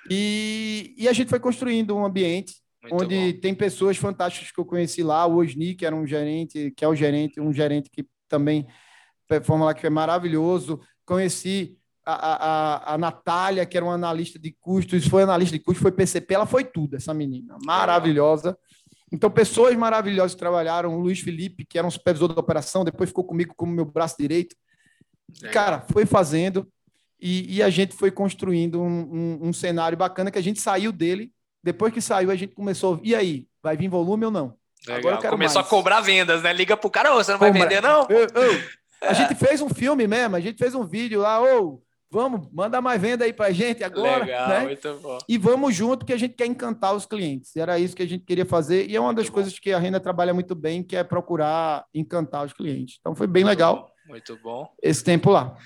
E, 0.08 0.94
e 0.96 1.08
a 1.08 1.12
gente 1.12 1.28
foi 1.28 1.40
construindo 1.40 1.96
um 1.96 2.04
ambiente 2.04 2.54
muito 2.82 3.02
onde 3.04 3.32
bom. 3.32 3.40
tem 3.40 3.54
pessoas 3.54 3.96
fantásticas 3.96 4.50
que 4.50 4.58
eu 4.58 4.64
conheci 4.64 5.02
lá, 5.02 5.26
o 5.26 5.38
Osni, 5.38 5.74
que 5.74 5.84
era 5.84 5.94
um 5.94 6.06
gerente, 6.06 6.70
que 6.76 6.84
é 6.84 6.88
o 6.88 6.94
gerente, 6.94 7.40
um 7.40 7.52
gerente 7.52 7.90
que 7.90 8.06
também 8.28 8.66
performa 9.26 9.66
lá, 9.66 9.74
que 9.74 9.86
é 9.86 9.90
maravilhoso. 9.90 10.80
Conheci 11.04 11.76
a, 12.04 12.14
a, 12.14 12.94
a 12.94 12.98
Natália, 12.98 13.66
que 13.66 13.76
era 13.76 13.84
uma 13.84 13.94
analista 13.94 14.38
de 14.38 14.56
custos, 14.60 15.06
foi 15.06 15.22
analista 15.22 15.56
de 15.56 15.62
custos, 15.62 15.82
foi 15.82 15.92
PCP, 15.92 16.34
ela 16.34 16.46
foi 16.46 16.64
tudo, 16.64 16.96
essa 16.96 17.12
menina, 17.12 17.56
maravilhosa. 17.64 18.56
Então, 19.10 19.30
pessoas 19.30 19.74
maravilhosas 19.76 20.34
trabalharam, 20.34 20.96
o 20.96 21.00
Luiz 21.00 21.20
Felipe, 21.20 21.64
que 21.64 21.78
era 21.78 21.86
um 21.86 21.90
supervisor 21.90 22.32
da 22.32 22.40
operação, 22.40 22.84
depois 22.84 23.10
ficou 23.10 23.24
comigo 23.24 23.54
como 23.56 23.72
meu 23.72 23.84
braço 23.84 24.16
direito. 24.18 24.54
Cara, 25.52 25.84
foi 25.92 26.06
fazendo 26.06 26.66
e, 27.20 27.56
e, 27.56 27.62
a 27.62 27.68
gente 27.68 27.94
foi 27.94 28.10
construindo 28.10 28.80
um, 28.80 29.00
um, 29.42 29.48
um 29.48 29.52
cenário 29.52 29.98
bacana 29.98 30.30
que 30.30 30.38
a 30.38 30.42
gente 30.42 30.60
saiu 30.60 30.92
dele 30.92 31.32
depois 31.62 31.92
que 31.92 32.00
saiu, 32.00 32.30
a 32.30 32.36
gente 32.36 32.54
começou. 32.54 33.00
E 33.02 33.14
aí? 33.14 33.46
Vai 33.62 33.76
vir 33.76 33.88
volume 33.88 34.24
ou 34.26 34.30
não? 34.30 34.54
Legal. 34.86 34.98
Agora 35.00 35.14
eu 35.16 35.20
quero 35.20 35.32
Começou 35.32 35.60
mais. 35.60 35.66
a 35.66 35.70
cobrar 35.70 36.00
vendas, 36.00 36.42
né? 36.42 36.52
Liga 36.52 36.76
pro 36.76 36.90
cara, 36.90 37.12
ô, 37.12 37.16
você 37.16 37.32
não 37.32 37.38
vai 37.38 37.52
vender, 37.52 37.82
não? 37.82 38.06
Eu, 38.08 38.20
eu, 38.20 38.62
A 39.02 39.12
gente 39.12 39.34
fez 39.34 39.60
um 39.60 39.68
filme 39.68 40.06
mesmo, 40.06 40.36
a 40.36 40.40
gente 40.40 40.58
fez 40.58 40.74
um 40.74 40.84
vídeo 40.86 41.20
lá, 41.20 41.42
ô, 41.42 41.82
vamos, 42.10 42.48
manda 42.52 42.80
mais 42.80 43.00
venda 43.00 43.24
aí 43.24 43.32
pra 43.32 43.50
gente 43.52 43.84
agora. 43.84 44.24
Legal, 44.24 44.48
né? 44.48 44.60
muito 44.60 44.94
bom. 45.02 45.18
E 45.28 45.36
vamos 45.38 45.74
junto, 45.74 46.06
que 46.06 46.12
a 46.12 46.16
gente 46.16 46.34
quer 46.34 46.46
encantar 46.46 46.94
os 46.94 47.06
clientes. 47.06 47.54
Era 47.56 47.78
isso 47.78 47.94
que 47.94 48.02
a 48.02 48.08
gente 48.08 48.24
queria 48.24 48.46
fazer, 48.46 48.88
e 48.88 48.96
é 48.96 49.00
uma 49.00 49.12
das 49.14 49.24
muito 49.24 49.34
coisas 49.34 49.52
bom. 49.52 49.58
que 49.62 49.72
a 49.72 49.78
Renda 49.78 50.00
trabalha 50.00 50.32
muito 50.32 50.54
bem, 50.54 50.82
que 50.82 50.96
é 50.96 51.04
procurar 51.04 51.84
encantar 51.94 52.44
os 52.44 52.52
clientes. 52.52 52.96
Então 53.00 53.14
foi 53.14 53.26
bem 53.26 53.44
muito 53.44 53.54
legal. 53.56 53.76
Bom, 53.76 54.12
muito 54.12 54.38
bom. 54.42 54.68
Esse 54.82 55.04
tempo 55.04 55.30
lá. 55.30 55.56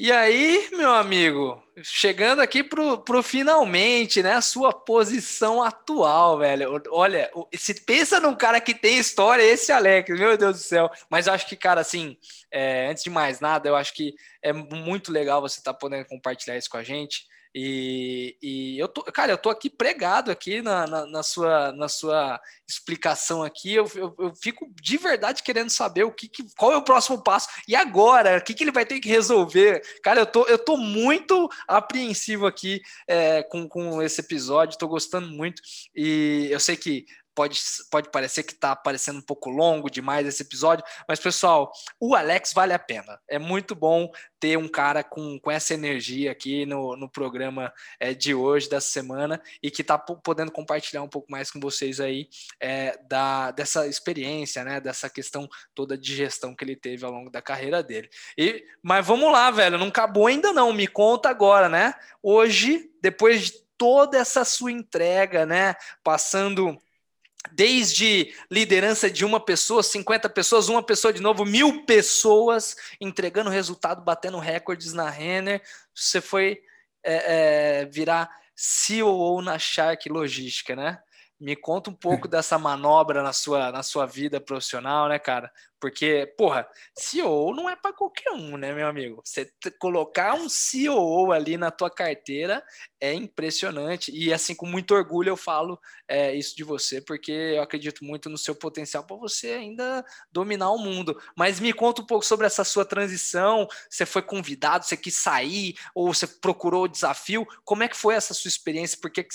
E 0.00 0.12
aí, 0.12 0.68
meu 0.74 0.92
amigo, 0.94 1.60
chegando 1.82 2.40
aqui 2.40 2.62
pro, 2.62 2.98
pro 2.98 3.20
finalmente, 3.20 4.22
né? 4.22 4.34
A 4.34 4.40
sua 4.40 4.72
posição 4.72 5.60
atual, 5.60 6.38
velho. 6.38 6.80
Olha, 6.90 7.28
se 7.52 7.74
pensa 7.74 8.20
num 8.20 8.36
cara 8.36 8.60
que 8.60 8.72
tem 8.72 8.96
história, 8.96 9.42
esse 9.42 9.72
Alex, 9.72 10.16
meu 10.16 10.38
Deus 10.38 10.58
do 10.58 10.62
céu. 10.62 10.88
Mas 11.10 11.26
eu 11.26 11.32
acho 11.32 11.48
que, 11.48 11.56
cara, 11.56 11.80
assim, 11.80 12.16
é, 12.48 12.86
antes 12.86 13.02
de 13.02 13.10
mais 13.10 13.40
nada, 13.40 13.68
eu 13.68 13.74
acho 13.74 13.92
que 13.92 14.14
é 14.40 14.52
muito 14.52 15.10
legal 15.10 15.40
você 15.40 15.58
estar 15.58 15.72
tá 15.72 15.78
podendo 15.80 16.06
compartilhar 16.06 16.56
isso 16.56 16.70
com 16.70 16.76
a 16.76 16.84
gente. 16.84 17.26
E, 17.54 18.36
e, 18.42 18.78
eu 18.78 18.88
tô, 18.88 19.02
cara, 19.04 19.32
eu 19.32 19.38
tô 19.38 19.50
aqui 19.50 19.70
pregado 19.70 20.30
aqui 20.30 20.60
na, 20.62 20.86
na, 20.86 21.06
na 21.06 21.22
sua, 21.22 21.72
na 21.72 21.88
sua 21.88 22.40
explicação 22.68 23.42
aqui. 23.42 23.74
Eu, 23.74 23.90
eu, 23.94 24.14
eu, 24.18 24.34
fico 24.34 24.70
de 24.80 24.96
verdade 24.96 25.42
querendo 25.42 25.70
saber 25.70 26.04
o 26.04 26.12
que, 26.12 26.28
que, 26.28 26.44
qual 26.56 26.72
é 26.72 26.76
o 26.76 26.84
próximo 26.84 27.22
passo 27.22 27.48
e 27.66 27.74
agora, 27.74 28.38
o 28.38 28.42
que, 28.42 28.54
que 28.54 28.64
ele 28.64 28.72
vai 28.72 28.84
ter 28.84 29.00
que 29.00 29.08
resolver. 29.08 29.82
Cara, 30.02 30.20
eu 30.20 30.26
tô, 30.26 30.44
eu 30.46 30.58
tô 30.58 30.76
muito 30.76 31.48
apreensivo 31.66 32.46
aqui 32.46 32.80
é, 33.06 33.42
com, 33.42 33.68
com 33.68 34.02
esse 34.02 34.20
episódio, 34.20 34.78
tô 34.78 34.88
gostando 34.88 35.28
muito. 35.28 35.62
E 35.94 36.48
eu 36.50 36.60
sei 36.60 36.76
que 36.76 37.06
pode, 37.38 37.60
pode 37.88 38.10
parecer 38.10 38.42
que 38.42 38.52
está 38.52 38.74
parecendo 38.74 39.20
um 39.20 39.22
pouco 39.22 39.48
longo 39.48 39.88
demais 39.88 40.26
esse 40.26 40.42
episódio, 40.42 40.84
mas 41.06 41.20
pessoal, 41.20 41.70
o 42.00 42.16
Alex 42.16 42.52
vale 42.52 42.72
a 42.72 42.80
pena. 42.80 43.16
É 43.28 43.38
muito 43.38 43.76
bom 43.76 44.10
ter 44.40 44.58
um 44.58 44.66
cara 44.66 45.04
com, 45.04 45.38
com 45.38 45.48
essa 45.48 45.72
energia 45.72 46.32
aqui 46.32 46.66
no, 46.66 46.96
no 46.96 47.08
programa 47.08 47.72
é, 48.00 48.12
de 48.12 48.34
hoje, 48.34 48.68
dessa 48.68 48.88
semana, 48.88 49.40
e 49.62 49.70
que 49.70 49.82
está 49.82 49.96
podendo 49.96 50.50
compartilhar 50.50 51.00
um 51.00 51.08
pouco 51.08 51.30
mais 51.30 51.48
com 51.48 51.60
vocês 51.60 52.00
aí 52.00 52.28
é, 52.58 52.98
da, 53.08 53.52
dessa 53.52 53.86
experiência, 53.86 54.64
né? 54.64 54.80
Dessa 54.80 55.08
questão 55.08 55.48
toda 55.76 55.96
de 55.96 56.16
gestão 56.16 56.56
que 56.56 56.64
ele 56.64 56.74
teve 56.74 57.04
ao 57.04 57.12
longo 57.12 57.30
da 57.30 57.40
carreira 57.40 57.84
dele. 57.84 58.10
E, 58.36 58.64
mas 58.82 59.06
vamos 59.06 59.30
lá, 59.30 59.48
velho, 59.52 59.78
não 59.78 59.86
acabou 59.86 60.26
ainda 60.26 60.52
não. 60.52 60.72
Me 60.72 60.88
conta 60.88 61.28
agora, 61.28 61.68
né? 61.68 61.94
Hoje, 62.20 62.90
depois 63.00 63.42
de 63.42 63.52
toda 63.78 64.18
essa 64.18 64.44
sua 64.44 64.72
entrega, 64.72 65.46
né? 65.46 65.76
Passando 66.02 66.76
desde 67.52 68.34
liderança 68.50 69.10
de 69.10 69.24
uma 69.24 69.40
pessoa, 69.40 69.82
50 69.82 70.28
pessoas, 70.28 70.68
uma 70.68 70.82
pessoa 70.82 71.12
de 71.12 71.20
novo, 71.20 71.44
mil 71.44 71.84
pessoas, 71.84 72.76
entregando 73.00 73.50
resultado, 73.50 74.02
batendo 74.02 74.38
recordes 74.38 74.92
na 74.92 75.08
Renner. 75.08 75.62
Você 75.94 76.20
foi 76.20 76.60
é, 77.02 77.82
é, 77.82 77.84
virar 77.86 78.28
CEO 78.54 79.40
na 79.40 79.58
Shark 79.58 80.08
Logística, 80.08 80.74
né? 80.74 80.98
Me 81.40 81.54
conta 81.54 81.90
um 81.90 81.94
pouco 81.94 82.26
dessa 82.28 82.58
manobra 82.58 83.22
na 83.22 83.32
sua, 83.32 83.70
na 83.70 83.82
sua 83.82 84.06
vida 84.06 84.40
profissional, 84.40 85.08
né, 85.08 85.18
cara? 85.18 85.52
Porque, 85.80 86.26
porra, 86.36 86.68
CEO 86.96 87.54
não 87.54 87.70
é 87.70 87.76
para 87.76 87.92
qualquer 87.92 88.32
um, 88.32 88.56
né, 88.56 88.72
meu 88.72 88.88
amigo? 88.88 89.22
Você 89.24 89.48
colocar 89.78 90.34
um 90.34 90.48
CEO 90.48 91.30
ali 91.30 91.56
na 91.56 91.70
tua 91.70 91.88
carteira 91.88 92.64
é 93.00 93.14
impressionante. 93.14 94.10
E, 94.12 94.32
assim, 94.32 94.54
com 94.56 94.66
muito 94.66 94.92
orgulho 94.92 95.30
eu 95.30 95.36
falo 95.36 95.78
é, 96.08 96.34
isso 96.34 96.56
de 96.56 96.64
você, 96.64 97.00
porque 97.00 97.30
eu 97.30 97.62
acredito 97.62 98.04
muito 98.04 98.28
no 98.28 98.36
seu 98.36 98.56
potencial 98.56 99.04
para 99.04 99.16
você 99.16 99.52
ainda 99.52 100.04
dominar 100.32 100.70
o 100.70 100.78
mundo. 100.78 101.16
Mas 101.36 101.60
me 101.60 101.72
conta 101.72 102.02
um 102.02 102.06
pouco 102.06 102.24
sobre 102.24 102.46
essa 102.46 102.64
sua 102.64 102.84
transição. 102.84 103.68
Você 103.88 104.04
foi 104.04 104.22
convidado, 104.22 104.84
você 104.84 104.96
quis 104.96 105.14
sair, 105.14 105.76
ou 105.94 106.12
você 106.12 106.26
procurou 106.26 106.84
o 106.84 106.88
desafio? 106.88 107.46
Como 107.64 107.84
é 107.84 107.88
que 107.88 107.96
foi 107.96 108.16
essa 108.16 108.34
sua 108.34 108.48
experiência? 108.48 108.98
Por 109.00 109.12
que, 109.12 109.22
que 109.22 109.34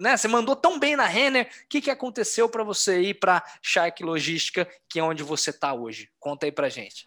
né, 0.00 0.16
você 0.16 0.28
mandou 0.28 0.56
tão 0.56 0.78
bem 0.78 0.96
na 0.96 1.06
Renner, 1.06 1.46
o 1.46 1.68
que, 1.68 1.80
que 1.80 1.90
aconteceu 1.90 2.48
para 2.48 2.64
você 2.64 3.00
ir 3.00 3.14
para 3.14 3.44
Shark 3.60 4.02
Logística, 4.02 4.68
que 4.88 4.98
é 4.98 5.02
onde 5.02 5.22
você 5.22 5.50
está 5.50 5.72
hoje? 5.74 6.08
Conta 6.18 6.46
aí 6.46 6.52
para 6.52 6.68
gente. 6.68 7.06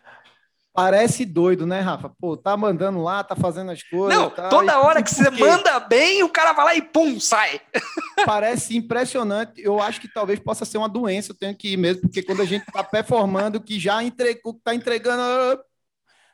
Parece 0.76 1.24
doido, 1.24 1.66
né, 1.66 1.80
Rafa? 1.80 2.12
Pô, 2.20 2.36
tá 2.36 2.57
mandando 2.57 3.02
lá, 3.02 3.24
tá 3.24 3.34
fazendo 3.34 3.72
as 3.72 3.82
coisas. 3.82 4.20
Não, 4.20 4.30
tá, 4.30 4.49
toda 4.49 4.82
hora 4.82 5.02
que 5.02 5.10
você 5.10 5.30
manda 5.30 5.80
bem, 5.80 6.22
o 6.22 6.28
cara 6.28 6.52
vai 6.52 6.66
lá 6.66 6.76
e 6.76 6.82
pum, 6.82 7.18
sai. 7.18 7.62
Parece 8.26 8.76
impressionante. 8.76 9.53
Eu 9.56 9.82
acho 9.82 10.02
que 10.02 10.07
talvez 10.14 10.38
possa 10.38 10.66
ser 10.66 10.78
uma 10.78 10.90
doença, 10.90 11.32
eu 11.32 11.36
tenho 11.36 11.56
que 11.56 11.70
ir 11.70 11.78
mesmo, 11.78 12.02
porque 12.02 12.22
quando 12.22 12.41
a 12.41 12.45
gente 12.45 12.66
tá 12.66 12.84
performando, 12.84 13.62
que 13.62 13.80
já 13.80 14.03
entregou, 14.03 14.60
tá 14.62 14.76
entregando. 14.76 15.64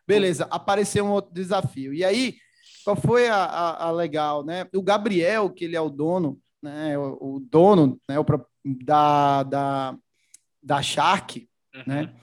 Beleza, 0.07 0.47
apareceu 0.49 1.05
um 1.05 1.11
outro 1.11 1.31
desafio. 1.31 1.93
E 1.93 2.03
aí, 2.03 2.35
qual 2.83 2.95
foi 2.95 3.29
a, 3.29 3.35
a, 3.35 3.85
a, 3.85 3.91
legal, 3.91 4.43
né? 4.43 4.67
O 4.73 4.81
Gabriel, 4.81 5.51
que 5.51 5.65
ele 5.65 5.75
é 5.75 5.81
o 5.81 5.87
dono, 5.87 6.40
né? 6.61 6.97
O, 6.97 7.35
o 7.35 7.39
dono, 7.39 7.99
né? 8.07 8.19
O, 8.19 8.25
da, 8.83 9.43
da, 9.43 9.97
da 10.61 10.81
Shark, 10.81 11.47
uhum. 11.75 11.83
né? 11.87 12.13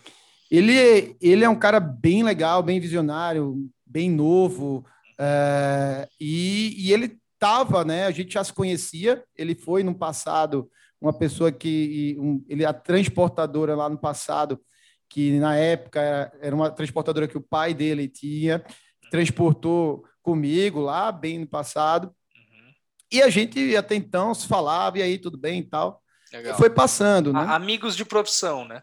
Ele, 0.51 1.17
ele 1.21 1.45
é 1.45 1.49
um 1.49 1.59
cara 1.59 1.79
bem 1.79 2.23
legal, 2.23 2.63
bem 2.63 2.81
visionário, 2.81 3.69
bem 3.85 4.11
novo, 4.11 4.85
é, 5.21 6.09
e, 6.19 6.75
e 6.79 6.93
ele 6.93 7.19
estava, 7.35 7.85
né? 7.85 8.07
A 8.07 8.11
gente 8.11 8.35
já 8.35 8.43
se 8.43 8.53
conhecia. 8.53 9.23
Ele 9.37 9.55
foi 9.55 9.83
no 9.83 9.95
passado 9.95 10.71
uma 11.01 11.13
pessoa 11.13 11.53
que 11.53 12.17
um, 12.19 12.45
ele 12.49 12.65
é 12.65 12.67
a 12.67 12.73
transportadora 12.73 13.77
lá 13.77 13.89
no 13.89 13.99
passado, 13.99 14.61
que 15.09 15.39
na 15.39 15.57
época 15.57 16.01
era, 16.01 16.33
era 16.41 16.55
uma 16.55 16.71
transportadora 16.71 17.29
que 17.29 17.39
o 17.39 17.43
pai 17.43 17.73
dele 17.73 18.09
tinha, 18.09 18.65
transportou 19.11 20.05
comigo 20.23 20.81
lá, 20.81 21.13
bem 21.13 21.39
no 21.39 21.47
passado. 21.47 22.13
E 23.11 23.23
a 23.23 23.31
gente 23.31 23.75
até 23.77 23.95
então 23.95 24.35
se 24.35 24.47
falava, 24.47 24.99
e 24.99 25.03
aí, 25.03 25.19
tudo 25.19 25.39
bem 25.39 25.61
e 25.61 25.65
tal. 25.65 26.03
Legal. 26.33 26.55
E 26.55 26.57
foi 26.57 26.71
passando, 26.71 27.33
né? 27.33 27.41
Amigos 27.49 27.97
de 27.97 28.05
profissão, 28.05 28.65
né? 28.65 28.83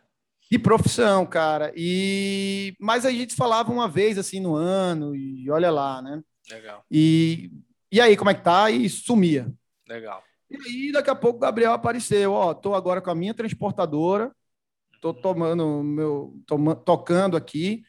De 0.49 0.59
profissão, 0.59 1.25
cara. 1.25 1.71
E 1.75 2.75
mas 2.79 3.05
a 3.05 3.11
gente 3.11 3.35
falava 3.35 3.71
uma 3.71 3.87
vez 3.87 4.17
assim 4.17 4.39
no 4.39 4.55
ano 4.55 5.15
e 5.15 5.49
olha 5.49 5.71
lá, 5.71 6.01
né? 6.01 6.21
Legal. 6.49 6.83
E 6.89 7.51
e 7.91 8.01
aí 8.01 8.15
como 8.15 8.29
é 8.29 8.33
que 8.33 8.43
tá? 8.43 8.69
E 8.69 8.89
sumia. 8.89 9.51
Legal. 9.87 10.23
E 10.49 10.55
aí 10.55 10.91
daqui 10.91 11.09
a 11.09 11.15
pouco 11.15 11.37
o 11.37 11.41
Gabriel 11.41 11.73
apareceu, 11.73 12.33
ó, 12.33 12.53
tô 12.53 12.75
agora 12.75 13.01
com 13.01 13.09
a 13.09 13.15
minha 13.15 13.33
transportadora, 13.33 14.31
tô 15.01 15.09
uhum. 15.09 15.21
tomando 15.21 15.83
meu 15.83 16.39
toma, 16.45 16.75
tocando 16.75 17.35
aqui. 17.35 17.83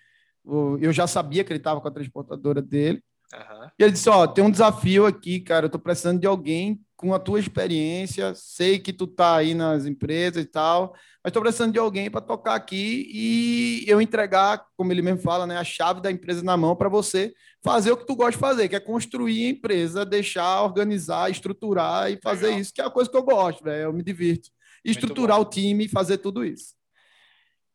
Eu 0.81 0.93
já 0.93 1.07
sabia 1.07 1.43
que 1.45 1.53
ele 1.53 1.59
estava 1.59 1.81
com 1.81 1.89
a 1.89 1.91
transportadora 1.91 2.63
dele. 2.63 3.03
Uhum. 3.35 3.69
E 3.79 3.83
ele 3.83 3.93
disse: 3.93 4.09
Ó, 4.09 4.27
tem 4.27 4.45
um 4.45 4.51
desafio 4.51 5.07
aqui, 5.07 5.41
cara. 5.41 5.67
Eu 5.67 5.71
tô 5.71 5.79
precisando 5.79 6.21
de 6.21 6.27
alguém 6.27 6.81
com 6.97 7.13
a 7.13 7.19
tua 7.19 7.39
experiência. 7.39 8.35
Sei 8.35 8.79
que 8.79 8.93
tu 8.93 9.07
tá 9.07 9.37
aí 9.37 9.55
nas 9.55 9.85
empresas 9.85 10.43
e 10.43 10.47
tal, 10.47 10.95
mas 11.23 11.33
tô 11.33 11.41
precisando 11.41 11.73
de 11.73 11.79
alguém 11.79 12.11
para 12.11 12.21
tocar 12.21 12.55
aqui 12.55 13.11
e 13.13 13.85
eu 13.87 14.01
entregar, 14.01 14.65
como 14.77 14.93
ele 14.93 15.03
mesmo 15.03 15.21
fala, 15.21 15.47
né, 15.47 15.57
a 15.57 15.65
chave 15.65 16.01
da 16.01 16.11
empresa 16.11 16.43
na 16.43 16.57
mão 16.57 16.75
para 16.75 16.89
você 16.89 17.35
fazer 17.63 17.93
o 17.93 17.97
que 17.97 18.07
tu 18.07 18.15
gosta 18.15 18.33
de 18.33 18.39
fazer, 18.39 18.69
que 18.69 18.77
é 18.77 18.81
construir 18.81 19.47
a 19.47 19.51
empresa, 19.51 20.07
deixar, 20.07 20.63
organizar, 20.63 21.31
estruturar 21.31 22.11
e 22.11 22.19
fazer 22.23 22.47
Legal. 22.47 22.61
isso, 22.61 22.73
que 22.73 22.81
é 22.81 22.85
a 22.85 22.91
coisa 22.91 23.11
que 23.11 23.17
eu 23.17 23.25
gosto, 23.25 23.65
velho. 23.65 23.85
Eu 23.85 23.93
me 23.93 24.03
divirto. 24.03 24.51
Estruturar 24.85 25.41
o 25.41 25.45
time 25.45 25.87
e 25.87 25.89
fazer 25.89 26.19
tudo 26.19 26.45
isso. 26.45 26.77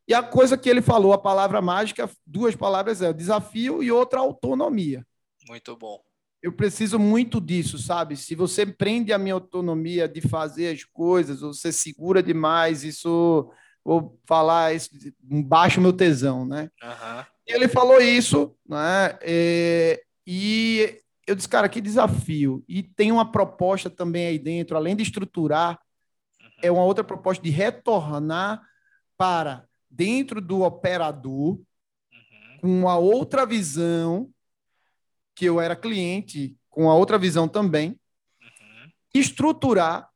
E 0.08 0.14
a 0.14 0.22
coisa 0.22 0.56
que 0.56 0.68
ele 0.68 0.82
falou, 0.82 1.12
a 1.12 1.18
palavra 1.18 1.60
mágica, 1.60 2.10
duas 2.26 2.56
palavras 2.56 3.02
é 3.02 3.12
desafio 3.12 3.82
e 3.82 3.92
outra 3.92 4.20
autonomia. 4.20 5.06
Muito 5.48 5.76
bom. 5.76 6.02
Eu 6.42 6.52
preciso 6.52 6.98
muito 6.98 7.40
disso, 7.40 7.78
sabe? 7.78 8.16
Se 8.16 8.34
você 8.34 8.66
prende 8.66 9.12
a 9.12 9.18
minha 9.18 9.34
autonomia 9.34 10.08
de 10.08 10.20
fazer 10.20 10.74
as 10.74 10.82
coisas, 10.82 11.40
ou 11.40 11.54
você 11.54 11.70
segura 11.70 12.20
demais, 12.20 12.82
isso, 12.82 13.48
vou 13.84 14.18
falar, 14.26 14.74
isso 14.74 14.90
baixa 15.22 15.78
o 15.78 15.82
meu 15.82 15.92
tesão, 15.92 16.44
né? 16.44 16.68
Uhum. 16.82 17.24
Ele 17.46 17.68
falou 17.68 18.00
isso, 18.00 18.56
né? 18.68 19.16
É, 19.20 20.02
e 20.26 21.00
eu 21.28 21.36
disse, 21.36 21.48
cara, 21.48 21.68
que 21.68 21.80
desafio. 21.80 22.64
E 22.66 22.82
tem 22.82 23.12
uma 23.12 23.30
proposta 23.30 23.88
também 23.88 24.26
aí 24.26 24.38
dentro, 24.38 24.76
além 24.76 24.96
de 24.96 25.04
estruturar, 25.04 25.80
uhum. 26.40 26.48
é 26.60 26.72
uma 26.72 26.84
outra 26.84 27.04
proposta 27.04 27.42
de 27.42 27.50
retornar 27.50 28.60
para 29.16 29.64
dentro 29.88 30.40
do 30.40 30.62
operador, 30.62 31.52
uhum. 31.52 32.58
com 32.60 32.80
uma 32.80 32.96
outra 32.96 33.46
visão 33.46 34.31
que 35.34 35.44
eu 35.44 35.60
era 35.60 35.76
cliente 35.76 36.56
com 36.68 36.90
a 36.90 36.94
outra 36.94 37.18
visão 37.18 37.46
também, 37.46 37.98
uhum. 38.40 38.90
estruturar 39.14 40.08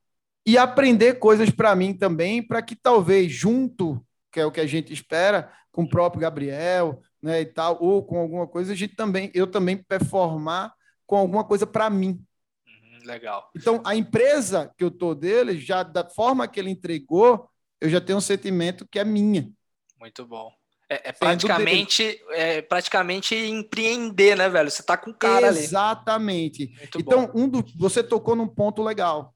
e 0.45 0.57
aprender 0.57 1.15
coisas 1.15 1.49
para 1.49 1.75
mim 1.75 1.93
também, 1.93 2.41
para 2.41 2.61
que 2.61 2.75
talvez 2.75 3.31
junto, 3.31 4.03
que 4.31 4.39
é 4.39 4.45
o 4.45 4.51
que 4.51 4.61
a 4.61 4.65
gente 4.65 4.93
espera, 4.93 5.51
com 5.71 5.83
o 5.83 5.89
próprio 5.89 6.21
Gabriel, 6.21 7.01
né, 7.21 7.41
e 7.41 7.45
tal, 7.45 7.77
ou 7.81 8.03
com 8.03 8.17
alguma 8.19 8.47
coisa, 8.47 8.73
a 8.73 8.75
gente 8.75 8.95
também, 8.95 9.29
eu 9.33 9.45
também 9.45 9.77
performar 9.77 10.73
com 11.05 11.17
alguma 11.17 11.43
coisa 11.43 11.67
para 11.67 11.89
mim. 11.89 12.23
Uhum, 12.65 13.05
legal. 13.05 13.49
Então, 13.55 13.81
a 13.85 13.95
empresa 13.95 14.73
que 14.77 14.83
eu 14.83 14.89
tô 14.89 15.13
dele, 15.13 15.59
já 15.59 15.83
da 15.83 16.07
forma 16.09 16.47
que 16.47 16.59
ele 16.59 16.69
entregou, 16.69 17.49
eu 17.79 17.89
já 17.89 18.01
tenho 18.01 18.17
um 18.17 18.21
sentimento 18.21 18.87
que 18.89 18.99
é 18.99 19.05
minha. 19.05 19.51
Muito 19.99 20.25
bom. 20.25 20.51
É, 20.89 21.09
é 21.09 21.11
praticamente, 21.11 22.21
é 22.29 22.61
praticamente 22.61 23.35
empreender, 23.35 24.37
né, 24.37 24.47
velho? 24.47 24.71
Você 24.71 24.81
tá 24.81 24.95
com 24.95 25.11
o 25.11 25.13
cara 25.13 25.47
Exatamente. 25.47 26.63
ali. 26.63 26.73
Exatamente. 26.73 26.97
Então, 26.97 27.31
um 27.35 27.47
do, 27.47 27.63
você 27.77 28.01
tocou 28.01 28.35
num 28.35 28.47
ponto 28.47 28.81
legal. 28.81 29.35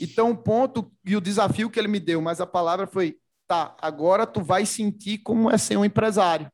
Então, 0.00 0.30
o 0.30 0.36
ponto 0.36 0.92
e 1.04 1.16
o 1.16 1.20
desafio 1.20 1.68
que 1.68 1.78
ele 1.78 1.88
me 1.88 1.98
deu, 1.98 2.20
mas 2.20 2.40
a 2.40 2.46
palavra 2.46 2.86
foi: 2.86 3.18
tá, 3.46 3.76
agora 3.80 4.26
tu 4.26 4.40
vai 4.40 4.64
sentir 4.64 5.18
como 5.18 5.50
é 5.50 5.58
ser 5.58 5.76
um 5.76 5.84
empresário. 5.84 6.50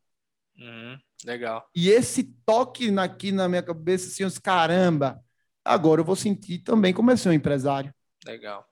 Uhum, 0.57 0.99
legal. 1.25 1.69
E 1.75 1.91
esse 1.91 2.25
toque 2.45 2.99
aqui 2.99 3.33
na 3.33 3.49
minha 3.49 3.63
cabeça, 3.63 4.09
assim, 4.09 4.25
os 4.25 4.39
caramba, 4.39 5.23
agora 5.63 6.01
eu 6.01 6.05
vou 6.05 6.17
sentir 6.17 6.59
também 6.59 6.95
como 6.95 7.11
é 7.11 7.17
ser 7.17 7.29
um 7.29 7.35
empresário. 7.35 7.95
Legal. 8.27 8.67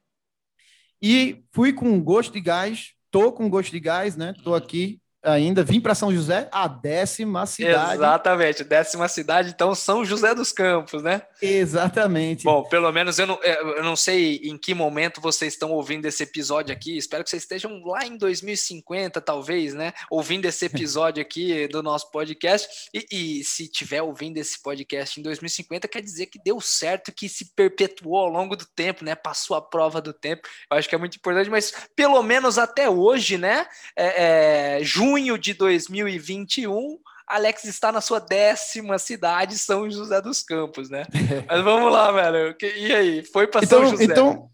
E 1.01 1.45
fui 1.53 1.73
com 1.75 2.03
gosto 2.03 2.33
de 2.33 2.41
gás, 2.41 2.95
tô 3.11 3.33
com 3.33 3.49
gosto 3.51 3.71
de 3.71 3.81
gás, 3.81 4.17
né? 4.17 4.35
Tô 4.43 4.51
uhum. 4.51 4.57
aqui 4.57 5.01
ainda. 5.23 5.63
Vim 5.63 5.81
para 5.81 5.95
São 5.95 6.13
José, 6.13 6.49
a 6.53 6.69
décima 6.69 7.47
cidade. 7.47 7.95
Exatamente, 7.95 8.65
décima 8.65 9.09
cidade, 9.09 9.51
então 9.51 9.75
São 9.75 10.05
José 10.05 10.35
dos 10.35 10.53
Campos, 10.53 11.03
né? 11.03 11.23
Exatamente. 11.41 12.45
Bom, 12.45 12.65
pelo 12.65 12.91
menos 12.93 13.19
eu 13.19 13.27
não, 13.27 13.39
é, 13.43 13.61
eu 13.61 13.83
não 13.83 13.97
sei 13.97 14.37
em 14.45 14.57
que 14.57 14.75
momento 14.75 15.21
vocês 15.21 15.53
estão 15.53 15.73
ouvindo 15.73 16.07
esse 16.07 16.23
episódio 16.23 16.73
aqui. 16.73 16.97
Espero 16.97 17.25
que 17.25 17.31
vocês 17.31 17.43
estejam 17.43 17.81
lá 17.85 18.05
em 18.07 18.17
2050, 18.17 19.21
talvez, 19.21 19.75
né? 19.75 19.93
Ouvindo 20.11 20.47
esse 20.47 20.65
episódio 20.67 21.21
aqui 21.21 21.69
do 21.69 21.83
nosso 21.83 22.11
podcast. 22.11 22.69
E, 22.93 23.07
e 23.41 23.45
se 23.45 23.69
tiver 23.69 24.03
ouvindo 24.03 24.39
esse 24.39 24.63
podcast 24.63 25.19
em 25.19 25.23
2050, 25.23 25.89
quer 25.89 26.03
dizer 26.03 26.27
que 26.27 26.41
deu 26.43 26.61
certo, 26.61 27.13
que 27.13 27.29
se 27.29 27.55
perpetuou 27.55 28.17
ao 28.19 28.29
longo 28.29 28.57
do 28.57 28.67
tempo, 28.67 29.05
né? 29.05 29.15
Passou 29.15 29.57
a 29.57 29.63
prova 29.63 30.01
do 30.01 30.13
tempo. 30.13 30.49
Eu 30.71 30.77
acho 30.77 30.89
que 30.89 30.95
é 30.95 30.99
muito 30.99 31.17
importante, 31.17 31.51
mas 31.51 31.73
pelo 31.95 32.23
menos 32.23 32.59
até 32.59 32.89
hoje, 32.89 33.39
né? 33.39 33.67
É, 33.97 34.77
é, 34.79 34.85
junho 35.09 35.39
de 35.39 35.55
2021, 35.55 36.99
Alex 37.27 37.65
está 37.65 37.91
na 37.91 38.01
sua 38.01 38.19
décima 38.19 38.99
cidade, 38.99 39.59
São 39.59 39.91
José 39.91 40.21
dos 40.21 40.43
Campos, 40.43 40.91
né? 40.91 41.05
Mas 41.49 41.65
vamos 41.65 41.93
lá, 41.93 42.13
velho. 42.13 42.57
E 42.61 42.93
aí? 42.93 43.25
Foi 43.25 43.47
para 43.47 43.65
então, 43.65 43.81
São 43.81 43.91
José? 43.91 44.05
Então, 44.05 44.51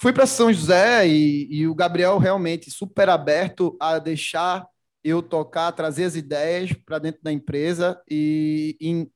fui 0.00 0.12
para 0.12 0.26
São 0.26 0.52
José 0.52 1.06
e, 1.06 1.48
e, 1.50 1.66
o 1.66 1.74
Gabriel 1.74 2.18
realmente 2.18 2.70
super 2.70 3.08
aberto 3.08 3.76
a 3.80 3.98
deixar 3.98 4.66
eu 5.04 5.22
tocar, 5.22 5.72
trazer 5.72 6.04
as 6.04 6.16
ideias 6.16 6.72
para 6.72 6.98
dentro 6.98 7.22
da 7.22 7.32
empresa 7.32 8.00
e 8.08 8.76
em, 8.80 9.10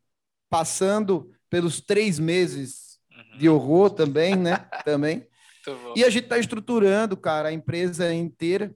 passando 0.51 1.31
pelos 1.49 1.81
três 1.81 2.19
meses 2.19 2.99
uhum. 3.11 3.39
de 3.39 3.49
horror 3.49 3.91
também, 3.91 4.37
né? 4.37 4.67
também. 4.85 5.27
E 5.97 6.05
a 6.05 6.11
gente 6.11 6.25
está 6.25 6.39
estruturando, 6.39 7.17
cara, 7.17 7.49
a 7.49 7.53
empresa 7.53 8.13
inteira 8.13 8.73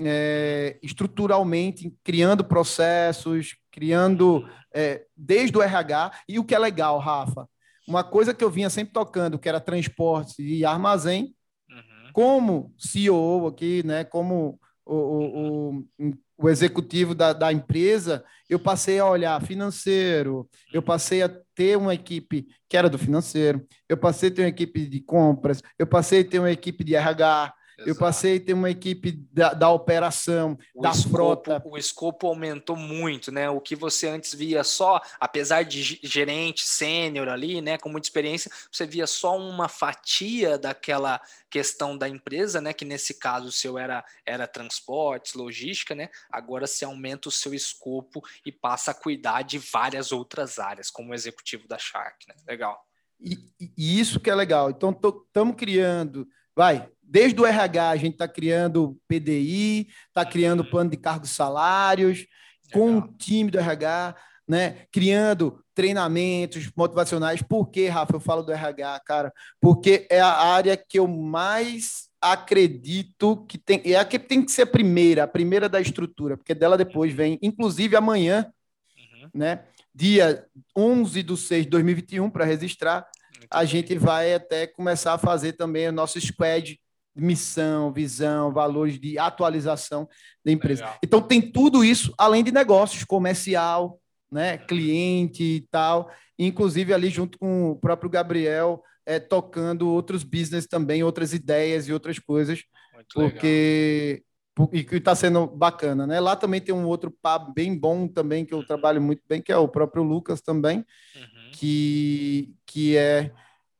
é, 0.00 0.78
estruturalmente, 0.82 1.92
criando 2.04 2.44
processos, 2.44 3.56
criando 3.70 4.48
é, 4.74 5.04
desde 5.16 5.56
o 5.56 5.62
RH. 5.62 6.12
E 6.28 6.38
o 6.38 6.44
que 6.44 6.54
é 6.54 6.58
legal, 6.58 6.98
Rafa, 6.98 7.48
uma 7.86 8.04
coisa 8.04 8.34
que 8.34 8.44
eu 8.44 8.50
vinha 8.50 8.70
sempre 8.70 8.92
tocando, 8.92 9.38
que 9.38 9.48
era 9.48 9.60
transporte 9.60 10.42
e 10.42 10.64
armazém, 10.64 11.34
uhum. 11.70 12.12
como 12.12 12.74
CEO 12.78 13.46
aqui, 13.46 13.82
né, 13.84 14.04
como 14.04 14.60
o, 14.84 14.94
o, 14.94 15.78
o, 15.98 16.14
o 16.38 16.48
executivo 16.48 17.14
da, 17.14 17.32
da, 17.32 17.52
empresa, 17.52 18.24
eu 18.48 18.58
passei 18.58 18.98
a 18.98 19.06
olhar 19.06 19.42
financeiro, 19.42 20.48
eu 20.72 20.82
passei 20.82 21.22
a 21.22 21.28
ter 21.54 21.76
uma 21.76 21.94
equipe 21.94 22.46
que 22.68 22.76
era 22.76 22.88
do 22.88 22.98
financeiro, 22.98 23.66
eu 23.88 23.96
passei 23.96 24.30
a 24.30 24.32
ter 24.32 24.42
uma 24.42 24.48
equipe 24.48 24.86
de 24.86 25.00
compras, 25.00 25.62
eu 25.78 25.86
passei 25.86 26.20
a 26.20 26.24
ter 26.24 26.38
uma 26.38 26.50
equipe 26.50 26.84
de 26.84 26.94
RH, 26.94 27.52
eu 27.78 27.94
passei 27.96 28.36
a 28.36 28.40
ter 28.40 28.52
uma 28.54 28.70
equipe 28.70 29.12
da, 29.32 29.54
da 29.54 29.70
operação, 29.70 30.58
o 30.74 30.82
da 30.82 30.90
escopo, 30.90 31.10
frota. 31.10 31.62
O 31.64 31.78
escopo 31.78 32.26
aumentou 32.26 32.76
muito, 32.76 33.30
né? 33.30 33.48
O 33.48 33.60
que 33.60 33.76
você 33.76 34.08
antes 34.08 34.34
via 34.34 34.64
só, 34.64 35.00
apesar 35.20 35.62
de 35.62 36.00
gerente 36.02 36.66
sênior 36.66 37.28
ali, 37.28 37.60
né, 37.60 37.78
com 37.78 37.88
muita 37.88 38.06
experiência, 38.06 38.50
você 38.70 38.86
via 38.86 39.06
só 39.06 39.38
uma 39.38 39.68
fatia 39.68 40.58
daquela 40.58 41.20
questão 41.48 41.96
da 41.96 42.08
empresa, 42.08 42.60
né? 42.60 42.72
Que 42.72 42.84
nesse 42.84 43.14
caso 43.14 43.48
o 43.48 43.52
seu 43.52 43.78
era, 43.78 44.04
era 44.26 44.46
transportes, 44.46 45.34
logística, 45.34 45.94
né? 45.94 46.08
Agora 46.30 46.66
você 46.66 46.84
aumenta 46.84 47.28
o 47.28 47.32
seu 47.32 47.54
escopo 47.54 48.22
e 48.44 48.50
passa 48.50 48.90
a 48.90 48.94
cuidar 48.94 49.42
de 49.42 49.58
várias 49.58 50.10
outras 50.10 50.58
áreas, 50.58 50.90
como 50.90 51.12
o 51.12 51.14
executivo 51.14 51.68
da 51.68 51.78
Shark, 51.78 52.26
né? 52.26 52.34
Legal. 52.46 52.84
E, 53.20 53.36
e 53.76 54.00
isso 54.00 54.20
que 54.20 54.30
é 54.30 54.34
legal. 54.34 54.70
Então, 54.70 54.90
estamos 54.90 55.56
criando, 55.56 56.26
vai, 56.54 56.88
Desde 57.10 57.40
o 57.40 57.46
RH, 57.46 57.88
a 57.88 57.96
gente 57.96 58.12
está 58.12 58.28
criando 58.28 58.98
PDI, 59.08 59.88
está 60.08 60.26
criando 60.26 60.60
uhum. 60.62 60.70
plano 60.70 60.90
de 60.90 60.96
cargos 60.98 61.30
salários, 61.30 62.26
com 62.70 62.98
o 62.98 63.08
time 63.16 63.50
do 63.50 63.58
RH, 63.58 64.14
né? 64.46 64.86
criando 64.92 65.64
treinamentos 65.74 66.70
motivacionais. 66.76 67.40
Por 67.40 67.70
que, 67.70 67.88
Rafa, 67.88 68.16
eu 68.16 68.20
falo 68.20 68.42
do 68.42 68.52
RH, 68.52 69.00
cara? 69.06 69.32
Porque 69.58 70.06
é 70.10 70.20
a 70.20 70.32
área 70.32 70.76
que 70.76 70.98
eu 70.98 71.08
mais 71.08 72.08
acredito 72.20 73.46
que 73.46 73.56
tem. 73.56 73.80
É 73.86 73.96
a 73.96 74.04
que 74.04 74.18
tem 74.18 74.44
que 74.44 74.52
ser 74.52 74.62
a 74.62 74.66
primeira, 74.66 75.24
a 75.24 75.28
primeira 75.28 75.66
da 75.66 75.80
estrutura, 75.80 76.36
porque 76.36 76.54
dela 76.54 76.76
depois 76.76 77.12
vem, 77.12 77.38
inclusive 77.40 77.96
amanhã, 77.96 78.52
uhum. 78.98 79.30
né? 79.34 79.64
Dia 79.94 80.44
11 80.76 81.22
de 81.22 81.36
6 81.36 81.64
de 81.64 81.70
2021, 81.70 82.28
para 82.28 82.44
registrar, 82.44 83.08
Muito 83.32 83.48
a 83.50 83.60
bem. 83.60 83.66
gente 83.66 83.96
vai 83.96 84.34
até 84.34 84.66
começar 84.66 85.14
a 85.14 85.18
fazer 85.18 85.54
também 85.54 85.88
o 85.88 85.92
nosso 85.92 86.20
squad 86.20 86.78
missão, 87.18 87.92
visão, 87.92 88.52
valores 88.52 88.98
de 88.98 89.18
atualização 89.18 90.08
da 90.44 90.52
empresa. 90.52 90.82
Legal. 90.82 90.98
Então 91.02 91.20
tem 91.20 91.40
tudo 91.40 91.84
isso 91.84 92.14
além 92.16 92.42
de 92.42 92.52
negócios, 92.52 93.04
comercial, 93.04 93.98
né, 94.30 94.58
cliente 94.58 95.42
e 95.42 95.60
tal, 95.70 96.10
inclusive 96.38 96.92
ali 96.92 97.08
junto 97.08 97.38
com 97.38 97.70
o 97.70 97.76
próprio 97.76 98.10
Gabriel 98.10 98.82
é, 99.08 99.18
tocando 99.18 99.88
outros 99.88 100.22
business 100.22 100.66
também, 100.66 101.02
outras 101.02 101.32
ideias 101.32 101.88
e 101.88 101.92
outras 101.94 102.18
coisas, 102.18 102.62
Muito 102.94 103.14
porque 103.14 104.22
legal. 104.58 104.70
e 104.70 104.84
que 104.84 104.96
está 104.96 105.14
sendo 105.14 105.46
bacana, 105.46 106.06
né? 106.06 106.20
Lá 106.20 106.36
também 106.36 106.60
tem 106.60 106.74
um 106.74 106.84
outro 106.84 107.10
pub 107.10 107.54
bem 107.54 107.74
bom 107.74 108.06
também 108.06 108.44
que 108.44 108.52
eu 108.52 108.58
uhum. 108.58 108.66
trabalho 108.66 109.00
muito 109.00 109.22
bem, 109.26 109.40
que 109.40 109.50
é 109.50 109.56
o 109.56 109.66
próprio 109.66 110.02
Lucas 110.02 110.42
também, 110.42 110.84
uhum. 111.16 111.50
que 111.52 112.54
que 112.66 112.98
é 112.98 113.32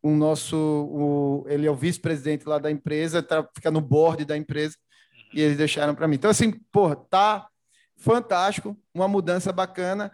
o 0.03 0.11
nosso, 0.11 0.57
o, 0.57 1.45
ele 1.49 1.67
é 1.67 1.71
o 1.71 1.77
vice-presidente 1.77 2.47
lá 2.47 2.59
da 2.59 2.71
empresa, 2.71 3.23
tá, 3.23 3.49
fica 3.55 3.71
no 3.71 3.81
board 3.81 4.25
da 4.25 4.37
empresa, 4.37 4.77
uhum. 5.13 5.31
e 5.35 5.41
eles 5.41 5.57
deixaram 5.57 5.95
para 5.95 6.07
mim. 6.07 6.17
Então, 6.17 6.31
assim, 6.31 6.53
pô, 6.71 6.95
tá 6.95 7.49
fantástico, 7.97 8.77
uma 8.95 9.09
mudança 9.09 9.53
bacana, 9.53 10.13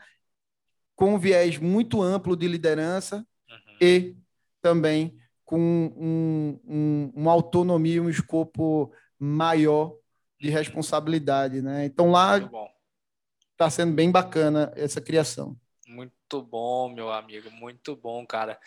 com 0.97 1.15
um 1.15 1.19
viés 1.19 1.59
muito 1.59 2.01
amplo 2.03 2.37
de 2.37 2.49
liderança 2.49 3.27
uhum. 3.49 3.77
e 3.81 4.17
também 4.63 5.19
com 5.45 5.59
um, 5.59 6.61
um, 6.67 7.13
uma 7.15 7.33
autonomia, 7.33 8.03
um 8.03 8.09
escopo 8.09 8.93
maior 9.19 9.95
de 10.41 10.49
responsabilidade, 10.49 11.61
né? 11.61 11.85
Então 11.85 12.11
lá 12.11 12.39
está 13.53 13.69
sendo 13.71 13.93
bem 13.93 14.11
bacana 14.11 14.73
essa 14.75 15.01
criação. 15.01 15.57
Muito 15.87 16.43
bom, 16.43 16.89
meu 16.89 17.13
amigo, 17.13 17.51
muito 17.51 17.95
bom, 17.95 18.27
cara. 18.27 18.59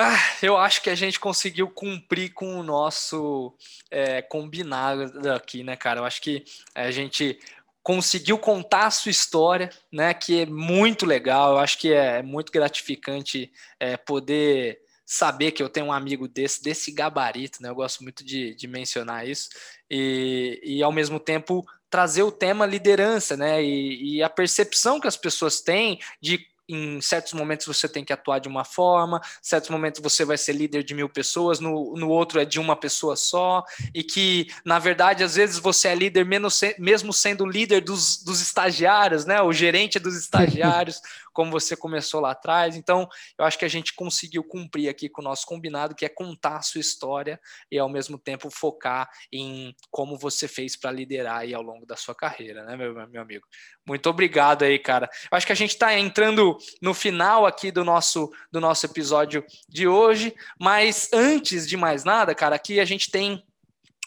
Ah, 0.00 0.16
eu 0.40 0.56
acho 0.56 0.80
que 0.80 0.90
a 0.90 0.94
gente 0.94 1.18
conseguiu 1.18 1.68
cumprir 1.68 2.32
com 2.32 2.60
o 2.60 2.62
nosso 2.62 3.52
é, 3.90 4.22
combinado 4.22 5.28
aqui, 5.32 5.64
né, 5.64 5.74
cara? 5.74 5.98
Eu 5.98 6.04
acho 6.04 6.22
que 6.22 6.44
a 6.72 6.88
gente 6.92 7.36
conseguiu 7.82 8.38
contar 8.38 8.86
a 8.86 8.90
sua 8.92 9.10
história, 9.10 9.70
né? 9.90 10.14
Que 10.14 10.42
é 10.42 10.46
muito 10.46 11.04
legal. 11.04 11.50
Eu 11.50 11.58
acho 11.58 11.76
que 11.78 11.92
é 11.92 12.22
muito 12.22 12.52
gratificante 12.52 13.50
é, 13.80 13.96
poder 13.96 14.78
saber 15.04 15.50
que 15.50 15.60
eu 15.60 15.68
tenho 15.68 15.86
um 15.86 15.92
amigo 15.92 16.28
desse, 16.28 16.62
desse 16.62 16.92
gabarito, 16.92 17.60
né? 17.60 17.68
Eu 17.68 17.74
gosto 17.74 18.04
muito 18.04 18.22
de, 18.24 18.54
de 18.54 18.68
mencionar 18.68 19.26
isso. 19.26 19.48
E, 19.90 20.60
e 20.62 20.80
ao 20.80 20.92
mesmo 20.92 21.18
tempo 21.18 21.66
trazer 21.90 22.22
o 22.22 22.30
tema 22.30 22.64
liderança, 22.66 23.36
né? 23.36 23.60
E, 23.64 24.18
e 24.18 24.22
a 24.22 24.30
percepção 24.30 25.00
que 25.00 25.08
as 25.08 25.16
pessoas 25.16 25.60
têm 25.60 25.98
de 26.20 26.46
em 26.68 27.00
certos 27.00 27.32
momentos 27.32 27.66
você 27.66 27.88
tem 27.88 28.04
que 28.04 28.12
atuar 28.12 28.38
de 28.38 28.48
uma 28.48 28.64
forma, 28.64 29.20
certos 29.40 29.70
momentos 29.70 30.02
você 30.02 30.24
vai 30.24 30.36
ser 30.36 30.52
líder 30.52 30.82
de 30.82 30.94
mil 30.94 31.08
pessoas, 31.08 31.60
no, 31.60 31.94
no 31.96 32.08
outro 32.08 32.40
é 32.40 32.44
de 32.44 32.60
uma 32.60 32.76
pessoa 32.76 33.16
só, 33.16 33.64
e 33.94 34.02
que, 34.02 34.48
na 34.64 34.78
verdade, 34.78 35.24
às 35.24 35.36
vezes 35.36 35.58
você 35.58 35.88
é 35.88 35.94
líder 35.94 36.24
menos, 36.24 36.60
mesmo 36.78 37.12
sendo 37.12 37.46
líder 37.46 37.80
dos, 37.80 38.22
dos 38.22 38.40
estagiários, 38.40 39.24
né? 39.24 39.40
O 39.40 39.52
gerente 39.52 39.98
dos 39.98 40.14
estagiários, 40.18 41.00
como 41.38 41.52
você 41.52 41.76
começou 41.76 42.20
lá 42.20 42.32
atrás. 42.32 42.74
Então, 42.74 43.08
eu 43.38 43.44
acho 43.44 43.56
que 43.56 43.64
a 43.64 43.68
gente 43.68 43.94
conseguiu 43.94 44.42
cumprir 44.42 44.88
aqui 44.88 45.08
com 45.08 45.20
o 45.20 45.24
nosso 45.24 45.46
combinado, 45.46 45.94
que 45.94 46.04
é 46.04 46.08
contar 46.08 46.56
a 46.56 46.62
sua 46.62 46.80
história 46.80 47.40
e, 47.70 47.78
ao 47.78 47.88
mesmo 47.88 48.18
tempo, 48.18 48.50
focar 48.50 49.08
em 49.32 49.72
como 49.88 50.18
você 50.18 50.48
fez 50.48 50.76
para 50.76 50.90
liderar 50.90 51.38
aí 51.38 51.54
ao 51.54 51.62
longo 51.62 51.86
da 51.86 51.94
sua 51.94 52.12
carreira, 52.12 52.64
né, 52.64 52.76
meu, 52.76 52.92
meu 53.08 53.22
amigo? 53.22 53.46
Muito 53.86 54.10
obrigado 54.10 54.64
aí, 54.64 54.80
cara. 54.80 55.08
Eu 55.30 55.36
acho 55.36 55.46
que 55.46 55.52
a 55.52 55.54
gente 55.54 55.70
está 55.70 55.96
entrando 55.96 56.58
no 56.82 56.92
final 56.92 57.46
aqui 57.46 57.70
do 57.70 57.84
nosso, 57.84 58.28
do 58.50 58.60
nosso 58.60 58.84
episódio 58.84 59.46
de 59.68 59.86
hoje, 59.86 60.34
mas 60.60 61.08
antes 61.12 61.68
de 61.68 61.76
mais 61.76 62.02
nada, 62.02 62.34
cara, 62.34 62.56
aqui 62.56 62.80
a 62.80 62.84
gente 62.84 63.12
tem 63.12 63.46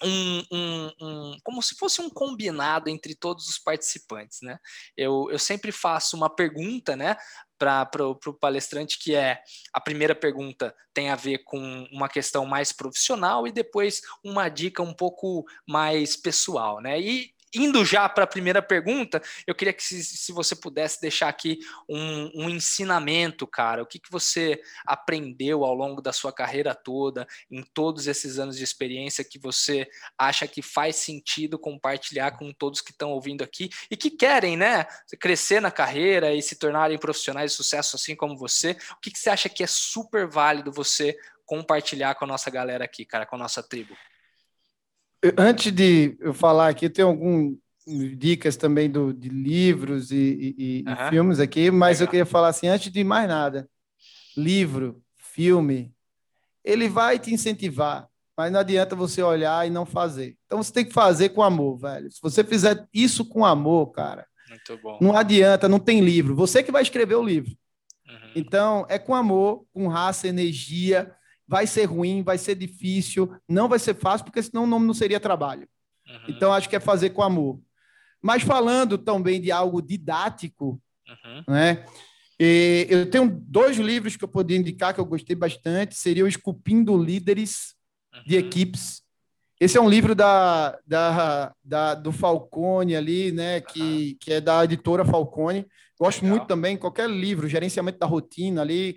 um, 0.04 0.44
um, 0.52 0.92
um, 1.02 1.38
como 1.44 1.62
se 1.62 1.76
fosse 1.76 2.02
um 2.02 2.10
combinado 2.10 2.90
entre 2.90 3.16
todos 3.16 3.48
os 3.48 3.60
participantes, 3.60 4.40
né? 4.42 4.58
Eu, 4.96 5.28
eu 5.32 5.40
sempre 5.40 5.72
faço 5.72 6.16
uma 6.16 6.30
pergunta, 6.30 6.96
né, 6.96 7.16
para 7.58 8.08
o 8.08 8.34
palestrante, 8.34 8.98
que 9.00 9.14
é 9.14 9.40
a 9.72 9.80
primeira 9.80 10.16
pergunta 10.16 10.74
tem 10.94 11.10
a 11.10 11.16
ver 11.16 11.44
com 11.44 11.88
uma 11.92 12.10
questão 12.10 12.46
mais 12.46 12.72
profissional 12.72 13.46
e 13.46 13.52
depois 13.52 14.02
uma 14.24 14.50
dica 14.50 14.82
um 14.82 14.94
pouco 14.94 15.46
mais 15.68 16.16
pessoal, 16.16 16.82
né? 16.82 17.00
E 17.00 17.32
indo 17.54 17.84
já 17.84 18.08
para 18.08 18.24
a 18.24 18.28
primeira 18.28 18.62
pergunta, 18.62 19.22
eu 19.46 19.54
queria 19.54 19.74
que 19.74 19.84
se, 19.84 20.04
se 20.04 20.32
você 20.32 20.56
pudesse 20.56 21.02
deixar 21.02 21.28
aqui 21.28 21.60
um, 21.88 22.46
um, 22.46 22.50
ensinamento, 22.50 23.46
cara, 23.46 23.84
o 23.84 23.86
que, 23.86 24.00
que 24.00 24.12
você 24.12 24.62
aprendeu 24.86 25.64
ao 25.64 25.74
longo 25.74 26.02
da 26.02 26.14
sua 26.14 26.32
carreira 26.32 26.74
toda, 26.74 27.28
em 27.50 27.62
todos 27.62 28.08
esses 28.08 28.40
anos 28.40 28.58
de 28.58 28.64
experiência, 28.64 29.24
que 29.24 29.40
você 29.40 29.88
acha 30.18 30.48
que 30.48 30.62
faz 30.62 30.96
sentido 30.96 31.60
compartilhar 31.60 32.32
com 32.32 32.52
todos 32.54 32.82
que 32.82 32.92
estão 32.92 33.12
ouvindo 33.12 33.44
aqui 33.44 33.70
e 33.90 33.98
que 33.98 34.10
querem, 34.10 34.56
né, 34.56 34.86
crescer 35.20 35.60
na 35.62 35.72
carreira 35.72 36.34
e 36.34 36.42
se 36.42 36.56
tornarem 36.56 36.98
profissionais 36.98 37.52
de 37.52 37.58
sucesso 37.58 37.96
assim 37.96 38.16
como 38.16 38.38
você, 38.38 38.78
o 38.92 39.00
que, 39.02 39.12
que 39.12 39.20
você 39.20 39.30
acha 39.30 39.50
que 39.50 39.64
é 39.64 39.68
super 39.68 40.28
válido 40.28 40.72
você 40.72 41.18
compartilhar 41.46 42.16
com 42.16 42.26
a 42.26 42.28
nossa 42.28 42.50
galera 42.50 42.86
aqui, 42.86 43.04
cara, 43.04 43.26
com 43.26 43.36
a 43.36 43.40
nossa 43.40 43.62
tribo? 43.62 43.96
Antes 45.38 45.72
de 45.72 46.18
eu 46.20 46.34
falar 46.34 46.70
aqui, 46.70 46.90
tem 46.90 47.06
algumas 47.06 47.56
dicas 48.18 48.56
também 48.56 48.90
do, 48.90 49.14
de 49.14 49.30
livros 49.30 50.12
e, 50.12 50.56
e, 50.58 50.84
uhum. 50.88 50.94
e 50.94 51.10
filmes 51.10 51.40
aqui, 51.40 51.72
mas 51.72 52.00
Legal. 52.00 52.08
eu 52.08 52.12
queria 52.12 52.26
falar 52.26 52.50
assim, 52.50 52.68
antes 52.68 52.92
de 52.92 53.04
mais 53.04 53.28
nada, 53.28 53.70
livro, 54.36 55.02
filme, 55.18 55.94
ele 56.64 56.88
vai 56.88 57.18
te 57.18 57.34
incentivar, 57.34 58.08
mas 58.38 58.52
não 58.52 58.60
adianta 58.60 58.96
você 58.96 59.22
olhar 59.22 59.68
e 59.68 59.70
não 59.70 59.86
fazer. 59.86 60.38
Então 60.46 60.62
você 60.62 60.72
tem 60.72 60.86
que 60.86 60.94
fazer 60.94 61.30
com 61.30 61.42
amor, 61.42 61.78
velho. 61.78 62.12
Se 62.12 62.22
você 62.22 62.44
fizer 62.44 62.88
isso 62.94 63.26
com 63.26 63.46
amor, 63.46 63.92
cara, 63.92 64.26
não 65.00 65.16
adianta, 65.16 65.70
não 65.70 65.80
tem 65.80 66.02
livro. 66.02 66.36
Você 66.36 66.62
que 66.62 66.72
vai 66.72 66.82
escrever 66.82 67.16
o 67.16 67.24
livro. 67.24 67.52
Uhum. 68.08 68.32
Então, 68.36 68.86
é 68.90 69.00
com 69.00 69.16
amor, 69.16 69.66
com 69.74 69.88
raça, 69.88 70.28
energia, 70.28 71.14
vai 71.52 71.68
ser 71.68 71.84
ruim, 71.84 72.24
vai 72.24 72.38
ser 72.38 72.56
difícil, 72.56 73.36
não 73.46 73.68
vai 73.68 73.78
ser 73.78 73.94
fácil, 73.94 74.24
porque 74.24 74.42
senão 74.42 74.64
o 74.64 74.68
nome 74.68 74.88
não 74.88 74.94
seria 74.94 75.20
trabalho. 75.20 75.68
Uhum. 76.08 76.30
Então, 76.30 76.54
acho 76.54 76.70
que 76.70 76.78
é 76.78 76.80
fazer 76.80 77.10
com 77.10 77.22
amor. 77.22 77.60
Mas 78.22 78.42
falando 78.42 78.98
também 78.98 79.42
de 79.42 79.52
algo 79.52 79.82
didático, 79.82 80.82
uhum. 81.06 81.44
né? 81.54 81.86
E 82.40 82.88
eu 82.90 83.10
tenho 83.10 83.30
dois 83.30 83.76
livros 83.76 84.16
que 84.16 84.24
eu 84.24 84.30
poderia 84.30 84.62
indicar 84.62 84.94
que 84.94 85.02
eu 85.02 85.06
gostei 85.06 85.36
bastante, 85.36 85.94
seria 85.94 86.24
o 86.24 86.28
Esculpindo 86.28 86.96
Líderes 86.96 87.76
uhum. 88.16 88.24
de 88.26 88.38
Equipes. 88.38 89.02
Esse 89.60 89.78
é 89.78 89.82
um 89.82 89.90
livro 89.90 90.16
da, 90.16 90.80
da, 90.88 91.54
da, 91.62 91.96
do 91.96 92.14
Falcone 92.14 92.96
ali, 92.96 93.34
né? 93.34 93.60
Que, 93.60 94.16
que 94.22 94.32
é 94.32 94.40
da 94.40 94.64
editora 94.64 95.04
Falcone. 95.04 95.68
Gosto 96.00 96.22
Legal. 96.22 96.38
muito 96.38 96.48
também, 96.48 96.78
qualquer 96.78 97.10
livro, 97.10 97.50
gerenciamento 97.50 98.00
da 98.00 98.06
rotina 98.06 98.62
ali, 98.62 98.96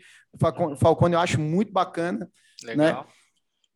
Falcone 0.78 1.14
eu 1.14 1.20
acho 1.20 1.40
muito 1.40 1.72
bacana. 1.72 2.30
Né? 2.64 2.74
Legal. 2.74 3.04
Né? 3.04 3.10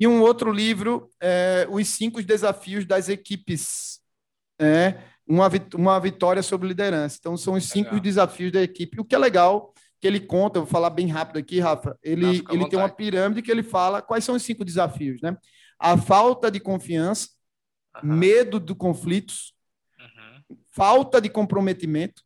E 0.00 0.06
um 0.06 0.20
outro 0.20 0.52
livro, 0.52 1.10
é, 1.20 1.66
Os 1.70 1.88
Cinco 1.88 2.22
Desafios 2.22 2.84
das 2.84 3.08
Equipes. 3.08 4.00
É, 4.60 4.98
uma, 5.28 5.48
uma 5.74 6.00
vitória 6.00 6.42
sobre 6.42 6.68
liderança. 6.68 7.18
Então, 7.20 7.36
são 7.36 7.54
os 7.54 7.68
cinco 7.68 7.90
legal. 7.90 8.00
desafios 8.00 8.50
da 8.50 8.62
equipe. 8.62 8.98
O 8.98 9.04
que 9.04 9.14
é 9.14 9.18
legal, 9.18 9.74
que 10.00 10.06
ele 10.06 10.20
conta, 10.20 10.58
eu 10.58 10.62
vou 10.62 10.70
falar 10.70 10.90
bem 10.90 11.06
rápido 11.08 11.38
aqui, 11.38 11.60
Rafa, 11.60 11.98
ele, 12.02 12.42
Não, 12.42 12.54
ele 12.54 12.68
tem 12.68 12.78
uma 12.78 12.88
pirâmide 12.88 13.42
que 13.42 13.50
ele 13.50 13.62
fala 13.62 14.00
quais 14.00 14.24
são 14.24 14.34
os 14.34 14.42
cinco 14.42 14.64
desafios, 14.64 15.20
né? 15.20 15.36
A 15.78 15.96
falta 15.96 16.50
de 16.50 16.58
confiança, 16.58 17.28
uhum. 18.02 18.14
medo 18.14 18.58
de 18.58 18.74
conflitos, 18.74 19.52
uhum. 20.00 20.56
falta 20.70 21.20
de 21.20 21.28
comprometimento, 21.28 22.22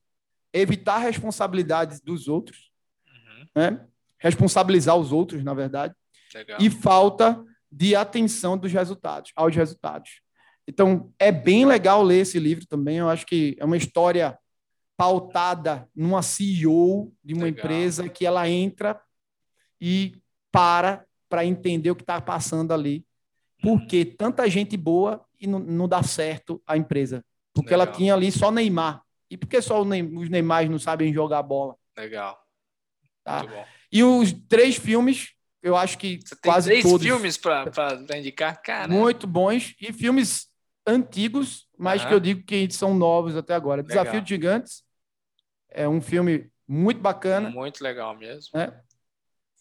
evitar 0.52 0.98
responsabilidades 0.98 2.00
dos 2.00 2.28
outros, 2.28 2.70
uhum. 3.06 3.46
né? 3.54 3.86
responsabilizar 4.18 4.96
os 4.96 5.10
outros, 5.10 5.42
na 5.42 5.52
verdade, 5.52 5.94
Legal. 6.34 6.58
e 6.60 6.70
falta 6.70 7.44
de 7.70 7.94
atenção 7.96 8.58
dos 8.58 8.72
resultados, 8.72 9.32
aos 9.34 9.54
resultados. 9.54 10.20
Então, 10.66 11.12
é 11.18 11.32
bem 11.32 11.64
legal 11.64 12.02
ler 12.02 12.20
esse 12.20 12.38
livro 12.38 12.66
também. 12.66 12.98
Eu 12.98 13.08
acho 13.08 13.26
que 13.26 13.56
é 13.58 13.64
uma 13.64 13.76
história 13.76 14.38
pautada 14.96 15.88
numa 15.94 16.22
CEO 16.22 17.12
de 17.24 17.34
uma 17.34 17.44
legal. 17.44 17.64
empresa 17.64 18.08
que 18.08 18.24
ela 18.24 18.48
entra 18.48 19.00
e 19.80 20.20
para 20.50 21.04
para 21.28 21.46
entender 21.46 21.90
o 21.90 21.96
que 21.96 22.02
está 22.02 22.20
passando 22.20 22.72
ali. 22.72 23.06
Porque 23.62 24.04
tanta 24.04 24.48
gente 24.50 24.76
boa 24.76 25.24
e 25.40 25.46
não, 25.46 25.58
não 25.58 25.88
dá 25.88 26.02
certo 26.02 26.62
a 26.66 26.76
empresa. 26.76 27.24
Porque 27.54 27.70
legal. 27.70 27.86
ela 27.86 27.96
tinha 27.96 28.12
ali 28.12 28.30
só 28.30 28.50
Neymar. 28.50 29.02
E 29.30 29.36
por 29.36 29.48
que 29.48 29.62
só 29.62 29.80
os 29.80 30.28
Neymar 30.28 30.68
não 30.68 30.78
sabem 30.78 31.12
jogar 31.12 31.42
bola? 31.42 31.74
Legal. 31.96 32.38
Tá? 33.24 33.46
E 33.90 34.04
os 34.04 34.32
três 34.46 34.76
filmes 34.76 35.32
eu 35.62 35.76
acho 35.76 35.96
que 35.96 36.20
Você 36.24 36.34
tem 36.36 36.50
quase 36.50 36.68
três 36.68 36.82
todos. 36.82 37.06
filmes 37.06 37.36
para 37.36 38.18
indicar, 38.18 38.60
cara. 38.60 38.88
Muito 38.88 39.26
bons 39.26 39.74
e 39.80 39.92
filmes 39.92 40.48
antigos, 40.86 41.68
mas 41.78 42.02
uhum. 42.02 42.08
que 42.08 42.14
eu 42.14 42.20
digo 42.20 42.42
que 42.42 42.70
são 42.70 42.94
novos 42.94 43.36
até 43.36 43.54
agora. 43.54 43.82
Legal. 43.82 44.02
Desafio 44.02 44.20
de 44.20 44.28
Gigantes 44.28 44.82
é 45.70 45.88
um 45.88 46.00
filme 46.00 46.50
muito 46.66 47.00
bacana. 47.00 47.50
Muito 47.50 47.82
legal 47.82 48.16
mesmo. 48.16 48.58
É. 48.58 48.72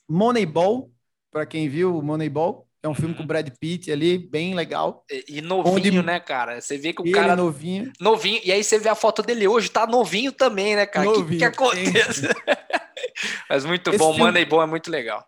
Moneyball, 0.09 0.91
para 1.31 1.45
quem 1.45 1.69
viu 1.69 2.01
Moneyball, 2.01 2.67
é 2.83 2.89
um 2.89 2.95
filme 2.95 3.13
com 3.13 3.19
o 3.19 3.21
uhum. 3.21 3.27
Brad 3.27 3.47
Pitt 3.59 3.91
ali, 3.91 4.17
bem 4.17 4.55
legal. 4.55 5.05
E, 5.09 5.37
e 5.37 5.41
novinho, 5.41 5.75
onde... 5.75 6.01
né, 6.01 6.19
cara? 6.19 6.59
Você 6.59 6.77
vê 6.77 6.91
que 6.91 7.01
o 7.01 7.05
Ele 7.05 7.13
cara. 7.13 7.35
novinho. 7.35 7.91
Novinho. 7.99 8.41
E 8.43 8.51
aí 8.51 8.63
você 8.63 8.79
vê 8.79 8.89
a 8.89 8.95
foto 8.95 9.21
dele 9.21 9.47
hoje, 9.47 9.69
tá 9.69 9.85
novinho 9.85 10.31
também, 10.31 10.75
né, 10.75 10.87
cara? 10.87 11.09
O 11.09 11.27
que, 11.27 11.37
que 11.37 11.43
acontece? 11.43 12.27
Mas 13.47 13.65
muito 13.65 13.89
Esse 13.89 13.99
bom, 13.99 14.13
filme... 14.13 14.25
Moneyball 14.25 14.63
é 14.63 14.65
muito 14.65 14.89
legal. 14.89 15.27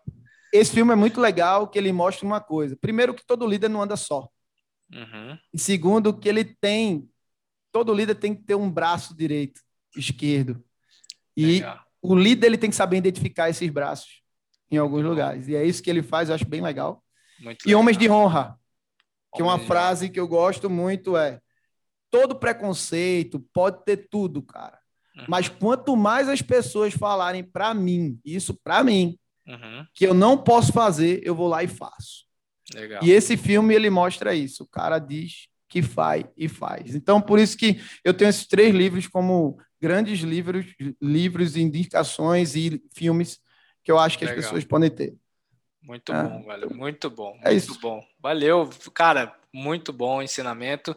Esse 0.54 0.70
filme 0.70 0.92
é 0.92 0.94
muito 0.94 1.20
legal, 1.20 1.66
que 1.66 1.76
ele 1.76 1.92
mostra 1.92 2.24
uma 2.24 2.40
coisa. 2.40 2.76
Primeiro, 2.76 3.12
que 3.12 3.26
todo 3.26 3.44
líder 3.44 3.68
não 3.68 3.82
anda 3.82 3.96
só. 3.96 4.28
Uhum. 4.92 5.36
E 5.52 5.58
segundo, 5.58 6.16
que 6.16 6.28
ele 6.28 6.44
tem. 6.44 7.10
Todo 7.72 7.92
líder 7.92 8.14
tem 8.14 8.36
que 8.36 8.44
ter 8.44 8.54
um 8.54 8.70
braço 8.70 9.16
direito, 9.16 9.60
esquerdo. 9.96 10.64
E 11.36 11.44
legal. 11.58 11.84
o 12.00 12.14
líder 12.14 12.46
ele 12.46 12.58
tem 12.58 12.70
que 12.70 12.76
saber 12.76 12.98
identificar 12.98 13.50
esses 13.50 13.68
braços 13.68 14.22
em 14.70 14.76
alguns 14.76 14.98
muito 14.98 15.10
lugares. 15.10 15.48
E 15.48 15.56
é 15.56 15.64
isso 15.64 15.82
que 15.82 15.90
ele 15.90 16.04
faz, 16.04 16.28
eu 16.28 16.36
acho 16.36 16.46
bem 16.46 16.62
legal. 16.62 17.02
Muito 17.40 17.64
e 17.64 17.66
legal. 17.66 17.80
Homens 17.80 17.98
de 17.98 18.08
Honra, 18.08 18.56
que 19.34 19.42
é 19.42 19.44
uma 19.44 19.58
frase 19.58 20.08
que 20.08 20.20
eu 20.20 20.28
gosto 20.28 20.70
muito 20.70 21.16
é: 21.16 21.40
todo 22.12 22.38
preconceito 22.38 23.40
pode 23.52 23.84
ter 23.84 24.08
tudo, 24.08 24.40
cara. 24.40 24.78
Uhum. 25.16 25.24
Mas 25.26 25.48
quanto 25.48 25.96
mais 25.96 26.28
as 26.28 26.40
pessoas 26.40 26.94
falarem 26.94 27.42
para 27.42 27.74
mim, 27.74 28.20
isso 28.24 28.54
para 28.54 28.84
mim, 28.84 29.18
uhum. 29.46 29.86
que 29.94 30.06
eu 30.06 30.14
não 30.14 30.36
posso 30.36 30.72
fazer, 30.72 31.20
eu 31.24 31.34
vou 31.34 31.48
lá 31.48 31.62
e 31.62 31.68
faço. 31.68 32.24
Legal. 32.74 33.02
E 33.02 33.10
esse 33.10 33.36
filme 33.36 33.74
ele 33.74 33.90
mostra 33.90 34.34
isso. 34.34 34.64
O 34.64 34.68
cara 34.68 34.98
diz 34.98 35.48
que 35.68 35.82
faz 35.82 36.24
e 36.36 36.48
faz. 36.48 36.94
Então, 36.94 37.20
por 37.20 37.38
isso 37.38 37.56
que 37.56 37.80
eu 38.04 38.14
tenho 38.14 38.28
esses 38.28 38.46
três 38.46 38.74
livros 38.74 39.06
como 39.06 39.58
grandes 39.80 40.20
livros, 40.20 40.66
livros, 41.00 41.56
indicações 41.56 42.54
e 42.56 42.82
filmes 42.94 43.40
que 43.82 43.92
eu 43.92 43.98
acho 43.98 44.18
que 44.18 44.24
Legal. 44.24 44.38
as 44.38 44.46
pessoas 44.46 44.64
podem 44.64 44.90
ter. 44.90 45.14
Muito 45.82 46.12
é. 46.12 46.22
bom, 46.22 46.44
velho. 46.44 46.74
Muito 46.74 47.10
bom. 47.10 47.38
É 47.42 47.50
muito 47.50 47.70
isso. 47.70 47.80
bom. 47.80 48.02
Valeu, 48.18 48.70
cara. 48.94 49.36
Muito 49.52 49.92
bom 49.92 50.22
ensinamento. 50.22 50.96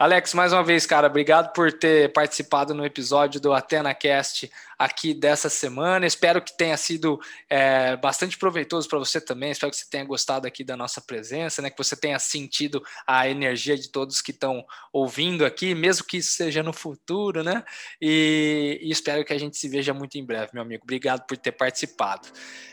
Alex, 0.00 0.32
mais 0.32 0.50
uma 0.50 0.64
vez, 0.64 0.86
cara, 0.86 1.08
obrigado 1.08 1.52
por 1.52 1.70
ter 1.70 2.10
participado 2.14 2.72
no 2.72 2.86
episódio 2.86 3.38
do 3.38 3.52
AtenaCast 3.52 4.50
aqui 4.78 5.12
dessa 5.12 5.50
semana. 5.50 6.06
Espero 6.06 6.40
que 6.40 6.56
tenha 6.56 6.74
sido 6.78 7.20
é, 7.50 7.98
bastante 7.98 8.38
proveitoso 8.38 8.88
para 8.88 8.98
você 8.98 9.20
também. 9.20 9.50
Espero 9.50 9.70
que 9.70 9.76
você 9.76 9.84
tenha 9.90 10.02
gostado 10.02 10.46
aqui 10.46 10.64
da 10.64 10.74
nossa 10.74 11.02
presença, 11.02 11.60
né? 11.60 11.68
Que 11.68 11.76
você 11.76 11.94
tenha 11.94 12.18
sentido 12.18 12.82
a 13.06 13.28
energia 13.28 13.76
de 13.76 13.90
todos 13.90 14.22
que 14.22 14.30
estão 14.30 14.64
ouvindo 14.90 15.44
aqui, 15.44 15.74
mesmo 15.74 16.06
que 16.06 16.16
isso 16.16 16.32
seja 16.32 16.62
no 16.62 16.72
futuro, 16.72 17.44
né? 17.44 17.62
E, 18.00 18.80
e 18.80 18.90
espero 18.90 19.22
que 19.22 19.34
a 19.34 19.38
gente 19.38 19.58
se 19.58 19.68
veja 19.68 19.92
muito 19.92 20.16
em 20.16 20.24
breve, 20.24 20.48
meu 20.54 20.62
amigo. 20.62 20.82
Obrigado 20.82 21.26
por 21.26 21.36
ter 21.36 21.52
participado. 21.52 22.26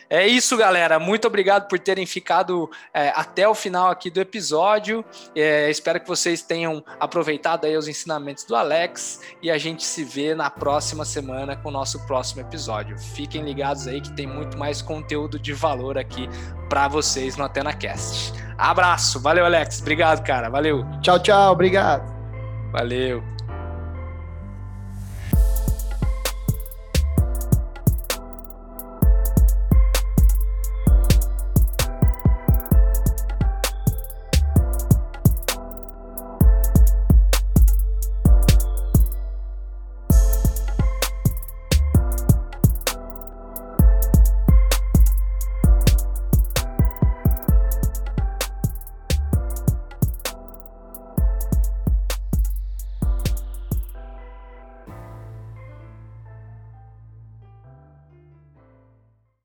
É 0.09 0.25
isso, 0.25 0.55
galera. 0.55 0.97
Muito 0.99 1.27
obrigado 1.27 1.67
por 1.67 1.77
terem 1.77 2.05
ficado 2.05 2.71
é, 2.93 3.09
até 3.09 3.45
o 3.45 3.53
final 3.53 3.89
aqui 3.89 4.09
do 4.09 4.21
episódio. 4.21 5.03
É, 5.35 5.69
espero 5.69 5.99
que 5.99 6.07
vocês 6.07 6.41
tenham 6.41 6.81
aproveitado 7.17 7.65
aí 7.65 7.75
os 7.75 7.87
ensinamentos 7.87 8.43
do 8.43 8.55
Alex 8.55 9.21
e 9.41 9.49
a 9.49 9.57
gente 9.57 9.83
se 9.83 10.03
vê 10.03 10.35
na 10.35 10.51
próxima 10.51 11.03
semana 11.03 11.55
com 11.55 11.69
o 11.69 11.71
nosso 11.71 12.05
próximo 12.05 12.41
episódio. 12.41 12.97
Fiquem 12.99 13.41
ligados 13.43 13.87
aí 13.87 13.99
que 13.99 14.13
tem 14.13 14.27
muito 14.27 14.55
mais 14.57 14.83
conteúdo 14.83 15.39
de 15.39 15.51
valor 15.51 15.97
aqui 15.97 16.29
para 16.69 16.87
vocês 16.87 17.35
no 17.35 17.43
AtenaCast. 17.43 18.33
Abraço, 18.55 19.19
valeu 19.19 19.45
Alex, 19.45 19.81
obrigado 19.81 20.23
cara, 20.23 20.47
valeu. 20.47 20.85
Tchau, 21.01 21.19
tchau, 21.19 21.53
obrigado. 21.53 22.15
Valeu. 22.71 23.36